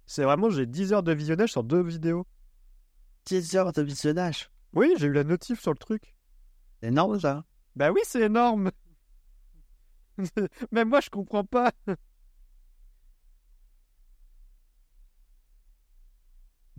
C'est 0.05 0.23
vraiment, 0.23 0.49
j'ai 0.49 0.65
10 0.65 0.93
heures 0.93 1.03
de 1.03 1.11
visionnage 1.11 1.51
sur 1.51 1.63
deux 1.63 1.83
vidéos. 1.83 2.25
10 3.25 3.55
heures 3.55 3.73
de 3.73 3.81
visionnage. 3.81 4.49
Oui, 4.73 4.93
j'ai 4.97 5.07
eu 5.07 5.13
la 5.13 5.23
notif 5.23 5.59
sur 5.59 5.71
le 5.71 5.77
truc. 5.77 6.15
C'est 6.79 6.87
énorme, 6.87 7.19
ça. 7.19 7.43
Bah 7.75 7.91
oui, 7.91 8.01
c'est 8.03 8.21
énorme. 8.21 8.71
Même 10.71 10.89
moi, 10.89 11.01
je 11.01 11.09
comprends 11.09 11.43
pas. 11.43 11.71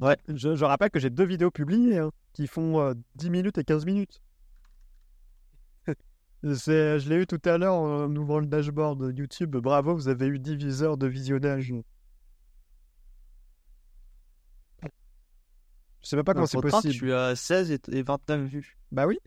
Ouais. 0.00 0.16
Je, 0.28 0.54
je 0.54 0.64
rappelle 0.64 0.90
que 0.90 1.00
j'ai 1.00 1.10
deux 1.10 1.24
vidéos 1.24 1.50
publiées 1.50 1.98
hein, 1.98 2.10
qui 2.32 2.46
font 2.46 2.80
euh, 2.80 2.94
10 3.16 3.30
minutes 3.30 3.58
et 3.58 3.64
15 3.64 3.84
minutes. 3.84 4.20
Je 6.42 7.08
l'ai 7.08 7.16
eu 7.16 7.26
tout 7.26 7.40
à 7.44 7.58
l'heure 7.58 7.74
en 7.74 8.14
ouvrant 8.14 8.38
le 8.38 8.46
dashboard 8.46 9.12
YouTube. 9.16 9.56
Bravo, 9.56 9.94
vous 9.94 10.08
avez 10.08 10.26
eu 10.26 10.38
10 10.38 10.82
heures 10.84 10.96
de 10.96 11.08
visionnage. 11.08 11.72
Je 16.00 16.08
sais 16.08 16.16
même 16.16 16.24
pas 16.24 16.34
comment 16.34 16.46
c'est 16.46 16.60
possible. 16.60 16.94
Tu 16.94 17.12
as 17.12 17.34
16 17.34 17.72
et 17.72 17.80
et 17.90 18.02
29 18.02 18.48
vues. 18.48 18.78
Bah 18.92 19.06
oui. 19.06 19.18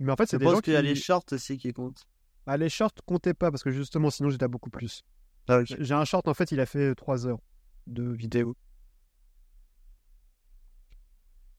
Mais 0.00 0.10
en 0.10 0.16
fait, 0.16 0.24
Je 0.24 0.30
c'est 0.30 0.38
des 0.38 0.44
gens 0.44 0.52
pense 0.52 0.60
qui... 0.60 0.64
qu'il 0.64 0.74
y 0.74 0.76
a 0.76 0.82
les 0.82 0.96
shorts 0.96 1.24
aussi 1.30 1.56
qui 1.56 1.72
comptent. 1.72 2.04
Bah, 2.46 2.56
les 2.56 2.68
shorts 2.68 2.92
comptaient 3.06 3.32
pas 3.34 3.50
parce 3.50 3.62
que 3.62 3.70
justement, 3.70 4.10
sinon 4.10 4.28
j'étais 4.28 4.44
à 4.44 4.48
beaucoup 4.48 4.70
plus. 4.70 5.02
Ah. 5.48 5.60
J'ai 5.64 5.94
un 5.94 6.04
short, 6.04 6.26
en 6.26 6.34
fait, 6.34 6.52
il 6.52 6.60
a 6.60 6.66
fait 6.66 6.94
3 6.94 7.26
heures 7.26 7.40
de 7.86 8.02
vidéo. 8.02 8.56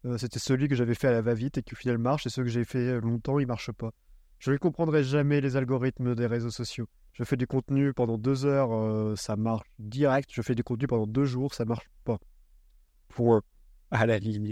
Euh, 0.06 0.18
C'était 0.18 0.40
celui 0.40 0.68
que 0.68 0.76
j'avais 0.76 0.96
fait 0.96 1.08
à 1.08 1.12
la 1.12 1.22
va-vite 1.22 1.58
et 1.58 1.64
qui 1.64 1.74
au 1.74 1.78
final 1.78 1.98
marche, 1.98 2.26
et 2.28 2.30
ceux 2.30 2.44
que 2.44 2.50
j'ai 2.50 2.64
fait 2.64 3.00
longtemps, 3.02 3.40
il 3.40 3.48
marche 3.48 3.72
pas. 3.72 3.92
Je 4.40 4.52
ne 4.52 4.58
comprendrai 4.58 5.04
jamais 5.04 5.42
les 5.42 5.56
algorithmes 5.56 6.16
des 6.16 6.28
réseaux 6.28 6.52
sociaux. 6.52 6.88
Je 7.14 7.24
fais 7.24 7.38
du 7.38 7.48
contenu 7.48 7.94
pendant 7.94 8.18
2 8.18 8.46
heures, 8.46 8.74
euh, 8.74 9.16
ça 9.16 9.36
marche 9.36 9.68
direct. 9.80 10.30
Je 10.34 10.42
fais 10.42 10.56
du 10.56 10.64
contenu 10.64 10.88
pendant 10.88 11.08
2 11.08 11.26
jours, 11.26 11.54
ça 11.54 11.66
marche 11.66 11.90
pas. 12.04 12.20
Point. 13.08 13.42
À 13.92 14.06
la 14.06 14.20
ligne. 14.20 14.52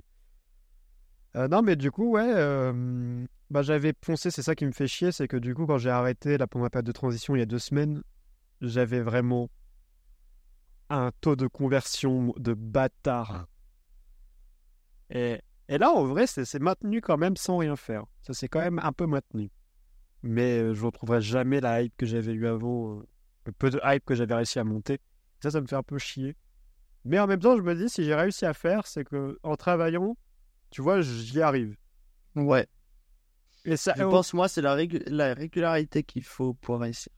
Euh, 1.35 1.47
non, 1.47 1.61
mais 1.61 1.75
du 1.75 1.91
coup, 1.91 2.11
ouais, 2.11 2.31
euh, 2.33 3.25
bah, 3.49 3.63
j'avais 3.63 3.91
poncé, 3.91 4.31
c'est 4.31 4.43
ça 4.43 4.55
qui 4.55 4.65
me 4.65 4.71
fait 4.71 4.87
chier, 4.87 5.11
c'est 5.11 5.27
que 5.27 5.37
du 5.37 5.53
coup, 5.55 5.65
quand 5.65 5.77
j'ai 5.77 5.89
arrêté 5.89 6.37
pendant 6.49 6.63
ma 6.63 6.69
période 6.69 6.85
de 6.85 6.91
transition 6.91 7.35
il 7.35 7.39
y 7.39 7.41
a 7.41 7.47
deux 7.47 7.59
semaines, 7.59 8.01
j'avais 8.61 9.01
vraiment 9.01 9.49
un 10.89 11.11
taux 11.21 11.35
de 11.35 11.47
conversion 11.47 12.33
de 12.37 12.53
bâtard. 12.53 13.47
Et, 15.09 15.39
et 15.69 15.77
là, 15.77 15.91
en 15.91 16.05
vrai, 16.05 16.27
c'est 16.27 16.59
maintenu 16.59 17.01
quand 17.01 17.17
même 17.17 17.35
sans 17.37 17.57
rien 17.57 17.75
faire. 17.75 18.05
Ça, 18.21 18.33
c'est 18.33 18.47
quand 18.47 18.59
même 18.61 18.79
un 18.79 18.91
peu 18.93 19.05
maintenu. 19.05 19.49
Mais 20.21 20.59
euh, 20.59 20.73
je 20.73 20.81
ne 20.81 20.85
retrouverai 20.85 21.21
jamais 21.21 21.59
la 21.59 21.81
hype 21.81 21.95
que 21.97 22.05
j'avais 22.05 22.33
eu 22.33 22.47
avant, 22.47 22.99
euh, 22.99 23.07
le 23.45 23.51
peu 23.51 23.69
de 23.69 23.79
hype 23.83 24.05
que 24.05 24.15
j'avais 24.15 24.35
réussi 24.35 24.59
à 24.59 24.63
monter. 24.63 24.99
Ça, 25.41 25.51
ça 25.51 25.61
me 25.61 25.67
fait 25.67 25.75
un 25.75 25.83
peu 25.83 25.97
chier. 25.97 26.35
Mais 27.05 27.19
en 27.19 27.27
même 27.27 27.39
temps, 27.39 27.57
je 27.57 27.61
me 27.61 27.75
dis, 27.75 27.89
si 27.89 28.05
j'ai 28.05 28.15
réussi 28.15 28.45
à 28.45 28.53
faire, 28.53 28.87
c'est 28.87 29.03
que 29.03 29.37
en 29.43 29.55
travaillant, 29.57 30.15
tu 30.69 30.81
vois, 30.81 31.01
j'y 31.01 31.41
arrive. 31.41 31.75
Ouais. 32.35 32.67
Et 33.65 33.77
ça, 33.77 33.93
Je 33.97 34.03
pense, 34.03 34.33
moi, 34.33 34.47
c'est 34.47 34.61
la, 34.61 34.75
régu- 34.75 35.03
la 35.07 35.33
régularité 35.33 36.03
qu'il 36.03 36.23
faut 36.23 36.53
pour 36.53 36.79
réussir. 36.79 37.11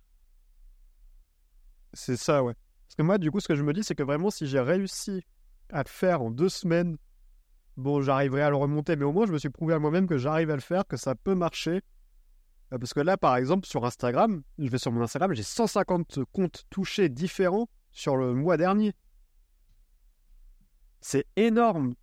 C'est 1.94 2.18
ça, 2.18 2.44
ouais. 2.44 2.54
Parce 2.88 2.96
que 2.96 3.04
moi, 3.04 3.18
du 3.18 3.32
coup, 3.32 3.40
ce 3.40 3.48
que 3.48 3.56
je 3.56 3.64
me 3.64 3.74
dis, 3.74 3.84
c'est 3.84 3.96
que 3.96 4.04
vraiment, 4.04 4.30
si 4.30 4.48
j'ai 4.48 4.60
réussi 4.60 5.24
à 5.70 5.84
faire 5.84 6.22
en 6.22 6.32
deux 6.32 6.50
semaines, 6.50 6.98
bon, 7.78 8.02
j'arriverai 8.02 8.42
à 8.42 8.50
le 8.50 8.56
remonter, 8.56 8.96
mais 8.96 9.06
au 9.06 9.12
moins, 9.12 9.26
je 9.26 9.32
me 9.32 9.38
suis 9.38 9.50
prouvé 9.50 9.74
à 9.74 9.80
moi-même 9.80 10.08
que 10.08 10.18
j'arrive 10.18 10.52
à 10.52 10.56
le 10.56 10.62
faire, 10.62 10.86
que 10.88 10.98
ça 10.98 11.16
peut 11.16 11.36
marcher. 11.36 11.82
Euh, 12.74 12.78
Parce 12.78 12.94
que 12.94 13.00
là, 13.00 13.18
par 13.18 13.36
exemple, 13.36 13.68
sur 13.68 13.86
Instagram, 13.86 14.42
je 14.58 14.70
vais 14.70 14.78
sur 14.78 14.92
mon 14.92 15.02
Instagram, 15.02 15.34
j'ai 15.34 15.44
150 15.44 16.20
comptes 16.32 16.66
touchés 16.70 17.10
différents 17.10 17.70
sur 17.92 18.16
le 18.18 18.34
mois 18.34 18.58
dernier. 18.58 18.94
C'est 21.02 21.28
énorme. 21.36 21.96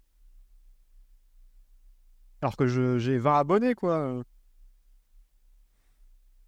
Alors 2.40 2.56
que 2.56 2.66
j'ai 2.98 3.18
20 3.18 3.38
abonnés, 3.38 3.74
quoi. 3.74 4.22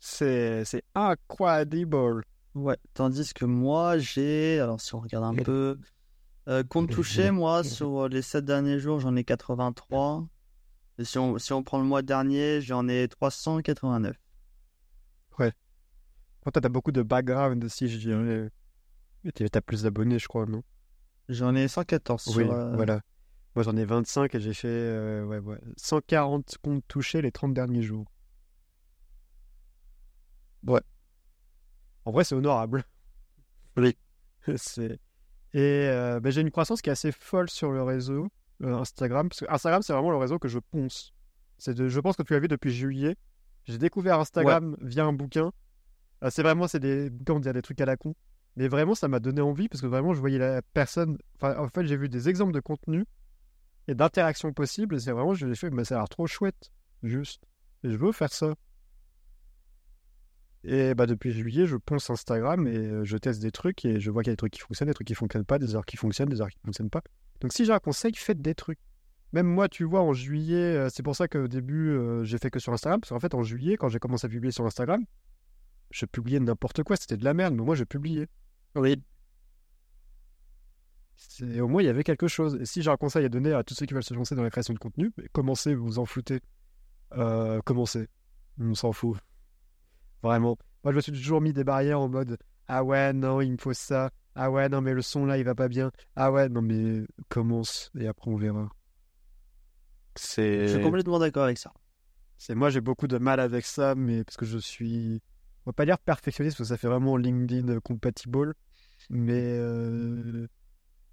C'est 0.01 0.65
c'est 0.65 0.85
incroyable. 0.95 2.23
Ouais. 2.55 2.77
Tandis 2.95 3.33
que 3.33 3.45
moi, 3.45 3.99
j'ai. 3.99 4.61
Alors, 4.61 4.81
si 4.81 4.95
on 4.95 5.01
regarde 5.01 5.25
un 5.25 5.43
peu. 5.43 5.79
Euh, 6.49 6.63
compte 6.63 6.91
touché, 6.93 7.31
moi, 7.31 7.65
sur 7.65 8.09
les 8.09 8.23
7 8.23 8.45
derniers 8.45 8.79
jours, 8.79 9.01
j'en 9.01 9.17
ai 9.17 9.25
83. 9.25 10.27
Et 10.99 11.05
si 11.05 11.19
on, 11.19 11.39
si 11.39 11.53
on 11.53 11.63
prend 11.63 11.79
le 11.79 11.85
mois 11.85 12.03
dernier, 12.03 12.61
j'en 12.61 12.89
ai 12.89 13.09
389. 13.09 14.17
Quand 16.45 16.51
t'as 16.51 16.69
beaucoup 16.69 16.93
de 16.93 17.03
background 17.03 17.65
aussi, 17.65 17.89
je 17.89 17.99
dirais. 17.99 18.51
T'as 19.51 19.61
plus 19.63 19.83
d'abonnés, 19.83 20.19
je 20.19 20.29
crois, 20.29 20.45
non? 20.45 20.63
J'en 21.31 21.55
ai 21.55 21.69
114 21.69 22.27
Oui, 22.29 22.45
sur. 22.45 22.53
euh, 22.53 22.77
voilà. 22.77 23.01
Moi, 23.55 23.63
j'en 23.63 23.77
ai 23.77 23.85
25 23.87 24.35
et 24.35 24.41
j'ai 24.41 24.53
fait 24.53 24.69
euh, 24.69 25.25
ouais, 25.25 25.39
ouais, 25.39 25.59
140 25.79 26.59
comptes 26.63 26.85
touchés 26.87 27.23
les 27.23 27.33
30 27.33 27.55
derniers 27.55 27.83
jours. 27.83 28.05
Ouais. 30.67 30.83
En 32.05 32.13
vrai, 32.13 32.25
c'est 32.25 32.35
honorable. 32.35 32.85
Oui. 33.79 33.97
c'est... 34.57 34.99
Et 35.55 35.87
euh, 35.89 36.19
ben, 36.19 36.33
j'ai 36.33 36.41
une 36.41 36.51
croissance 36.51 36.83
qui 36.83 36.91
est 36.91 36.93
assez 36.93 37.13
folle 37.13 37.49
sur 37.49 37.71
le 37.71 37.83
réseau 37.83 38.29
euh, 38.63 38.77
Instagram. 38.77 39.29
Parce 39.29 39.41
que 39.41 39.47
Instagram, 39.49 39.83
c'est 39.83 39.93
vraiment 39.93 40.11
le 40.11 40.17
réseau 40.17 40.39
que 40.39 40.49
je 40.49 40.59
ponce. 40.59 41.15
C'est 41.59 41.75
de... 41.75 41.89
Je 41.89 42.01
pense 42.01 42.17
que 42.17 42.25
tu 42.25 42.33
l'as 42.33 42.41
vu 42.41 42.49
depuis 42.49 42.73
juillet. 42.73 43.17
J'ai 43.65 43.79
découvert 43.79 44.19
Instagram 44.19 44.77
via 44.83 45.05
un 45.05 45.13
bouquin. 45.13 45.53
Euh, 46.25 46.31
c'est 46.31 46.43
vraiment, 46.43 46.67
c'est 46.67 46.81
des 46.81 47.09
bouquins, 47.09 47.35
on 47.35 47.41
dirait 47.41 47.55
des 47.55 47.63
trucs 47.63 47.81
à 47.81 47.87
la 47.87 47.97
con. 47.97 48.15
Mais 48.57 48.67
vraiment, 48.67 48.97
ça 48.97 49.07
m'a 49.07 49.21
donné 49.21 49.41
envie 49.41 49.69
parce 49.69 49.81
que 49.81 49.87
vraiment, 49.87 50.13
je 50.13 50.21
voyais 50.21 50.39
la 50.39 50.61
personne. 50.61 51.19
Enfin, 51.37 51.57
en 51.57 51.69
fait, 51.69 51.87
j'ai 51.87 51.97
vu 51.97 52.09
des 52.09 52.29
exemples 52.29 52.53
de 52.53 52.61
contenu 52.61 53.05
et 53.87 53.95
d'interactions 53.95 54.53
possibles. 54.53 54.97
Et 54.97 54.99
c'est 54.99 55.13
vraiment, 55.13 55.35
je 55.35 55.47
l'ai 55.47 55.55
fait, 55.55 55.71
mais 55.71 55.85
ça 55.85 55.95
a 55.95 55.99
l'air 55.99 56.09
trop 56.09 56.27
chouette. 56.27 56.73
Juste. 57.05 57.45
Et 57.85 57.91
je 57.91 57.97
veux 57.97 58.13
faire 58.13 58.33
ça. 58.33 58.55
Et 60.67 60.95
bah, 60.95 61.07
depuis 61.07 61.31
juillet, 61.33 61.67
je 61.67 61.77
ponce 61.77 62.09
Instagram 62.09 62.67
et 62.67 62.77
euh, 62.77 63.05
je 63.05 63.17
teste 63.19 63.43
des 63.43 63.51
trucs 63.51 63.85
et 63.85 64.01
je 64.01 64.11
vois 64.11 64.23
qu'il 64.23 64.31
y 64.31 64.33
a 64.33 64.35
des 64.35 64.39
trucs 64.39 64.53
qui 64.55 64.61
fonctionnent, 64.61 64.89
des 64.89 64.95
trucs 64.95 65.07
qui 65.07 65.15
fonctionnent 65.15 65.45
pas, 65.45 65.59
des 65.59 65.75
heures 65.77 65.85
qui 65.85 65.97
fonctionnent, 65.99 66.29
des 66.31 66.41
heures 66.41 66.49
qui 66.49 66.59
fonctionnent 66.65 66.89
pas. 66.91 67.03
Donc 67.41 67.53
si 67.53 67.65
j'ai 67.67 67.73
un 67.73 67.79
conseil, 67.79 68.15
faites 68.15 68.41
des 68.41 68.55
trucs. 68.55 68.79
Même 69.33 69.47
moi, 69.47 69.69
tu 69.69 69.85
vois, 69.85 70.01
en 70.01 70.13
juillet, 70.15 70.57
euh, 70.77 70.89
c'est 70.91 71.03
pour 71.03 71.17
ça 71.17 71.29
qu'au 71.29 71.49
début, 71.49 71.91
euh, 71.91 72.25
j'ai 72.25 72.39
fait 72.39 72.51
que 72.51 72.59
sur 72.61 72.73
Instagram. 72.73 73.01
Parce 73.01 73.11
qu'en 73.11 73.21
fait, 73.21 73.35
en 73.35 73.43
juillet, 73.43 73.77
quand 73.77 73.89
j'ai 73.89 73.99
commencé 73.99 74.27
à 74.27 74.31
publier 74.31 74.53
sur 74.53 74.65
Instagram, 74.65 75.05
je 75.91 76.07
publiais 76.07 76.41
n'importe 76.41 76.83
quoi. 76.83 76.97
C'était 76.97 77.17
de 77.17 77.25
la 77.25 77.35
merde, 77.35 77.55
mais 77.55 77.63
moi, 77.65 77.75
je 77.75 77.85
publiais. 77.85 78.29
Oui. 78.77 79.03
C'est- 81.17 81.61
Au 81.61 81.69
moins, 81.69 81.83
il 81.83 81.87
y 81.87 81.89
avait 81.89 82.05
quelque 82.05 82.29
chose. 82.29 82.57
Et 82.61 82.65
si 82.65 82.81
j'ai 82.81 82.91
un 82.91 82.97
conseil 82.97 83.25
à 83.25 83.29
donner 83.29 83.53
à 83.53 83.65
tous 83.65 83.75
ceux 83.75 83.87
qui 83.87 83.95
veulent 83.95 84.03
se 84.05 84.15
lancer 84.15 84.35
dans 84.35 84.43
la 84.43 84.51
création 84.51 84.73
de 84.73 84.79
contenu, 84.79 85.13
commencez, 85.33 85.75
vous 85.75 85.85
vous 85.85 85.99
en 85.99 86.05
foutez. 86.07 86.41
Euh, 87.17 87.61
commencez. 87.65 88.09
On 88.59 88.75
s'en 88.75 88.93
fout. 88.93 89.19
Vraiment. 90.25 90.57
Moi, 90.83 90.93
je 90.93 90.97
me 90.97 91.01
suis 91.03 91.13
toujours 91.13 91.41
mis 91.41 91.53
des 91.53 91.63
barrières 91.65 92.01
en 92.01 92.09
mode 92.09 92.37
Ah 92.67 92.83
ouais, 92.83 93.13
non, 93.13 93.41
il 93.41 93.53
me 93.53 93.57
faut 93.59 93.73
ça. 93.75 94.11
Ah 94.35 94.51
ouais, 94.51 94.69
non, 94.69 94.81
mais 94.81 94.93
le 94.93 95.03
son 95.03 95.27
là, 95.27 95.39
il 95.39 95.45
va 95.45 95.55
pas 95.55 95.69
bien. 95.69 95.93
Ah 96.17 96.33
ouais, 96.33 96.49
non, 96.49 96.63
mais 96.63 97.05
commence 97.29 97.91
et 97.99 98.09
après 98.09 98.31
on 98.31 98.37
verra. 98.37 98.69
Je 100.17 100.21
C'est. 100.23 100.69
suis 100.69 100.81
complètement 100.81 101.19
d'accord 101.19 101.45
avec 101.45 101.59
ça. 101.59 101.73
C'est 102.39 102.55
moi, 102.55 102.71
j'ai 102.71 102.81
beaucoup 102.81 103.07
de 103.07 103.19
mal 103.19 103.41
avec 103.41 103.65
ça, 103.65 103.95
mais 103.95 104.25
parce 104.25 104.37
que 104.37 104.45
je 104.45 104.59
suis, 104.59 105.23
on 105.67 105.71
va 105.71 105.73
pas 105.73 105.87
dire 105.87 105.99
perfectionniste 105.99 106.57
parce 106.57 106.69
que 106.69 106.75
ça 106.75 106.79
fait 106.79 106.89
vraiment 106.89 107.17
LinkedIn 107.17 107.81
compatible, 107.81 108.55
mais 109.11 109.41
euh, 109.59 110.47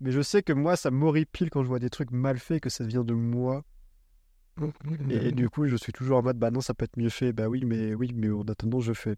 mais 0.02 0.12
je 0.12 0.22
sais 0.22 0.44
que 0.44 0.54
moi, 0.54 0.76
ça 0.76 0.92
m'horripile 0.92 1.50
quand 1.50 1.64
je 1.64 1.68
vois 1.70 1.80
des 1.80 1.90
trucs 1.90 2.12
mal 2.12 2.40
faits, 2.40 2.62
que 2.64 2.70
ça 2.70 2.86
vient 2.86 3.04
de 3.04 3.14
moi, 3.14 3.64
et, 5.10 5.32
du 5.32 5.50
coup, 5.50 5.68
je 5.68 5.76
suis 5.76 5.92
toujours 5.92 6.20
en 6.20 6.24
mode, 6.24 6.38
bah 6.38 6.52
non, 6.52 6.62
ça 6.62 6.74
peut 6.74 6.86
être 6.86 6.98
mieux 6.98 7.10
fait, 7.10 7.34
bah 7.34 7.48
oui, 7.48 7.64
mais 7.66 7.94
oui, 7.94 8.12
mais 8.14 8.30
en 8.30 8.44
attendant, 8.44 8.80
je 8.80 8.94
fais. 8.94 9.16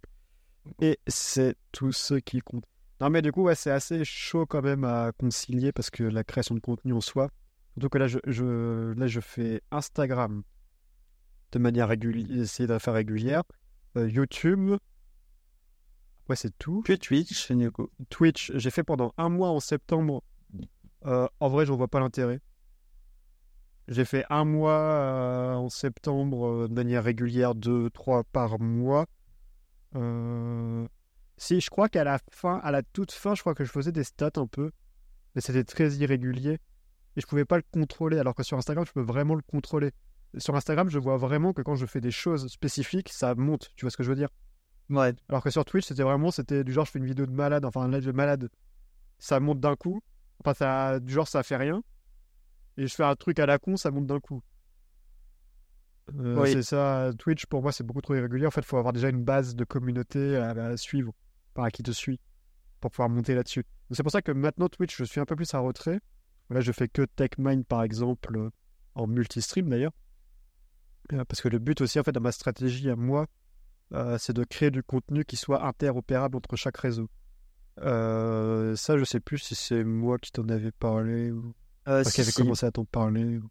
Et 0.80 1.00
c'est 1.08 1.56
tout 1.72 1.92
ce 1.92 2.16
qui 2.16 2.40
compte. 2.40 2.64
Non, 3.02 3.10
mais 3.10 3.22
du 3.22 3.32
coup, 3.32 3.44
ouais, 3.44 3.56
c'est 3.56 3.72
assez 3.72 4.06
chaud 4.06 4.46
quand 4.46 4.62
même 4.62 4.84
à 4.84 5.12
concilier 5.18 5.72
parce 5.72 5.90
que 5.90 6.04
la 6.04 6.24
création 6.24 6.56
de 6.56 6.60
contenu 6.60 6.94
en 6.94 7.02
soi, 7.02 7.30
surtout 7.74 7.90
que 7.90 7.98
là, 7.98 8.08
je, 8.08 8.20
je, 8.28 8.94
là, 8.94 9.08
je 9.08 9.20
fais 9.20 9.62
Instagram 9.72 10.44
de 11.52 11.60
manière 11.60 11.88
régulière, 11.90 12.42
essayer 12.42 12.68
de 12.68 12.74
la 12.74 12.80
faire 12.80 12.94
régulière. 12.94 13.44
Euh, 13.98 14.10
YouTube, 14.10 14.78
ouais, 16.30 16.36
c'est 16.36 16.58
tout. 16.58 16.82
Puis 16.84 16.98
Twitch. 16.98 17.52
Twitch, 18.10 18.52
j'ai 18.56 18.72
fait 18.72 18.84
pendant 18.84 19.14
un 19.18 19.30
mois 19.30 19.50
en 19.50 19.60
septembre. 19.60 20.24
Euh, 21.06 21.28
en 21.40 21.50
vrai, 21.50 21.66
j'en 21.66 21.76
vois 21.76 21.90
pas 21.90 22.00
l'intérêt. 22.00 22.40
J'ai 23.88 24.06
fait 24.06 24.26
un 24.30 24.46
mois 24.46 24.80
euh, 24.80 25.54
en 25.56 25.70
septembre 25.70 26.48
euh, 26.48 26.68
de 26.68 26.74
manière 26.74 27.04
régulière, 27.04 27.54
deux, 27.56 27.90
trois 27.90 28.24
par 28.24 28.60
mois. 28.60 29.08
Euh, 29.96 30.88
Si, 31.38 31.60
je 31.60 31.70
crois 31.70 31.90
qu'à 31.90 32.04
la 32.04 32.20
fin, 32.32 32.60
à 32.64 32.72
la 32.72 32.84
toute 32.84 33.12
fin, 33.12 33.36
je 33.36 33.42
crois 33.42 33.56
que 33.56 33.66
je 33.66 33.72
faisais 33.72 33.92
des 33.92 34.04
stats 34.04 34.32
un 34.38 34.48
peu, 34.48 34.72
mais 35.36 35.42
c'était 35.42 35.64
très 35.64 35.92
irrégulier 35.96 36.60
et 37.16 37.22
je 37.22 37.28
pouvais 37.28 37.46
pas 37.46 37.58
le 37.58 37.64
contrôler. 37.72 38.20
Alors 38.20 38.36
que 38.36 38.44
sur 38.44 38.58
Instagram, 38.58 38.86
je 38.86 38.92
peux 38.94 39.02
vraiment 39.02 39.36
le 39.36 39.42
contrôler. 39.42 39.92
Sur 40.38 40.56
Instagram, 40.56 40.90
je 40.90 40.98
vois 40.98 41.18
vraiment 41.18 41.54
que 41.54 41.62
quand 41.62 41.76
je 41.76 41.86
fais 41.86 42.02
des 42.02 42.12
choses 42.12 42.48
spécifiques, 42.48 43.10
ça 43.10 43.36
monte. 43.36 43.72
Tu 43.76 43.86
vois 43.86 43.92
ce 43.92 43.98
que 43.98 44.04
je 44.04 44.10
veux 44.10 44.16
dire? 44.16 44.30
Ouais. 44.90 45.14
Alors 45.30 45.44
que 45.44 45.50
sur 45.50 45.66
Twitch, 45.66 45.88
c'était 45.88 46.04
vraiment, 46.04 46.32
c'était 46.32 46.64
du 46.64 46.72
genre, 46.72 46.86
je 46.86 46.92
fais 46.92 47.00
une 47.00 47.06
vidéo 47.06 47.26
de 47.26 47.32
malade, 47.32 47.66
enfin 47.66 47.82
un 47.82 47.92
live 47.92 48.06
de 48.06 48.12
malade, 48.12 48.50
ça 49.20 49.40
monte 49.40 49.60
d'un 49.60 49.76
coup. 49.76 50.02
Enfin, 50.40 50.54
ça, 50.54 51.00
du 51.00 51.14
genre, 51.14 51.28
ça 51.28 51.44
fait 51.44 51.58
rien. 51.58 51.84
Et 52.78 52.88
je 52.88 52.96
fais 52.96 53.04
un 53.04 53.16
truc 53.16 53.40
à 53.40 53.46
la 53.46 53.60
con, 53.60 53.78
ça 53.78 53.92
monte 53.92 54.08
d'un 54.08 54.20
coup. 54.20 54.42
Euh, 56.20 56.42
Oui. 56.42 56.52
C'est 56.54 56.64
ça, 56.64 57.12
Twitch, 57.18 57.46
pour 57.46 57.62
moi, 57.62 57.72
c'est 57.72 57.84
beaucoup 57.84 58.02
trop 58.02 58.16
irrégulier. 58.16 58.46
En 58.46 58.52
fait, 58.52 58.62
il 58.62 58.68
faut 58.68 58.78
avoir 58.78 58.94
déjà 58.94 59.10
une 59.10 59.24
base 59.24 59.56
de 59.56 59.64
communauté 59.64 60.36
à, 60.38 60.50
à 60.52 60.78
suivre, 60.78 61.14
par 61.54 61.66
à 61.66 61.72
qui 61.72 61.84
te 61.84 61.92
suit, 61.92 62.20
pour 62.80 62.92
pouvoir 62.92 63.10
monter 63.10 63.36
là-dessus. 63.36 63.64
C'est 63.92 64.04
pour 64.04 64.12
ça 64.12 64.22
que 64.22 64.32
maintenant, 64.32 64.70
Twitch, 64.70 64.98
je 64.98 65.04
suis 65.04 65.20
un 65.20 65.26
peu 65.26 65.36
plus 65.36 65.54
à 65.54 65.60
retrait. 65.60 66.00
Là, 66.50 66.62
je 66.62 66.72
fais 66.72 66.88
que 66.88 67.04
TechMind, 67.04 67.66
par 67.66 67.84
exemple, 67.84 68.36
euh, 68.38 68.50
en 68.96 69.08
multistream 69.08 69.70
d'ailleurs. 69.70 69.94
Euh, 71.14 71.24
Parce 71.26 71.42
que 71.42 71.48
le 71.50 71.60
but 71.60 71.80
aussi, 71.82 72.00
en 72.00 72.04
fait, 72.04 72.12
de 72.12 72.20
ma 72.20 72.32
stratégie 72.32 72.90
à 72.90 72.96
moi, 72.96 73.28
euh, 73.94 74.18
c'est 74.18 74.34
de 74.34 74.44
créer 74.44 74.72
du 74.72 74.84
contenu 74.84 75.24
qui 75.26 75.38
soit 75.38 75.66
interopérable 75.66 76.38
entre 76.38 76.56
chaque 76.56 76.78
réseau. 76.78 77.10
Euh, 77.80 78.76
ça, 78.76 78.98
je 78.98 79.04
sais 79.04 79.20
plus 79.20 79.38
si 79.40 79.56
c'est 79.56 79.84
moi 79.84 80.18
qui 80.18 80.32
t'en 80.32 80.48
avais 80.50 80.72
parlé 80.72 81.32
ou 81.32 81.54
Euh, 81.88 82.04
si, 82.04 82.22
avait 82.22 82.32
si. 82.32 82.42
commencé 82.42 82.66
à 82.66 82.72
t'en 82.72 82.86
parler 82.86 83.38
ou... 83.38 83.50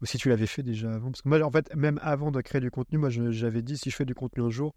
ou 0.00 0.06
si 0.06 0.16
tu 0.18 0.28
l'avais 0.28 0.46
fait 0.46 0.62
déjà 0.62 0.94
avant. 0.94 1.10
Parce 1.10 1.22
que 1.22 1.28
moi, 1.28 1.42
en 1.42 1.50
fait, 1.50 1.74
même 1.74 2.00
avant 2.02 2.30
de 2.30 2.40
créer 2.40 2.60
du 2.60 2.70
contenu, 2.70 2.98
moi, 2.98 3.10
j'avais 3.10 3.62
dit 3.62 3.76
si 3.76 3.90
je 3.90 3.96
fais 3.96 4.06
du 4.06 4.14
contenu 4.14 4.42
un 4.42 4.50
jour, 4.50 4.74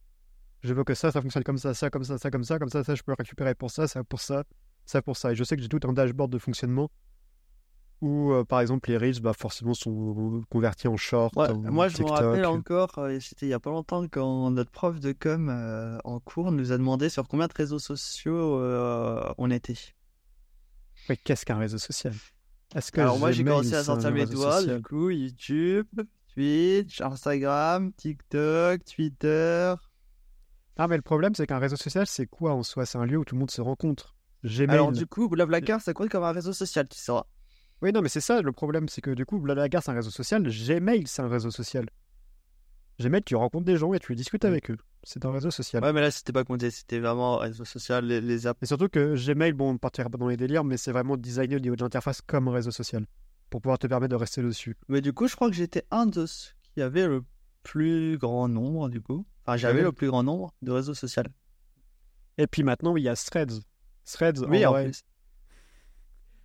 je 0.62 0.74
veux 0.74 0.84
que 0.84 0.94
ça, 0.94 1.12
ça 1.12 1.22
fonctionne 1.22 1.44
comme 1.44 1.58
ça, 1.58 1.74
ça, 1.74 1.90
comme 1.90 2.04
ça, 2.04 2.18
ça, 2.18 2.32
comme 2.32 2.44
ça, 2.44 2.60
comme 2.60 2.70
ça, 2.70 2.84
ça, 2.84 2.96
je 2.96 3.04
peux 3.04 3.12
le 3.12 3.18
récupérer 3.18 3.56
pour 3.56 3.72
ça, 3.72 3.88
ça 3.88 4.04
pour 4.04 4.20
ça, 4.20 4.44
ça 4.86 5.02
pour 5.02 5.18
ça. 5.18 5.32
Et 5.32 5.36
je 5.36 5.44
sais 5.44 5.56
que 5.56 5.62
j'ai 5.62 5.70
tout 5.70 5.80
un 5.88 5.94
dashboard 5.94 6.32
de 6.32 6.38
fonctionnement 6.38 6.90
où, 8.02 8.34
euh, 8.34 8.44
par 8.44 8.60
exemple, 8.60 8.90
les 8.90 8.98
reels, 8.98 9.22
bah, 9.22 9.32
forcément, 9.34 9.74
sont 9.74 10.42
convertis 10.50 10.90
en 10.90 10.98
short. 10.98 11.36
Ouais, 11.38 11.50
en 11.50 11.72
moi, 11.72 11.88
je 11.88 12.04
me 12.04 12.10
rappelle 12.10 12.46
encore, 12.46 12.98
euh, 12.98 13.18
c'était 13.22 13.46
il 13.46 13.50
y 13.50 13.54
a 13.54 13.60
pas 13.60 13.70
longtemps 13.70 14.06
quand 14.10 14.52
notre 14.52 14.72
prof 14.72 15.00
de 15.00 15.14
com 15.14 15.50
euh, 15.50 15.98
en 16.04 16.20
cours 16.20 16.52
nous 16.52 16.74
a 16.74 16.78
demandé 16.78 17.08
sur 17.08 17.28
combien 17.30 17.48
de 17.48 17.54
réseaux 17.54 17.80
sociaux 17.80 18.62
on 19.38 19.52
était. 19.52 19.94
Mais 21.10 21.18
qu'est-ce 21.18 21.46
qu'un 21.46 21.58
réseau 21.58 21.78
social? 21.78 22.14
Est-ce 22.76 22.92
que 22.92 23.02
Alors 23.02 23.20
moi, 23.20 23.32
j'ai 23.32 23.44
commencé 23.44 23.74
à 23.76 23.84
sortir 23.84 24.12
mes 24.12 24.26
doigts, 24.26 24.60
social? 24.62 24.78
du 24.78 24.84
coup, 24.84 25.10
YouTube, 25.10 25.88
Twitch, 26.34 27.02
Instagram, 27.02 27.92
TikTok, 27.94 28.84
Twitter. 28.86 29.74
Ah, 30.78 30.88
mais 30.88 30.96
le 30.96 31.04
problème, 31.04 31.36
c'est 31.36 31.46
qu'un 31.46 31.60
réseau 31.60 31.76
social, 31.76 32.08
c'est 32.08 32.26
quoi 32.26 32.54
en 32.54 32.64
soi? 32.64 32.86
C'est 32.86 32.98
un 32.98 33.06
lieu 33.06 33.18
où 33.18 33.26
tout 33.26 33.36
le 33.36 33.40
monde 33.40 33.52
se 33.52 33.62
rencontre. 33.62 34.16
Gmail. 34.44 34.72
Alors 34.72 34.92
du 34.92 35.06
coup, 35.06 35.30
Blablacar, 35.30 35.80
ça 35.82 35.94
compte 35.94 36.10
comme 36.10 36.24
un 36.24 36.32
réseau 36.32 36.52
social, 36.52 36.88
tu 36.88 36.98
sauras. 36.98 37.26
Oui, 37.82 37.92
non, 37.92 38.02
mais 38.02 38.10
c'est 38.10 38.22
ça 38.22 38.42
le 38.42 38.52
problème, 38.52 38.90
c'est 38.90 39.02
que 39.02 39.12
du 39.12 39.26
coup, 39.26 39.40
Blablacar, 39.40 39.84
c'est 39.84 39.92
un 39.92 39.96
réseau 39.96 40.10
social. 40.10 40.42
Gmail, 40.44 41.04
c'est 41.06 41.22
un 41.22 41.28
réseau 41.30 41.52
social. 41.52 41.86
Gmail, 43.00 43.24
tu 43.24 43.36
rencontres 43.36 43.66
des 43.66 43.78
gens 43.78 43.94
et 43.94 44.00
tu 44.00 44.16
discutes 44.16 44.46
avec 44.46 44.72
eux. 44.72 44.78
C'est 45.04 45.26
un 45.26 45.32
réseau 45.32 45.52
social. 45.52 45.84
Ouais, 45.84 45.92
mais 45.92 46.02
là, 46.02 46.12
c'était 46.12 46.32
pas 46.32 46.44
compté, 46.46 46.72
c'était 46.72 47.00
vraiment 47.00 47.38
réseau 47.38 47.66
social, 47.66 48.06
les, 48.06 48.22
les 48.22 48.48
apps. 48.48 48.62
Et 48.64 48.66
surtout 48.66 48.88
que 48.88 49.16
Gmail, 49.16 49.52
bon, 49.54 49.72
on 49.72 49.78
partira 49.78 50.10
pas 50.10 50.18
dans 50.18 50.28
les 50.30 50.38
délires, 50.38 50.64
mais 50.64 50.78
c'est 50.78 50.92
vraiment 50.92 51.18
designé 51.18 51.58
au 51.58 51.60
niveau 51.60 51.76
de 51.76 51.84
l'interface 51.84 52.22
comme 52.22 52.48
réseau 52.48 52.72
social. 52.72 53.06
Pour 53.50 53.62
pouvoir 53.62 53.78
te 53.78 53.88
permettre 53.88 54.12
de 54.12 54.16
rester 54.16 54.42
dessus. 54.42 54.78
Mais 54.88 55.02
du 55.02 55.14
coup, 55.14 55.28
je 55.28 55.36
crois 55.36 55.50
que 55.50 55.56
j'étais 55.56 55.84
un 55.92 56.06
de 56.06 56.26
ceux 56.26 56.54
qui 56.74 56.82
avait 56.82 57.06
le 57.06 57.24
plus 57.64 58.18
grand 58.18 58.48
nombre, 58.48 58.90
du 58.90 59.02
coup. 59.02 59.26
Enfin, 59.46 59.58
j'avais 59.58 59.80
oui. 59.80 59.86
le 59.86 59.92
plus 59.92 60.08
grand 60.08 60.24
nombre 60.24 60.54
de 60.62 60.72
réseaux 60.72 60.94
sociaux. 60.94 61.24
Et 62.38 62.48
puis 62.48 62.64
maintenant, 62.64 62.96
il 62.96 63.04
y 63.04 63.10
a 63.10 63.16
Threads. 63.16 63.62
Threads, 64.06 64.40
Oui, 64.48 64.66
en 64.66 64.70
en 64.70 64.72
vrai, 64.72 64.86
plus. 64.86 65.04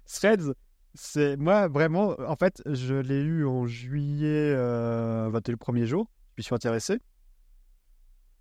Threads, 0.07 0.53
c'est 0.95 1.37
moi 1.37 1.69
vraiment, 1.69 2.17
en 2.27 2.37
fait, 2.37 2.63
je 2.67 2.95
l'ai 2.95 3.21
eu 3.21 3.47
en 3.47 3.67
juillet, 3.67 4.53
euh, 4.57 5.31
bah, 5.31 5.41
le 5.47 5.57
premier 5.57 5.87
jour, 5.87 6.11
je 6.37 6.41
m'y 6.41 6.45
suis 6.45 6.55
intéressé. 6.55 6.99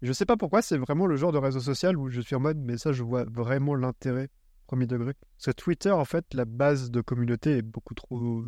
Je 0.01 0.13
sais 0.13 0.25
pas 0.25 0.37
pourquoi, 0.37 0.61
c'est 0.61 0.77
vraiment 0.77 1.07
le 1.07 1.15
genre 1.15 1.31
de 1.31 1.37
réseau 1.39 1.59
social 1.59 1.97
où 1.97 2.09
je 2.09 2.21
suis 2.21 2.35
en 2.35 2.39
mode, 2.39 2.57
mais 2.59 2.77
ça, 2.77 2.91
je 2.91 3.01
vois 3.03 3.23
vraiment 3.25 3.73
l'intérêt, 3.75 4.29
premier 4.67 4.85
degré. 4.85 5.13
Parce 5.37 5.45
que 5.47 5.51
Twitter, 5.51 5.91
en 5.91 6.05
fait, 6.05 6.33
la 6.33 6.45
base 6.45 6.91
de 6.91 7.01
communauté 7.01 7.57
est 7.57 7.61
beaucoup 7.63 7.95
trop 7.95 8.43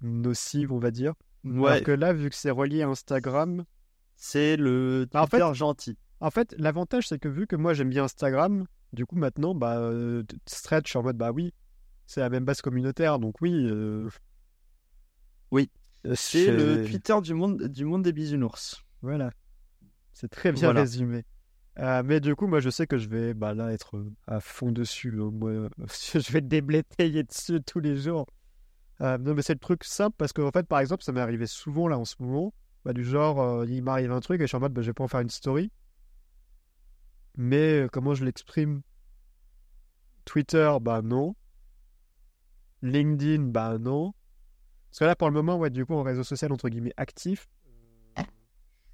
nocive, 0.00 0.72
on 0.72 0.78
va 0.78 0.90
dire. 0.90 1.14
Ouais, 1.44 1.70
Alors 1.72 1.82
que 1.84 1.90
là, 1.92 2.12
vu 2.12 2.30
que 2.30 2.36
c'est 2.36 2.50
relié 2.50 2.82
à 2.82 2.88
Instagram, 2.88 3.64
c'est 4.16 4.56
le 4.56 5.06
Bah, 5.12 5.22
en 5.22 5.26
Twitter 5.26 5.44
fait- 5.48 5.54
gentil. 5.54 5.98
en 6.20 6.30
fait, 6.30 6.54
l'avantage, 6.58 7.08
c'est 7.08 7.18
que 7.18 7.28
vu 7.28 7.46
que 7.46 7.56
moi, 7.56 7.74
j'aime 7.74 7.90
bien 7.90 8.04
Instagram, 8.04 8.66
du 8.92 9.04
coup, 9.06 9.16
maintenant, 9.16 9.54
bah, 9.54 9.78
euh, 9.78 10.22
suis 10.46 10.98
en 10.98 11.02
mode, 11.02 11.16
bah 11.18 11.32
oui, 11.32 11.52
c'est 12.06 12.20
la 12.20 12.30
même 12.30 12.44
base 12.44 12.62
communautaire, 12.62 13.18
donc 13.18 13.40
oui. 13.42 13.52
euh, 13.70 14.08
Oui. 15.50 15.70
euh, 16.06 16.14
C'est 16.16 16.50
le 16.50 16.84
Twitter 16.86 17.14
du 17.22 17.34
monde, 17.34 17.64
du 17.64 17.84
monde 17.84 18.02
des 18.02 18.12
bisounours. 18.12 18.82
Voilà. 19.02 19.30
C'est 20.14 20.28
très 20.28 20.52
bien 20.52 20.68
Voilà. 20.68 20.80
résumé. 20.80 21.24
Euh, 21.80 22.02
mais 22.04 22.20
du 22.20 22.36
coup, 22.36 22.46
moi, 22.46 22.60
je 22.60 22.70
sais 22.70 22.86
que 22.86 22.96
je 22.98 23.08
vais 23.08 23.34
bah, 23.34 23.52
là 23.52 23.72
être 23.72 23.96
euh, 23.96 24.10
à 24.28 24.40
fond 24.40 24.70
dessus. 24.72 25.10
Moi, 25.10 25.50
euh, 25.50 25.68
je 26.14 26.32
vais 26.32 26.40
déblétayer 26.40 27.24
dessus 27.24 27.60
tous 27.62 27.80
les 27.80 27.96
jours. 27.96 28.26
Euh, 29.00 29.18
non, 29.18 29.34
mais 29.34 29.42
c'est 29.42 29.54
le 29.54 29.58
truc 29.58 29.82
simple 29.82 30.14
parce 30.16 30.32
qu'en 30.32 30.52
fait, 30.52 30.66
par 30.68 30.78
exemple, 30.78 31.02
ça 31.02 31.10
m'est 31.12 31.20
arrivé 31.20 31.46
souvent 31.46 31.88
là 31.88 31.98
en 31.98 32.04
ce 32.04 32.14
moment. 32.20 32.54
Bah, 32.84 32.92
du 32.92 33.02
genre, 33.04 33.40
euh, 33.42 33.66
il 33.66 33.82
m'arrive 33.82 34.12
un 34.12 34.20
truc 34.20 34.40
et 34.40 34.44
je 34.44 34.48
suis 34.48 34.56
en 34.56 34.60
mode, 34.60 34.72
bah, 34.72 34.82
je 34.82 34.86
vais 34.86 34.94
pas 34.94 35.04
en 35.04 35.08
faire 35.08 35.20
une 35.20 35.30
story. 35.30 35.70
Mais 37.36 37.86
comment 37.92 38.14
je 38.14 38.24
l'exprime? 38.24 38.82
Twitter, 40.24 40.70
bah 40.80 41.02
non. 41.02 41.34
LinkedIn, 42.82 43.44
bah 43.46 43.78
non. 43.78 44.14
Parce 44.90 45.00
que 45.00 45.04
là, 45.06 45.16
pour 45.16 45.28
le 45.28 45.34
moment, 45.34 45.56
ouais, 45.58 45.70
du 45.70 45.84
coup, 45.84 45.94
en 45.94 46.02
réseau 46.02 46.22
social, 46.22 46.52
entre 46.52 46.68
guillemets, 46.68 46.92
actif, 46.96 47.48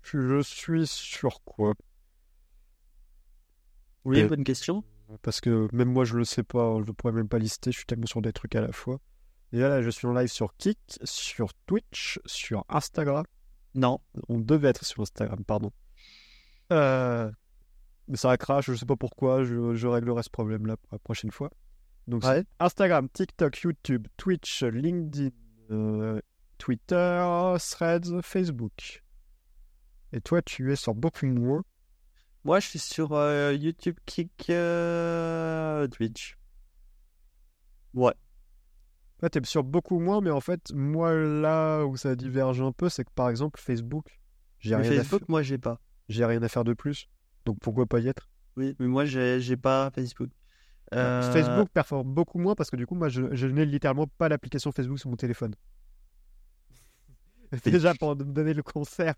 je 0.02 0.42
suis 0.42 0.86
sur 0.86 1.42
quoi? 1.44 1.74
Oui, 4.04 4.20
Euh, 4.22 4.28
bonne 4.28 4.44
question. 4.44 4.84
Parce 5.22 5.40
que 5.40 5.68
même 5.72 5.90
moi, 5.92 6.04
je 6.04 6.16
le 6.16 6.24
sais 6.24 6.42
pas, 6.42 6.78
je 6.86 6.92
pourrais 6.92 7.12
même 7.12 7.28
pas 7.28 7.38
lister, 7.38 7.72
je 7.72 7.78
suis 7.78 7.86
tellement 7.86 8.06
sur 8.06 8.22
des 8.22 8.32
trucs 8.32 8.54
à 8.54 8.60
la 8.60 8.72
fois. 8.72 9.00
Et 9.52 9.58
là, 9.58 9.82
je 9.82 9.90
suis 9.90 10.06
en 10.06 10.12
live 10.12 10.28
sur 10.28 10.56
Kik, 10.56 10.78
sur 11.02 11.52
Twitch, 11.66 12.20
sur 12.24 12.64
Instagram. 12.68 13.24
Non. 13.74 13.98
On 14.28 14.38
devait 14.38 14.68
être 14.68 14.84
sur 14.84 15.02
Instagram, 15.02 15.44
pardon. 15.44 15.72
Euh, 16.72 17.30
Mais 18.06 18.16
ça 18.16 18.30
a 18.30 18.36
crash, 18.36 18.66
je 18.66 18.74
sais 18.74 18.86
pas 18.86 18.96
pourquoi, 18.96 19.42
je, 19.44 19.74
je 19.74 19.86
réglerai 19.88 20.22
ce 20.22 20.30
problème-là 20.30 20.76
pour 20.76 20.88
la 20.92 20.98
prochaine 21.00 21.30
fois. 21.32 21.50
Donc, 22.06 22.24
Ouais. 22.24 22.44
Instagram, 22.60 23.08
TikTok, 23.08 23.58
YouTube, 23.60 24.06
Twitch, 24.16 24.62
LinkedIn, 24.62 25.30
euh, 25.72 26.20
Twitter, 26.58 27.56
Threads, 27.70 28.22
Facebook. 28.22 29.02
Et 30.12 30.20
toi, 30.20 30.42
tu 30.42 30.72
es 30.72 30.76
sur 30.76 30.94
beaucoup 30.94 31.26
moins. 31.26 31.62
Moi, 32.44 32.58
je 32.60 32.66
suis 32.68 32.78
sur 32.78 33.12
euh, 33.12 33.52
YouTube, 33.52 33.96
Kick, 34.06 34.48
euh, 34.50 35.86
Twitch. 35.88 36.36
Ouais. 37.94 38.14
Ouais, 39.22 39.28
t'es 39.28 39.44
sur 39.44 39.62
beaucoup 39.62 40.00
moins, 40.00 40.20
mais 40.22 40.30
en 40.30 40.40
fait, 40.40 40.72
moi, 40.72 41.12
là 41.14 41.84
où 41.84 41.96
ça 41.96 42.16
diverge 42.16 42.60
un 42.62 42.72
peu, 42.72 42.88
c'est 42.88 43.04
que 43.04 43.10
par 43.14 43.28
exemple, 43.28 43.60
Facebook, 43.60 44.18
j'ai 44.58 44.74
rien, 44.74 44.90
à 44.90 44.94
Facebook, 45.02 45.20
fa- 45.20 45.26
moi, 45.28 45.42
j'ai 45.42 45.58
pas. 45.58 45.80
j'ai 46.08 46.24
rien 46.24 46.42
à 46.42 46.48
faire 46.48 46.64
de 46.64 46.72
plus. 46.72 47.06
Donc 47.44 47.58
pourquoi 47.60 47.84
pas 47.86 48.00
y 48.00 48.08
être? 48.08 48.28
Oui, 48.56 48.74
mais 48.78 48.86
moi, 48.86 49.04
j'ai 49.04 49.40
j'ai 49.40 49.56
pas 49.56 49.90
Facebook. 49.94 50.30
Euh, 50.94 51.22
Facebook 51.32 51.68
performe 51.72 52.12
beaucoup 52.12 52.38
moins 52.38 52.54
parce 52.54 52.70
que 52.70 52.76
du 52.76 52.86
coup, 52.86 52.94
moi, 52.94 53.08
je, 53.10 53.34
je 53.34 53.46
n'ai 53.46 53.64
littéralement 53.66 54.06
pas 54.06 54.28
l'application 54.28 54.72
Facebook 54.72 54.98
sur 54.98 55.10
mon 55.10 55.16
téléphone. 55.16 55.54
Déjà 57.64 57.94
pour 57.94 58.16
me 58.16 58.24
donner 58.24 58.54
le 58.54 58.62
concert. 58.62 59.14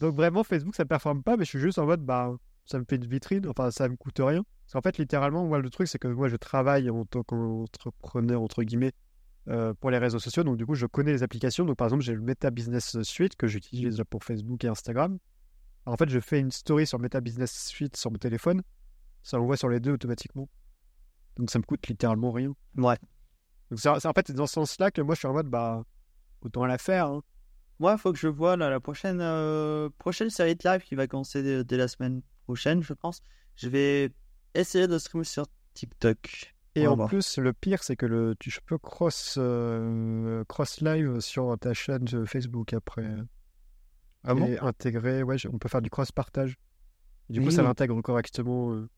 Donc 0.00 0.14
vraiment, 0.14 0.44
Facebook, 0.44 0.74
ça 0.76 0.84
performe 0.84 1.22
pas, 1.22 1.36
mais 1.36 1.44
je 1.44 1.50
suis 1.50 1.58
juste 1.58 1.78
en 1.78 1.86
mode, 1.86 2.02
bah, 2.02 2.34
ça 2.64 2.78
me 2.78 2.84
fait 2.88 2.96
une 2.96 3.06
vitrine, 3.06 3.46
enfin, 3.48 3.70
ça 3.70 3.88
me 3.88 3.96
coûte 3.96 4.18
rien. 4.20 4.44
Parce 4.64 4.72
qu'en 4.74 4.82
fait, 4.82 4.98
littéralement, 4.98 5.44
moi, 5.44 5.58
le 5.58 5.68
truc, 5.70 5.88
c'est 5.88 5.98
que 5.98 6.08
moi, 6.08 6.28
je 6.28 6.36
travaille 6.36 6.88
en 6.90 7.04
tant 7.04 7.22
qu'entrepreneur, 7.24 8.40
entre 8.40 8.62
guillemets, 8.62 8.92
euh, 9.48 9.74
pour 9.74 9.90
les 9.90 9.98
réseaux 9.98 10.20
sociaux. 10.20 10.44
Donc, 10.44 10.56
du 10.58 10.66
coup, 10.66 10.74
je 10.74 10.86
connais 10.86 11.12
les 11.12 11.22
applications. 11.22 11.64
Donc, 11.64 11.76
par 11.76 11.88
exemple, 11.88 12.04
j'ai 12.04 12.14
le 12.14 12.20
Meta 12.20 12.50
Business 12.50 13.02
Suite 13.02 13.34
que 13.34 13.48
j'utilise 13.48 14.00
pour 14.08 14.22
Facebook 14.22 14.62
et 14.64 14.68
Instagram. 14.68 15.18
Alors, 15.84 15.94
en 15.94 15.96
fait, 15.96 16.08
je 16.08 16.20
fais 16.20 16.38
une 16.38 16.52
story 16.52 16.86
sur 16.86 17.00
Meta 17.00 17.20
Business 17.20 17.66
Suite 17.66 17.96
sur 17.96 18.12
mon 18.12 18.18
téléphone. 18.18 18.62
Ça 19.22 19.38
l'envoie 19.38 19.56
sur 19.56 19.68
les 19.68 19.80
deux 19.80 19.92
automatiquement. 19.92 20.48
Donc, 21.36 21.50
ça 21.50 21.58
me 21.58 21.64
coûte 21.64 21.88
littéralement 21.88 22.30
rien. 22.30 22.54
Ouais. 22.76 22.96
Donc, 23.70 23.80
c'est 23.80 23.88
en 24.06 24.12
fait, 24.12 24.30
dans 24.30 24.46
ce 24.46 24.54
sens-là 24.54 24.90
que 24.90 25.00
moi, 25.00 25.14
je 25.14 25.20
suis 25.20 25.28
en 25.28 25.32
mode, 25.32 25.48
bah, 25.48 25.82
autant 26.42 26.64
la 26.66 26.78
faire. 26.78 27.06
hein. 27.06 27.22
Moi, 27.80 27.92
il 27.92 27.98
faut 27.98 28.12
que 28.12 28.18
je 28.18 28.28
vois 28.28 28.56
là, 28.56 28.68
la 28.68 28.78
prochaine, 28.78 29.20
euh, 29.22 29.88
prochaine 29.96 30.28
série 30.28 30.54
de 30.54 30.68
live 30.68 30.82
qui 30.82 30.94
va 30.94 31.06
commencer 31.06 31.42
dès, 31.42 31.64
dès 31.64 31.78
la 31.78 31.88
semaine 31.88 32.20
prochaine, 32.44 32.82
je 32.82 32.92
pense. 32.92 33.22
Je 33.56 33.70
vais 33.70 34.12
essayer 34.54 34.86
de 34.86 34.98
streamer 34.98 35.24
sur 35.24 35.46
TikTok. 35.72 36.54
Et 36.74 36.86
en 36.86 36.94
voir. 36.94 37.08
plus, 37.08 37.38
le 37.38 37.54
pire, 37.54 37.82
c'est 37.82 37.96
que 37.96 38.04
le, 38.04 38.36
tu, 38.38 38.52
peux 38.66 38.76
cross, 38.76 39.36
euh, 39.38 40.44
cross 40.44 40.82
live 40.82 41.20
sur 41.20 41.56
ta 41.58 41.72
chaîne 41.72 42.04
euh, 42.12 42.26
Facebook 42.26 42.74
après. 42.74 43.16
Ah 44.24 44.34
bon? 44.34 44.46
Et 44.46 44.58
intégrer, 44.58 45.22
ouais, 45.22 45.36
on 45.50 45.58
peut 45.58 45.70
faire 45.70 45.82
du 45.82 45.88
cross 45.88 46.12
partage. 46.12 46.56
Du 47.30 47.40
coup, 47.40 47.50
ça 47.50 47.62
l'intègre 47.62 47.98
correctement 48.02 48.72
euh, 48.72 48.90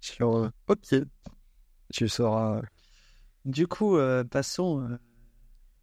sur. 0.00 0.52
Ok. 0.68 0.94
tu 1.92 2.08
sauras. 2.08 2.62
Du 3.44 3.66
coup, 3.66 3.98
passons. 4.30 4.98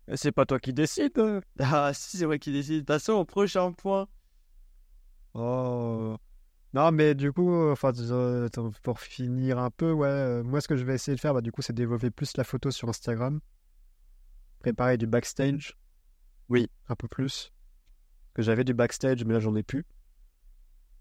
Euh, 0.10 0.16
C'est 0.16 0.32
pas 0.32 0.46
toi 0.46 0.60
qui 0.60 0.74
décides. 0.74 1.14
Ah, 1.60 1.92
si, 1.94 2.18
c'est 2.18 2.26
vrai 2.26 2.40
qui 2.40 2.52
décide. 2.52 2.86
Passons 2.86 3.14
au 3.14 3.26
prochain 3.26 3.72
point. 3.72 4.08
Oh. 5.34 6.18
Non, 6.74 6.92
mais 6.92 7.16
du 7.16 7.32
coup, 7.32 7.54
euh, 7.54 7.72
enfin, 7.72 7.92
pour 8.84 9.00
finir 9.00 9.58
un 9.58 9.70
peu, 9.72 9.92
ouais, 9.92 10.08
euh, 10.08 10.44
moi, 10.44 10.62
ce 10.62 10.68
que 10.68 10.76
je 10.76 10.84
vais 10.84 10.96
essayer 10.96 11.16
de 11.16 11.20
faire, 11.22 11.34
bah, 11.34 11.42
du 11.42 11.52
coup, 11.52 11.62
c'est 11.62 11.74
développer 11.74 12.12
plus 12.12 12.36
la 12.38 12.44
photo 12.44 12.72
sur 12.72 12.90
Instagram. 12.90 13.40
Préparer 14.60 14.98
du 14.98 15.08
backstage. 15.08 15.78
Oui. 16.50 16.70
Un 16.90 16.96
peu 16.96 17.08
plus. 17.08 17.52
Que 18.34 18.42
j'avais 18.42 18.64
du 18.64 18.74
backstage, 18.74 19.24
mais 19.26 19.34
là, 19.34 19.40
j'en 19.40 19.56
ai 19.56 19.64
plus. 19.64 19.86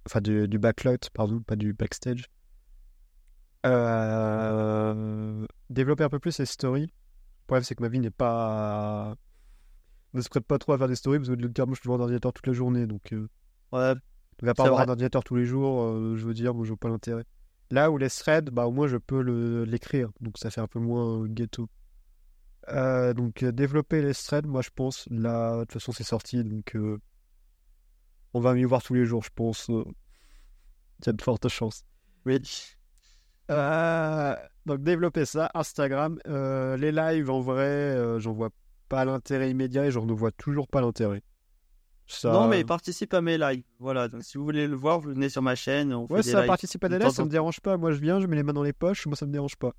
Enfin, 0.07 0.21
du, 0.21 0.47
du 0.49 0.59
backlot, 0.59 0.99
pardon, 1.13 1.41
pas 1.41 1.57
du 1.57 1.73
backstage. 1.73 2.27
Euh, 3.67 5.47
Développer 5.69 6.05
un 6.05 6.09
peu 6.09 6.21
plus 6.21 6.39
les 6.39 6.47
stories. 6.47 6.93
Le 7.47 7.49
problème, 7.49 7.63
c'est 7.63 7.77
que 7.77 7.83
ma 7.83 7.89
vie 7.89 8.01
n'est 8.01 8.11
pas. 8.11 9.15
ne 10.15 10.21
se 10.21 10.29
prête 10.29 10.45
pas 10.47 10.59
trop 10.59 10.73
à 10.73 10.79
faire 10.79 10.89
des 10.89 10.97
stories 10.97 11.19
parce 11.19 11.29
que 11.29 11.35
littéralement, 11.35 11.75
je 11.75 11.81
suis 11.81 11.87
devant 11.87 11.97
l'ordinateur 11.99 12.33
toute 12.33 12.47
la 12.49 12.53
journée. 12.53 12.87
Donc, 12.89 13.13
euh, 13.13 13.29
Ouais. 13.73 13.95
donc 13.95 14.49
à 14.51 14.55
part 14.55 14.67
avoir 14.67 14.81
un 14.81 14.89
ordinateur 14.89 15.23
tous 15.23 15.37
les 15.37 15.45
jours, 15.47 15.83
euh, 15.83 16.17
je 16.17 16.27
veux 16.27 16.35
dire, 16.35 16.55
moi, 16.55 16.65
je 16.65 16.71
vois 16.71 16.77
pas 16.79 16.89
l'intérêt. 16.89 17.25
Là 17.71 17.91
où 17.93 17.99
les 17.99 18.11
threads, 18.11 18.51
bah, 18.51 18.67
au 18.67 18.73
moins, 18.73 18.89
je 18.89 18.97
peux 18.97 19.23
le- 19.23 19.65
l'écrire. 19.65 20.11
Donc, 20.21 20.39
ça 20.39 20.51
fait 20.51 20.61
un 20.61 20.67
peu 20.67 20.81
moins 20.81 21.25
ghetto. 21.29 21.69
Euh, 22.69 23.15
donc, 23.15 23.45
développer 23.45 24.03
les 24.03 24.13
threads, 24.15 24.47
moi, 24.49 24.63
je 24.63 24.71
pense. 24.75 25.07
Là, 25.11 25.57
de 25.59 25.61
toute 25.61 25.75
façon, 25.75 25.93
c'est 25.93 26.03
sorti. 26.05 26.43
Donc, 26.43 26.77
on 28.35 28.41
va 28.41 28.55
m'y 28.55 28.65
voir 28.65 28.83
tous 28.83 28.95
les 28.95 29.05
jours, 29.05 29.23
je 29.23 29.31
pense. 29.35 29.69
Il 29.69 31.07
y 31.07 31.09
a 31.11 31.13
de 31.13 31.23
fortes 31.23 31.49
chances. 31.49 31.85
Oui. 32.25 32.41
Euh, 33.51 34.35
donc 34.67 34.83
développer 34.83 35.25
ça, 35.25 35.51
Instagram, 35.55 36.19
Euh, 36.27 36.77
les 36.77 36.93
lives 36.93 37.31
en 37.31 37.41
vrai, 37.41 37.65
euh, 37.65 38.19
j'en 38.19 38.33
vois 38.33 38.51
pas 38.89 39.05
l'intérêt 39.05 39.51
immédiat 39.51 39.87
et 39.87 39.91
j'en 39.91 40.05
ne 40.05 40.13
vois 40.13 40.33
toujours 40.33 40.69
pas 40.69 40.81
l'intérêt. 40.81 41.23
Ça... 42.09 42.33
Non, 42.33 42.47
mais 42.47 42.63
participe 42.65 43.15
à 43.15 43.21
mes 43.21 43.37
lives. 43.37 43.65
Voilà. 43.81 44.07
Donc, 44.09 44.23
si 44.23 44.39
vous 44.39 44.45
voulez 44.45 44.69
le 44.69 44.77
voir, 44.77 45.01
vous 45.01 45.11
venez 45.11 45.29
sur 45.29 45.43
ma 45.43 45.57
chaîne. 45.57 45.93
On 45.93 46.07
ouais, 46.07 46.23
fait 46.23 46.31
ça 46.31 46.43
participe 46.45 46.85
à 46.85 46.89
des 46.89 46.99
de 46.99 47.05
lives, 47.05 47.13
ça 47.13 47.25
me 47.25 47.31
dérange 47.31 47.61
pas. 47.61 47.77
Moi 47.77 47.93
je 47.93 48.01
viens, 48.01 48.21
je 48.21 48.27
mets 48.27 48.37
les 48.37 48.43
mains 48.45 48.53
dans 48.53 48.63
les 48.63 48.73
poches, 48.73 49.07
moi 49.07 49.17
ça 49.17 49.27
me 49.27 49.33
dérange 49.33 49.57
pas. 49.57 49.73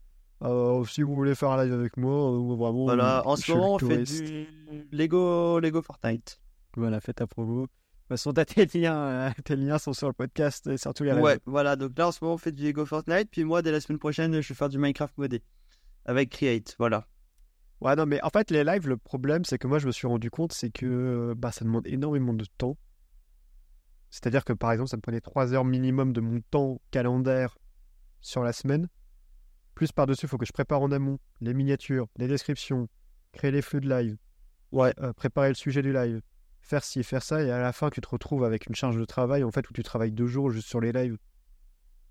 Euh, 0.44 0.84
si 0.85 1.02
vous 1.02 1.15
voulez 1.15 1.35
faire 1.35 1.52
un 1.52 1.64
live 1.64 1.73
avec 1.73 1.98
moi, 1.98 2.14
euh, 2.14 2.56
vraiment. 2.56 2.85
Voilà. 2.85 3.26
En 3.26 3.35
ce 3.35 3.52
moment, 3.52 3.76
on 3.76 3.80
fait 3.80 4.03
du 4.03 4.48
Lego, 4.91 5.60
Lego 5.60 5.81
Fortnite. 5.81 6.39
Voilà, 6.76 6.99
faites 6.99 7.15
ta 7.15 7.27
promo. 7.27 7.68
Façon, 8.09 8.31
t'as 8.34 8.45
tes 8.45 8.65
liens, 8.65 8.97
euh, 8.97 9.29
tes 9.43 9.55
liens 9.55 9.77
sont 9.77 9.93
sur 9.93 10.07
le 10.07 10.13
podcast 10.13 10.67
et 10.67 10.77
sur 10.77 10.93
tous 10.93 11.03
les 11.03 11.11
réseaux. 11.11 11.25
Ouais, 11.25 11.39
voilà. 11.45 11.75
Donc 11.75 11.97
là, 11.97 12.07
en 12.07 12.11
ce 12.11 12.19
moment, 12.21 12.35
on 12.35 12.38
fait 12.38 12.51
du 12.51 12.63
Lego 12.63 12.85
Fortnite. 12.85 13.29
Puis 13.29 13.43
moi, 13.43 13.61
dès 13.61 13.71
la 13.71 13.81
semaine 13.81 13.99
prochaine, 13.99 14.39
je 14.41 14.47
vais 14.47 14.55
faire 14.55 14.69
du 14.69 14.77
Minecraft 14.77 15.17
modé. 15.17 15.43
Avec 16.05 16.29
Create. 16.29 16.75
Voilà. 16.79 17.05
Ouais, 17.81 17.95
non, 17.95 18.05
mais 18.05 18.21
en 18.23 18.29
fait, 18.29 18.49
les 18.49 18.63
lives, 18.63 18.88
le 18.88 18.97
problème, 18.97 19.43
c'est 19.45 19.57
que 19.57 19.67
moi, 19.67 19.77
je 19.79 19.88
me 19.88 19.91
suis 19.91 20.07
rendu 20.07 20.31
compte, 20.31 20.53
c'est 20.53 20.69
que 20.71 21.34
bah, 21.38 21.51
ça 21.51 21.65
demande 21.65 21.85
énormément 21.85 22.34
de 22.34 22.45
temps. 22.57 22.77
C'est-à-dire 24.09 24.45
que, 24.45 24.53
par 24.53 24.71
exemple, 24.71 24.89
ça 24.89 24.97
me 24.97 25.01
prenait 25.01 25.21
3 25.21 25.53
heures 25.53 25.65
minimum 25.65 26.13
de 26.13 26.21
mon 26.21 26.39
temps 26.49 26.81
calendaire 26.91 27.57
sur 28.21 28.41
la 28.43 28.53
semaine. 28.53 28.88
Plus 29.75 29.91
par-dessus, 29.91 30.25
il 30.25 30.29
faut 30.29 30.38
que 30.38 30.45
je 30.45 30.53
prépare 30.53 30.81
en 30.81 30.91
amont 30.91 31.19
les 31.41 31.53
miniatures, 31.53 32.07
les 32.15 32.27
descriptions, 32.27 32.88
créer 33.34 33.51
les 33.51 33.61
flux 33.61 33.81
de 33.81 33.89
live, 33.89 34.17
Ouais. 34.71 34.93
euh, 34.99 35.13
préparer 35.13 35.49
le 35.49 35.55
sujet 35.55 35.81
du 35.81 35.93
live, 35.93 36.21
faire 36.68 36.84
ci, 36.84 37.02
faire 37.03 37.23
ça, 37.23 37.41
et 37.41 37.49
à 37.49 37.60
la 37.60 37.72
fin, 37.72 37.89
tu 37.89 38.02
te 38.02 38.10
retrouves 38.10 38.44
avec 38.44 38.68
une 38.68 38.76
charge 38.76 38.98
de 38.98 39.06
travail, 39.06 39.44
en 39.44 39.52
fait, 39.52 39.69
où 39.69 39.73
tu 39.73 39.84
travailles 39.84 40.11
deux 40.11 40.27
jours 40.27 40.49
juste 40.52 40.68
sur 40.68 40.81
les 40.81 40.91
lives. 40.91 41.18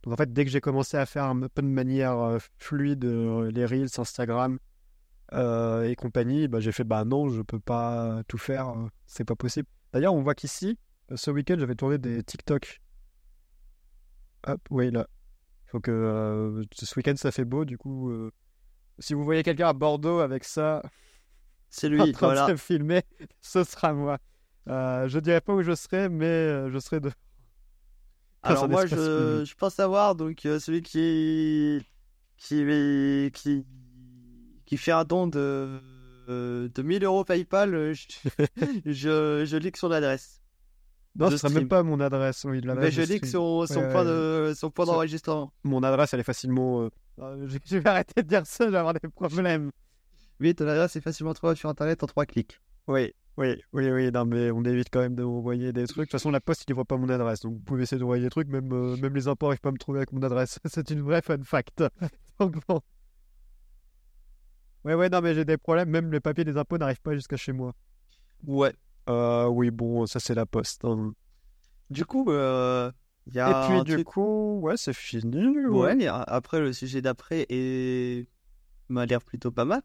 Donc, 0.02 0.14
en 0.14 0.16
fait, 0.16 0.32
dès 0.32 0.44
que 0.44 0.50
j'ai 0.50 0.60
commencé 0.60 0.96
à 0.96 1.04
faire 1.04 1.24
un 1.24 1.40
peu 1.48 1.62
de 1.62 1.66
manière 1.66 2.18
euh, 2.18 2.38
fluide 2.58 3.04
euh, 3.04 3.50
les 3.50 3.66
Reels, 3.66 3.88
Instagram, 3.98 4.58
euh, 5.32 5.82
et 5.82 5.94
compagnie, 5.94 6.48
bah, 6.48 6.60
j'ai 6.60 6.72
fait 6.72 6.84
bah 6.84 7.04
non, 7.04 7.28
je 7.28 7.42
peux 7.42 7.58
pas 7.60 8.22
tout 8.28 8.38
faire, 8.38 8.72
c'est 9.06 9.24
pas 9.24 9.34
possible. 9.34 9.68
D'ailleurs, 9.92 10.14
on 10.14 10.22
voit 10.22 10.34
qu'ici, 10.34 10.78
ce 11.14 11.30
week-end, 11.30 11.56
j'avais 11.58 11.74
tourné 11.74 11.98
des 11.98 12.22
TikTok. 12.22 12.80
Hop, 14.46 14.60
oui, 14.70 14.90
là. 14.90 15.06
Faut 15.66 15.80
que 15.80 16.62
ce 16.72 16.94
week-end, 16.96 17.16
ça 17.16 17.32
fait 17.32 17.44
beau, 17.44 17.64
du 17.64 17.76
coup, 17.76 18.12
si 19.00 19.12
vous 19.14 19.24
voyez 19.24 19.42
quelqu'un 19.42 19.68
à 19.68 19.72
Bordeaux 19.72 20.20
avec 20.20 20.44
ça 20.44 20.80
C'est 21.68 21.88
en 21.98 22.04
lui. 22.04 22.12
train 22.12 22.28
Voilà. 22.28 22.46
de 22.46 22.56
se 22.56 22.62
filmer, 22.62 23.02
ce 23.40 23.64
sera 23.64 23.92
moi. 23.92 24.18
Euh, 24.68 25.08
je 25.08 25.18
dirais 25.20 25.40
pas 25.40 25.54
où 25.54 25.62
je 25.62 25.74
serai, 25.74 26.08
mais 26.08 26.24
euh, 26.26 26.70
je 26.70 26.78
serai 26.78 27.00
de. 27.00 27.10
Alors 28.42 28.68
moi, 28.68 28.86
je, 28.86 29.44
je 29.44 29.54
pense 29.54 29.74
savoir 29.74 30.14
donc 30.14 30.44
euh, 30.46 30.58
celui 30.60 30.82
qui 30.82 31.80
qui 32.36 33.30
qui 33.32 33.64
qui 34.66 34.76
fait 34.76 34.92
un 34.92 35.04
don 35.04 35.26
de 35.26 35.80
de 36.28 36.82
1000 36.82 37.04
euros 37.04 37.24
PayPal, 37.24 37.92
je 37.94 38.06
je, 38.84 39.44
je 39.46 39.56
lis 39.56 39.70
que 39.72 39.78
son 39.78 39.90
adresse. 39.92 40.40
Non, 41.14 41.30
ce 41.30 41.36
sera 41.38 41.48
stream. 41.48 41.62
même 41.62 41.68
pas 41.68 41.82
mon 41.82 41.98
adresse. 42.00 42.44
Oui, 42.44 42.60
Mais 42.62 42.90
je 42.90 43.02
stream. 43.02 43.24
son 43.24 43.66
son 43.66 43.80
Ouais, 43.80 43.92
point 43.92 44.04
ouais, 44.04 44.48
de 44.50 44.52
son 44.56 44.70
point 44.70 44.84
d'enregistrement. 44.84 45.52
Mon 45.64 45.82
adresse, 45.82 46.12
elle 46.12 46.20
est 46.20 46.24
facilement. 46.24 46.90
euh, 47.20 47.46
je 47.46 47.58
je 47.64 47.78
vais 47.78 47.88
arrêter 47.88 48.22
de 48.22 48.28
dire 48.28 48.44
ça, 48.46 48.66
je 48.66 48.70
vais 48.70 48.76
avoir 48.78 48.92
des 48.94 49.08
problèmes. 49.08 49.70
Oui, 50.40 50.54
ton 50.54 50.66
adresse 50.68 50.94
est 50.96 51.00
facilement 51.00 51.32
trouvable 51.32 51.56
sur 51.56 51.70
Internet 51.70 52.02
en 52.02 52.06
trois 52.06 52.26
clics. 52.26 52.60
Oui, 52.88 53.14
oui, 53.38 53.60
oui, 53.72 53.90
oui, 53.90 54.10
non, 54.12 54.24
mais 54.24 54.50
on 54.50 54.62
évite 54.64 54.88
quand 54.90 55.00
même 55.00 55.14
de 55.14 55.22
m'envoyer 55.22 55.72
des 55.72 55.84
trucs. 55.86 55.98
De 55.98 56.02
toute 56.04 56.12
façon, 56.12 56.30
la 56.30 56.40
poste, 56.40 56.64
il 56.66 56.70
ne 56.72 56.74
voit 56.74 56.84
pas 56.86 56.96
mon 56.96 57.08
adresse. 57.10 57.40
Donc, 57.40 57.54
vous 57.54 57.60
pouvez 57.60 57.82
essayer 57.82 57.98
d'envoyer 58.00 58.22
des 58.22 58.30
trucs. 58.30 58.48
Même, 58.48 58.72
euh, 58.72 58.96
même 58.96 59.14
les 59.14 59.28
imports 59.28 59.48
n'arrivent 59.50 59.60
pas 59.60 59.68
à 59.68 59.72
me 59.72 59.78
trouver 59.78 59.98
avec 59.98 60.12
mon 60.12 60.22
adresse. 60.22 60.58
C'est 60.66 60.90
une 60.90 61.02
vraie 61.02 61.20
fun 61.22 61.42
fact. 61.44 61.84
donc, 62.40 62.56
bon. 62.66 62.80
Ouais, 64.84 64.94
ouais, 64.94 65.08
non, 65.08 65.20
mais 65.20 65.34
j'ai 65.34 65.44
des 65.44 65.56
problèmes. 65.58 65.90
Même 65.90 66.12
les 66.12 66.20
papiers 66.20 66.44
des 66.44 66.56
impôts 66.56 66.78
n'arrivent 66.78 67.00
pas 67.02 67.14
jusqu'à 67.14 67.36
chez 67.36 67.52
moi. 67.52 67.72
Ouais. 68.46 68.72
Euh, 69.08 69.46
oui, 69.46 69.70
bon, 69.70 70.06
ça, 70.06 70.20
c'est 70.20 70.34
la 70.34 70.46
poste. 70.46 70.84
hein. 70.84 71.12
Du 71.90 72.04
coup, 72.04 72.30
euh, 72.30 72.90
il 73.26 73.34
y 73.34 73.40
a 73.40 73.48
Et 73.64 73.66
puis, 73.68 73.78
un 73.78 73.82
du 73.84 73.92
truc- 73.94 74.06
coup, 74.06 74.60
ouais, 74.62 74.76
c'est 74.76 74.92
fini. 74.92 75.66
Ouais, 75.66 76.06
après, 76.08 76.60
le 76.60 76.72
sujet 76.72 77.02
d'après 77.02 77.46
est... 77.48 78.26
m'a 78.88 79.06
l'air 79.06 79.22
plutôt 79.22 79.50
pas 79.50 79.64
mal. 79.64 79.82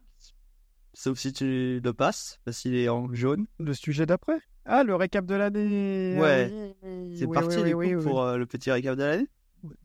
Sauf 0.94 1.18
si 1.18 1.32
tu 1.32 1.80
le 1.82 1.92
passes, 1.92 2.38
parce 2.44 2.58
qu'il 2.60 2.74
est 2.74 2.88
en 2.88 3.12
jaune. 3.14 3.46
Le 3.58 3.72
sujet 3.74 4.04
d'après? 4.06 4.38
Ah, 4.64 4.84
le 4.84 4.94
récap 4.94 5.24
de 5.26 5.34
l'année. 5.34 6.16
Ouais. 6.20 6.74
Ah 6.82 6.86
oui, 6.86 7.16
C'est 7.18 7.26
oui, 7.26 7.34
parti, 7.34 7.56
oui, 7.58 7.64
du 7.70 7.74
oui, 7.74 7.92
coup, 7.92 7.98
oui, 7.98 8.04
pour 8.04 8.22
euh, 8.22 8.36
le 8.36 8.46
petit 8.46 8.70
récap 8.70 8.96
de 8.96 9.02
l'année? 9.02 9.28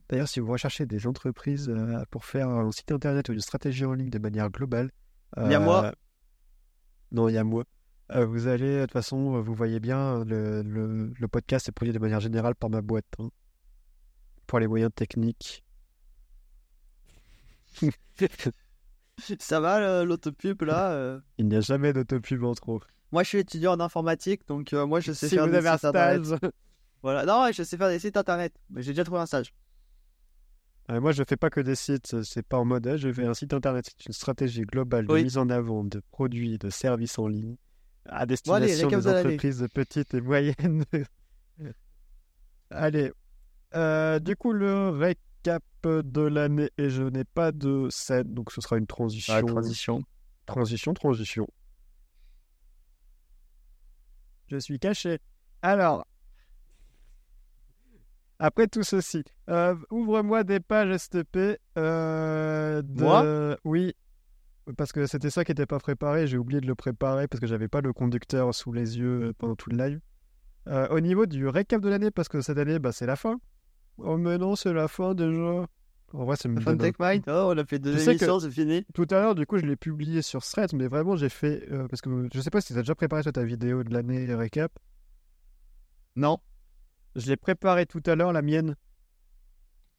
D'ailleurs, 0.09 0.27
si 0.27 0.39
vous 0.39 0.51
recherchez 0.51 0.85
des 0.85 1.07
entreprises 1.07 1.69
euh, 1.69 2.03
pour 2.11 2.25
faire 2.25 2.49
un 2.49 2.71
site 2.71 2.91
internet 2.91 3.29
ou 3.29 3.33
une 3.33 3.39
stratégie 3.39 3.85
en 3.85 3.93
ligne 3.93 4.09
de 4.09 4.19
manière 4.19 4.49
globale, 4.49 4.91
Il 5.37 5.51
y 5.51 5.55
a 5.55 5.59
moi. 5.59 5.85
euh, 5.85 5.91
Non, 7.11 7.29
il 7.29 7.33
y 7.35 7.37
a 7.37 7.43
moi. 7.43 7.63
Euh, 8.11 8.25
vous 8.25 8.47
allez, 8.47 8.77
de 8.77 8.81
toute 8.81 8.91
façon, 8.93 9.35
euh, 9.35 9.41
vous 9.41 9.53
voyez 9.53 9.79
bien, 9.79 10.23
le, 10.25 10.61
le, 10.63 11.13
le 11.17 11.27
podcast 11.27 11.67
est 11.69 11.71
produit 11.71 11.93
de 11.93 11.99
manière 11.99 12.19
générale 12.19 12.55
par 12.55 12.69
ma 12.69 12.81
boîte. 12.81 13.05
hein. 13.19 13.29
pour 14.47 14.59
les 14.59 14.67
moyens 14.67 14.91
techniques. 14.95 15.63
Ça 19.39 19.59
va, 19.59 20.03
l'autopub, 20.03 20.61
là 20.61 20.91
euh? 20.91 21.19
Il 21.37 21.47
n'y 21.47 21.55
a 21.55 21.61
jamais 21.61 21.91
d'autopub 21.93 22.43
en 22.43 22.53
trop. 22.53 22.81
Moi, 23.11 23.23
je 23.23 23.29
suis 23.29 23.37
étudiant 23.39 23.73
en 23.73 23.79
informatique, 23.79 24.47
donc 24.47 24.73
euh, 24.73 24.85
moi, 24.85 24.99
je 24.99 25.11
sais 25.13 25.27
Si 25.29 25.35
faire 25.35 25.45
vous 25.45 25.51
des 25.51 25.57
avez 25.57 25.77
sites 25.77 25.85
internet. 25.85 26.21
Voilà. 27.03 27.25
Non, 27.25 27.49
je 27.53 27.63
sais 27.63 27.77
faire 27.77 27.89
des 27.89 27.99
sites 27.99 28.17
internet. 28.17 28.53
Mais 28.69 28.81
j'ai 28.81 28.91
déjà 28.91 29.03
trouvé 29.03 29.21
un 29.21 29.25
stage. 29.27 29.53
Euh, 30.89 30.99
moi, 30.99 31.11
je 31.11 31.23
fais 31.27 31.37
pas 31.37 31.49
que 31.49 31.59
des 31.61 31.75
sites, 31.75 32.21
c'est 32.23 32.45
pas 32.45 32.57
en 32.57 32.65
mode, 32.65 32.95
je 32.97 33.11
fais 33.13 33.25
un 33.25 33.33
site 33.33 33.53
internet. 33.53 33.85
C'est 33.97 34.07
une 34.07 34.13
stratégie 34.13 34.61
globale 34.63 35.05
de 35.05 35.13
Oui. 35.13 35.23
mise 35.23 35.37
en 35.37 35.49
avant 35.49 35.83
de 35.83 36.01
produits 36.11 36.55
et 36.55 36.57
de 36.57 36.69
services 36.69 37.17
en 37.19 37.27
ligne 37.27 37.55
à 38.09 38.25
destination 38.25 38.87
des 38.89 38.95
de 39.01 39.09
entreprises 39.09 39.67
petites 39.73 40.13
et 40.13 40.21
moyennes. 40.21 40.85
allez, 42.69 43.11
Euh, 43.75 44.19
du 44.19 44.35
coup, 44.37 44.53
le 44.53 44.89
de 45.83 46.21
l'année, 46.21 46.69
et 46.77 46.89
je 46.89 47.03
n'ai 47.03 47.23
pas 47.23 47.51
de 47.51 47.87
scène, 47.89 48.33
donc 48.33 48.51
ce 48.51 48.61
sera 48.61 48.77
une 48.77 48.87
transition. 48.87 49.33
Ah, 49.33 49.41
transition. 49.41 50.01
Transition, 50.45 50.93
transition. 50.93 51.47
Je 54.47 54.57
suis 54.57 54.79
caché. 54.79 55.19
Alors, 55.61 56.05
après 58.39 58.67
tout 58.67 58.83
ceci, 58.83 59.23
euh, 59.49 59.75
ouvre-moi 59.89 60.43
des 60.43 60.59
pages 60.59 60.95
STP. 60.97 61.59
euh, 61.77 62.81
de... 62.81 63.03
Moi? 63.03 63.57
Oui, 63.65 63.93
parce 64.77 64.91
que 64.91 65.05
c'était 65.05 65.29
ça 65.29 65.43
qui 65.43 65.51
n'était 65.51 65.65
pas 65.65 65.79
préparé. 65.79 66.27
J'ai 66.27 66.37
oublié 66.37 66.61
de 66.61 66.67
le 66.67 66.75
préparer 66.75 67.27
parce 67.27 67.39
que 67.39 67.47
j'avais 67.47 67.67
pas 67.67 67.81
le 67.81 67.93
conducteur 67.93 68.53
sous 68.53 68.71
les 68.71 68.97
yeux 68.97 69.23
euh, 69.23 69.33
pendant 69.37 69.55
tout 69.55 69.69
le 69.69 69.77
live. 69.77 69.99
Euh, 70.67 70.87
au 70.89 70.99
niveau 70.99 71.25
du 71.25 71.47
récap 71.47 71.81
de 71.81 71.89
l'année, 71.89 72.11
parce 72.11 72.27
que 72.27 72.41
cette 72.41 72.57
année, 72.57 72.77
bah, 72.77 72.91
c'est 72.91 73.05
la 73.05 73.15
fin. 73.15 73.39
Oh, 73.99 74.17
mais 74.17 74.37
non, 74.37 74.55
c'est 74.55 74.73
la 74.73 74.87
fin 74.87 75.13
déjà. 75.15 75.65
En 76.13 76.23
vrai, 76.23 76.35
ça 76.37 76.47
me 76.47 76.59
donne 76.61 76.75
un 76.75 76.77
Tech 76.77 76.95
Mind. 76.99 77.23
Oh, 77.27 77.51
on 77.53 77.57
a 77.57 77.65
fait 77.65 77.79
deux 77.79 77.97
Je 77.97 78.09
émissions, 78.09 78.39
c'est 78.39 78.51
fini. 78.51 78.85
tout 78.93 79.07
à 79.09 79.15
l'heure, 79.19 79.35
du 79.35 79.45
coup, 79.45 79.57
je 79.57 79.65
l'ai 79.65 79.75
publié 79.75 80.21
sur 80.21 80.41
Threads, 80.43 80.73
mais 80.73 80.87
vraiment, 80.87 81.15
j'ai 81.15 81.29
fait. 81.29 81.67
euh, 81.71 81.87
parce 81.87 82.01
que 82.01 82.27
je 82.33 82.39
sais 82.39 82.49
pas 82.49 82.61
si 82.61 82.73
tu 82.73 82.79
as 82.79 82.81
déjà 82.81 82.95
préparé 82.95 83.23
toi, 83.23 83.31
ta 83.31 83.43
vidéo 83.43 83.83
de 83.83 83.91
l'année 83.93 84.33
récap. 84.33 84.71
Non. 86.15 86.39
Je 87.15 87.27
l'ai 87.27 87.35
préparé 87.37 87.85
tout 87.85 88.01
à 88.05 88.15
l'heure, 88.15 88.31
la 88.31 88.41
mienne. 88.41 88.75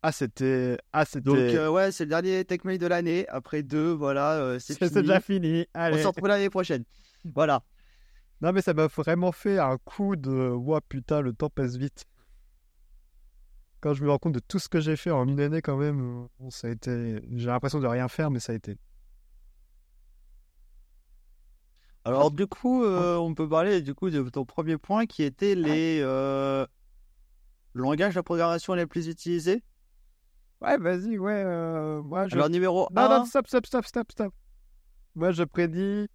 Ah, 0.02 0.12
c'était. 0.12 0.78
Ah, 0.92 1.04
c'était. 1.04 1.22
Donc, 1.22 1.36
euh, 1.36 1.68
ouais, 1.68 1.90
c'est 1.92 2.04
le 2.04 2.10
dernier 2.10 2.44
Tech 2.44 2.60
Mail 2.64 2.78
de 2.78 2.86
l'année. 2.86 3.28
Après 3.28 3.62
deux, 3.62 3.90
voilà, 3.92 4.34
euh, 4.34 4.58
c'est 4.60 4.80
déjà 4.92 5.20
fini. 5.20 5.66
On 5.74 5.92
se 5.98 6.06
retrouve 6.06 6.28
l'année 6.28 6.50
prochaine. 6.50 6.84
Voilà. 7.34 7.62
Non, 8.40 8.52
mais 8.52 8.62
ça 8.62 8.72
m'a 8.72 8.86
vraiment 8.86 9.32
fait 9.32 9.58
un 9.58 9.76
coup 9.78 10.14
de. 10.14 10.50
Ouah, 10.50 10.80
putain, 10.80 11.20
le 11.20 11.32
temps 11.32 11.50
passe 11.50 11.76
vite. 11.76 12.04
Quand 13.80 13.94
je 13.94 14.02
me 14.02 14.10
rends 14.10 14.18
compte 14.18 14.34
de 14.34 14.40
tout 14.40 14.58
ce 14.58 14.68
que 14.68 14.80
j'ai 14.80 14.96
fait 14.96 15.10
en 15.10 15.26
une 15.28 15.38
année, 15.40 15.62
quand 15.62 15.76
même, 15.76 16.00
euh, 16.24 16.26
bon, 16.40 16.50
ça 16.50 16.66
a 16.66 16.70
été. 16.70 17.20
J'ai 17.36 17.46
l'impression 17.46 17.78
de 17.80 17.86
rien 17.86 18.08
faire, 18.08 18.30
mais 18.30 18.40
ça 18.40 18.52
a 18.52 18.56
été. 18.56 18.76
Alors, 22.04 22.30
du 22.30 22.46
coup, 22.46 22.84
euh, 22.84 23.16
on 23.16 23.34
peut 23.34 23.48
parler 23.48 23.82
du 23.82 23.94
coup 23.94 24.08
de 24.10 24.26
ton 24.30 24.44
premier 24.46 24.78
point 24.78 25.04
qui 25.06 25.22
était 25.22 25.54
les 25.54 26.00
euh, 26.02 26.66
langages 27.74 28.14
de 28.14 28.20
programmation 28.22 28.72
les 28.74 28.86
plus 28.86 29.08
utilisés? 29.08 29.62
Ouais, 30.62 30.76
vas-y, 30.78 31.18
ouais. 31.18 31.42
euh, 31.44 32.02
moi, 32.02 32.26
je 32.26 32.34
Alors, 32.34 32.48
numéro 32.48 32.88
Non, 32.92 33.02
1. 33.02 33.18
non, 33.18 33.24
stop, 33.26 33.46
stop, 33.46 33.66
stop, 33.66 33.84
stop, 33.84 34.10
stop. 34.10 34.34
Moi, 35.14 35.32
je 35.32 35.44
prédis. 35.44 36.08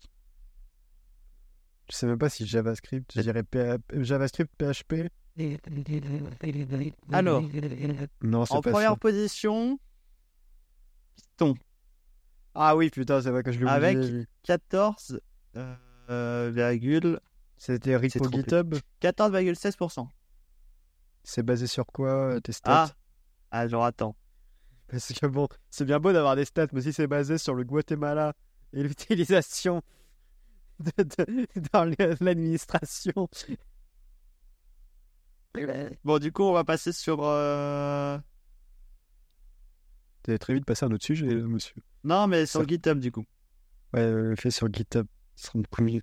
Je 1.90 1.96
sais 1.96 2.08
même 2.08 2.18
pas 2.18 2.30
si 2.30 2.46
JavaScript, 2.48 3.12
je 3.16 3.22
dirais 3.22 3.44
JavaScript, 3.94 4.52
PHP. 4.58 5.10
Alors, 7.12 7.42
Non, 8.22 8.44
en 8.50 8.62
pas 8.62 8.72
première 8.72 8.92
ça. 8.92 8.96
position, 8.98 9.80
Ah 12.56 12.76
oui, 12.76 12.90
putain, 12.92 13.22
c'est 13.22 13.32
vrai 13.32 13.42
que 13.44 13.52
je 13.52 13.60
l'ai. 13.60 13.68
Avec- 13.68 13.98
lui. 13.98 14.26
14, 14.44 15.20
euh, 15.56 16.52
virgule- 16.54 17.20
C'était 17.58 17.96
repo 17.96 18.30
GitHub. 18.32 18.76
14,16%. 19.00 20.08
C'est 21.24 21.44
basé 21.44 21.68
sur 21.68 21.86
quoi, 21.88 22.12
euh, 22.36 22.40
tes 22.40 22.52
stats? 22.52 22.94
Ah, 23.52 23.68
genre 23.68 23.86
attends. 23.86 24.16
Parce 24.88 25.12
que 25.14 25.26
bon, 25.26 25.48
c'est 25.70 25.86
bien 25.86 26.00
beau 26.00 26.12
d'avoir 26.14 26.36
des 26.36 26.46
stats, 26.46 26.68
mais 26.74 26.82
si 26.82 26.94
c'est 26.94 27.08
basé 27.08 27.38
sur 27.38 27.56
le 27.56 27.64
Guatemala 27.64 28.34
et 28.74 28.84
l'utilisation 28.84 29.82
de- 30.80 31.04
de- 31.04 31.48
dans 31.72 31.86
l'administration. 32.20 33.28
Bon, 36.04 36.18
du 36.20 36.32
coup, 36.32 36.44
on 36.44 36.54
va 36.54 36.64
passer 36.64 36.92
sur. 36.92 37.20
euh, 37.22 38.18
T'es 40.24 40.38
très 40.40 40.54
vite 40.54 40.66
passé 40.66 40.86
à 40.86 40.88
un 40.88 40.92
autre 40.92 41.06
sujet, 41.06 41.28
monsieur. 41.28 41.76
Non, 42.04 42.28
mais 42.28 42.46
sur 42.46 42.62
Ça- 42.62 42.66
GitHub, 42.68 43.00
du 43.00 43.12
coup. 43.12 43.24
Ouais, 43.94 44.00
euh, 44.02 44.36
fait 44.36 44.50
sur 44.50 44.68
GitHub. 44.72 45.06
Ce 45.36 45.48
sera 45.48 45.60
beaucoup 45.60 45.84
mieux. 45.84 46.02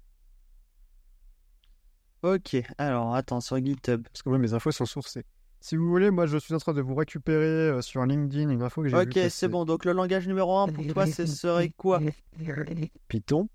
Ok, 2.23 2.57
alors 2.79 3.15
attends, 3.15 3.41
sur 3.41 3.57
GitHub. 3.65 4.03
Parce 4.05 4.23
que 4.23 4.29
ouais, 4.29 4.39
mes 4.39 4.53
infos 4.53 4.71
sont 4.73 4.87
sourcées. 4.87 5.25
Si 5.63 5.77
vous 5.77 5.89
voulez, 5.89 6.11
moi 6.11 6.27
je 6.27 6.39
suis 6.39 6.55
en 6.55 6.59
train 6.59 6.73
de 6.73 6.81
vous 6.81 6.95
récupérer 6.95 7.45
euh, 7.45 7.83
sur 7.83 8.05
LinkedIn 8.07 8.49
une 8.51 8.63
info 8.63 8.83
que 8.83 8.89
j'ai 8.89 8.97
Ok, 8.97 9.13
c'est 9.15 9.23
passer. 9.25 9.49
bon. 9.49 9.65
Donc, 9.65 9.85
le 9.85 9.93
langage 9.93 10.27
numéro 10.29 10.57
1 10.59 10.69
pour 10.69 10.87
toi, 10.87 11.07
ce 11.07 11.27
serait 11.27 11.71
quoi? 11.71 12.01
Python. 13.09 13.49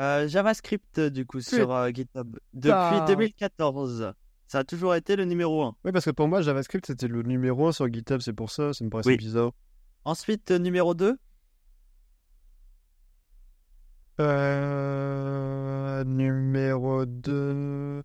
Euh, 0.00 0.28
JavaScript, 0.28 1.00
du 1.00 1.26
coup, 1.26 1.40
sur 1.40 1.72
euh, 1.74 1.88
GitHub. 1.90 2.36
Depuis 2.52 2.70
Putain. 2.70 3.04
2014. 3.06 4.12
Ça 4.48 4.60
a 4.60 4.64
toujours 4.64 4.94
été 4.94 5.14
le 5.14 5.24
numéro 5.26 5.62
1. 5.62 5.76
Oui, 5.84 5.92
parce 5.92 6.06
que 6.06 6.10
pour 6.10 6.26
moi, 6.26 6.40
JavaScript 6.40 6.86
c'était 6.86 7.06
le 7.06 7.22
numéro 7.22 7.68
1 7.68 7.72
sur 7.72 7.86
GitHub, 7.92 8.20
c'est 8.20 8.32
pour 8.32 8.50
ça, 8.50 8.72
ça 8.72 8.82
me 8.82 8.88
paraissait 8.90 9.10
Oui. 9.10 9.16
bizarre. 9.18 9.52
Ensuite, 10.04 10.50
euh, 10.50 10.58
numéro 10.58 10.94
2. 10.94 11.18
Euh, 14.20 16.04
numéro 16.04 17.04
2. 17.06 18.02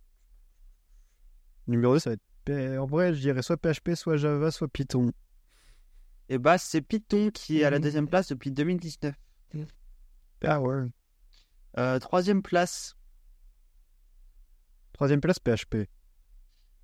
Numéro 1.67 1.93
2, 1.93 1.99
ça 1.99 2.09
va 2.11 2.13
être. 2.15 2.77
En 2.77 2.85
vrai, 2.85 3.13
je 3.13 3.21
dirais 3.21 3.41
soit 3.41 3.55
PHP, 3.57 3.95
soit 3.95 4.17
Java, 4.17 4.51
soit 4.51 4.67
Python. 4.67 5.11
Et 6.27 6.37
bah, 6.37 6.57
c'est 6.57 6.81
Python 6.81 7.29
qui 7.33 7.61
est 7.61 7.63
à 7.63 7.69
la 7.69 7.79
deuxième 7.79 8.07
place 8.07 8.27
depuis 8.29 8.51
2019. 8.51 9.15
Ah 10.43 10.59
ouais. 10.61 10.83
Euh, 11.77 11.99
troisième 11.99 12.41
place, 12.43 12.95
Troisième 14.91 15.21
place, 15.21 15.39
PHP. 15.39 15.87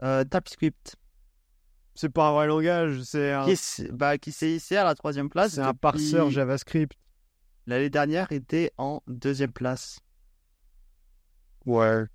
Euh, 0.04 0.24
TypeScript. 0.24 0.96
C'est 1.96 2.10
pas 2.10 2.30
un 2.30 2.34
vrai 2.34 2.48
langage, 2.48 3.02
c'est 3.04 3.34
un, 3.34 3.44
Qui 3.46 3.52
est- 3.52 3.92
bah, 3.92 4.18
qui 4.18 4.32
s'est 4.32 4.52
hissé 4.52 4.78
à 4.78 4.84
la 4.86 4.96
troisième 4.96 5.30
place. 5.30 5.54
c'est 5.56 5.62
un 5.62 5.74
parseur 5.74 6.30
JavaScript. 6.32 6.98
L'année 7.68 7.90
dernière 7.90 8.32
était 8.32 8.72
en 8.78 9.02
deuxième 9.08 9.52
place. 9.52 10.00
Ouais. 11.66 12.06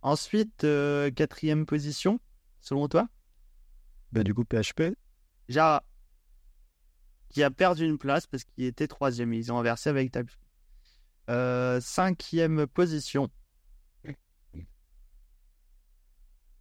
Ensuite, 0.00 0.64
euh, 0.64 1.10
quatrième 1.10 1.66
position, 1.66 2.18
selon 2.60 2.88
toi, 2.88 3.08
Bah, 4.12 4.22
du 4.24 4.34
coup, 4.34 4.44
PHP. 4.44 4.94
Java, 5.48 5.84
qui 7.28 7.42
a 7.42 7.50
perdu 7.50 7.84
une 7.86 7.98
place 7.98 8.26
parce 8.26 8.44
qu'il 8.44 8.64
était 8.64 8.88
troisième. 8.88 9.32
Ils 9.32 9.52
ont 9.52 9.58
inversé 9.58 9.88
avec 9.90 10.10
TypeScript. 10.12 10.42
Euh, 11.30 11.80
cinquième 11.80 12.66
position, 12.66 13.30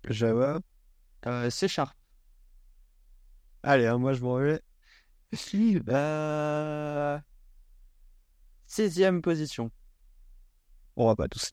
Java. 0.09 0.59
euh, 1.27 1.49
C 1.49 1.67
Sharp. 1.67 1.95
Allez, 3.63 3.85
hein, 3.85 3.97
moi 3.97 4.13
je 4.13 4.21
m'en 4.21 4.37
vais. 4.37 4.61
Euh, 5.89 7.19
sixième 8.65 9.21
position. 9.21 9.71
On 10.95 11.07
va 11.07 11.15
pas 11.15 11.27
tous. 11.27 11.51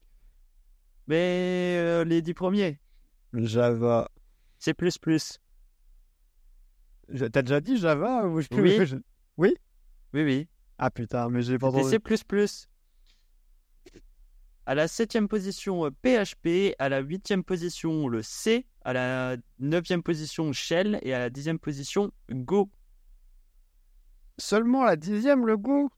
Mais 1.07 1.77
euh, 1.79 2.03
les 2.03 2.21
dix 2.21 2.33
premiers, 2.33 2.79
Java. 3.33 4.09
c'est 4.59 4.73
plus 4.73 4.97
plus. 4.97 5.39
Je- 7.09 7.25
T'as 7.25 7.41
déjà 7.41 7.61
dit 7.61 7.77
Java 7.77 8.25
ou 8.27 8.41
je- 8.41 8.47
Oui. 8.51 8.77
je- 8.85 8.97
Oui, 9.37 9.53
oui. 10.13 10.47
Ah 10.77 10.89
putain, 10.91 11.29
mais 11.29 11.41
j'ai 11.41 11.57
pas 11.57 11.67
entendu. 11.67 11.89
C++. 11.89 12.67
À 14.69 14.75
la 14.75 14.87
septième 14.87 15.27
position, 15.27 15.83
euh, 15.83 15.89
PHP. 15.89 16.75
À 16.77 16.89
la 16.89 16.99
huitième 16.99 17.43
position, 17.43 18.07
le 18.07 18.21
C. 18.21 18.67
À 18.85 18.93
la 18.93 19.35
neuvième 19.57 20.03
position, 20.03 20.53
Shell. 20.53 20.99
Et 21.01 21.11
à 21.11 21.17
la 21.17 21.31
dixième 21.31 21.57
position, 21.57 22.11
Go. 22.29 22.69
Seulement 24.37 24.83
la 24.83 24.95
dixième, 24.95 25.47
le 25.47 25.57
Go? 25.57 25.89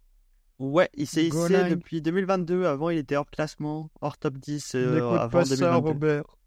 Ouais, 0.58 0.90
il 0.94 1.06
s'est 1.06 1.26
hissé 1.26 1.70
depuis 1.70 2.02
2022. 2.02 2.64
Avant, 2.64 2.90
il 2.90 3.00
était 3.00 3.18
hors 3.18 3.30
classement, 3.30 3.92
hors 4.00 4.18
top 4.18 4.38
10 4.38 4.76
euh, 4.76 5.18
avant 5.18 5.28
pas 5.28 5.44
ça, 5.44 5.56
2022. 5.58 5.90
Robert. 5.90 6.38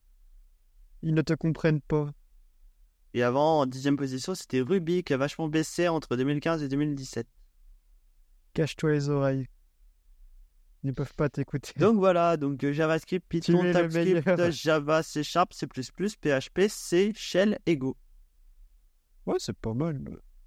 Ils 1.03 1.13
ne 1.13 1.21
te 1.21 1.35
comprennent 1.35 1.83
pas. 1.83 2.09
Et 3.13 3.23
avant, 3.23 3.61
en 3.61 3.67
dixième 3.67 3.99
position, 3.99 4.35
c'était 4.35 4.63
Ruby 4.63 5.05
qui 5.05 5.13
a 5.13 5.19
vachement 5.19 5.49
baissé 5.49 5.89
entre 5.89 6.17
2015 6.17 6.63
et 6.63 6.69
2017. 6.69 7.27
Cache-toi 8.55 8.93
les 8.93 9.11
oreilles. 9.11 9.47
Ils 10.85 10.89
ne 10.89 10.93
peuvent 10.93 11.15
pas 11.15 11.31
t'écouter. 11.31 11.73
Donc 11.79 11.97
voilà, 11.97 12.37
donc 12.37 12.63
euh, 12.63 12.73
JavaScript, 12.73 13.27
Python, 13.27 13.63
TypeScript, 13.73 14.27
meilleur. 14.27 14.51
Java, 14.53 15.03
C 15.03 15.23
Sharp, 15.23 15.55
C++, 15.55 15.67
PHP, 15.67 16.69
C, 16.69 17.13
Shell 17.17 17.59
et 17.65 17.79
Go. 17.79 17.97
Ouais, 19.25 19.37
c'est 19.39 19.57
pas 19.57 19.73
mal. 19.73 19.99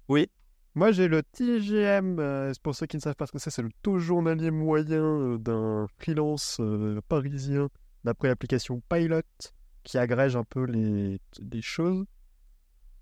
Oui. 0.08 0.30
Moi, 0.76 0.92
j'ai 0.92 1.08
le 1.08 1.24
TGM. 1.24 2.20
euh, 2.20 2.52
c'est 2.52 2.62
pour 2.62 2.76
ceux 2.76 2.86
qui 2.86 2.96
ne 2.96 3.02
savent 3.02 3.16
pas 3.16 3.26
ce 3.26 3.32
que 3.32 3.40
c'est, 3.40 3.50
c'est 3.50 3.62
le 3.62 3.70
taux 3.82 3.98
journalier 3.98 4.52
moyen 4.52 5.02
euh, 5.02 5.38
d'un 5.38 5.88
freelance 5.98 6.58
euh, 6.60 7.00
parisien 7.08 7.68
d'après 8.04 8.28
l'application 8.28 8.80
Pilot 8.88 9.22
qui 9.82 9.98
agrège 9.98 10.36
un 10.36 10.44
peu 10.44 10.64
les, 10.66 11.20
les 11.40 11.62
choses. 11.62 12.04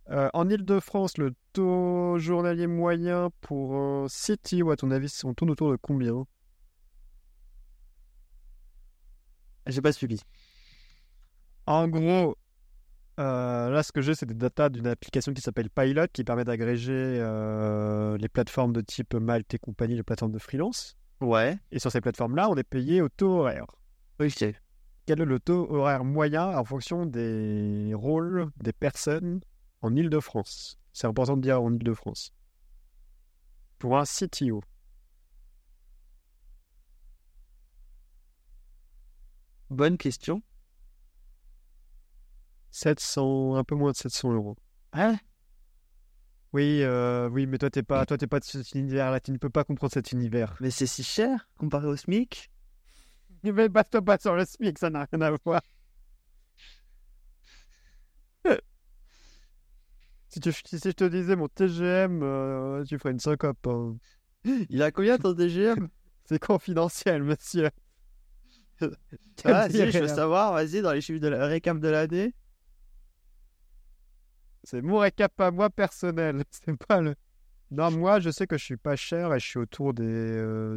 Euh, 0.09 0.31
en 0.33 0.49
Ile-de-France, 0.49 1.19
le 1.19 1.35
taux 1.53 2.17
journalier 2.17 2.67
moyen 2.67 3.29
pour 3.43 3.77
un 3.77 4.07
CTO, 4.07 4.71
à 4.71 4.77
ton 4.77 4.91
avis, 4.91 5.13
on 5.25 5.35
tourne 5.35 5.51
autour 5.51 5.71
de 5.71 5.77
combien? 5.77 6.25
J'ai 9.67 9.83
pas 9.83 9.93
suivi. 9.93 10.21
En 11.67 11.89
gros, 11.89 12.37
euh, 13.19 13.71
là, 13.71 13.83
ce 13.83 13.93
que 13.93 14.01
j'ai, 14.01 14.15
c'est 14.15 14.27
des 14.27 14.35
datas 14.35 14.69
d'une 14.69 14.87
application 14.87 15.33
qui 15.33 15.41
s'appelle 15.41 15.71
Pilot, 15.71 16.07
qui 16.13 16.23
permet 16.23 16.45
d'agréger 16.45 16.93
euh, 16.93 18.17
les 18.19 18.29
plateformes 18.29 18.73
de 18.73 18.81
type 18.81 19.15
Malte 19.15 19.55
et 19.55 19.59
compagnie, 19.59 19.97
les 19.97 20.03
plateformes 20.03 20.33
de 20.33 20.39
freelance. 20.39 20.97
Ouais. 21.21 21.59
Et 21.73 21.79
sur 21.79 21.91
ces 21.91 22.01
plateformes-là, 22.01 22.51
on 22.51 22.57
est 22.57 22.65
payé 22.65 23.01
au 23.01 23.09
taux 23.09 23.41
horaire. 23.41 23.67
Ok. 24.21 24.45
Quel 25.07 25.21
est 25.21 25.25
le 25.25 25.41
taux 25.41 25.71
horaire 25.71 26.05
moyen 26.05 26.57
en 26.59 26.65
fonction 26.65 27.07
des 27.07 27.93
rôles 27.95 28.51
des 28.59 28.73
personnes 28.73 29.41
en 29.83 29.95
Ile-de-France? 29.95 30.79
C'est 30.93 31.07
important 31.07 31.37
de 31.37 31.43
dire 31.43 31.63
en 31.63 31.73
Ile-de-France. 31.73 32.33
Pour 33.79 33.97
un 33.97 34.05
CTO. 34.05 34.63
Bonne 39.71 39.99
question. 39.99 40.43
700, 42.71 43.57
un 43.57 43.65
peu 43.65 43.75
moins 43.75 43.93
de 43.93 43.97
700 43.97 44.33
euros. 44.33 44.57
Ah, 44.93 45.17
Oui, 46.53 46.83
euh, 46.83 47.29
oui, 47.31 47.47
mais 47.47 47.59
toi, 47.59 47.71
t'es 47.71 47.83
pas, 47.83 48.07
toi, 48.07 48.17
t'es 48.19 48.27
pas 48.27 48.41
de 48.41 48.45
cet 48.45 48.73
univers-là. 48.73 49.21
Tu 49.21 49.31
ne 49.33 49.39
peux 49.39 49.51
pas 49.51 49.65
comprendre 49.65 49.93
cet 49.93 50.13
univers. 50.13 50.57
mais 50.61 50.71
c'est 50.71 50.87
si 50.87 51.03
cher 51.03 51.49
comparé 51.59 51.87
au 51.87 51.97
SMIC? 51.97 52.51
Mais 53.43 53.69
bats-toi 53.69 54.03
pas 54.03 54.19
sur 54.19 54.35
le 54.35 54.45
SMIC, 54.45 54.79
ça 54.79 54.91
n'a 54.91 55.07
rien 55.13 55.21
à 55.21 55.31
voir. 55.45 55.61
si, 60.29 60.41
tu, 60.41 60.53
si 60.53 60.79
je 60.79 60.91
te 60.91 61.05
disais 61.05 61.37
mon 61.37 61.49
TGM, 61.49 62.23
euh, 62.23 62.85
tu 62.85 62.99
ferais 62.99 63.13
une 63.13 63.21
syncope. 63.21 63.67
hein. 63.67 63.97
Il 64.45 64.83
a 64.83 64.91
combien 64.91 65.19
ton 65.19 65.33
DGM 65.33 65.89
C'est 66.25 66.39
confidentiel, 66.45 67.23
monsieur. 67.23 67.71
Ah, 69.45 69.69
si, 69.69 69.77
dis 69.83 69.91
je 69.91 69.99
veux 70.01 70.09
savoir, 70.09 70.53
vas-y, 70.53 70.83
dans 70.83 70.93
les 70.93 71.01
chiffres 71.01 71.21
de 71.21 71.29
la 71.29 71.47
récap 71.47 71.79
de 71.79 71.89
l'année. 71.89 72.35
C'est 74.65 74.83
mon 74.83 74.99
récap 74.99 75.41
à 75.41 75.51
moi 75.51 75.71
personnel. 75.71 76.43
C'est 76.51 76.77
pas 76.77 77.01
le. 77.01 77.15
Non, 77.71 77.91
moi, 77.91 78.21
je 78.21 78.31
sais 78.31 78.47
que 78.47 78.57
je 78.59 78.65
suis 78.65 78.77
pas 78.77 78.97
cher 78.97 79.35
et 79.35 79.41
je 79.41 79.47
suis 79.47 79.59
autour 79.59 79.93
des 79.93 80.05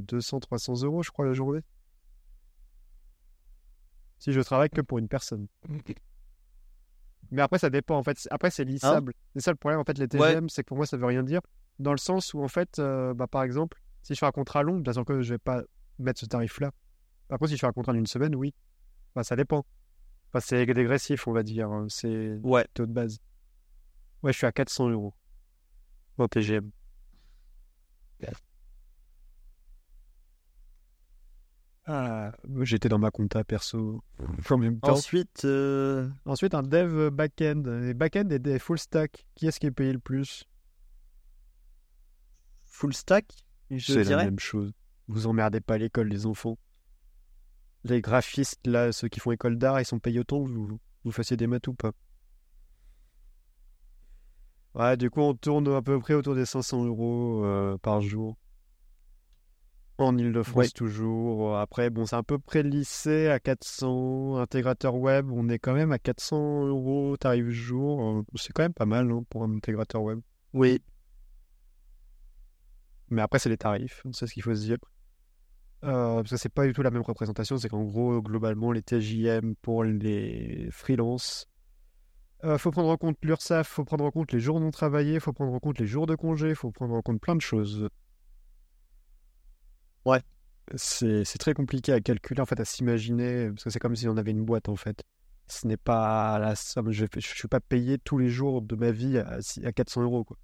200-300 0.08 0.84
euros, 0.86 1.04
je 1.04 1.12
crois, 1.12 1.26
la 1.26 1.34
journée. 1.34 1.62
Si 4.18 4.34
je 4.34 4.42
travaille 4.42 4.70
que 4.70 4.82
pour 4.82 4.98
une 5.00 5.08
personne. 5.08 5.48
Mais 7.32 7.42
après, 7.42 7.60
ça 7.60 7.70
dépend. 7.70 7.98
En 7.98 8.04
fait, 8.04 8.28
après, 8.32 8.50
c'est 8.50 8.66
lissable. 8.66 9.14
c'est 9.36 9.42
ça 9.42 9.52
le 9.52 9.58
problème. 9.58 9.80
En 9.80 9.84
fait, 9.84 9.98
les 9.98 10.06
Ouais. 10.18 10.34
TGM, 10.34 10.50
c'est 10.50 10.64
que 10.64 10.68
pour 10.68 10.78
moi, 10.78 10.86
ça 10.86 10.98
veut 10.98 11.06
rien 11.06 11.24
dire. 11.24 11.42
Dans 11.78 11.92
le 11.92 11.98
sens 11.98 12.34
où, 12.34 12.44
en 12.44 12.48
fait, 12.48 12.80
euh, 12.80 13.14
bah, 13.14 13.28
par 13.28 13.44
exemple, 13.44 13.80
si 14.02 14.14
je 14.16 14.20
fais 14.20 14.26
un 14.26 14.32
contrat 14.32 14.64
long, 14.64 14.80
bien 14.80 14.94
sûr 14.94 15.06
que 15.06 15.22
je 15.22 15.34
vais 15.36 15.38
pas 15.40 15.62
mettre 16.00 16.20
ce 16.20 16.26
tarif-là. 16.26 16.72
Par 17.30 17.40
contre, 17.40 17.50
si 17.52 17.56
je 17.56 17.62
fais 17.62 17.68
un 17.68 17.72
contrat 17.72 17.94
d'une 17.94 18.06
semaine, 18.08 18.36
oui. 18.36 18.54
Enfin, 19.14 19.24
ça 19.24 19.36
dépend. 19.38 19.66
Enfin, 20.30 20.40
c'est 20.42 20.66
dégressif, 20.66 21.28
on 21.28 21.32
va 21.32 21.44
dire. 21.44 21.70
hein. 21.72 21.86
C'est 21.90 22.38
Ouais. 22.44 22.68
taux 22.74 22.86
de 22.86 22.92
base. 22.92 23.20
Ouais, 24.22 24.34
je 24.34 24.38
suis 24.38 24.46
à 24.48 24.52
400 24.52 24.90
euros 24.90 25.14
en 26.18 26.28
TGM. 26.28 26.70
Ah, 31.86 32.34
j'étais 32.62 32.88
dans 32.90 33.00
ma 33.00 33.10
compta 33.10 33.44
perso 33.44 34.04
en 34.50 34.58
même 34.58 34.80
temps. 34.80 34.92
Ensuite, 34.92 35.44
euh, 35.46 36.08
Ensuite, 36.26 36.54
un 36.54 36.62
dev 36.62 37.10
back-end. 37.10 37.64
Et 37.84 37.94
back-end 37.96 38.30
et 38.30 38.38
des 38.40 38.60
full 38.60 38.78
stack. 38.78 39.26
Qui 39.36 39.48
est-ce 39.48 39.60
qui 39.60 39.66
est 39.66 39.72
payé 39.72 39.92
le 39.94 40.00
plus? 40.00 40.44
Full 42.66 42.94
stack, 42.94 43.26
C'est 43.80 44.04
la 44.04 44.26
même 44.26 44.40
chose. 44.40 44.72
Vous 45.08 45.26
emmerdez 45.26 45.62
pas 45.62 45.78
l'école, 45.80 46.10
les 46.10 46.28
enfants. 46.28 46.58
Les 47.86 48.02
graphistes, 48.02 48.66
là, 48.68 48.92
ceux 48.92 49.08
qui 49.08 49.20
font 49.20 49.32
école 49.32 49.58
d'art, 49.58 49.80
ils 49.80 49.86
sont 49.86 50.00
payés 50.00 50.20
autant 50.20 50.44
que 50.44 50.50
vous, 50.50 50.80
vous 51.06 51.12
fassiez 51.12 51.38
des 51.38 51.48
maths 51.48 51.68
ou 51.68 51.74
pas? 51.74 51.92
Ouais, 54.76 54.98
du 54.98 55.10
coup, 55.10 55.22
on 55.22 55.34
tourne 55.34 55.68
à 55.70 55.82
peu 55.82 56.00
près 56.00 56.14
autour 56.14 56.36
des 56.36 56.46
500 56.46 56.86
euros 56.86 57.44
euh, 57.44 57.78
par 57.78 58.02
jour. 58.02 58.38
En 59.98 60.18
Ile-de-France, 60.18 60.56
Ouais. 60.56 60.70
toujours. 60.70 61.58
Après, 61.58 61.90
bon, 61.90 62.06
c'est 62.06 62.16
à 62.16 62.24
peu 62.24 62.40
près 62.40 62.64
lycée 62.64 63.28
à 63.28 63.40
400. 63.40 64.38
Intégrateur 64.38 64.96
web, 64.96 65.30
on 65.32 65.50
est 65.50 65.60
quand 65.60 65.74
même 65.74 65.92
à 65.92 66.00
400 66.00 66.68
euros 66.68 67.18
tarif 67.18 67.50
jour. 67.50 68.24
C'est 68.36 68.54
quand 68.54 68.64
même 68.64 68.74
pas 68.74 68.86
mal 68.86 69.12
hein, 69.12 69.24
pour 69.30 69.44
un 69.44 69.54
intégrateur 69.56 70.02
web. 70.04 70.22
Oui. 70.54 70.82
Mais 73.10 73.22
après, 73.22 73.40
c'est 73.40 73.50
les 73.50 73.58
tarifs, 73.58 74.04
c'est 74.14 74.28
ce 74.28 74.34
qu'il 74.34 74.44
faut 74.44 74.56
se 74.56 74.62
dire. 74.62 74.78
Euh, 75.86 76.16
parce 76.16 76.32
que 76.32 76.38
c'est 76.38 76.50
pas 76.50 76.66
du 76.66 76.74
tout 76.74 76.82
la 76.82 76.92
même 76.92 77.02
représentation, 77.02 77.58
c'est 77.58 77.70
qu'en 77.70 77.84
gros, 77.84 78.22
globalement, 78.22 78.72
les 78.72 78.82
TJM 78.82 79.56
pour 79.62 79.84
les 79.84 80.68
freelances, 80.72 81.48
euh, 82.44 82.58
faut 82.58 82.72
prendre 82.72 82.90
en 82.90 82.98
compte 82.98 83.18
l'URSSAF, 83.22 83.68
faut 83.68 83.84
prendre 83.84 84.06
en 84.06 84.12
compte 84.12 84.32
les 84.32 84.40
jours 84.40 84.60
non 84.60 84.72
travaillés, 84.72 85.20
faut 85.20 85.34
prendre 85.34 85.54
en 85.54 85.60
compte 85.60 85.80
les 85.80 85.88
jours 85.88 86.06
de 86.08 86.16
congé, 86.16 86.56
faut 86.56 86.72
prendre 86.72 86.96
en 86.96 87.02
compte 87.02 87.20
plein 87.20 87.36
de 87.36 87.42
choses. 87.42 87.90
Ouais. 90.06 90.22
C'est 90.76 91.26
c'est 91.26 91.40
très 91.40 91.54
compliqué 91.54 91.92
à 91.94 92.00
calculer, 92.00 92.42
en 92.42 92.46
fait, 92.46 92.60
à 92.60 92.66
s'imaginer, 92.66 93.50
parce 93.50 93.64
que 93.64 93.70
c'est 93.70 93.80
comme 93.80 93.96
si 93.96 94.08
on 94.08 94.18
avait 94.18 94.32
une 94.32 94.46
boîte, 94.46 94.70
en 94.70 94.76
fait. 94.76 95.04
Ce 95.48 95.66
n'est 95.68 95.78
pas 95.78 96.38
la 96.40 96.56
somme, 96.56 96.92
je 96.92 97.06
ne 97.06 97.22
suis 97.22 97.48
pas 97.48 97.60
payé 97.60 97.98
tous 97.98 98.18
les 98.18 98.30
jours 98.30 98.62
de 98.62 98.76
ma 98.76 98.92
vie 98.92 99.18
à, 99.18 99.40
à 99.66 99.72
400 99.72 100.04
euros, 100.04 100.24
quoi. 100.24 100.38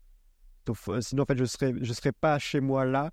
Donc, 0.66 0.78
sinon, 1.02 1.24
en 1.24 1.26
fait, 1.28 1.38
je 1.38 1.46
serais, 1.46 1.74
je 1.80 1.94
serais 1.94 2.12
pas 2.12 2.40
chez 2.40 2.60
moi 2.60 2.86
là, 2.86 3.12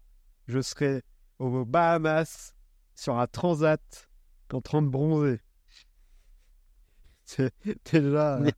je 0.48 0.60
serais 0.60 1.02
aux 1.42 1.64
Bahamas, 1.64 2.54
sur 2.94 3.18
un 3.18 3.26
transat, 3.26 4.08
en 4.52 4.60
train 4.60 4.82
de 4.82 4.88
bronzer. 4.88 5.40
C'est 7.24 7.52
déjà. 7.92 8.38
Oui. 8.40 8.50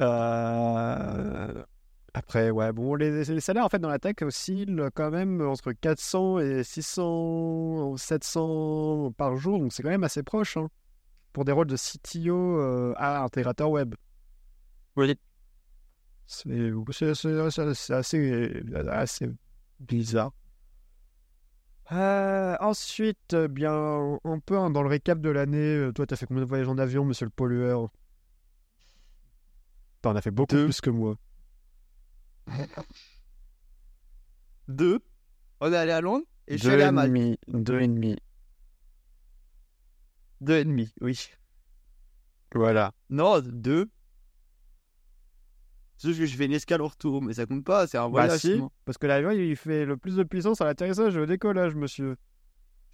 Euh, 0.00 1.64
Après, 2.14 2.50
ouais, 2.50 2.72
bon, 2.72 2.94
les, 2.96 3.24
les 3.24 3.40
salaires 3.40 3.64
en 3.64 3.68
fait 3.68 3.78
dans 3.78 3.88
la 3.88 3.98
tech 3.98 4.16
oscillent 4.22 4.66
quand 4.94 5.10
même 5.10 5.40
entre 5.40 5.72
400 5.72 6.40
et 6.40 6.64
600, 6.64 7.96
700 7.96 9.12
par 9.16 9.36
jour, 9.36 9.58
donc 9.60 9.72
c'est 9.72 9.82
quand 9.82 9.90
même 9.90 10.04
assez 10.04 10.22
proche 10.22 10.56
hein, 10.56 10.68
pour 11.32 11.44
des 11.44 11.52
rôles 11.52 11.66
de 11.68 11.76
CTO 11.76 12.60
euh, 12.60 12.94
à 12.96 13.22
intégrateur 13.22 13.70
web. 13.70 13.94
Oui. 14.96 15.18
C'est 16.26 16.50
assez 18.90 19.28
bizarre. 19.80 20.32
Euh, 21.92 22.56
ensuite, 22.60 23.34
euh, 23.34 23.46
bien, 23.48 24.18
un 24.24 24.38
peu 24.38 24.58
hein, 24.58 24.70
dans 24.70 24.82
le 24.82 24.88
récap 24.88 25.20
de 25.20 25.28
l'année, 25.28 25.58
euh, 25.76 25.92
toi, 25.92 26.06
t'as 26.06 26.16
fait 26.16 26.26
combien 26.26 26.42
de 26.42 26.48
voyages 26.48 26.68
en 26.68 26.78
avion, 26.78 27.04
monsieur 27.04 27.26
le 27.26 27.30
pollueur? 27.30 27.90
T'en 30.02 30.16
as 30.16 30.22
fait 30.22 30.30
beaucoup 30.30 30.54
Deux. 30.54 30.64
plus 30.64 30.80
que 30.80 30.90
moi. 30.90 31.16
Deux. 34.68 35.00
On 35.60 35.72
est 35.72 35.76
allé 35.76 35.92
à 35.92 36.00
Londres 36.00 36.24
Et 36.48 36.56
je 36.58 36.62
suis 36.64 36.72
allé 36.72 36.82
à 36.82 36.92
Malte. 36.92 37.08
demi, 37.12 37.38
deux 37.48 37.80
et 37.80 37.88
demi. 37.88 38.16
Deux 40.40 40.56
et 40.56 40.64
demi, 40.64 40.92
oui. 41.00 41.28
Voilà. 42.54 42.92
Non, 43.10 43.40
deux. 43.40 43.90
C'est 45.96 46.08
juste 46.08 46.20
que 46.20 46.26
je 46.26 46.36
fais 46.36 46.46
une 46.46 46.52
escale 46.52 46.82
au 46.82 46.88
retour, 46.88 47.22
mais 47.22 47.34
ça 47.34 47.46
compte 47.46 47.64
pas, 47.64 47.86
c'est 47.86 47.98
un 47.98 48.02
Bah 48.04 48.26
voyage. 48.26 48.40
si, 48.40 48.60
parce 48.84 48.98
que 48.98 49.06
l'avion 49.06 49.30
il 49.30 49.54
fait 49.56 49.84
le 49.84 49.96
plus 49.96 50.16
de 50.16 50.22
puissance 50.24 50.60
à 50.60 50.64
l'atterrissage 50.64 51.16
et 51.16 51.20
au 51.20 51.26
décollage, 51.26 51.74
monsieur. 51.74 52.16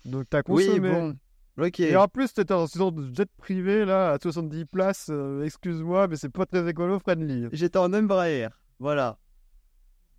Donc 0.05 0.27
t'as 0.29 0.43
Oui, 0.49 0.67
consommé. 0.67 0.91
bon. 0.91 1.17
Ok. 1.59 1.81
Et 1.81 1.97
en 1.97 2.09
plus, 2.09 2.33
t'étais 2.33 2.55
dans 2.55 2.67
une 2.67 2.79
sorte 2.79 2.95
de 2.95 3.15
jet 3.15 3.29
privé 3.37 3.85
là, 3.85 4.13
à 4.13 4.19
70 4.21 4.65
places. 4.67 5.09
euh, 5.11 5.43
Excuse-moi, 5.45 6.09
mais 6.09 6.17
c'est 6.17 6.29
pas 6.31 6.47
très 6.47 6.67
écolo-friendly. 6.69 7.49
J'étais 7.53 7.79
en 7.79 7.93
Embraer. 7.93 8.49
Voilà. 8.79 9.19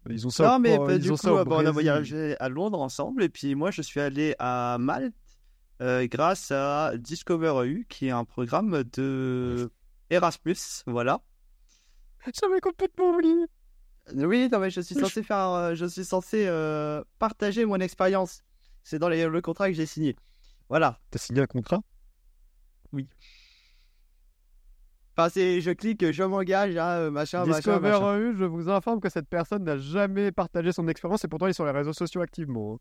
Ils 0.09 0.25
ont 0.27 0.29
ça. 0.29 0.47
Non, 0.47 0.59
mais 0.59 0.77
bah, 0.77 0.93
ils 0.95 0.99
du 0.99 1.09
ont 1.09 1.15
coup, 1.15 1.21
ça 1.21 1.43
bah, 1.43 1.55
on 1.57 1.65
a 1.65 1.71
voyagé 1.71 2.35
à 2.39 2.49
Londres 2.49 2.79
ensemble. 2.81 3.23
Et 3.23 3.29
puis 3.29 3.55
moi, 3.55 3.71
je 3.71 3.81
suis 3.81 3.99
allé 3.99 4.35
à 4.39 4.77
Malte 4.79 5.13
euh, 5.81 6.05
grâce 6.07 6.51
à 6.51 6.93
Discover 6.97 7.53
EU, 7.65 7.85
qui 7.89 8.07
est 8.07 8.11
un 8.11 8.25
programme 8.25 8.83
de 8.93 9.71
Erasmus. 10.09 10.55
Voilà. 10.85 11.21
J'avais 12.39 12.59
complètement 12.61 13.11
oublié. 13.15 13.45
Oui, 14.15 14.49
non, 14.51 14.59
mais 14.59 14.69
je 14.69 14.81
suis 14.81 14.95
censé 14.95 15.23
faire, 15.23 15.49
euh, 15.49 15.75
je 15.75 15.85
suis 15.85 16.03
censé 16.05 16.45
euh, 16.47 17.03
partager 17.19 17.65
mon 17.65 17.77
expérience. 17.77 18.41
C'est 18.83 18.99
dans 18.99 19.09
les- 19.09 19.27
le 19.27 19.41
contrat 19.41 19.67
que 19.69 19.73
j'ai 19.75 19.85
signé. 19.85 20.15
Voilà. 20.69 20.99
T'as 21.11 21.19
signé 21.19 21.41
un 21.41 21.45
contrat? 21.45 21.81
Enfin, 25.17 25.29
c'est, 25.29 25.61
je 25.61 25.71
clique, 25.71 26.11
je 26.11 26.23
m'engage 26.23 26.75
à 26.77 26.97
euh, 26.99 27.11
machin, 27.11 27.45
machin, 27.45 27.57
Discover 27.57 27.79
machin. 27.91 28.17
EU, 28.17 28.35
je 28.37 28.45
vous 28.45 28.69
informe 28.69 28.99
que 29.01 29.09
cette 29.09 29.27
personne 29.27 29.63
n'a 29.63 29.77
jamais 29.77 30.31
partagé 30.31 30.71
son 30.71 30.87
expérience 30.87 31.23
et 31.23 31.27
pourtant 31.27 31.47
il 31.47 31.51
est 31.51 31.53
sur 31.53 31.65
les 31.65 31.71
réseaux 31.71 31.93
sociaux 31.93 32.21
activement. 32.21 32.75
hein. 32.75 32.79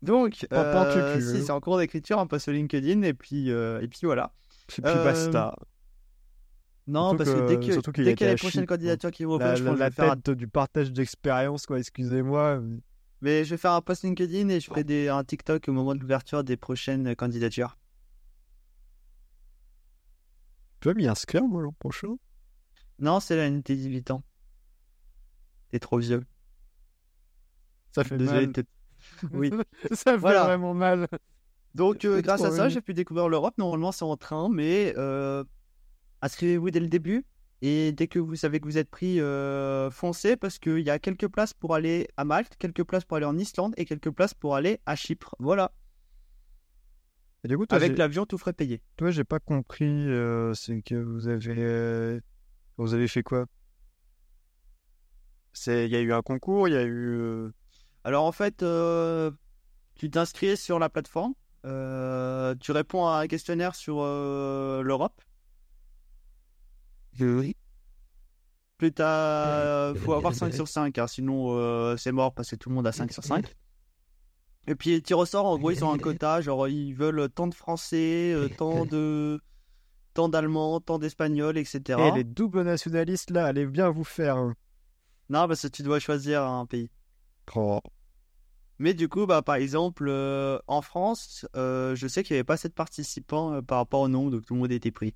Donc, 0.00 0.46
euh, 0.52 1.20
si, 1.20 1.38
hein. 1.38 1.42
c'est 1.44 1.50
en 1.50 1.60
cours 1.60 1.76
d'écriture, 1.78 2.20
un 2.20 2.26
post 2.28 2.44
sur 2.44 2.52
LinkedIn, 2.52 3.02
et 3.02 3.14
puis, 3.14 3.50
euh, 3.50 3.80
et 3.80 3.88
puis 3.88 4.00
voilà. 4.04 4.32
Et 4.78 4.82
puis 4.82 4.92
Euh, 4.94 5.04
basta. 5.04 5.56
Non, 6.88 7.10
Surtout 7.10 7.16
parce 7.18 7.30
que, 7.30 7.40
que- 7.40 8.02
dès 8.02 8.14
qu'il 8.14 8.26
y 8.26 8.30
a 8.30 8.32
les 8.32 8.36
prochaines 8.38 8.64
candidatures 8.66 9.10
qui 9.10 9.24
vont 9.24 9.36
La, 9.38 9.54
je 9.54 9.62
la- 9.62 9.70
pense 9.70 9.76
que 9.76 9.80
la 9.80 9.90
je 9.90 9.90
vais 9.90 9.94
faire 10.06 10.22
tête 10.22 10.30
du 10.36 10.48
partage 10.48 10.90
d'expérience, 10.92 11.66
quoi, 11.66 11.78
excusez-moi. 11.78 12.60
mais- 13.20 13.44
je 13.44 13.50
vais 13.50 13.56
faire 13.58 13.72
un 13.72 13.82
post 13.82 14.04
LinkedIn 14.04 14.48
et 14.48 14.58
je 14.58 14.66
ferai 14.66 14.84
des, 14.84 15.08
un 15.08 15.22
TikTok 15.22 15.68
au 15.68 15.72
moment 15.72 15.94
de 15.94 16.00
l'ouverture 16.00 16.42
des 16.44 16.56
prochaines 16.56 17.14
candidatures. 17.14 17.76
Tu 20.80 20.88
vas 20.88 20.94
m'y 20.94 21.06
inscrire, 21.06 21.44
moi, 21.44 21.62
l'an 21.62 21.72
prochain? 21.78 22.16
Non, 22.98 23.20
c'est 23.20 23.36
la 23.36 23.46
NT 23.50 23.74
18 23.76 24.10
ans. 24.10 24.22
T'es 25.70 25.78
trop 25.78 25.98
vieux. 25.98 26.24
Ça 27.92 28.04
fait 28.04 28.16
Désolé. 28.16 28.46
mal. 28.46 28.64
Oui. 29.32 29.50
Ça 29.92 30.12
fait 30.12 30.16
Voilà. 30.16 30.44
vraiment 30.44 30.74
mal. 30.74 31.06
Donc, 31.74 32.04
euh, 32.04 32.20
grâce 32.22 32.42
à 32.42 32.50
ça, 32.50 32.68
j'ai 32.68 32.80
pu 32.80 32.94
découvrir 32.94 33.28
l'Europe. 33.28 33.54
Normalement, 33.58 33.92
c'est 33.92 34.04
en 34.04 34.16
train, 34.16 34.48
mais 34.48 34.94
euh, 34.96 35.44
inscrivez-vous 36.22 36.70
dès 36.70 36.80
le 36.80 36.88
début. 36.88 37.24
Et 37.60 37.90
dès 37.90 38.06
que 38.06 38.20
vous 38.20 38.36
savez 38.36 38.60
que 38.60 38.66
vous 38.66 38.78
êtes 38.78 38.88
pris, 38.88 39.20
euh, 39.20 39.90
foncez 39.90 40.36
parce 40.36 40.60
qu'il 40.60 40.78
y 40.80 40.90
a 40.90 41.00
quelques 41.00 41.26
places 41.26 41.52
pour 41.54 41.74
aller 41.74 42.06
à 42.16 42.24
Malte, 42.24 42.54
quelques 42.56 42.84
places 42.84 43.04
pour 43.04 43.16
aller 43.16 43.26
en 43.26 43.36
Islande 43.36 43.74
et 43.76 43.84
quelques 43.84 44.10
places 44.12 44.32
pour 44.34 44.54
aller 44.54 44.78
à 44.86 44.94
Chypre. 44.94 45.34
Voilà. 45.40 45.72
Et 47.42 47.48
du 47.48 47.56
coup, 47.58 47.66
toi, 47.66 47.76
Avec 47.76 47.98
l'avion, 47.98 48.26
tout 48.26 48.38
frais 48.38 48.52
payé. 48.52 48.80
toi, 48.96 49.10
j'ai 49.10 49.24
pas 49.24 49.40
compris. 49.40 49.86
euh, 49.86 50.54
c'est 50.54 50.82
que 50.82 50.94
vous 50.94 51.26
avez, 51.26 51.54
euh, 51.58 52.20
vous 52.76 52.94
avez 52.94 53.08
fait 53.08 53.24
quoi? 53.24 53.46
C'est, 55.52 55.86
il 55.86 55.90
y 55.92 55.96
a 55.96 56.00
eu 56.00 56.12
un 56.12 56.22
concours, 56.22 56.68
il 56.68 56.74
y 56.74 56.76
a 56.76 56.84
eu. 56.84 57.16
euh, 57.18 57.50
Alors 58.04 58.24
en 58.24 58.32
fait, 58.32 58.64
tu 59.96 60.10
t'inscris 60.10 60.56
sur 60.56 60.78
la 60.78 60.88
plateforme, 60.88 61.34
tu 61.64 62.72
réponds 62.72 63.06
à 63.08 63.18
un 63.20 63.26
questionnaire 63.26 63.74
sur 63.74 63.98
euh, 64.00 64.82
l'Europe. 67.18 67.54
Plus 68.78 68.92
t'as, 68.92 69.92
faut 69.94 70.12
avoir 70.12 70.34
5 70.34 70.54
sur 70.54 70.68
5, 70.68 70.96
hein, 70.98 71.06
sinon 71.08 71.56
euh, 71.56 71.96
c'est 71.96 72.12
mort 72.12 72.32
parce 72.32 72.50
que 72.50 72.56
tout 72.56 72.68
le 72.68 72.76
monde 72.76 72.86
a 72.86 72.92
5 72.92 73.12
sur 73.12 73.24
5. 73.24 73.44
Et 74.68 74.74
puis 74.74 75.02
tu 75.02 75.14
ressors, 75.14 75.46
en 75.46 75.58
gros 75.58 75.70
ils 75.72 75.84
ont 75.84 75.92
un 75.92 75.98
quota, 75.98 76.40
genre 76.40 76.68
ils 76.68 76.92
veulent 76.92 77.28
tant 77.30 77.48
de 77.48 77.54
Français, 77.54 78.32
euh, 78.32 78.48
tant 78.48 78.84
de, 78.84 79.40
tant 80.14 80.28
d'Allemands, 80.28 80.80
tant 80.80 80.98
d'Espagnols, 80.98 81.58
etc. 81.58 81.98
Eh, 82.12 82.16
les 82.18 82.24
doubles 82.24 82.62
nationalistes 82.62 83.30
là, 83.30 83.46
allez 83.46 83.66
bien 83.66 83.90
vous 83.90 84.04
faire. 84.04 84.36
hein. 84.36 84.54
Non, 85.28 85.48
parce 85.48 85.62
que 85.62 85.68
tu 85.68 85.82
dois 85.82 85.98
choisir 85.98 86.42
un 86.44 86.64
pays. 86.66 86.88
Oh. 87.54 87.80
Mais 88.78 88.94
du 88.94 89.08
coup, 89.08 89.26
bah, 89.26 89.42
par 89.42 89.56
exemple, 89.56 90.06
euh, 90.08 90.58
en 90.68 90.82
France, 90.82 91.46
euh, 91.56 91.96
je 91.96 92.06
sais 92.06 92.22
qu'il 92.22 92.34
n'y 92.34 92.38
avait 92.38 92.44
pas 92.44 92.54
assez 92.54 92.68
de 92.68 92.74
participants 92.74 93.54
euh, 93.54 93.60
par 93.62 93.78
rapport 93.78 94.00
au 94.02 94.08
nombre, 94.08 94.30
donc 94.30 94.44
tout 94.44 94.54
le 94.54 94.60
monde 94.60 94.70
était 94.70 94.92
pris. 94.92 95.14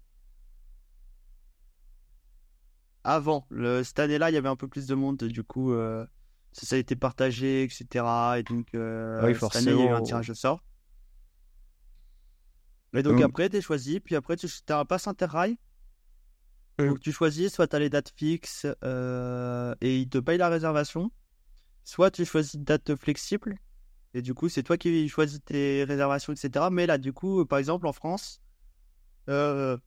Avant, 3.05 3.47
le, 3.51 3.83
cette 3.83 3.99
année-là, 3.99 4.31
il 4.31 4.35
y 4.35 4.37
avait 4.37 4.49
un 4.49 4.57
peu 4.57 4.69
plus 4.69 4.87
de 4.87 4.95
monde, 4.95 5.17
du 5.17 5.43
coup, 5.43 5.73
euh, 5.73 6.07
ça, 6.53 6.67
ça 6.67 6.77
a 6.77 6.79
été 6.79 6.95
partagé, 6.95 7.65
etc. 7.65 8.05
Et 8.39 8.43
donc, 8.43 8.69
euh, 8.75 9.21
Ah 9.23 9.27
oui, 9.27 9.35
cette 9.35 9.57
année, 9.57 9.73
il 9.73 9.79
y 9.79 9.89
a 9.89 9.91
eu 9.91 9.95
un 9.95 10.03
tirage 10.03 10.31
au 10.31 10.35
sort. 10.35 10.63
Et 12.95 13.03
donc 13.03 13.21
après, 13.23 13.49
tu 13.49 13.57
es 13.57 13.61
choisi, 13.61 14.01
puis 14.01 14.17
après, 14.17 14.37
tu 14.37 14.47
as 14.69 14.79
un 14.79 14.85
pass 14.85 15.07
interrail. 15.07 15.59
Hum. 16.79 16.89
Donc 16.89 17.01
tu 17.01 17.13
choisis, 17.13 17.53
soit 17.53 17.67
tu 17.69 17.77
as 17.77 17.79
les 17.79 17.91
dates 17.91 18.13
fixes 18.17 18.67
euh, 18.85 19.75
et 19.81 19.99
ils 19.99 20.09
te 20.09 20.19
payent 20.19 20.39
la 20.39 20.49
réservation, 20.49 21.11
soit 21.85 22.11
tu 22.11 22.25
choisis 22.25 22.55
une 22.55 22.65
date 22.65 22.95
flexible. 22.97 23.59
Et 24.15 24.21
du 24.21 24.35
coup, 24.35 24.49
c'est 24.49 24.63
toi 24.63 24.77
qui 24.77 25.09
choisis 25.09 25.41
tes 25.43 25.85
réservations, 25.85 26.33
etc. 26.35 26.67
Mais 26.71 26.87
là, 26.87 26.99
du 26.99 27.13
coup, 27.13 27.47
par 27.47 27.59
exemple, 27.59 27.87
en 27.87 27.93
France, 27.93 28.43
euh, 29.29 29.79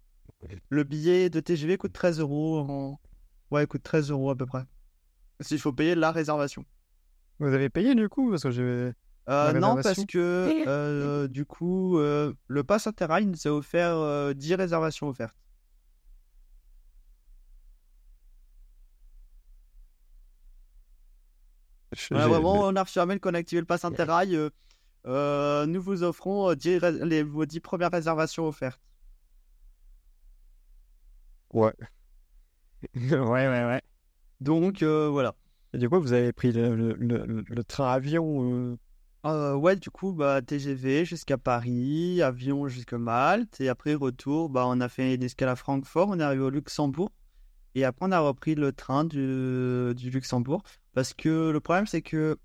le 0.70 0.84
billet 0.84 1.30
de 1.30 1.40
TGV 1.40 1.78
coûte 1.78 1.94
13 1.94 2.20
euros. 2.20 2.60
En... 2.60 3.00
Ouais, 3.52 3.64
il 3.64 3.68
coûte 3.68 3.84
13 3.84 4.12
euros 4.12 4.30
à 4.30 4.36
peu 4.36 4.46
près. 4.46 4.64
S'il 5.42 5.60
faut 5.60 5.74
payer 5.74 5.96
la 5.96 6.12
réservation. 6.12 6.66
Vous 7.40 7.48
avez 7.54 7.70
payé 7.70 7.96
du 7.96 8.08
coup 8.10 8.30
parce 8.30 8.44
que 8.44 8.52
j'ai. 8.52 8.92
Euh, 9.28 9.54
non, 9.60 9.76
parce 9.82 10.06
que 10.06 10.64
euh, 10.68 11.28
du 11.28 11.46
coup, 11.46 11.98
euh, 11.98 12.34
le 12.48 12.64
pass 12.64 12.88
Interrail 12.88 13.26
nous 13.26 13.48
a 13.48 13.52
offert 13.52 13.96
euh, 13.98 14.34
10 14.34 14.56
réservations 14.56 15.10
offertes. 15.10 15.36
Voilà, 22.12 22.28
vraiment, 22.28 22.60
on 22.66 22.76
a 22.76 22.84
reçu 22.84 23.00
un 23.00 23.06
mail 23.06 23.20
qu'on 23.20 23.34
a 23.34 23.38
activé 23.38 23.62
le 23.62 23.66
pass 23.66 23.86
Interrail. 23.86 24.38
nous 25.06 25.82
vous 25.82 26.04
offrons 26.04 26.54
10 26.54 26.78
rés- 26.78 27.06
les, 27.06 27.24
vos 27.24 27.46
10 27.46 27.60
premières 27.62 27.92
réservations 27.92 28.48
offertes. 28.48 28.82
Ouais. 31.56 31.74
ouais, 32.96 33.12
ouais, 33.20 33.66
ouais. 33.66 33.82
Donc 34.42 34.84
euh, 34.84 35.10
voilà. 35.10 35.36
Et 35.74 35.78
du 35.78 35.90
coup, 35.90 36.00
vous 36.00 36.14
avez 36.14 36.34
pris 36.34 36.52
le, 36.52 36.76
le, 36.76 36.94
le- 36.96 37.44
le 37.48 37.64
train 37.64 37.92
avion. 37.92 38.54
euh, 38.74 38.78
Euh, 39.26 39.56
ouais, 39.56 39.76
du 39.76 39.90
coup, 39.90 40.14
bah, 40.14 40.42
TGV 40.42 41.06
jusqu'à 41.06 41.38
Paris, 41.38 42.22
avion 42.22 42.68
jusqu'à 42.68 42.98
Malte, 42.98 43.60
et 43.62 43.70
après 43.70 43.96
retour, 43.96 44.50
bah, 44.50 44.66
on 44.68 44.80
a 44.82 44.90
fait 44.90 45.16
une 45.16 45.24
escale 45.24 45.50
à 45.50 45.56
Francfort, 45.56 46.10
on 46.10 46.20
est 46.20 46.24
arrivé 46.24 46.44
au 46.44 46.50
Luxembourg, 46.52 47.12
et 47.76 47.86
après 47.86 48.06
on 48.08 48.12
a 48.12 48.20
repris 48.20 48.56
le 48.56 48.72
train 48.72 49.04
du, 49.06 49.94
du 49.96 50.10
Luxembourg, 50.12 50.64
parce 50.94 51.14
que 51.14 51.50
le 51.52 51.60
problème 51.60 51.88
c'est 51.88 52.04
que 52.04 52.38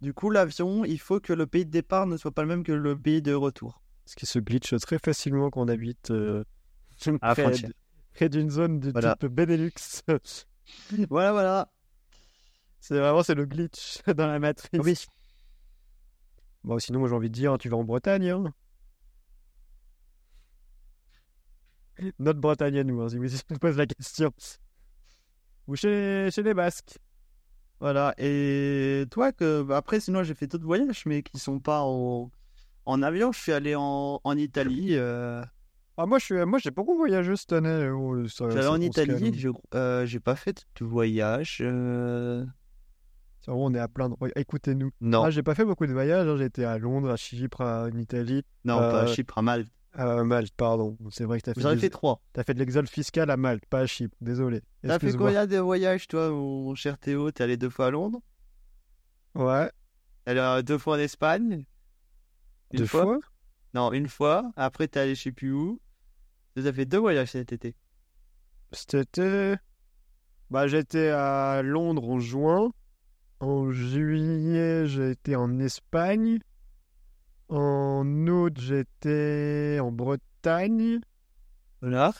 du 0.00 0.14
coup 0.14 0.30
l'avion, 0.30 0.84
il 0.86 0.98
faut 0.98 1.20
que 1.20 1.34
le 1.34 1.46
pays 1.46 1.66
de 1.66 1.70
départ 1.70 2.06
ne 2.06 2.16
soit 2.16 2.32
pas 2.32 2.42
le 2.42 2.48
même 2.48 2.64
que 2.64 2.72
le 2.72 2.96
pays 2.98 3.20
de 3.22 3.34
retour. 3.34 3.82
Ce 4.06 4.16
qui 4.16 4.26
se 4.26 4.38
glitch 4.38 4.74
très 4.80 4.98
facilement 4.98 5.50
quand 5.50 5.62
on 5.62 5.68
habite 5.68 6.10
euh, 6.10 6.44
À 7.20 7.28
la 7.28 7.34
près, 7.34 7.42
frontière. 7.42 7.70
Près 8.16 8.28
d'une 8.28 8.50
zone 8.50 8.80
du 8.80 8.90
Voilà. 8.90 9.14
type 9.16 9.28
Benelux. 9.32 9.70
Voilà, 11.10 11.30
voilà. 11.32 11.72
c'est 12.80 12.98
vraiment 12.98 13.22
c'est 13.22 13.34
le 13.36 13.44
glitch 13.46 14.02
dans 14.16 14.26
la 14.26 14.38
matrice. 14.40 14.80
Oui. 14.82 14.94
Bon, 16.64 16.78
sinon, 16.80 16.98
moi 16.98 17.08
j'ai 17.08 17.14
envie 17.14 17.28
de 17.30 17.34
dire, 17.34 17.56
tu 17.58 17.68
vas 17.68 17.76
en 17.76 17.84
Bretagne. 17.84 18.30
Hein 18.30 18.52
Notre 22.18 22.40
Bretagne 22.40 22.78
à 22.78 22.84
nous, 22.84 23.00
hein, 23.00 23.08
si 23.08 23.16
vous 23.16 23.24
me 23.50 23.58
pose 23.58 23.76
la 23.76 23.86
question. 23.86 24.32
Ou 25.68 25.76
chez, 25.76 26.28
chez 26.32 26.42
les 26.42 26.54
Basques. 26.54 26.98
Voilà, 27.80 28.14
et 28.18 29.04
toi, 29.10 29.32
que, 29.32 29.62
bah, 29.62 29.76
après, 29.76 30.00
sinon 30.00 30.22
j'ai 30.22 30.34
fait 30.34 30.46
d'autres 30.46 30.64
voyages, 30.64 31.04
mais 31.06 31.22
qui 31.22 31.38
sont 31.38 31.60
pas 31.60 31.82
en, 31.82 32.30
en 32.86 33.02
avion, 33.02 33.32
je 33.32 33.38
suis 33.38 33.52
allé 33.52 33.74
en, 33.74 34.20
en 34.24 34.36
Italie. 34.36 34.96
euh, 34.96 35.42
Ah, 35.98 36.04
moi, 36.04 36.18
j'ai 36.18 36.70
beaucoup 36.70 36.96
voyagé 36.96 37.36
cette 37.36 37.52
année. 37.54 37.88
oh, 37.88 38.26
ça- 38.28 38.50
J'allais 38.50 38.66
en 38.66 38.80
Italie, 38.80 39.44
euh, 39.74 40.04
j'ai 40.04 40.20
pas 40.20 40.36
fait 40.36 40.66
de 40.78 40.84
voyage. 40.84 41.58
euh, 41.62 42.44
on 43.48 43.72
est 43.74 43.78
à 43.78 43.88
plein 43.88 44.10
de... 44.10 44.16
Écoutez-nous. 44.36 44.90
Non, 45.00 45.24
Ah, 45.24 45.30
j'ai 45.30 45.42
pas 45.42 45.54
fait 45.54 45.64
beaucoup 45.64 45.86
de 45.86 45.92
voyages. 45.92 46.26
hein, 46.28 46.36
J'ai 46.36 46.44
été 46.44 46.64
à 46.64 46.76
Londres, 46.78 47.10
à 47.10 47.16
Chypre, 47.16 47.62
à- 47.62 47.84
en 47.84 47.96
Italie, 47.96 48.42
non, 48.64 48.76
pas 48.76 49.00
à 49.00 49.02
euh, 49.04 49.06
Chypre, 49.06 49.38
à 49.38 49.42
Malte. 49.42 49.68
à 49.94 50.22
Malte, 50.24 50.52
pardon. 50.54 50.98
C'est 51.10 51.24
vrai 51.24 51.38
que 51.40 51.44
t'as 51.44 51.54
fait, 51.54 51.60
J'en 51.60 51.70
ai 51.70 51.76
fait 51.78 51.88
trois. 51.90 52.20
t'as 52.34 52.44
fait 52.44 52.52
de 52.52 52.58
l'exode 52.58 52.88
fiscal 52.88 53.30
à 53.30 53.36
Malte, 53.38 53.64
pas 53.66 53.80
à 53.80 53.86
Chypre. 53.86 54.14
Désolé. 54.20 54.60
T'as 54.82 54.98
fait 54.98 55.12
combien 55.12 55.46
de 55.46 55.56
voyages, 55.58 56.08
toi, 56.08 56.28
mon 56.30 56.74
cher 56.74 56.98
Théo? 56.98 57.30
T'es 57.30 57.44
allé 57.44 57.56
deux 57.56 57.70
fois 57.70 57.86
à 57.86 57.90
Londres? 57.90 58.20
Ouais. 59.34 59.70
Alors, 60.26 60.62
deux 60.62 60.76
fois 60.78 60.96
en 60.96 61.00
Espagne? 61.00 61.64
Une 62.72 62.80
Deux 62.80 62.86
fois? 62.86 63.18
Non, 63.74 63.92
une 63.92 64.08
fois. 64.08 64.50
Après, 64.56 64.88
t'es 64.88 65.00
allé 65.00 65.14
je 65.14 65.22
sais 65.22 65.32
plus 65.32 65.52
où. 65.52 65.80
Tu 66.56 66.66
as 66.66 66.72
fait 66.72 66.86
deux 66.86 66.98
voyages 66.98 67.32
cet 67.32 67.52
été. 67.52 67.74
C'était. 68.72 69.56
Bah, 70.50 70.66
j'étais 70.68 71.08
à 71.10 71.60
Londres 71.62 72.08
en 72.08 72.18
juin. 72.18 72.70
En 73.40 73.70
juillet, 73.70 74.86
j'étais 74.86 75.34
en 75.34 75.58
Espagne. 75.58 76.38
En 77.50 78.04
août, 78.26 78.54
j'étais 78.58 79.78
en 79.82 79.92
Bretagne. 79.92 81.00
Voilà. 81.82 82.14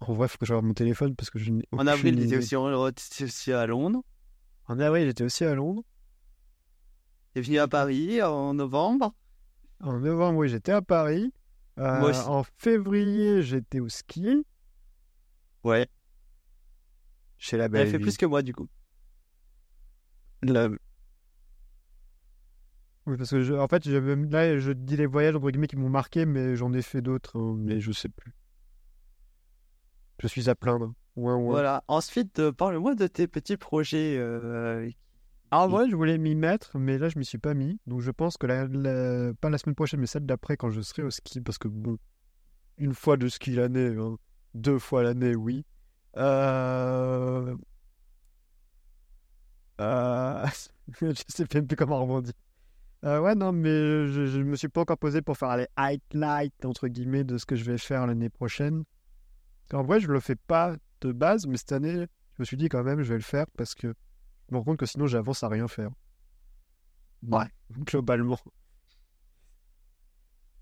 En 0.00 0.12
vrai, 0.14 0.26
faut 0.26 0.38
que 0.38 0.46
je 0.46 0.52
regarde 0.52 0.66
mon 0.66 0.74
téléphone 0.74 1.14
parce 1.14 1.30
que 1.30 1.38
je 1.38 1.52
n'ai 1.52 1.62
En 1.70 1.86
avril, 1.86 2.36
aussi, 2.36 2.56
en- 2.56 2.90
t'étais 2.90 3.24
aussi 3.24 3.52
à 3.52 3.64
Londres. 3.66 4.02
En 4.66 4.80
avril, 4.80 5.06
j'étais 5.06 5.22
aussi 5.22 5.44
à 5.44 5.54
Londres. 5.54 5.84
T'es 7.34 7.40
venu 7.40 7.58
à 7.58 7.68
Paris 7.68 8.20
en 8.20 8.52
novembre. 8.54 9.14
En 9.80 10.00
novembre, 10.00 10.38
oui, 10.40 10.48
j'étais 10.48 10.72
à 10.72 10.82
Paris. 10.82 11.32
Euh, 11.78 12.00
Moi 12.00 12.10
aussi. 12.10 12.20
En 12.28 12.42
février, 12.58 13.42
j'étais 13.42 13.80
au 13.80 13.88
ski 13.88 14.44
Ouais. 15.64 15.88
chez 17.38 17.56
la 17.56 17.64
Elle 17.64 17.70
belle 17.70 17.90
fait 17.90 17.96
vie. 17.98 18.02
plus 18.02 18.16
que 18.16 18.26
moi, 18.26 18.42
du 18.42 18.52
coup. 18.54 18.68
La- 20.42 20.68
Oui, 23.06 23.16
parce 23.16 23.30
que 23.30 23.42
je- 23.42 23.54
en 23.54 23.66
fait, 23.66 23.84
là, 23.86 24.58
je 24.60 24.70
dis 24.72 24.96
les 24.96 25.06
voyages 25.06 25.34
entre 25.34 25.50
guillemets 25.50 25.66
qui 25.66 25.76
m'ont 25.76 25.88
marqué, 25.88 26.24
mais 26.24 26.54
j'en 26.56 26.72
ai 26.72 26.82
fait 26.82 27.02
d'autres, 27.02 27.36
hein, 27.38 27.56
mais 27.58 27.80
je 27.80 27.90
sais 27.90 28.08
plus. 28.08 28.32
Je 30.20 30.28
suis 30.28 30.48
à 30.48 30.54
plaindre. 30.54 30.92
Ouais, 31.16 31.32
ouais. 31.34 31.42
Voilà. 31.46 31.82
Ensuite, 31.88 32.38
euh, 32.38 32.52
parle-moi 32.52 32.94
de 32.94 33.06
tes 33.08 33.26
petits 33.26 33.56
projets. 33.56 34.16
euh, 34.18 34.88
Ah, 35.54 35.64
en 35.66 35.68
vrai, 35.68 35.88
je 35.90 35.94
voulais 35.94 36.16
m'y 36.16 36.34
mettre, 36.34 36.78
mais 36.78 36.96
là, 36.96 37.10
je 37.10 37.18
m'y 37.18 37.26
suis 37.26 37.36
pas 37.38 37.52
mis. 37.52 37.78
Donc, 37.86 38.00
je 38.00 38.10
pense 38.10 38.38
que 38.38 38.46
la, 38.46 38.66
la- 38.68 39.34
pas 39.34 39.50
la 39.50 39.58
semaine 39.58 39.74
prochaine, 39.74 40.00
mais 40.00 40.06
celle 40.06 40.24
d'après, 40.24 40.56
quand 40.56 40.70
je 40.70 40.80
serai 40.80 41.02
au 41.02 41.10
ski, 41.10 41.42
parce 41.42 41.58
que 41.58 41.68
bon, 41.68 41.98
une 42.78 42.94
fois 42.94 43.18
de 43.18 43.28
ski 43.28 43.52
l'année, 43.52 43.94
hein, 43.98 44.16
deux 44.54 44.78
fois 44.78 45.02
l'année, 45.02 45.34
oui. 45.36 45.66
Euh... 46.16 47.54
Euh... 49.82 50.46
je 51.02 51.12
sais 51.28 51.44
même 51.54 51.66
plus 51.66 51.76
comment 51.76 52.00
rebondir. 52.00 52.32
Euh, 53.04 53.20
ouais, 53.20 53.34
non, 53.34 53.52
mais 53.52 54.06
je, 54.08 54.26
je 54.26 54.40
me 54.40 54.56
suis 54.56 54.68
pas 54.68 54.80
encore 54.82 54.98
posé 54.98 55.22
pour 55.22 55.36
faire 55.36 55.56
les 55.58 55.66
highlights, 55.76 56.64
entre 56.64 56.88
guillemets, 56.88 57.24
de 57.24 57.36
ce 57.36 57.44
que 57.46 57.56
je 57.56 57.64
vais 57.64 57.78
faire 57.78 58.06
l'année 58.06 58.30
prochaine. 58.30 58.84
En 59.72 59.82
vrai, 59.82 60.00
je 60.00 60.08
le 60.08 60.20
fais 60.20 60.36
pas 60.36 60.76
de 61.02 61.12
base, 61.12 61.46
mais 61.46 61.58
cette 61.58 61.72
année, 61.72 62.06
je 62.36 62.36
me 62.38 62.44
suis 62.44 62.56
dit 62.56 62.68
quand 62.70 62.84
même, 62.84 63.02
je 63.02 63.08
vais 63.10 63.18
le 63.18 63.22
faire 63.22 63.46
parce 63.56 63.74
que 63.74 63.94
me 64.52 64.58
rends 64.58 64.64
compte 64.64 64.78
que 64.78 64.86
sinon 64.86 65.06
j'avance 65.06 65.42
à 65.42 65.48
rien 65.48 65.68
faire. 65.68 65.90
Ouais, 67.22 67.46
globalement. 67.70 68.38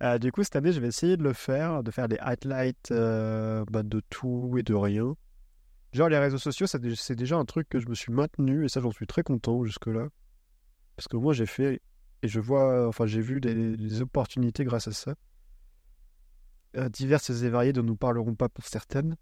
Euh, 0.03 0.19
du 0.19 0.33
coup, 0.33 0.43
cette 0.43 0.57
année, 0.57 0.73
je 0.73 0.81
vais 0.81 0.89
essayer 0.89 1.17
de 1.17 1.23
le 1.23 1.35
faire, 1.35 1.83
de 1.83 1.91
faire 1.91 2.09
des 2.09 2.19
highlights 2.19 2.91
euh, 2.91 3.65
bah, 3.71 3.83
de 3.83 4.01
tout 4.09 4.57
et 4.59 4.63
de 4.63 4.75
rien. 4.75 5.15
Genre, 5.93 6.09
les 6.09 6.19
réseaux 6.19 6.39
sociaux, 6.39 6.67
c'est 6.67 7.17
déjà 7.17 7.37
un 7.37 7.45
truc 7.45 7.69
que 7.69 7.79
je 7.79 7.89
me 7.89 7.95
suis 7.95 8.13
maintenu 8.13 8.65
et 8.65 8.69
ça, 8.69 8.81
j'en 8.81 8.93
suis 8.93 9.07
très 9.07 9.23
content 9.23 9.65
jusque-là. 9.65 10.09
Parce 10.97 11.09
que 11.09 11.17
moi, 11.17 11.35
j'ai 11.35 11.47
fait 11.47 11.83
et 12.23 12.29
je 12.29 12.41
vois, 12.41 12.87
enfin, 12.89 13.07
j'ai 13.07 13.21
vu 13.21 13.41
des, 13.41 13.77
des 13.77 14.03
opportunités 14.03 14.65
grâce 14.65 14.89
à 14.89 14.93
ça. 14.93 15.15
Euh, 16.77 16.89
diverses 16.89 17.31
et 17.31 17.49
variées 17.49 17.73
dont 17.73 17.83
nous 17.83 17.97
parlerons 17.97 18.35
pas 18.35 18.49
pour 18.49 18.65
certaines. 18.65 19.17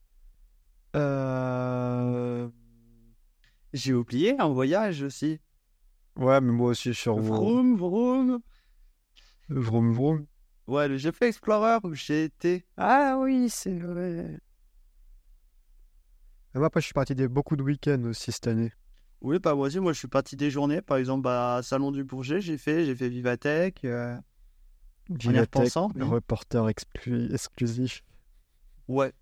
Euh... 0.97 2.49
J'ai 3.73 3.93
oublié 3.95 4.39
un 4.40 4.49
voyage 4.49 5.03
aussi. 5.03 5.40
Ouais, 6.16 6.40
mais 6.40 6.53
moi 6.53 6.70
aussi, 6.70 6.93
je 6.93 6.99
suis 6.99 7.11
en 7.11 7.20
Vroom, 7.20 7.77
vroom. 7.77 8.40
Vroom 9.49 9.93
vroom. 9.95 10.27
Ouais, 10.66 10.89
le 10.89 10.97
GP 10.99 11.23
Explorer 11.23 11.78
où 11.85 11.95
j'ai 11.95 12.24
été. 12.24 12.66
Ah 12.77 13.16
oui, 13.19 13.49
c'est 13.49 13.78
vrai. 13.78 14.39
Et 16.55 16.59
moi, 16.59 16.66
après, 16.66 16.81
je 16.81 16.86
suis 16.86 16.95
parti 16.95 17.15
des 17.15 17.28
beaucoup 17.28 17.57
de 17.57 17.62
week-ends 17.62 18.03
aussi 18.05 18.32
cette 18.32 18.47
année. 18.47 18.73
Oui, 19.20 19.39
bah 19.40 19.55
moi 19.55 19.66
aussi, 19.66 19.81
moi 19.81 19.93
je 19.93 19.99
suis 19.99 20.09
parti 20.09 20.36
des 20.36 20.51
journées. 20.51 20.81
Par 20.81 20.97
exemple, 20.97 21.23
bah, 21.23 21.61
Salon 21.62 21.90
du 21.90 22.05
Bourget, 22.05 22.40
j'ai 22.40 22.57
fait, 22.57 22.85
j'ai 22.85 22.95
fait 22.95 23.09
Vivatech. 23.09 23.85
euh, 23.85 24.16
Vivatech, 25.11 25.73
oui. 25.97 26.03
reporter 26.03 26.69
exclu- 26.69 27.32
exclusif. 27.32 28.03
Ouais. 28.86 29.12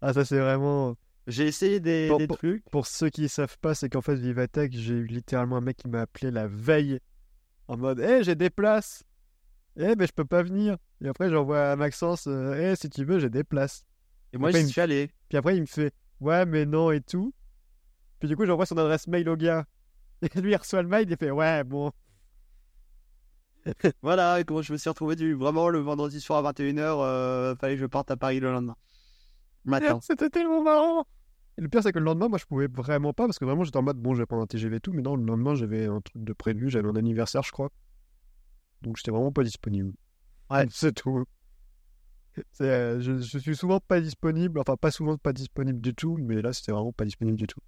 Ah, 0.00 0.12
ça, 0.12 0.24
c'est 0.24 0.38
vraiment. 0.38 0.96
J'ai 1.28 1.46
essayé 1.46 1.78
des, 1.78 2.08
bon. 2.08 2.26
trucs. 2.26 2.64
Pour 2.70 2.86
ceux 2.86 3.10
qui 3.10 3.20
ne 3.22 3.28
savent 3.28 3.58
pas, 3.58 3.74
c'est 3.74 3.90
qu'en 3.90 4.00
fait, 4.00 4.16
Vivatech, 4.16 4.72
j'ai 4.72 4.94
eu 4.94 5.04
littéralement 5.04 5.58
un 5.58 5.60
mec 5.60 5.76
qui 5.76 5.86
m'a 5.86 6.00
appelé 6.00 6.30
la 6.30 6.48
veille 6.48 7.00
en 7.68 7.76
mode 7.76 8.00
Hé, 8.00 8.24
j'ai 8.24 8.34
des 8.34 8.48
places 8.48 9.04
Eh, 9.76 9.94
mais 9.94 10.06
je 10.06 10.12
peux 10.12 10.24
pas 10.24 10.42
venir. 10.42 10.78
Et 11.02 11.08
après, 11.08 11.28
j'envoie 11.28 11.70
à 11.72 11.76
Maxence 11.76 12.26
Hé, 12.26 12.74
si 12.76 12.88
tu 12.88 13.04
veux, 13.04 13.18
j'ai 13.18 13.28
des 13.28 13.44
places. 13.44 13.84
Et 14.32 14.38
moi, 14.38 14.50
j'y 14.50 14.66
suis 14.66 14.80
allé. 14.80 15.10
Puis 15.28 15.36
après, 15.36 15.54
il 15.54 15.60
me 15.60 15.66
fait 15.66 15.92
Ouais, 16.20 16.46
mais 16.46 16.64
non 16.64 16.90
et 16.90 17.02
tout. 17.02 17.34
Puis 18.18 18.28
du 18.28 18.34
coup, 18.36 18.46
j'envoie 18.46 18.64
son 18.64 18.78
adresse 18.78 19.06
mail 19.06 19.28
au 19.28 19.36
gars. 19.36 19.66
Et 20.22 20.40
lui, 20.40 20.52
il 20.52 20.56
reçoit 20.56 20.82
le 20.82 20.88
mail, 20.88 21.08
il 21.08 21.16
fait 21.16 21.30
Ouais, 21.30 21.62
bon. 21.62 21.92
Voilà, 24.02 24.40
et 24.40 24.44
comment 24.44 24.62
je 24.62 24.72
me 24.72 24.78
suis 24.78 24.88
retrouvé 24.88 25.14
du 25.14 25.34
vraiment 25.34 25.68
le 25.68 25.78
vendredi 25.78 26.20
soir 26.20 26.44
à 26.44 26.52
21h, 26.52 26.80
euh, 26.80 27.54
fallait 27.56 27.74
que 27.74 27.80
je 27.82 27.86
parte 27.86 28.10
à 28.10 28.16
Paris 28.16 28.40
le 28.40 28.50
lendemain. 28.50 28.76
Matin. 29.64 30.00
C'était 30.02 30.30
tellement 30.30 30.62
marrant. 30.62 31.06
Et 31.58 31.60
le 31.60 31.68
pire, 31.68 31.82
c'est 31.82 31.90
que 31.90 31.98
le 31.98 32.04
lendemain, 32.04 32.28
moi, 32.28 32.38
je 32.38 32.44
pouvais 32.44 32.68
vraiment 32.68 33.12
pas 33.12 33.26
parce 33.26 33.36
que 33.40 33.44
vraiment, 33.44 33.64
j'étais 33.64 33.78
en 33.78 33.82
mode 33.82 33.98
Bon, 33.98 34.14
je 34.14 34.22
vais 34.22 34.26
prendre 34.26 34.44
un 34.44 34.46
TGV 34.46 34.76
et 34.76 34.80
tout. 34.80 34.92
Mais 34.92 35.02
non, 35.02 35.16
le 35.16 35.24
lendemain, 35.24 35.56
j'avais 35.56 35.86
un 35.86 36.00
truc 36.00 36.22
de 36.22 36.32
prévu. 36.32 36.70
J'avais 36.70 36.88
un 36.88 36.94
anniversaire, 36.94 37.42
je 37.42 37.50
crois. 37.50 37.70
Donc, 38.82 38.96
j'étais 38.96 39.10
vraiment 39.10 39.32
pas 39.32 39.42
disponible. 39.42 39.92
Ouais. 40.50 40.66
C'est 40.70 40.92
tout. 40.92 41.24
Euh, 42.60 43.00
je, 43.00 43.18
je 43.18 43.38
suis 43.38 43.56
souvent 43.56 43.80
pas 43.80 44.00
disponible. 44.00 44.60
Enfin, 44.60 44.76
pas 44.76 44.92
souvent 44.92 45.16
pas 45.16 45.32
disponible 45.32 45.80
du 45.80 45.96
tout. 45.96 46.16
Mais 46.20 46.40
là, 46.40 46.52
c'était 46.52 46.70
vraiment 46.70 46.92
pas 46.92 47.04
disponible 47.04 47.36
du 47.36 47.48
tout. 47.48 47.60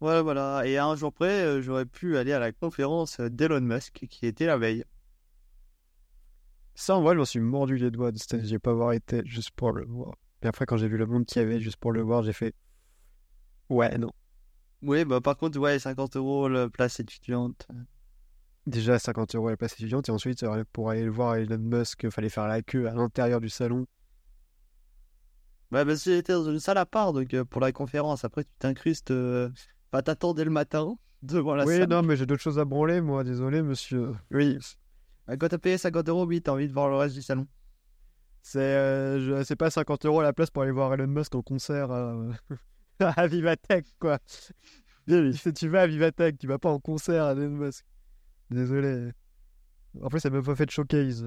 Voilà, 0.00 0.22
voilà. 0.22 0.66
Et 0.66 0.76
à 0.76 0.86
un 0.86 0.96
jour 0.96 1.12
près, 1.12 1.44
euh, 1.44 1.62
j'aurais 1.62 1.86
pu 1.86 2.16
aller 2.16 2.32
à 2.32 2.40
la 2.40 2.50
conférence 2.50 3.20
d'Elon 3.20 3.60
Musk 3.60 4.04
qui 4.10 4.26
était 4.26 4.46
la 4.46 4.58
veille. 4.58 4.84
Ça, 6.74 6.96
en 6.96 7.02
vrai, 7.02 7.14
je 7.14 7.18
m'en 7.20 7.24
suis 7.24 7.38
mordu 7.38 7.76
les 7.76 7.92
doigts 7.92 8.10
de 8.10 8.18
cette. 8.18 8.44
J'ai 8.44 8.58
pas 8.58 8.72
avoir 8.72 8.94
été 8.94 9.22
juste 9.24 9.52
pour 9.52 9.70
le 9.70 9.86
voir. 9.86 10.16
Et 10.44 10.46
après, 10.46 10.64
quand 10.64 10.76
j'ai 10.76 10.86
vu 10.86 10.96
le 10.96 11.06
monde 11.06 11.26
qu'il 11.26 11.42
y 11.42 11.44
avait 11.44 11.58
juste 11.60 11.78
pour 11.78 11.90
le 11.90 12.00
voir, 12.02 12.22
j'ai 12.22 12.32
fait 12.32 12.54
Ouais, 13.68 13.96
non. 13.98 14.10
Oui, 14.82 15.04
bah 15.04 15.20
par 15.20 15.36
contre, 15.36 15.58
ouais, 15.58 15.78
50 15.80 16.16
euros 16.16 16.48
la 16.48 16.68
place 16.68 17.00
étudiante. 17.00 17.66
Déjà 18.66 18.98
50 18.98 19.34
euros 19.36 19.48
la 19.48 19.56
place 19.56 19.72
étudiante, 19.72 20.08
et 20.10 20.12
ensuite, 20.12 20.42
euh, 20.42 20.64
pour 20.72 20.90
aller 20.90 21.02
le 21.04 21.10
voir 21.10 21.36
Elon 21.36 21.56
Musk, 21.58 22.02
il 22.04 22.10
fallait 22.10 22.28
faire 22.28 22.46
la 22.46 22.60
queue 22.60 22.86
à 22.88 22.92
l'intérieur 22.92 23.40
du 23.40 23.48
salon. 23.48 23.86
Ouais, 25.72 25.84
parce 25.84 26.04
que 26.04 26.10
j'étais 26.14 26.32
dans 26.32 26.44
une 26.50 26.60
salle 26.60 26.78
à 26.78 26.86
part, 26.86 27.12
donc 27.12 27.34
euh, 27.34 27.44
pour 27.44 27.60
la 27.60 27.72
conférence, 27.72 28.24
après 28.24 28.44
tu 28.44 28.50
t'incrustes, 28.58 29.10
euh, 29.10 29.50
enfin 29.92 30.02
t'attends 30.02 30.32
dès 30.34 30.44
le 30.44 30.50
matin 30.50 30.96
devant 31.22 31.54
la 31.54 31.66
oui, 31.66 31.66
salle. 31.66 31.88
non, 31.88 32.02
mais 32.02 32.16
j'ai 32.16 32.26
d'autres 32.26 32.42
choses 32.42 32.58
à 32.58 32.64
branler, 32.64 33.00
moi, 33.00 33.24
désolé, 33.24 33.62
monsieur. 33.62 34.14
Oui, 34.30 34.58
Bah, 35.26 35.36
Quand 35.36 35.48
t'as 35.48 35.58
payé 35.58 35.78
50 35.78 36.08
euros, 36.08 36.26
oui, 36.26 36.42
t'as 36.42 36.52
envie 36.52 36.68
de 36.68 36.72
voir 36.72 36.88
le 36.88 36.96
reste 36.96 37.14
du 37.14 37.22
salon. 37.22 37.46
C'est 38.46 38.60
euh, 38.60 39.42
c'est 39.42 39.56
pas 39.56 39.70
50 39.70 40.04
euros 40.04 40.20
la 40.20 40.34
place 40.34 40.50
pour 40.50 40.62
aller 40.62 40.70
voir 40.70 40.92
Elon 40.92 41.06
Musk 41.06 41.34
en 41.34 41.40
concert 41.40 41.90
à, 41.90 42.14
à 43.00 43.26
Vivatech, 43.26 43.86
quoi. 43.98 44.18
Si 45.08 45.52
tu 45.54 45.68
vas 45.68 45.82
à 45.82 45.86
Vivatech, 45.86 46.36
tu 46.38 46.46
vas 46.46 46.58
pas 46.58 46.70
en 46.70 46.78
concert 46.78 47.24
à 47.24 47.32
Elon 47.32 47.48
Musk. 47.48 47.86
Désolé. 48.50 49.12
En 50.02 50.10
plus, 50.10 50.20
ça 50.20 50.28
m'a 50.28 50.42
pas 50.42 50.54
fait 50.54 50.66
de 50.66 50.70
showcase. 50.70 51.24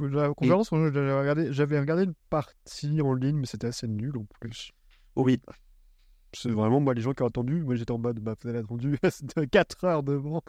La 0.00 0.32
conférence, 0.32 0.70
j'avais 0.70 1.18
regardé, 1.18 1.50
regardé 1.50 2.04
une 2.04 2.14
partie 2.30 3.02
en 3.02 3.12
ligne, 3.12 3.36
mais 3.36 3.46
c'était 3.46 3.66
assez 3.66 3.86
nul 3.86 4.16
en 4.16 4.24
plus. 4.40 4.72
Oui. 5.16 5.38
C'est 6.32 6.50
vraiment 6.50 6.80
moi 6.80 6.94
les 6.94 7.02
gens 7.02 7.12
qui 7.12 7.22
ont 7.22 7.26
attendu. 7.26 7.62
Moi 7.62 7.74
j'étais 7.74 7.92
en 7.92 7.98
mode, 7.98 8.20
bah 8.20 8.34
vous 8.42 8.48
avez 8.48 8.60
attendu 8.60 8.98
4 9.50 9.84
heures 9.84 10.02
devant. 10.02 10.42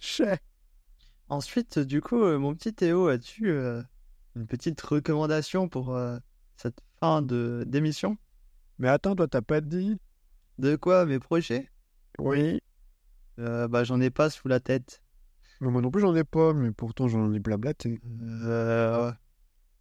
Ensuite, 1.28 1.80
du 1.80 2.00
coup, 2.00 2.22
euh, 2.22 2.38
mon 2.38 2.54
petit 2.54 2.72
Théo, 2.74 3.08
as-tu 3.08 3.50
euh, 3.50 3.82
une 4.36 4.46
petite 4.46 4.80
recommandation 4.80 5.68
pour 5.68 5.94
euh, 5.94 6.18
cette 6.56 6.78
fin 7.00 7.22
de 7.22 7.64
d'émission? 7.66 8.16
Mais 8.78 8.88
attends, 8.88 9.14
toi 9.14 9.28
t'as 9.28 9.42
pas 9.42 9.60
dit? 9.60 9.96
De 10.58 10.76
quoi? 10.76 11.06
Mes 11.06 11.18
projets? 11.18 11.70
Oui. 12.18 12.60
Euh, 13.38 13.68
Bah 13.68 13.84
j'en 13.84 14.00
ai 14.00 14.10
pas 14.10 14.30
sous 14.30 14.48
la 14.48 14.60
tête. 14.60 15.02
Mais 15.60 15.70
moi 15.70 15.80
non 15.82 15.90
plus 15.90 16.00
j'en 16.02 16.14
ai 16.14 16.24
pas, 16.24 16.52
mais 16.52 16.70
pourtant 16.72 17.08
j'en 17.08 17.32
ai 17.32 17.38
blablaté. 17.38 18.00
Euh, 18.20 19.12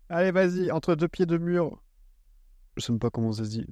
Allez, 0.09 0.31
vas-y, 0.31 0.71
entre 0.71 0.95
deux 0.95 1.07
pieds 1.07 1.25
de 1.25 1.37
mur. 1.37 1.81
Je 2.77 2.83
sais 2.83 2.91
même 2.91 2.99
pas 2.99 3.09
comment 3.09 3.31
ça 3.31 3.43
se 3.45 3.49
dit. 3.49 3.65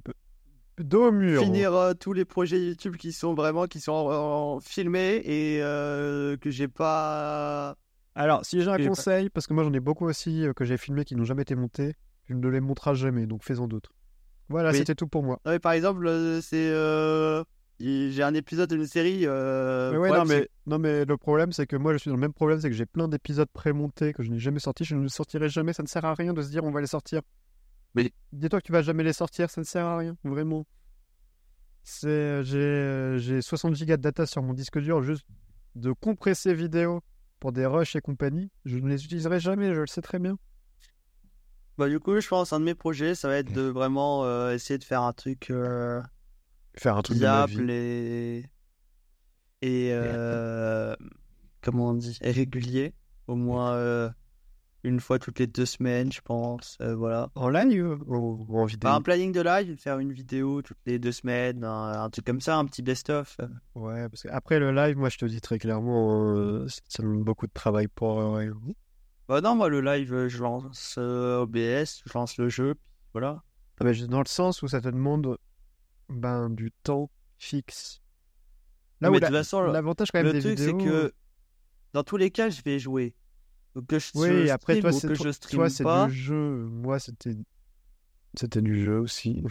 Dos 0.78 1.08
au 1.08 1.12
mur. 1.12 1.42
finir 1.42 1.74
euh, 1.74 1.94
tous 1.94 2.12
les 2.12 2.24
projets 2.24 2.64
YouTube 2.64 2.96
qui 2.96 3.12
sont 3.12 3.34
vraiment 3.34 3.66
qui 3.66 3.78
sont 3.80 3.92
en- 3.92 4.54
en- 4.56 4.60
filmés 4.60 5.16
et 5.24 5.58
que 5.60 6.50
j'ai 6.50 6.68
pas 6.68 7.76
Alors, 8.14 8.44
si 8.44 8.60
j'ai 8.62 8.70
un 8.70 8.76
conseil, 8.86 9.30
parce 9.30 9.46
que 9.46 9.54
moi 9.54 9.64
j'en 9.64 9.72
ai 9.72 9.80
beaucoup 9.80 10.06
aussi 10.06 10.46
euh, 10.46 10.52
que 10.52 10.64
j'ai 10.64 10.76
filmé 10.76 11.04
qui 11.04 11.16
n'ont 11.16 11.24
jamais 11.24 11.42
été 11.42 11.54
montés, 11.54 11.94
je 12.28 12.34
ne 12.34 12.48
les 12.48 12.60
monterai 12.60 12.94
jamais, 12.94 13.26
donc 13.26 13.42
fais-en 13.42 13.66
d'autres. 13.66 13.92
Voilà, 14.48 14.70
Oui. 14.70 14.78
c'était 14.78 14.94
tout 14.94 15.06
pour 15.06 15.22
moi. 15.22 15.40
Non, 15.46 15.52
mais 15.52 15.58
par 15.58 15.72
exemple, 15.72 16.06
euh, 16.06 16.40
c'est. 16.42 16.70
euh, 16.70 17.42
j'ai 17.80 18.22
un 18.22 18.34
épisode 18.34 18.68
d'une 18.68 18.86
série. 18.86 19.22
Euh, 19.26 19.92
mais 19.92 19.98
ouais, 19.98 20.10
non, 20.10 20.24
mais, 20.24 20.48
non, 20.66 20.78
mais 20.78 21.04
le 21.04 21.16
problème, 21.16 21.52
c'est 21.52 21.66
que 21.66 21.74
moi, 21.74 21.92
je 21.94 21.98
suis 21.98 22.10
dans 22.10 22.16
le 22.16 22.20
même 22.20 22.32
problème, 22.34 22.60
c'est 22.60 22.68
que 22.68 22.76
j'ai 22.76 22.86
plein 22.86 23.08
d'épisodes 23.08 23.48
pré-montés 23.52 24.12
que 24.12 24.22
je 24.22 24.30
n'ai 24.30 24.38
jamais 24.38 24.60
sortis. 24.60 24.84
Je 24.84 24.94
ne 24.94 25.02
les 25.02 25.08
sortirai 25.08 25.48
jamais. 25.48 25.72
Ça 25.72 25.82
ne 25.82 25.88
sert 25.88 26.04
à 26.04 26.14
rien 26.14 26.32
de 26.34 26.42
se 26.42 26.50
dire 26.50 26.64
on 26.64 26.70
va 26.70 26.80
les 26.80 26.86
sortir. 26.86 27.22
Mais 27.94 28.12
dis-toi 28.32 28.60
que 28.60 28.66
tu 28.66 28.72
vas 28.72 28.82
jamais 28.82 29.02
les 29.04 29.12
sortir, 29.12 29.50
ça 29.50 29.60
ne 29.60 29.66
sert 29.66 29.84
à 29.86 29.96
rien, 29.96 30.16
vraiment. 30.22 30.64
C'est, 31.82 32.44
j'ai, 32.44 33.16
j'ai 33.18 33.42
60 33.42 33.74
gigas 33.74 33.96
de 33.96 34.02
data 34.02 34.26
sur 34.26 34.42
mon 34.42 34.54
disque 34.54 34.78
dur 34.78 35.02
juste 35.02 35.26
de 35.74 35.92
compresser 35.92 36.54
vidéo 36.54 37.00
pour 37.42 37.50
des 37.50 37.66
rushs 37.66 37.96
et 37.96 38.00
compagnie. 38.00 38.52
Je 38.64 38.78
ne 38.78 38.88
les 38.88 39.04
utiliserai 39.04 39.40
jamais, 39.40 39.74
je 39.74 39.80
le 39.80 39.88
sais 39.88 40.00
très 40.00 40.20
bien. 40.20 40.38
Bah, 41.76 41.88
du 41.88 41.98
coup, 41.98 42.20
je 42.20 42.28
pense 42.28 42.52
un 42.52 42.60
de 42.60 42.64
mes 42.64 42.76
projets, 42.76 43.16
ça 43.16 43.26
va 43.26 43.36
être 43.36 43.52
de 43.52 43.62
vraiment 43.62 44.24
euh, 44.24 44.54
essayer 44.54 44.78
de 44.78 44.84
faire 44.84 45.02
un 45.02 45.12
truc. 45.12 45.50
Euh, 45.50 46.00
faire 46.78 46.96
un 46.96 47.02
truc 47.02 47.18
viable 47.18 47.68
et. 47.68 48.44
Et. 49.60 49.88
Euh, 49.90 50.94
comment 51.62 51.88
on 51.88 51.94
dit 51.94 52.16
Régulier. 52.22 52.94
Au 53.26 53.34
moins 53.34 54.12
une 54.84 55.00
fois 55.00 55.18
toutes 55.18 55.38
les 55.38 55.46
deux 55.46 55.66
semaines, 55.66 56.12
je 56.12 56.20
pense. 56.20 56.76
voilà. 56.80 57.30
En 57.34 57.48
live 57.48 57.98
ou, 58.06 58.46
en 58.56 58.64
vidéo? 58.64 58.90
Un 58.90 59.00
planning 59.00 59.32
de 59.32 59.40
live, 59.40 59.76
faire 59.78 59.98
une 59.98 60.12
vidéo 60.12 60.62
toutes 60.62 60.78
les 60.86 60.98
deux 60.98 61.12
semaines, 61.12 61.64
un, 61.64 62.10
truc 62.10 62.24
comme 62.24 62.40
ça, 62.40 62.56
un 62.56 62.64
petit 62.64 62.82
best-of. 62.82 63.38
Ouais, 63.74 64.08
parce 64.08 64.22
qu'après 64.22 64.58
le 64.58 64.72
live, 64.72 64.96
moi 64.96 65.08
je 65.08 65.18
te 65.18 65.24
dis 65.24 65.40
très 65.40 65.58
clairement, 65.58 66.66
ça 66.66 67.02
demande 67.02 67.24
beaucoup 67.24 67.46
de 67.46 67.52
travail 67.52 67.88
pour. 67.88 68.38
Bah 69.28 69.40
non, 69.40 69.54
moi 69.54 69.68
le 69.68 69.80
live, 69.80 70.28
je 70.28 70.42
lance 70.42 70.96
euh, 70.98 71.42
OBS, 71.42 72.02
je 72.04 72.12
lance 72.14 72.36
le 72.38 72.48
jeu, 72.48 72.74
voilà. 73.12 73.42
Ah, 73.80 73.84
mais 73.84 73.94
dans 74.06 74.20
le 74.20 74.28
sens 74.28 74.62
où 74.62 74.68
ça 74.68 74.80
te 74.80 74.88
demande 74.88 75.38
ben, 76.08 76.50
du 76.50 76.70
temps 76.82 77.10
fixe. 77.38 78.00
Là 79.00 79.10
mais 79.10 79.18
de 79.18 79.26
toute 79.26 79.34
façon, 79.34 79.62
l'avantage 79.62 80.10
quand 80.12 80.22
même 80.22 80.32
le 80.32 80.40
truc, 80.40 80.58
c'est 80.58 80.72
que 80.72 81.12
dans 81.92 82.04
tous 82.04 82.16
les 82.16 82.30
cas, 82.30 82.50
je 82.50 82.62
vais 82.62 82.78
jouer. 82.78 83.14
Que 83.88 83.98
je, 83.98 84.10
oui, 84.14 84.50
après 84.50 84.80
toi, 84.80 84.92
c'est 84.92 85.08
que 85.08 85.14
je 85.14 85.30
stream 85.30 85.68
c'est 85.68 85.84
du 85.84 86.14
jeu. 86.14 86.66
Moi, 86.66 86.98
c'était 86.98 87.36
c'était 88.34 88.60
du 88.60 88.84
jeu 88.84 88.98
aussi. 88.98 89.42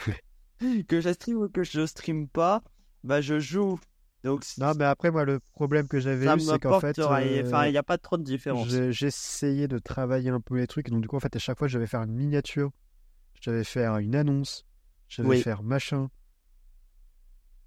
que 0.88 1.02
je 1.02 1.12
stream 1.14 1.38
ou 1.38 1.50
que 1.50 1.64
je 1.64 1.86
stream 1.86 2.28
pas, 2.28 2.64
bah 3.04 3.22
je 3.22 3.40
joue. 3.40 3.80
Donc, 4.24 4.46
non, 4.60 4.74
mais 4.78 4.86
après, 4.86 5.10
moi, 5.10 5.26
le 5.26 5.40
problème 5.40 5.88
que 5.88 6.00
j'avais 6.00 6.32
eu, 6.32 6.40
c'est 6.40 6.60
qu'en 6.60 6.80
fait. 6.80 7.00
Enfin, 7.00 7.66
il 7.66 7.72
n'y 7.72 7.78
a 7.78 7.84
pas 7.84 7.98
trop 7.98 8.18
de 8.18 8.24
différence. 8.24 8.70
J'essayais 8.70 9.68
de 9.68 9.80
travailler 9.80 10.30
un 10.30 10.40
peu 10.40 10.58
les 10.58 10.68
trucs. 10.68 10.90
Donc, 10.90 11.02
du 11.02 11.08
coup, 11.08 11.16
en 11.16 11.20
fait, 11.20 11.36
à 11.36 11.40
chaque 11.40 11.58
fois, 11.58 11.68
je 11.68 11.78
devais 11.78 11.88
faire 11.88 12.04
une 12.04 12.14
miniature. 12.14 12.72
Je 13.42 13.50
devais 13.50 13.64
faire 13.64 13.98
une 13.98 14.16
annonce. 14.16 14.66
Je 15.08 15.24
devais 15.24 15.42
faire 15.42 15.64
machin. 15.64 16.10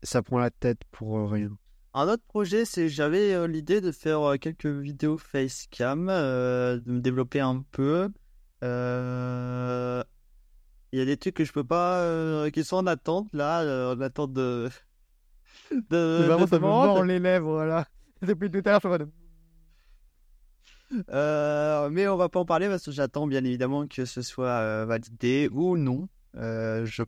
Ça 0.03 0.23
prend 0.23 0.39
la 0.39 0.51
tête 0.51 0.81
pour 0.91 1.19
euh, 1.19 1.27
rien. 1.27 1.51
Un 1.95 2.09
autre 2.09 2.25
projet, 2.27 2.65
c'est 2.65 2.89
j'avais 2.89 3.33
euh, 3.33 3.47
l'idée 3.47 3.81
de 3.81 3.93
faire 3.93 4.21
euh, 4.23 4.37
quelques 4.37 4.67
vidéos 4.67 5.17
facecam, 5.17 6.09
de 6.09 6.83
me 6.87 7.01
développer 7.01 7.41
un 7.41 7.65
peu. 7.71 8.09
Il 8.63 8.69
y 10.99 11.03
a 11.03 11.05
des 11.05 11.17
trucs 11.17 11.35
que 11.35 11.45
je 11.45 11.53
peux 11.53 11.65
pas, 11.65 12.51
qui 12.51 12.65
sont 12.65 12.77
en 12.77 12.87
attente 12.87 13.29
là, 13.33 13.95
en 13.95 14.01
attente 14.01 14.33
de 14.33 14.69
de, 15.91 16.25
vraiment, 16.27 16.47
ça 16.47 16.57
me 16.57 16.63
mord 16.63 17.05
les 17.05 17.19
lèvres, 17.19 17.53
voilà. 17.53 17.87
Depuis 18.23 18.51
tout 18.51 18.63
à 18.65 18.71
l'heure, 18.71 18.81
je 18.83 18.89
vois 18.89 18.99
euh, 21.11 21.91
mais 21.91 22.07
on 22.09 22.17
va 22.17 22.29
pas 22.29 22.41
en 22.41 22.45
parler 22.45 22.69
parce 22.69 22.85
que 22.85 22.93
j'attends 22.93 23.27
bien 23.27 23.45
évidemment 23.45 23.87
que 23.87 24.05
ce 24.05 24.23
soit 24.23 24.47
euh, 24.47 24.87
validé 24.87 25.49
ou 25.53 25.77
non. 25.77 26.09
Euh, 26.37 26.85
je 26.85 27.03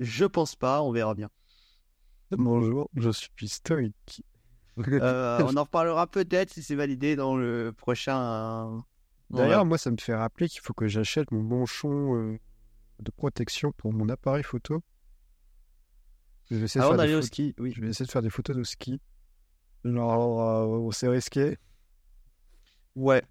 je 0.00 0.24
pense 0.24 0.56
pas, 0.56 0.82
on 0.82 0.90
verra 0.90 1.14
bien. 1.14 1.30
Bonjour, 2.30 2.90
je 2.96 3.10
suis 3.10 3.48
stoïque. 3.48 4.22
Euh, 4.78 5.38
on 5.44 5.56
en 5.56 5.62
reparlera 5.62 6.06
peut-être 6.06 6.50
si 6.50 6.62
c'est 6.62 6.74
validé 6.74 7.14
dans 7.16 7.36
le 7.36 7.72
prochain. 7.76 8.82
D'ailleurs, 9.30 9.64
moi, 9.64 9.78
ça 9.78 9.90
me 9.90 9.96
fait 9.98 10.14
rappeler 10.14 10.48
qu'il 10.48 10.60
faut 10.60 10.74
que 10.74 10.88
j'achète 10.88 11.30
mon 11.30 11.42
manchon 11.42 12.38
de 13.00 13.10
protection 13.10 13.72
pour 13.72 13.92
mon 13.92 14.08
appareil 14.08 14.42
photo. 14.42 14.82
Je 16.50 16.56
vais 16.56 16.64
essayer 16.64 16.96
d'aller 16.96 17.14
au 17.14 17.22
ski, 17.22 17.54
oui. 17.58 17.72
Je 17.74 17.80
vais 17.80 17.88
essayer 17.88 18.06
de 18.06 18.10
faire 18.10 18.22
des 18.22 18.30
photos 18.30 18.56
de 18.56 18.62
ski. 18.64 19.00
Genre, 19.84 20.86
euh, 20.86 20.90
c'est 20.92 21.08
risqué. 21.08 21.58
Ouais. 22.94 23.22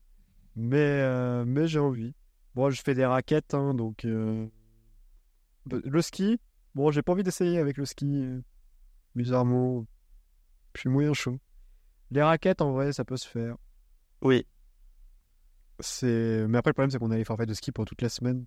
Mais, 0.55 0.77
euh, 0.77 1.45
mais 1.45 1.67
j'ai 1.67 1.79
envie. 1.79 2.13
Bon, 2.55 2.69
je 2.69 2.81
fais 2.81 2.93
des 2.93 3.05
raquettes, 3.05 3.53
hein, 3.53 3.73
donc. 3.73 4.05
Euh, 4.05 4.47
le 5.71 6.01
ski, 6.01 6.39
bon, 6.75 6.91
j'ai 6.91 7.01
pas 7.01 7.13
envie 7.13 7.23
d'essayer 7.23 7.57
avec 7.57 7.77
le 7.77 7.85
ski. 7.85 8.25
Bizarrement, 9.15 9.85
je 10.75 10.81
suis 10.81 10.89
moyen 10.89 11.13
chaud. 11.13 11.39
Les 12.11 12.21
raquettes, 12.21 12.61
en 12.61 12.71
vrai, 12.73 12.93
ça 12.93 13.05
peut 13.05 13.17
se 13.17 13.27
faire. 13.27 13.57
Oui. 14.21 14.45
C'est... 15.79 16.45
Mais 16.47 16.57
après, 16.57 16.69
le 16.69 16.73
problème, 16.73 16.91
c'est 16.91 16.99
qu'on 16.99 17.11
a 17.11 17.17
les 17.17 17.23
forfaits 17.23 17.49
de 17.49 17.53
ski 17.53 17.71
pour 17.71 17.85
toute 17.85 18.01
la 18.01 18.09
semaine. 18.09 18.45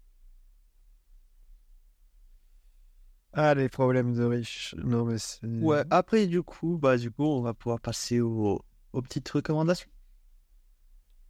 Ah, 3.32 3.54
les 3.54 3.68
problèmes 3.68 4.14
de 4.14 4.24
riches. 4.24 4.74
Non, 4.78 5.04
mais 5.04 5.18
c'est. 5.18 5.46
Ouais, 5.46 5.84
après, 5.90 6.26
du 6.26 6.42
coup, 6.42 6.78
bah, 6.78 6.96
du 6.96 7.10
coup, 7.10 7.24
on 7.24 7.42
va 7.42 7.52
pouvoir 7.52 7.80
passer 7.80 8.20
aux, 8.20 8.64
aux 8.92 9.02
petites 9.02 9.28
recommandations. 9.28 9.90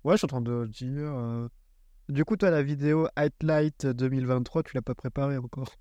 Ouais, 0.04 0.14
je 0.14 0.18
suis 0.18 0.26
en 0.26 0.28
train 0.28 0.40
de 0.40 0.66
dire. 0.66 1.12
Euh, 1.12 1.48
du 2.08 2.24
coup, 2.24 2.36
toi, 2.36 2.50
la 2.50 2.62
vidéo 2.62 3.08
Highlight 3.16 3.86
2023, 3.86 4.62
tu 4.62 4.76
l'as 4.76 4.82
pas 4.82 4.94
préparée 4.94 5.36
encore? 5.36 5.74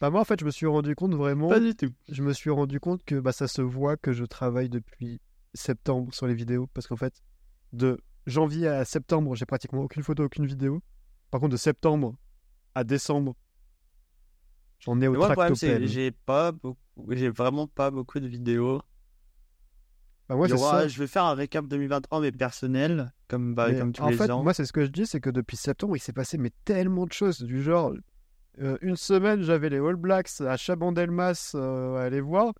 Bah, 0.00 0.10
moi, 0.10 0.20
en 0.20 0.24
fait, 0.24 0.40
je 0.40 0.44
me 0.44 0.50
suis 0.50 0.66
rendu 0.66 0.94
compte 0.94 1.14
vraiment. 1.14 1.48
Pas 1.48 1.60
du 1.60 1.74
tout. 1.74 1.90
Je 2.08 2.22
me 2.22 2.32
suis 2.32 2.50
rendu 2.50 2.80
compte 2.80 3.04
que 3.04 3.20
bah, 3.20 3.32
ça 3.32 3.48
se 3.48 3.60
voit 3.60 3.96
que 3.96 4.12
je 4.12 4.24
travaille 4.24 4.70
depuis 4.70 5.20
septembre 5.52 6.14
sur 6.14 6.26
les 6.26 6.34
vidéos. 6.34 6.68
Parce 6.72 6.86
qu'en 6.86 6.96
fait, 6.96 7.22
de 7.72 7.98
janvier 8.26 8.68
à 8.68 8.84
septembre, 8.84 9.34
j'ai 9.34 9.46
pratiquement 9.46 9.82
aucune 9.82 10.02
photo, 10.02 10.24
aucune 10.24 10.46
vidéo. 10.46 10.82
Par 11.30 11.40
contre, 11.40 11.52
de 11.52 11.58
septembre 11.58 12.16
à 12.74 12.84
décembre, 12.84 13.36
j'en 14.78 15.00
ai 15.00 15.08
au 15.08 15.16
tractopelle. 15.16 15.86
J'ai 15.86 16.12
pas 16.12 16.52
j'ai 17.10 17.28
vraiment 17.28 17.66
pas 17.66 17.90
beaucoup 17.90 18.20
de 18.20 18.26
vidéos. 18.26 18.80
Bah 20.28 20.36
ça. 20.56 20.86
Je 20.86 20.98
vais 20.98 21.08
faire 21.08 21.24
un 21.24 21.34
récap 21.34 21.66
2023 21.66 22.20
mais 22.20 22.30
personnel, 22.30 23.12
comme, 23.26 23.54
bah, 23.54 23.74
comme 23.74 23.92
tous 23.92 24.02
en 24.02 24.12
fait, 24.12 24.30
ans. 24.30 24.44
Moi, 24.44 24.54
c'est 24.54 24.64
ce 24.64 24.72
que 24.72 24.84
je 24.84 24.90
dis, 24.90 25.04
c'est 25.04 25.20
que 25.20 25.30
depuis 25.30 25.56
septembre, 25.56 25.96
il 25.96 26.00
s'est 26.00 26.12
passé 26.12 26.38
mais 26.38 26.52
tellement 26.64 27.04
de 27.04 27.12
choses. 27.12 27.42
Du 27.42 27.62
genre, 27.62 27.92
euh, 28.60 28.76
une 28.82 28.96
semaine, 28.96 29.42
j'avais 29.42 29.68
les 29.68 29.78
All 29.78 29.96
Blacks 29.96 30.40
à 30.40 30.56
Chabandelmas 30.56 31.52
euh, 31.54 31.96
à 31.96 32.02
aller 32.02 32.20
voir. 32.20 32.52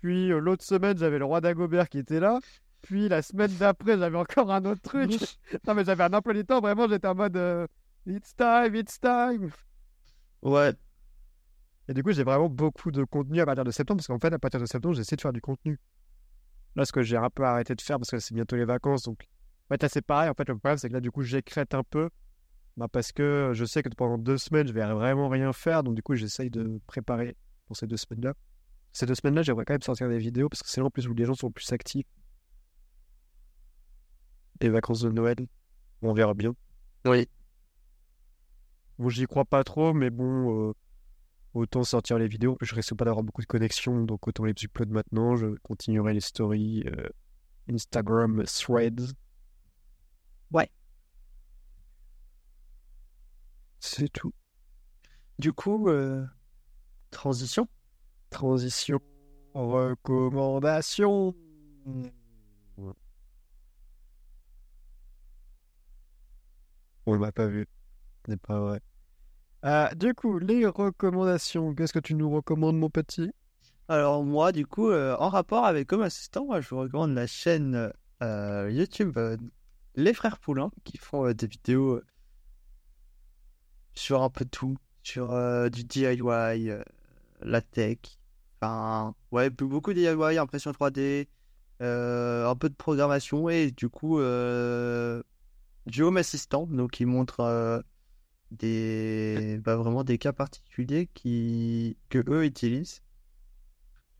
Puis 0.00 0.32
euh, 0.32 0.38
l'autre 0.38 0.64
semaine, 0.64 0.96
j'avais 0.96 1.18
le 1.18 1.24
roi 1.24 1.40
d'Agobert 1.40 1.88
qui 1.88 1.98
était 1.98 2.20
là. 2.20 2.38
Puis 2.82 3.08
la 3.08 3.22
semaine 3.22 3.52
d'après, 3.58 3.98
j'avais 3.98 4.18
encore 4.18 4.50
un 4.50 4.64
autre 4.64 4.82
truc. 4.82 5.10
non, 5.66 5.74
mais 5.74 5.84
j'avais 5.84 6.04
un 6.04 6.12
emploi 6.12 6.34
du 6.34 6.44
temps. 6.44 6.60
Vraiment, 6.60 6.88
j'étais 6.88 7.08
en 7.08 7.14
mode. 7.14 7.68
It's 8.06 8.34
time, 8.36 8.74
it's 8.74 9.00
time. 9.00 9.50
Ouais. 10.42 10.74
Et 11.88 11.94
du 11.94 12.02
coup, 12.02 12.12
j'ai 12.12 12.24
vraiment 12.24 12.48
beaucoup 12.48 12.90
de 12.90 13.04
contenu 13.04 13.40
à 13.40 13.46
partir 13.46 13.64
de 13.64 13.70
septembre, 13.70 13.98
parce 13.98 14.06
qu'en 14.06 14.18
fait, 14.18 14.32
à 14.32 14.38
partir 14.38 14.60
de 14.60 14.66
septembre, 14.66 14.94
j'essaie 14.94 15.16
de 15.16 15.20
faire 15.20 15.32
du 15.32 15.40
contenu. 15.40 15.78
Là, 16.76 16.84
ce 16.84 16.92
que 16.92 17.02
j'ai 17.02 17.16
un 17.16 17.30
peu 17.30 17.44
arrêté 17.44 17.74
de 17.74 17.80
faire, 17.80 17.98
parce 17.98 18.10
que 18.10 18.18
c'est 18.18 18.34
bientôt 18.34 18.56
les 18.56 18.64
vacances, 18.64 19.02
donc... 19.02 19.26
En 19.66 19.74
fait, 19.74 19.82
là, 19.82 19.88
c'est 19.88 20.02
pareil. 20.02 20.28
En 20.28 20.34
fait, 20.34 20.48
le 20.48 20.56
problème, 20.56 20.76
c'est 20.76 20.88
que 20.88 20.94
là, 20.94 21.00
du 21.00 21.10
coup, 21.10 21.22
j'écrète 21.22 21.74
un 21.74 21.82
peu, 21.82 22.10
bah, 22.76 22.88
parce 22.88 23.12
que 23.12 23.52
je 23.54 23.64
sais 23.64 23.82
que 23.82 23.88
pendant 23.90 24.18
deux 24.18 24.38
semaines, 24.38 24.66
je 24.66 24.72
vais 24.72 24.84
vraiment 24.84 25.28
rien 25.28 25.52
faire, 25.52 25.82
donc 25.82 25.94
du 25.94 26.02
coup, 26.02 26.14
j'essaye 26.14 26.50
de 26.50 26.80
préparer 26.86 27.36
pour 27.66 27.76
ces 27.76 27.86
deux 27.86 27.96
semaines-là. 27.96 28.34
Ces 28.92 29.06
deux 29.06 29.14
semaines-là, 29.14 29.42
j'aimerais 29.42 29.64
quand 29.64 29.74
même 29.74 29.82
sortir 29.82 30.08
des 30.08 30.18
vidéos, 30.18 30.48
parce 30.48 30.62
que 30.62 30.68
c'est 30.68 30.80
là, 30.80 30.86
en 30.86 30.90
plus, 30.90 31.06
où 31.06 31.14
les 31.14 31.24
gens 31.24 31.34
sont 31.34 31.50
plus 31.50 31.72
actifs. 31.72 32.06
Les 34.60 34.68
vacances 34.68 35.00
de 35.02 35.10
Noël, 35.10 35.36
on 36.02 36.12
verra 36.12 36.34
bien. 36.34 36.54
Oui. 37.04 37.28
Bon, 38.98 39.08
j'y 39.08 39.26
crois 39.26 39.44
pas 39.44 39.64
trop, 39.64 39.92
mais 39.92 40.10
bon, 40.10 40.70
euh, 40.70 40.74
autant 41.54 41.84
sortir 41.84 42.18
les 42.18 42.28
vidéos. 42.28 42.56
Je 42.60 42.74
risque 42.74 42.94
pas 42.94 43.04
d'avoir 43.04 43.24
beaucoup 43.24 43.40
de 43.40 43.46
connexions, 43.46 44.02
donc 44.04 44.26
autant 44.28 44.44
les 44.44 44.54
upload 44.62 44.90
maintenant. 44.90 45.36
Je 45.36 45.46
continuerai 45.62 46.14
les 46.14 46.20
stories 46.20 46.84
euh, 46.86 47.08
Instagram 47.68 48.44
Threads. 48.44 49.14
Ouais. 50.52 50.70
C'est 53.86 54.08
tout. 54.08 54.32
Du 55.38 55.52
coup, 55.52 55.90
euh, 55.90 56.24
transition. 57.10 57.68
Transition. 58.30 58.98
Recommandation. 59.52 61.34
On 67.04 67.18
m'a 67.18 67.30
pas 67.30 67.46
vu. 67.46 67.68
Ce 68.24 68.30
n'est 68.30 68.38
pas 68.38 68.58
vrai. 68.58 68.80
Euh, 69.66 69.90
du 69.90 70.14
coup, 70.14 70.38
les 70.38 70.64
recommandations. 70.64 71.74
Qu'est-ce 71.74 71.92
que 71.92 71.98
tu 71.98 72.14
nous 72.14 72.30
recommandes, 72.30 72.78
mon 72.78 72.88
petit? 72.88 73.32
Alors, 73.88 74.24
moi, 74.24 74.52
du 74.52 74.66
coup, 74.66 74.88
euh, 74.88 75.14
en 75.18 75.28
rapport 75.28 75.66
avec 75.66 75.88
Comme 75.88 76.00
Assistant, 76.00 76.46
moi, 76.46 76.62
je 76.62 76.70
vous 76.70 76.78
recommande 76.78 77.12
la 77.12 77.26
chaîne 77.26 77.92
YouTube 78.22 79.18
Les 79.94 80.14
Frères 80.14 80.38
Poulain 80.38 80.70
qui 80.84 80.96
font 80.96 81.30
des 81.30 81.46
vidéos 81.46 82.00
sur 83.94 84.22
un 84.22 84.30
peu 84.30 84.44
tout. 84.44 84.76
sur 85.02 85.32
euh, 85.32 85.68
du 85.68 85.84
DIY, 85.84 86.20
euh, 86.22 86.82
la 87.42 87.60
tech. 87.60 87.98
Enfin, 88.60 89.14
ouais, 89.32 89.50
beaucoup 89.50 89.92
de 89.92 90.00
DIY, 90.00 90.38
impression 90.38 90.72
3D, 90.72 91.28
euh, 91.82 92.48
un 92.48 92.56
peu 92.56 92.68
de 92.68 92.74
programmation 92.74 93.48
et 93.48 93.70
du 93.70 93.88
coup, 93.88 94.18
du 94.18 96.02
Home 96.02 96.16
Assistant, 96.16 96.66
donc 96.66 96.92
qui 96.92 97.04
montre 97.04 97.82
des, 98.50 99.60
bah, 99.62 99.76
vraiment 99.76 100.04
des 100.04 100.18
cas 100.18 100.32
particuliers 100.32 101.08
qui, 101.12 101.96
que 102.08 102.24
eux 102.28 102.44
utilisent. 102.44 103.02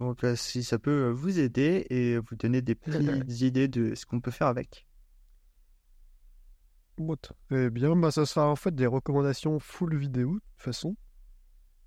Donc, 0.01 0.27
si 0.35 0.65
ça 0.65 0.79
peut 0.79 1.09
vous 1.09 1.39
aider 1.39 1.87
et 1.89 2.19
vous 2.19 2.37
donner 2.37 2.61
des 2.61 2.75
petites 2.75 3.41
idées 3.41 3.69
de 3.69 3.95
ce 3.95 4.05
qu'on 4.05 4.21
peut 4.21 4.33
faire 4.33 4.49
avec. 4.49 4.87
Bon, 6.97 7.17
très 7.17 7.71
bien. 7.71 7.97
Bah, 7.97 8.13
ça 8.13 8.25
sera 8.25 8.49
en 8.49 8.57
fait 8.57 8.75
des 8.75 8.87
recommandations 8.87 9.59
full 9.59 9.97
vidéo, 9.97 10.35
de 10.35 10.39
toute 10.39 10.63
façon. 10.63 10.97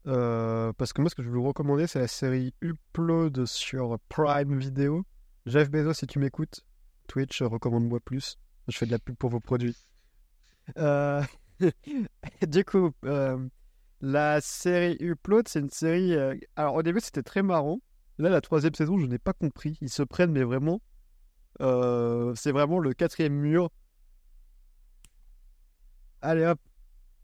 Euh, 0.06 0.74
parce 0.74 0.92
que 0.92 1.02
moi, 1.02 1.10
ce 1.10 1.16
que 1.16 1.24
je 1.24 1.30
vais 1.30 1.36
vous 1.36 1.44
recommander, 1.44 1.88
c'est 1.88 2.00
la 2.00 2.08
série 2.08 2.54
Upload 2.62 3.46
sur 3.46 3.98
Prime 4.10 4.58
Video. 4.58 5.06
Jeff 5.46 5.70
Bezos, 5.70 5.94
si 5.94 6.08
tu 6.08 6.20
m'écoutes, 6.20 6.66
Twitch, 7.08 7.42
recommande-moi 7.42 8.00
plus. 8.02 8.38
Je 8.68 8.78
fais 8.78 8.86
de 8.86 8.92
la 8.92 9.00
pub 9.00 9.16
pour 9.16 9.30
vos 9.30 9.40
produits. 9.40 9.78
Euh, 10.78 11.24
du 12.48 12.66
coup, 12.66 12.92
euh, 13.06 13.48
la 14.02 14.42
série 14.42 14.98
Upload, 15.00 15.48
c'est 15.48 15.60
une 15.60 15.70
série. 15.70 16.16
Alors, 16.58 16.76
au 16.76 16.84
début, 16.84 17.00
c'était 17.00 17.24
très 17.24 17.44
marrant. 17.44 17.80
Là, 18.18 18.30
la 18.30 18.42
troisième 18.42 18.74
saison, 18.74 18.98
je 18.98 19.06
n'ai 19.06 19.20
pas 19.20 19.34
compris. 19.34 19.78
Ils 19.80 19.90
se 19.90 20.04
prennent, 20.04 20.32
mais 20.32 20.44
vraiment. 20.44 20.82
c'est 21.60 22.52
vraiment 22.52 22.80
le 22.80 22.94
quatrième 22.94 23.36
mur 23.36 23.72
Allez 26.22 26.46
hop, 26.46 26.60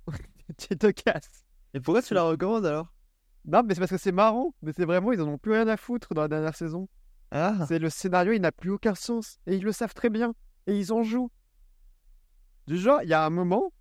tu 0.57 0.77
te 0.77 0.91
casses. 0.91 1.45
Et 1.73 1.79
pourquoi 1.79 2.01
tu 2.01 2.13
la 2.13 2.23
recommandes 2.23 2.65
alors? 2.65 2.93
Non, 3.45 3.63
mais 3.63 3.73
c'est 3.73 3.79
parce 3.79 3.91
que 3.91 3.97
c'est 3.97 4.11
marrant. 4.11 4.53
Mais 4.61 4.71
c'est 4.73 4.85
vraiment, 4.85 5.11
ils 5.11 5.21
en 5.21 5.27
ont 5.27 5.37
plus 5.37 5.53
rien 5.53 5.67
à 5.67 5.77
foutre 5.77 6.13
dans 6.13 6.21
la 6.21 6.27
dernière 6.27 6.55
saison. 6.55 6.87
Ah. 7.31 7.65
C'est 7.67 7.79
le 7.79 7.89
scénario, 7.89 8.33
il 8.33 8.41
n'a 8.41 8.51
plus 8.51 8.69
aucun 8.69 8.95
sens. 8.95 9.39
Et 9.47 9.55
ils 9.55 9.63
le 9.63 9.71
savent 9.71 9.93
très 9.93 10.09
bien. 10.09 10.33
Et 10.67 10.77
ils 10.77 10.93
en 10.93 11.03
jouent. 11.03 11.31
Du 12.67 12.77
genre, 12.77 13.01
il 13.01 13.09
y 13.09 13.13
a 13.13 13.25
un 13.25 13.29
moment. 13.29 13.73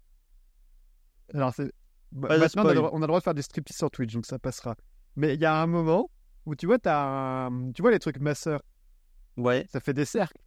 Alors, 1.35 1.55
c'est. 1.55 1.73
Maintenant, 2.11 2.65
on 2.65 2.69
a, 2.69 3.01
le 3.01 3.07
droit 3.07 3.21
de 3.21 3.25
faire 3.25 3.35
des 3.35 3.43
striptease 3.43 3.77
sur 3.77 3.91
Twitch, 3.91 4.13
donc 4.13 4.27
ça 4.27 4.39
passera. 4.39 4.77
Mais 5.17 5.35
il 5.35 5.41
y 5.41 5.47
a 5.47 5.55
un 5.55 5.67
moment 5.67 6.11
où 6.45 6.55
tu 6.55 6.67
vois, 6.67 6.77
as 6.85 7.49
tu 7.75 7.81
vois 7.81 7.91
les 7.91 7.99
trucs 7.99 8.19
masseurs. 8.19 8.63
Ouais. 9.39 9.67
Ça 9.71 9.81
fait 9.81 9.95
des 9.95 10.05
cercles. 10.05 10.43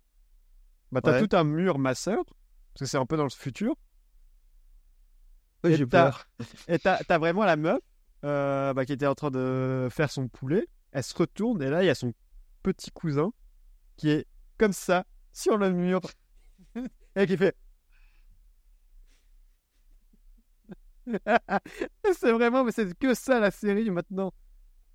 Bah, 0.91 1.01
t'as 1.01 1.25
tout 1.25 1.35
un 1.35 1.43
mur 1.43 1.79
masseur, 1.79 2.23
parce 2.25 2.81
que 2.81 2.85
c'est 2.85 2.97
un 2.97 3.05
peu 3.05 3.17
dans 3.17 3.23
le 3.23 3.29
futur 3.31 3.75
j'ai 5.71 5.85
peur. 5.85 6.27
Et 6.67 6.79
t'as 6.79 6.99
as 7.07 7.17
vraiment 7.17 7.45
la 7.45 7.55
meuf 7.55 7.79
euh, 8.23 8.73
bah, 8.73 8.85
qui 8.85 8.93
était 8.93 9.07
en 9.07 9.15
train 9.15 9.31
de 9.31 9.87
faire 9.91 10.09
son 10.09 10.27
poulet. 10.27 10.67
Elle 10.91 11.03
se 11.03 11.13
retourne 11.13 11.61
et 11.61 11.69
là, 11.69 11.83
il 11.83 11.87
y 11.87 11.89
a 11.89 11.95
son 11.95 12.13
petit 12.63 12.89
cousin 12.89 13.31
qui 13.97 14.09
est 14.09 14.25
comme 14.57 14.73
ça, 14.73 15.05
sur 15.33 15.57
le 15.57 15.71
mur, 15.71 16.01
et 17.15 17.27
qui 17.27 17.37
fait. 17.37 17.55
c'est 22.13 22.31
vraiment, 22.31 22.63
mais 22.63 22.71
c'est 22.71 22.97
que 22.97 23.13
ça 23.13 23.39
la 23.39 23.51
série 23.51 23.91
maintenant. 23.91 24.33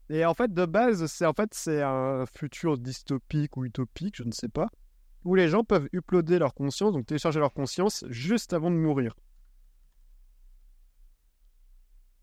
Et 0.09 0.25
en 0.25 0.35
fait, 0.35 0.53
de 0.53 0.65
base, 0.67 1.07
c'est 1.07 1.27
en 1.27 1.33
fait 1.33 1.55
c'est 1.55 1.83
un 1.83 2.25
futur 2.27 2.79
dystopique 2.79 3.57
ou 3.57 3.65
utopique, 3.65 4.17
je 4.17 4.25
ne 4.25 4.33
sais 4.33 4.49
pas, 4.49 4.69
où 5.25 5.35
les 5.37 5.49
gens 5.49 5.63
peuvent 5.63 5.89
uploader 5.93 6.39
leur 6.41 6.55
conscience, 6.55 6.93
donc 6.93 7.07
télécharger 7.07 7.39
leur 7.39 7.53
conscience 7.53 8.05
juste 8.09 8.53
avant 8.53 8.71
de 8.71 8.77
mourir. 8.77 9.15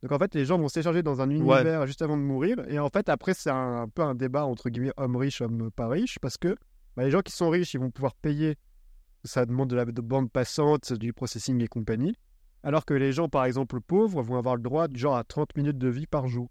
Donc 0.03 0.11
en 0.11 0.19
fait, 0.19 0.35
les 0.35 0.45
gens 0.45 0.59
vont 0.59 0.67
s'échanger 0.67 1.01
dans 1.01 1.21
un 1.21 1.29
univers 1.29 1.85
juste 1.87 2.01
avant 2.01 2.17
de 2.17 2.21
mourir. 2.21 2.57
Et 2.67 2.79
en 2.79 2.89
fait, 2.89 3.09
après, 3.09 3.33
c'est 3.33 3.49
un, 3.49 3.87
peu 3.89 4.03
un 4.03 4.15
débat 4.15 4.45
entre 4.45 4.69
guillemets 4.69 4.93
homme 4.97 5.15
riche, 5.15 5.41
homme 5.41 5.71
pas 5.71 5.87
riche, 5.87 6.19
parce 6.19 6.37
que 6.37 6.55
bah, 6.95 7.03
les 7.03 7.11
gens 7.11 7.21
qui 7.21 7.31
sont 7.31 7.49
riches, 7.49 7.73
ils 7.73 7.79
vont 7.79 7.91
pouvoir 7.91 8.15
payer. 8.15 8.57
Ça 9.23 9.45
demande 9.45 9.69
de 9.69 9.75
la 9.75 9.85
bande 9.85 10.31
passante, 10.31 10.93
du 10.93 11.13
processing 11.13 11.61
et 11.61 11.67
compagnie. 11.67 12.15
Alors 12.63 12.85
que 12.85 12.93
les 12.93 13.11
gens, 13.11 13.27
par 13.27 13.45
exemple, 13.45 13.81
pauvres, 13.81 14.21
vont 14.21 14.37
avoir 14.37 14.55
le 14.55 14.61
droit 14.61 14.87
genre 14.93 15.17
à 15.17 15.23
30 15.23 15.55
minutes 15.55 15.77
de 15.77 15.89
vie 15.89 16.07
par 16.07 16.27
jour. 16.27 16.49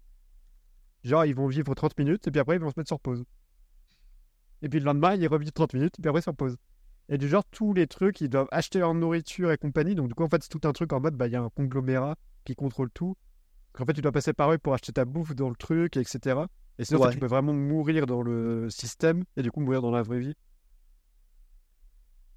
Genre, 1.03 1.25
ils 1.25 1.35
vont 1.35 1.47
vivre 1.47 1.73
30 1.73 1.97
minutes 1.97 2.27
et 2.27 2.31
puis 2.31 2.39
après, 2.39 2.57
ils 2.57 2.61
vont 2.61 2.69
se 2.69 2.77
mettre 2.77 2.89
sur 2.89 2.99
pause. 2.99 3.23
Et 4.61 4.69
puis 4.69 4.79
le 4.79 4.85
lendemain, 4.85 5.15
ils 5.15 5.27
revivent 5.27 5.51
30 5.51 5.73
minutes 5.73 5.95
et 5.99 6.01
puis 6.01 6.09
après, 6.09 6.21
sur 6.21 6.35
pause. 6.35 6.57
Et 7.09 7.17
du 7.17 7.29
genre, 7.29 7.43
tous 7.51 7.73
les 7.73 7.87
trucs, 7.87 8.19
ils 8.19 8.29
doivent 8.29 8.49
acheter 8.51 8.79
leur 8.79 8.93
nourriture 8.93 9.51
et 9.51 9.57
compagnie. 9.57 9.95
Donc, 9.95 10.09
du 10.09 10.13
coup, 10.13 10.23
en 10.23 10.29
fait, 10.29 10.43
c'est 10.43 10.49
tout 10.49 10.67
un 10.67 10.73
truc 10.73 10.91
en 10.91 10.99
mode, 10.99 11.15
bah, 11.15 11.27
il 11.27 11.33
y 11.33 11.35
a 11.37 11.41
un 11.41 11.49
conglomérat 11.49 12.15
qui 12.43 12.55
contrôle 12.55 12.89
tout. 12.91 13.15
En 13.79 13.85
fait, 13.85 13.93
tu 13.93 14.01
dois 14.01 14.11
passer 14.11 14.33
par 14.33 14.51
eux 14.51 14.57
pour 14.57 14.73
acheter 14.73 14.91
ta 14.91 15.05
bouffe 15.05 15.35
dans 15.35 15.49
le 15.49 15.55
truc, 15.55 15.97
etc. 15.97 16.41
Et 16.79 16.85
sinon, 16.85 17.09
tu 17.09 17.19
peux 17.19 17.27
vraiment 17.27 17.53
mourir 17.53 18.05
dans 18.05 18.21
le 18.21 18.69
système 18.69 19.23
et 19.35 19.41
du 19.41 19.51
coup 19.51 19.61
mourir 19.61 19.81
dans 19.81 19.91
la 19.91 20.01
vraie 20.01 20.19
vie. 20.19 20.35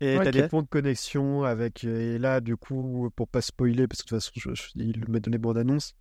Et 0.03 0.17
tu 0.17 0.25
t'as 0.25 0.31
des 0.31 0.49
ponts 0.49 0.63
de 0.63 0.67
connexion 0.67 1.45
avec. 1.45 1.85
Et 1.85 2.19
là, 2.19 2.41
du 2.41 2.57
coup, 2.57 3.11
pour 3.15 3.29
pas 3.29 3.43
spoiler, 3.43 3.87
parce 3.87 4.03
que 4.03 4.15
de 4.15 4.21
toute 4.21 4.43
façon, 4.43 4.71
il 4.75 5.05
m'a 5.09 5.21
donné 5.21 5.37
bonne 5.37 5.59
annonce. 5.59 5.95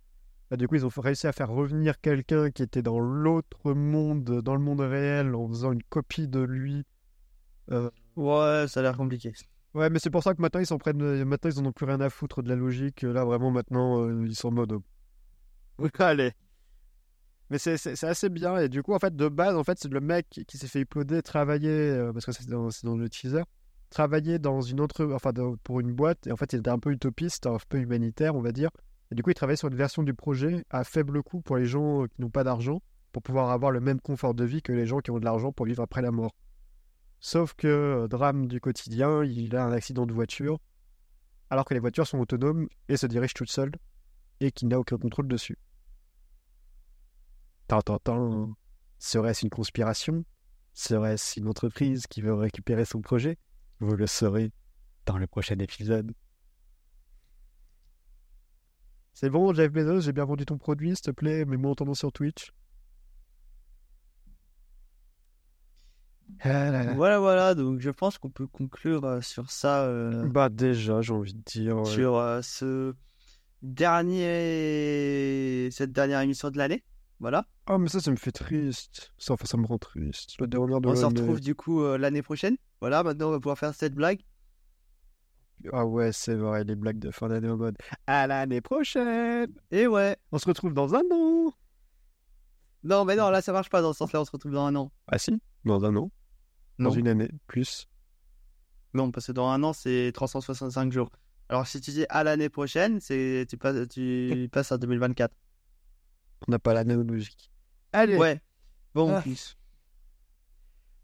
Là, 0.50 0.56
du 0.56 0.66
coup, 0.66 0.74
ils 0.74 0.86
ont 0.86 0.90
réussi 0.96 1.26
à 1.26 1.32
faire 1.32 1.50
revenir 1.50 2.00
quelqu'un 2.00 2.50
qui 2.50 2.62
était 2.62 2.82
dans 2.82 2.98
l'autre 2.98 3.72
monde, 3.72 4.24
dans 4.24 4.54
le 4.54 4.60
monde 4.60 4.80
réel, 4.80 5.34
en 5.34 5.46
faisant 5.48 5.72
une 5.72 5.82
copie 5.82 6.28
de 6.28 6.40
lui. 6.40 6.84
Euh, 7.70 7.90
ouais, 8.16 8.66
ça 8.68 8.80
a 8.80 8.82
l'air 8.82 8.96
compliqué. 8.96 9.32
Ouais, 9.74 9.90
mais 9.90 10.00
c'est 10.00 10.10
pour 10.10 10.24
ça 10.24 10.34
que 10.34 10.42
maintenant 10.42 10.60
ils 10.60 10.66
s'en 10.66 10.78
prennent. 10.78 11.24
Maintenant, 11.24 11.50
ils 11.50 11.60
en 11.60 11.66
ont 11.66 11.72
plus 11.72 11.86
rien 11.86 12.00
à 12.00 12.10
foutre 12.10 12.42
de 12.42 12.48
la 12.48 12.56
logique. 12.56 13.02
Là, 13.02 13.24
vraiment, 13.24 13.50
maintenant, 13.50 14.02
euh, 14.02 14.26
ils 14.26 14.34
sont 14.34 14.48
en 14.48 14.52
mode. 14.52 14.80
Allez. 15.98 16.32
Mais 17.50 17.58
c'est 17.58 18.04
assez 18.04 18.28
bien. 18.28 18.58
Et 18.58 18.68
du 18.68 18.82
coup, 18.82 18.94
en 18.94 19.00
fait, 19.00 19.14
de 19.14 19.28
base, 19.28 19.56
en 19.56 19.64
fait, 19.64 19.78
c'est 19.78 19.92
le 19.92 20.00
mec 20.00 20.28
qui 20.46 20.56
s'est 20.56 20.68
fait 20.68 20.80
uploader, 20.80 21.20
travailler, 21.22 21.70
euh, 21.70 22.12
parce 22.12 22.24
que 22.24 22.32
c'est 22.32 22.48
dans, 22.48 22.68
le 22.96 23.08
teaser, 23.08 23.42
travailler 23.90 24.38
dans 24.38 24.60
une 24.60 24.80
autre, 24.80 25.04
enfin, 25.12 25.32
pour 25.64 25.80
une 25.80 25.92
boîte. 25.92 26.28
Et 26.28 26.32
en 26.32 26.36
fait, 26.36 26.52
il 26.52 26.60
était 26.60 26.70
un 26.70 26.78
peu 26.78 26.92
utopiste, 26.92 27.46
un 27.46 27.56
peu 27.68 27.78
humanitaire, 27.78 28.36
on 28.36 28.40
va 28.40 28.52
dire. 28.52 28.70
Et 29.10 29.16
du 29.16 29.24
coup, 29.24 29.30
il 29.30 29.34
travaillait 29.34 29.56
sur 29.56 29.66
une 29.66 29.74
version 29.74 30.04
du 30.04 30.14
projet 30.14 30.64
à 30.70 30.84
faible 30.84 31.24
coût 31.24 31.40
pour 31.40 31.56
les 31.56 31.66
gens 31.66 32.04
euh, 32.04 32.06
qui 32.06 32.20
n'ont 32.20 32.30
pas 32.30 32.44
d'argent, 32.44 32.82
pour 33.10 33.22
pouvoir 33.22 33.50
avoir 33.50 33.72
le 33.72 33.80
même 33.80 34.00
confort 34.00 34.34
de 34.34 34.44
vie 34.44 34.62
que 34.62 34.72
les 34.72 34.86
gens 34.86 35.00
qui 35.00 35.10
ont 35.10 35.18
de 35.18 35.24
l'argent 35.24 35.50
pour 35.50 35.66
vivre 35.66 35.82
après 35.82 36.02
la 36.02 36.12
mort. 36.12 36.36
Sauf 37.18 37.54
que, 37.54 37.66
euh, 37.66 38.06
drame 38.06 38.46
du 38.46 38.60
quotidien, 38.60 39.24
il 39.24 39.56
a 39.56 39.64
un 39.64 39.72
accident 39.72 40.06
de 40.06 40.12
voiture, 40.12 40.60
alors 41.50 41.64
que 41.64 41.74
les 41.74 41.80
voitures 41.80 42.06
sont 42.06 42.20
autonomes 42.20 42.68
et 42.88 42.96
se 42.96 43.06
dirigent 43.06 43.34
toutes 43.34 43.50
seules, 43.50 43.72
et 44.38 44.52
qu'il 44.52 44.68
n'a 44.68 44.78
aucun 44.78 44.96
contrôle 44.96 45.26
dessus. 45.26 45.58
Serait-ce 48.98 49.44
une 49.44 49.50
conspiration? 49.50 50.24
Serait-ce 50.74 51.40
une 51.40 51.48
entreprise 51.48 52.06
qui 52.06 52.20
veut 52.20 52.34
récupérer 52.34 52.84
son 52.84 53.00
projet? 53.00 53.38
Vous 53.80 53.96
le 53.96 54.06
saurez 54.06 54.52
dans 55.06 55.18
le 55.18 55.26
prochain 55.26 55.58
épisode. 55.58 56.12
C'est 59.12 59.30
bon, 59.30 59.52
Jeff 59.54 59.70
Bezos, 59.70 60.00
j'ai 60.00 60.12
bien 60.12 60.24
vendu 60.24 60.44
ton 60.46 60.58
produit, 60.58 60.96
s'il 60.96 61.00
te 61.02 61.10
plaît, 61.10 61.44
mets-moi 61.44 61.74
en 61.78 61.94
sur 61.94 62.12
Twitch. 62.12 62.52
Ah 66.42 66.94
voilà, 66.94 67.18
voilà, 67.18 67.54
donc 67.54 67.80
je 67.80 67.90
pense 67.90 68.16
qu'on 68.18 68.30
peut 68.30 68.46
conclure 68.46 69.04
euh, 69.04 69.20
sur 69.20 69.50
ça. 69.50 69.84
Euh, 69.84 70.26
bah, 70.28 70.48
déjà, 70.48 71.02
j'ai 71.02 71.12
envie 71.12 71.34
de 71.34 71.42
dire. 71.42 71.84
Sur 71.86 72.16
euh, 72.16 72.40
ce 72.40 72.94
dernier... 73.62 74.28
cette 75.70 75.92
dernière 75.92 76.20
émission 76.20 76.50
de 76.50 76.56
l'année. 76.56 76.84
Voilà. 77.20 77.46
Ah, 77.66 77.76
mais 77.76 77.88
ça, 77.88 78.00
ça 78.00 78.10
me 78.10 78.16
fait 78.16 78.32
triste. 78.32 79.12
Ça, 79.18 79.34
ça 79.44 79.56
me 79.58 79.66
rend 79.66 79.78
triste. 79.78 80.40
La 80.40 80.46
dernière 80.46 80.80
de 80.80 80.88
on 80.88 80.96
se 80.96 81.04
retrouve 81.04 81.40
du 81.40 81.54
coup 81.54 81.82
euh, 81.82 81.98
l'année 81.98 82.22
prochaine. 82.22 82.56
Voilà, 82.80 83.02
maintenant 83.02 83.28
on 83.28 83.32
va 83.32 83.38
pouvoir 83.38 83.58
faire 83.58 83.74
cette 83.74 83.94
blague. 83.94 84.20
Ah 85.70 85.84
ouais, 85.84 86.12
c'est 86.12 86.34
vrai, 86.34 86.64
les 86.64 86.74
blagues 86.74 86.98
de 86.98 87.10
fin 87.10 87.28
d'année 87.28 87.50
en 87.50 87.58
mode 87.58 87.76
à 88.06 88.26
l'année 88.26 88.62
prochaine. 88.62 89.52
Et 89.70 89.86
ouais. 89.86 90.16
On 90.32 90.38
se 90.38 90.46
retrouve 90.46 90.72
dans 90.72 90.94
un 90.94 91.02
an. 91.12 91.52
Non, 92.82 93.04
mais 93.04 93.16
non, 93.16 93.28
là 93.28 93.42
ça 93.42 93.52
marche 93.52 93.68
pas 93.68 93.82
dans 93.82 93.92
ce 93.92 93.98
sens-là, 93.98 94.22
on 94.22 94.24
se 94.24 94.30
retrouve 94.30 94.52
dans 94.52 94.64
un 94.64 94.74
an. 94.74 94.90
Ah 95.06 95.18
si, 95.18 95.38
dans 95.66 95.84
un 95.84 95.94
an. 95.96 96.10
Dans 96.78 96.90
une 96.90 97.08
année, 97.08 97.28
plus. 97.46 97.86
Non, 98.94 99.10
parce 99.10 99.26
que 99.26 99.32
dans 99.32 99.48
un 99.50 99.62
an, 99.62 99.74
c'est 99.74 100.10
365 100.14 100.90
jours. 100.90 101.10
Alors 101.50 101.66
si 101.66 101.82
tu 101.82 101.90
dis 101.90 102.06
à 102.08 102.24
l'année 102.24 102.48
prochaine, 102.48 102.98
c'est 103.00 103.44
tu 103.46 103.58
passes, 103.58 103.86
tu 103.88 104.48
passes 104.52 104.72
à 104.72 104.78
2024. 104.78 105.34
On 106.46 106.50
n'a 106.50 106.58
pas 106.58 106.74
la 106.74 106.84
même 106.84 107.06
logique. 107.06 107.50
Allez. 107.92 108.16
Ouais. 108.16 108.40
Bon. 108.94 109.10
Ah. 109.10 109.22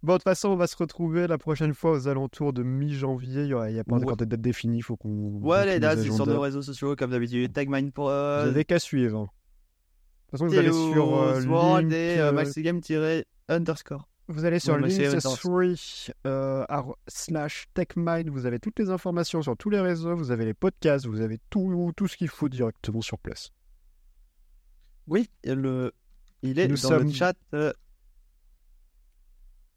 Bon, 0.03 0.13
de 0.13 0.19
toute 0.19 0.25
façon, 0.25 0.51
on 0.51 0.57
va 0.57 0.67
se 0.67 0.77
retrouver 0.77 1.27
la 1.27 1.39
prochaine 1.39 1.75
fois 1.75 1.93
aux 1.93 2.07
alentours 2.07 2.53
de 2.53 2.63
mi-janvier. 2.63 3.43
Il 3.43 3.73
n'y 3.73 3.79
a, 3.79 3.85
pas 3.85 3.97
encore 3.97 4.17
de 4.17 4.25
date 4.25 4.41
définie. 4.41 4.83
faut 4.83 4.97
qu'on. 4.97 5.41
Ouais, 5.43 5.67
les 5.67 5.81
dates, 5.81 5.99
c'est 5.99 6.13
sur 6.13 6.27
nos 6.27 6.41
réseaux 6.41 6.63
sociaux, 6.63 6.95
comme 6.97 7.11
d'habitude. 7.11 7.53
Tagmine 7.53 7.91
pour. 7.91 8.11
Euh... 8.11 8.43
Vous 8.43 8.47
n'avez 8.47 8.65
qu'à 8.65 8.79
suivre. 8.79 9.23
De 9.23 9.27
toute 9.27 10.31
façon, 10.31 10.47
vous 10.47 10.59
allez 10.59 10.73
sur. 10.73 11.21
Euh, 11.21 11.41
link, 11.41 11.93
euh, 11.93 12.33
maxigame-underscore. 12.33 14.09
Vous 14.29 14.45
allez 14.45 14.59
sur 14.59 14.77
link3 14.77 16.11
euh, 16.27 16.65
slash 17.07 17.67
techmind. 17.75 18.29
Vous 18.29 18.47
avez 18.47 18.59
toutes 18.59 18.79
les 18.79 18.91
informations 18.91 19.41
sur 19.43 19.57
tous 19.57 19.71
les 19.71 19.81
réseaux. 19.81 20.17
Vous 20.17 20.31
avez 20.31 20.45
les 20.45 20.55
podcasts. 20.55 21.07
Vous 21.07 21.21
avez 21.21 21.39
tout, 21.49 21.93
tout 21.97 22.07
ce 22.07 22.17
qu'il 22.17 22.29
faut 22.29 22.49
directement 22.49 23.01
sur 23.01 23.19
place. 23.19 23.51
Oui, 25.07 25.29
le... 25.45 25.93
il 26.43 26.59
est 26.59 26.69
Nous 26.69 26.75
dans 26.77 26.81
sommes- 26.89 27.07
le 27.07 27.13
chat. 27.13 27.37
euh, 27.55 27.73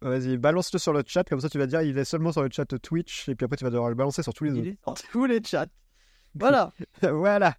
Vas-y, 0.01 0.37
balance-le 0.37 0.79
sur 0.79 0.93
le 0.93 1.03
chat, 1.05 1.25
comme 1.25 1.41
ça 1.41 1.49
tu 1.49 1.57
vas 1.57 1.67
dire 1.67 1.81
il 1.81 1.97
est 1.97 2.05
seulement 2.05 2.31
sur 2.31 2.41
le 2.41 2.49
chat 2.49 2.65
Twitch, 2.65 3.27
et 3.27 3.35
puis 3.35 3.43
après 3.43 3.57
tu 3.57 3.65
vas 3.65 3.69
devoir 3.69 3.89
le 3.89 3.95
balancer 3.95 4.23
sur 4.23 4.33
tous 4.33 4.45
les 4.45 4.51
il 4.51 4.59
autres. 4.59 4.67
est 4.69 4.77
dans 4.85 4.93
tous 5.11 5.25
les 5.25 5.43
chats. 5.43 5.65
Voilà. 6.35 6.71
voilà, 7.01 7.55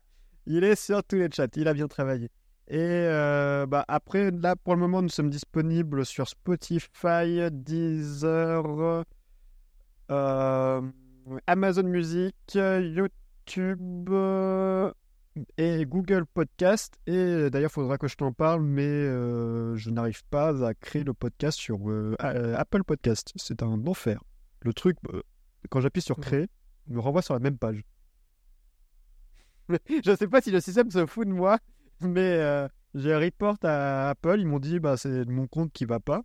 il 0.47 0.63
est 0.65 0.77
sur 0.77 1.03
tous 1.05 1.17
les 1.17 1.29
chats, 1.31 1.49
il 1.57 1.69
a 1.69 1.75
bien 1.75 1.87
travaillé. 1.89 2.31
Et 2.69 2.79
euh, 2.79 3.67
bah, 3.67 3.85
après, 3.89 4.31
là 4.31 4.55
pour 4.57 4.75
le 4.75 4.81
moment, 4.81 5.03
nous 5.03 5.09
sommes 5.09 5.29
disponibles 5.29 6.07
sur 6.07 6.29
Spotify, 6.29 7.51
Deezer, 7.51 9.05
euh, 10.11 10.83
Amazon 11.49 11.83
Music, 11.83 12.35
YouTube 12.55 14.09
euh, 14.11 14.91
et 15.57 15.85
Google 15.87 16.27
Podcast. 16.27 16.99
Et 17.07 17.51
d'ailleurs, 17.51 17.71
il 17.71 17.75
faudra 17.75 17.99
que 17.99 18.09
je 18.09 18.17
t'en 18.17 18.33
parle, 18.33 18.63
mais 18.63 18.83
euh, 18.83 19.77
je 19.77 19.91
n'arrive 19.91 20.25
pas 20.25 20.67
à 20.67 20.75
créer 20.75 21.05
le 21.05 21.15
podcast 21.15 21.59
sur 21.59 21.91
euh, 21.91 22.17
A- 22.19 22.59
Apple 22.59 22.85
Podcast. 22.85 23.33
C'est 23.37 23.63
un 23.63 23.87
enfer. 23.87 24.23
Le 24.61 24.73
truc, 24.73 24.97
euh, 25.13 25.23
quand 25.71 25.81
j'appuie 25.81 26.03
sur 26.03 26.17
créer, 26.19 26.49
il 26.89 26.95
me 26.95 27.01
renvoie 27.01 27.23
sur 27.23 27.35
la 27.35 27.41
même 27.41 27.59
page. 27.59 27.83
je 30.05 30.17
sais 30.17 30.27
pas 30.29 30.41
si 30.41 30.51
le 30.51 30.61
système 30.61 30.91
se 30.91 31.07
fout 31.07 31.27
de 31.29 31.33
moi, 31.33 31.59
mais 32.01 32.21
euh, 32.39 32.67
j'ai 32.95 33.13
un 33.13 33.19
report 33.21 33.57
à 33.63 34.11
Apple. 34.11 34.37
Ils 34.41 34.47
m'ont 34.47 34.59
dit 34.59 34.81
bah 34.81 34.97
c'est 34.97 35.25
mon 35.27 35.47
compte 35.47 35.73
qui 35.73 35.85
va 35.85 36.01
pas. 36.01 36.23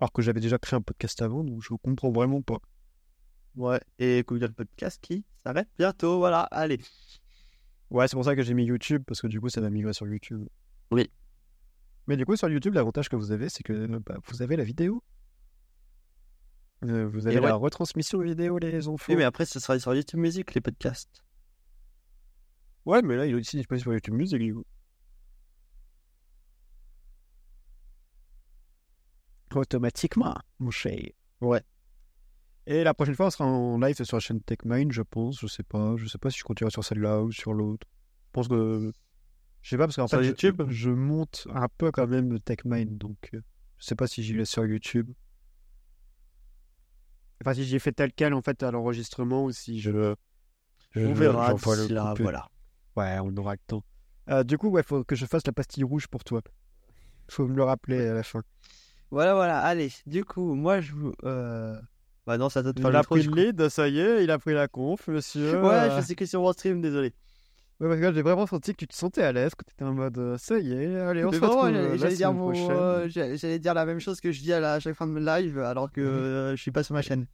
Alors 0.00 0.12
que 0.12 0.22
j'avais 0.22 0.40
déjà 0.40 0.58
créé 0.58 0.76
un 0.76 0.82
podcast 0.82 1.20
avant, 1.22 1.42
donc 1.42 1.62
je 1.62 1.74
comprends 1.74 2.12
vraiment 2.12 2.42
pas. 2.42 2.58
Ouais. 3.56 3.80
Et 3.98 4.22
Google 4.26 4.52
Podcast 4.52 5.00
qui 5.02 5.24
s'arrête 5.42 5.68
bientôt. 5.78 6.18
Voilà. 6.18 6.42
Allez. 6.42 6.78
Ouais, 7.90 8.06
c'est 8.06 8.16
pour 8.16 8.24
ça 8.24 8.36
que 8.36 8.42
j'ai 8.42 8.54
mis 8.54 8.64
YouTube, 8.64 9.02
parce 9.06 9.20
que 9.20 9.26
du 9.26 9.40
coup, 9.40 9.48
ça 9.48 9.60
va 9.60 9.70
migrer 9.70 9.92
sur 9.92 10.06
YouTube. 10.06 10.46
Oui. 10.90 11.10
Mais 12.06 12.16
du 12.16 12.24
coup, 12.26 12.36
sur 12.36 12.48
YouTube, 12.48 12.74
l'avantage 12.74 13.08
que 13.08 13.16
vous 13.16 13.32
avez, 13.32 13.48
c'est 13.48 13.62
que 13.62 13.98
bah, 13.98 14.16
vous 14.26 14.42
avez 14.42 14.56
la 14.56 14.64
vidéo. 14.64 15.02
Euh, 16.84 17.08
vous 17.08 17.26
avez 17.26 17.36
Et 17.36 17.40
la 17.40 17.46
ouais. 17.46 17.52
retransmission 17.52 18.20
vidéo, 18.20 18.58
les 18.58 18.88
enfants. 18.88 19.12
Oui, 19.12 19.16
mais 19.16 19.24
après, 19.24 19.46
ce 19.46 19.58
sera 19.58 19.78
sur 19.78 19.94
YouTube 19.94 20.20
Music, 20.20 20.54
les 20.54 20.60
podcasts. 20.60 21.24
Ouais, 22.84 23.02
mais 23.02 23.16
là, 23.16 23.26
il 23.26 23.32
est 23.32 23.34
aussi 23.34 23.56
disponible 23.56 23.82
sur 23.82 23.92
YouTube 23.92 24.14
Music, 24.14 24.38
du 24.38 24.54
coup. 24.54 24.64
Automatiquement, 29.54 30.36
mon 30.58 30.70
cher. 30.70 30.98
Ouais. 31.40 31.62
Et 32.70 32.84
la 32.84 32.92
prochaine 32.92 33.14
fois, 33.14 33.26
on 33.28 33.30
sera 33.30 33.46
en 33.46 33.78
live 33.78 33.94
sur 34.04 34.16
la 34.18 34.20
chaîne 34.20 34.42
TechMind, 34.42 34.92
je 34.92 35.00
pense. 35.00 35.40
Je 35.40 35.46
sais 35.46 35.62
pas. 35.62 35.96
Je 35.96 36.06
sais 36.06 36.18
pas 36.18 36.28
si 36.30 36.38
je 36.38 36.44
continuerai 36.44 36.70
sur 36.70 36.84
celle-là 36.84 37.22
ou 37.22 37.32
sur 37.32 37.54
l'autre. 37.54 37.86
Je 38.26 38.32
pense 38.32 38.46
que. 38.46 38.92
Je 39.62 39.70
sais 39.70 39.78
pas, 39.78 39.86
parce 39.86 39.96
qu'en 39.96 40.06
fait, 40.06 40.22
YouTube 40.22 40.62
je, 40.68 40.90
monte 40.90 41.48
un 41.52 41.66
peu 41.78 41.90
quand 41.90 42.06
même 42.06 42.38
TechMind, 42.40 42.98
donc 42.98 43.16
euh, 43.32 43.40
je 43.78 43.86
sais 43.86 43.94
pas 43.94 44.06
si 44.06 44.22
j'y 44.22 44.34
vais 44.34 44.44
sur 44.44 44.66
YouTube. 44.66 45.10
Enfin, 47.40 47.54
si 47.54 47.64
j'ai 47.64 47.78
fait 47.78 47.92
tel 47.92 48.12
quel, 48.12 48.34
en 48.34 48.42
fait, 48.42 48.62
à 48.62 48.70
l'enregistrement, 48.70 49.44
ou 49.44 49.50
si 49.50 49.80
je. 49.80 50.14
je- 50.90 51.06
On 51.06 51.14
verra 51.14 51.54
le 51.54 51.94
là, 51.94 52.14
voilà. 52.18 52.48
Ouais, 52.96 53.18
on 53.22 53.34
aura 53.38 53.54
le 53.54 53.60
temps. 53.66 53.82
Euh, 54.28 54.44
du 54.44 54.58
coup, 54.58 54.68
ouais, 54.68 54.82
faut 54.82 55.04
que 55.04 55.16
je 55.16 55.24
fasse 55.24 55.46
la 55.46 55.52
pastille 55.52 55.84
rouge 55.84 56.06
pour 56.06 56.22
toi. 56.22 56.42
Faut 57.30 57.48
me 57.48 57.56
le 57.56 57.64
rappeler 57.64 58.08
à 58.08 58.12
la 58.12 58.22
fin. 58.22 58.42
Voilà, 59.10 59.32
voilà. 59.34 59.60
Allez, 59.60 59.90
du 60.06 60.22
coup, 60.26 60.54
moi, 60.54 60.82
je 60.82 60.92
vous. 60.92 61.14
Euh... 61.24 61.80
Bah 62.28 62.36
non, 62.36 62.50
ça 62.50 62.62
te 62.62 62.78
Il 62.78 62.94
a 62.94 63.02
pris 63.02 63.22
le 63.22 63.32
lead, 63.34 63.68
ça 63.70 63.88
y 63.88 63.98
est, 64.00 64.22
il 64.22 64.30
a 64.30 64.38
pris 64.38 64.52
la 64.52 64.68
conf, 64.68 65.08
monsieur. 65.08 65.62
Ouais, 65.64 65.88
je 65.96 66.02
sais 66.02 66.14
que 66.14 66.26
sur 66.26 66.42
mon 66.42 66.52
stream, 66.52 66.82
désolé. 66.82 67.14
Ouais, 67.80 67.88
parce 67.88 67.98
que 68.02 68.12
j'ai 68.12 68.20
vraiment 68.20 68.46
senti 68.46 68.72
que 68.72 68.76
tu 68.76 68.86
te 68.86 68.94
sentais 68.94 69.22
à 69.22 69.32
l'aise, 69.32 69.54
que 69.54 69.64
tu 69.64 69.72
étais 69.72 69.84
en 69.84 69.94
mode 69.94 70.18
euh, 70.18 70.36
ça 70.36 70.58
y 70.58 70.72
est, 70.72 70.96
allez, 71.00 71.24
on 71.24 71.30
Mais 71.30 71.38
se 71.38 71.42
retrouve 71.42 71.70
j'allais- 71.70 72.12
euh, 72.12 72.16
dire, 72.16 72.32
mon- 72.34 72.52
euh, 72.70 73.08
j'allais 73.08 73.58
dire 73.58 73.72
la 73.72 73.86
même 73.86 73.98
chose 73.98 74.20
que 74.20 74.30
je 74.30 74.40
dis 74.42 74.52
à, 74.52 74.60
la, 74.60 74.74
à 74.74 74.78
chaque 74.80 74.94
fin 74.94 75.06
de 75.06 75.18
live, 75.18 75.58
alors 75.60 75.90
que 75.90 76.02
Mhm. 76.02 76.06
euh, 76.06 76.50
je 76.56 76.60
suis 76.60 76.70
pas 76.70 76.82
sur 76.82 76.92
ma 76.94 77.00
chaîne. 77.00 77.26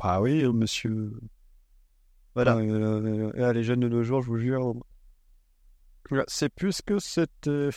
Bah 0.00 0.20
oui, 0.20 0.44
monsieur. 0.52 1.12
Voilà. 2.36 2.56
Euh, 2.58 3.52
les 3.52 3.64
jeunes 3.64 3.80
de 3.80 3.88
nos 3.88 4.04
jours, 4.04 4.22
je 4.22 4.28
vous 4.28 4.38
jure. 4.38 4.74
C'est 6.28 6.50
plus 6.54 6.82
que 6.82 7.00
c'était. 7.00 7.70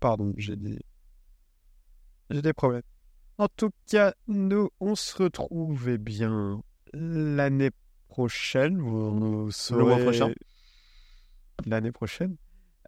Pardon, 0.00 0.34
j'ai 0.36 0.56
des. 0.56 0.78
J'ai 2.28 2.42
des 2.42 2.52
problèmes. 2.52 2.82
En 3.42 3.48
tout 3.56 3.70
cas, 3.90 4.14
nous, 4.28 4.70
on 4.78 4.94
se 4.94 5.20
retrouve 5.20 5.88
eh 5.88 5.98
bien 5.98 6.62
l'année 6.92 7.70
prochaine. 8.06 8.78
Vous, 8.78 9.46
vous 9.46 9.50
saurez... 9.50 9.82
mois 9.82 9.98
prochain. 9.98 10.32
L'année 11.66 11.90
prochaine. 11.90 12.36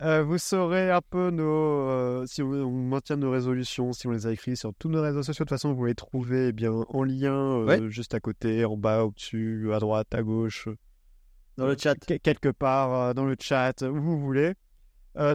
Euh, 0.03 0.23
vous 0.23 0.39
saurez 0.39 0.93
un 0.93 1.01
peu 1.01 1.31
nos. 1.31 1.89
euh, 1.91 2.25
si 2.27 2.41
on, 2.41 2.51
on 2.53 2.71
maintient 2.71 3.17
nos 3.17 3.33
résolutions, 3.33 3.93
si 3.93 4.07
on 4.07 4.13
les 4.13 4.29
a 4.29 4.33
écrites 4.33 4.57
sur 4.57 4.73
tous 4.79 4.89
nos 4.89 5.03
réseaux 5.03 5.25
sociaux. 5.25 5.45
De 5.45 5.49
toute 5.49 5.57
façon, 5.57 5.73
vous 5.73 5.87
les 5.87 5.97
trouvez 5.97 6.49
eh 6.49 6.53
bien 6.53 6.71
en 6.71 7.03
lien, 7.03 7.35
euh, 7.35 7.65
Ouais. 7.65 7.91
juste 7.91 8.15
à 8.15 8.21
côté, 8.21 8.65
en 8.65 8.77
bas, 8.77 9.05
au-dessus, 9.07 9.73
à 9.75 9.81
droite, 9.81 10.15
à 10.15 10.23
gauche 10.23 10.69
Dans 11.57 11.67
le 11.67 11.77
chat. 11.77 11.97
que- 11.97 12.15
quelque 12.19 12.51
part 12.51 13.13
dans 13.17 13.25
le 13.25 13.35
chat, 13.41 13.83
où 13.83 14.01
vous 14.01 14.21
voulez. 14.21 14.53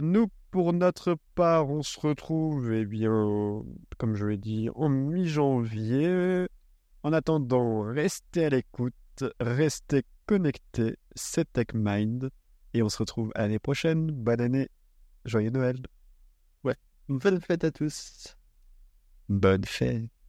Nous, 0.02 0.28
pour 0.50 0.72
notre 0.72 1.16
part, 1.34 1.70
on 1.70 1.82
se 1.82 1.98
retrouve, 2.00 2.72
eh 2.72 2.84
bien, 2.84 3.62
comme 3.98 4.16
je 4.16 4.26
l'ai 4.26 4.36
dit, 4.38 4.68
en 4.74 4.88
mi-janvier. 4.88 6.46
En 7.02 7.12
attendant, 7.12 7.82
restez 7.82 8.44
à 8.44 8.50
l'écoute, 8.50 8.94
restez 9.40 10.04
connectés, 10.26 10.96
c'est 11.14 11.52
TechMind. 11.52 12.30
Et 12.74 12.82
on 12.82 12.88
se 12.88 12.98
retrouve 12.98 13.32
à 13.34 13.42
l'année 13.42 13.58
prochaine. 13.58 14.10
Bonne 14.10 14.40
année, 14.40 14.68
joyeux 15.24 15.50
Noël. 15.50 15.76
Bonne 17.10 17.40
fête 17.40 17.64
à 17.64 17.72
tous. 17.72 18.36
Bonne 19.28 19.64
fête. 19.64 20.19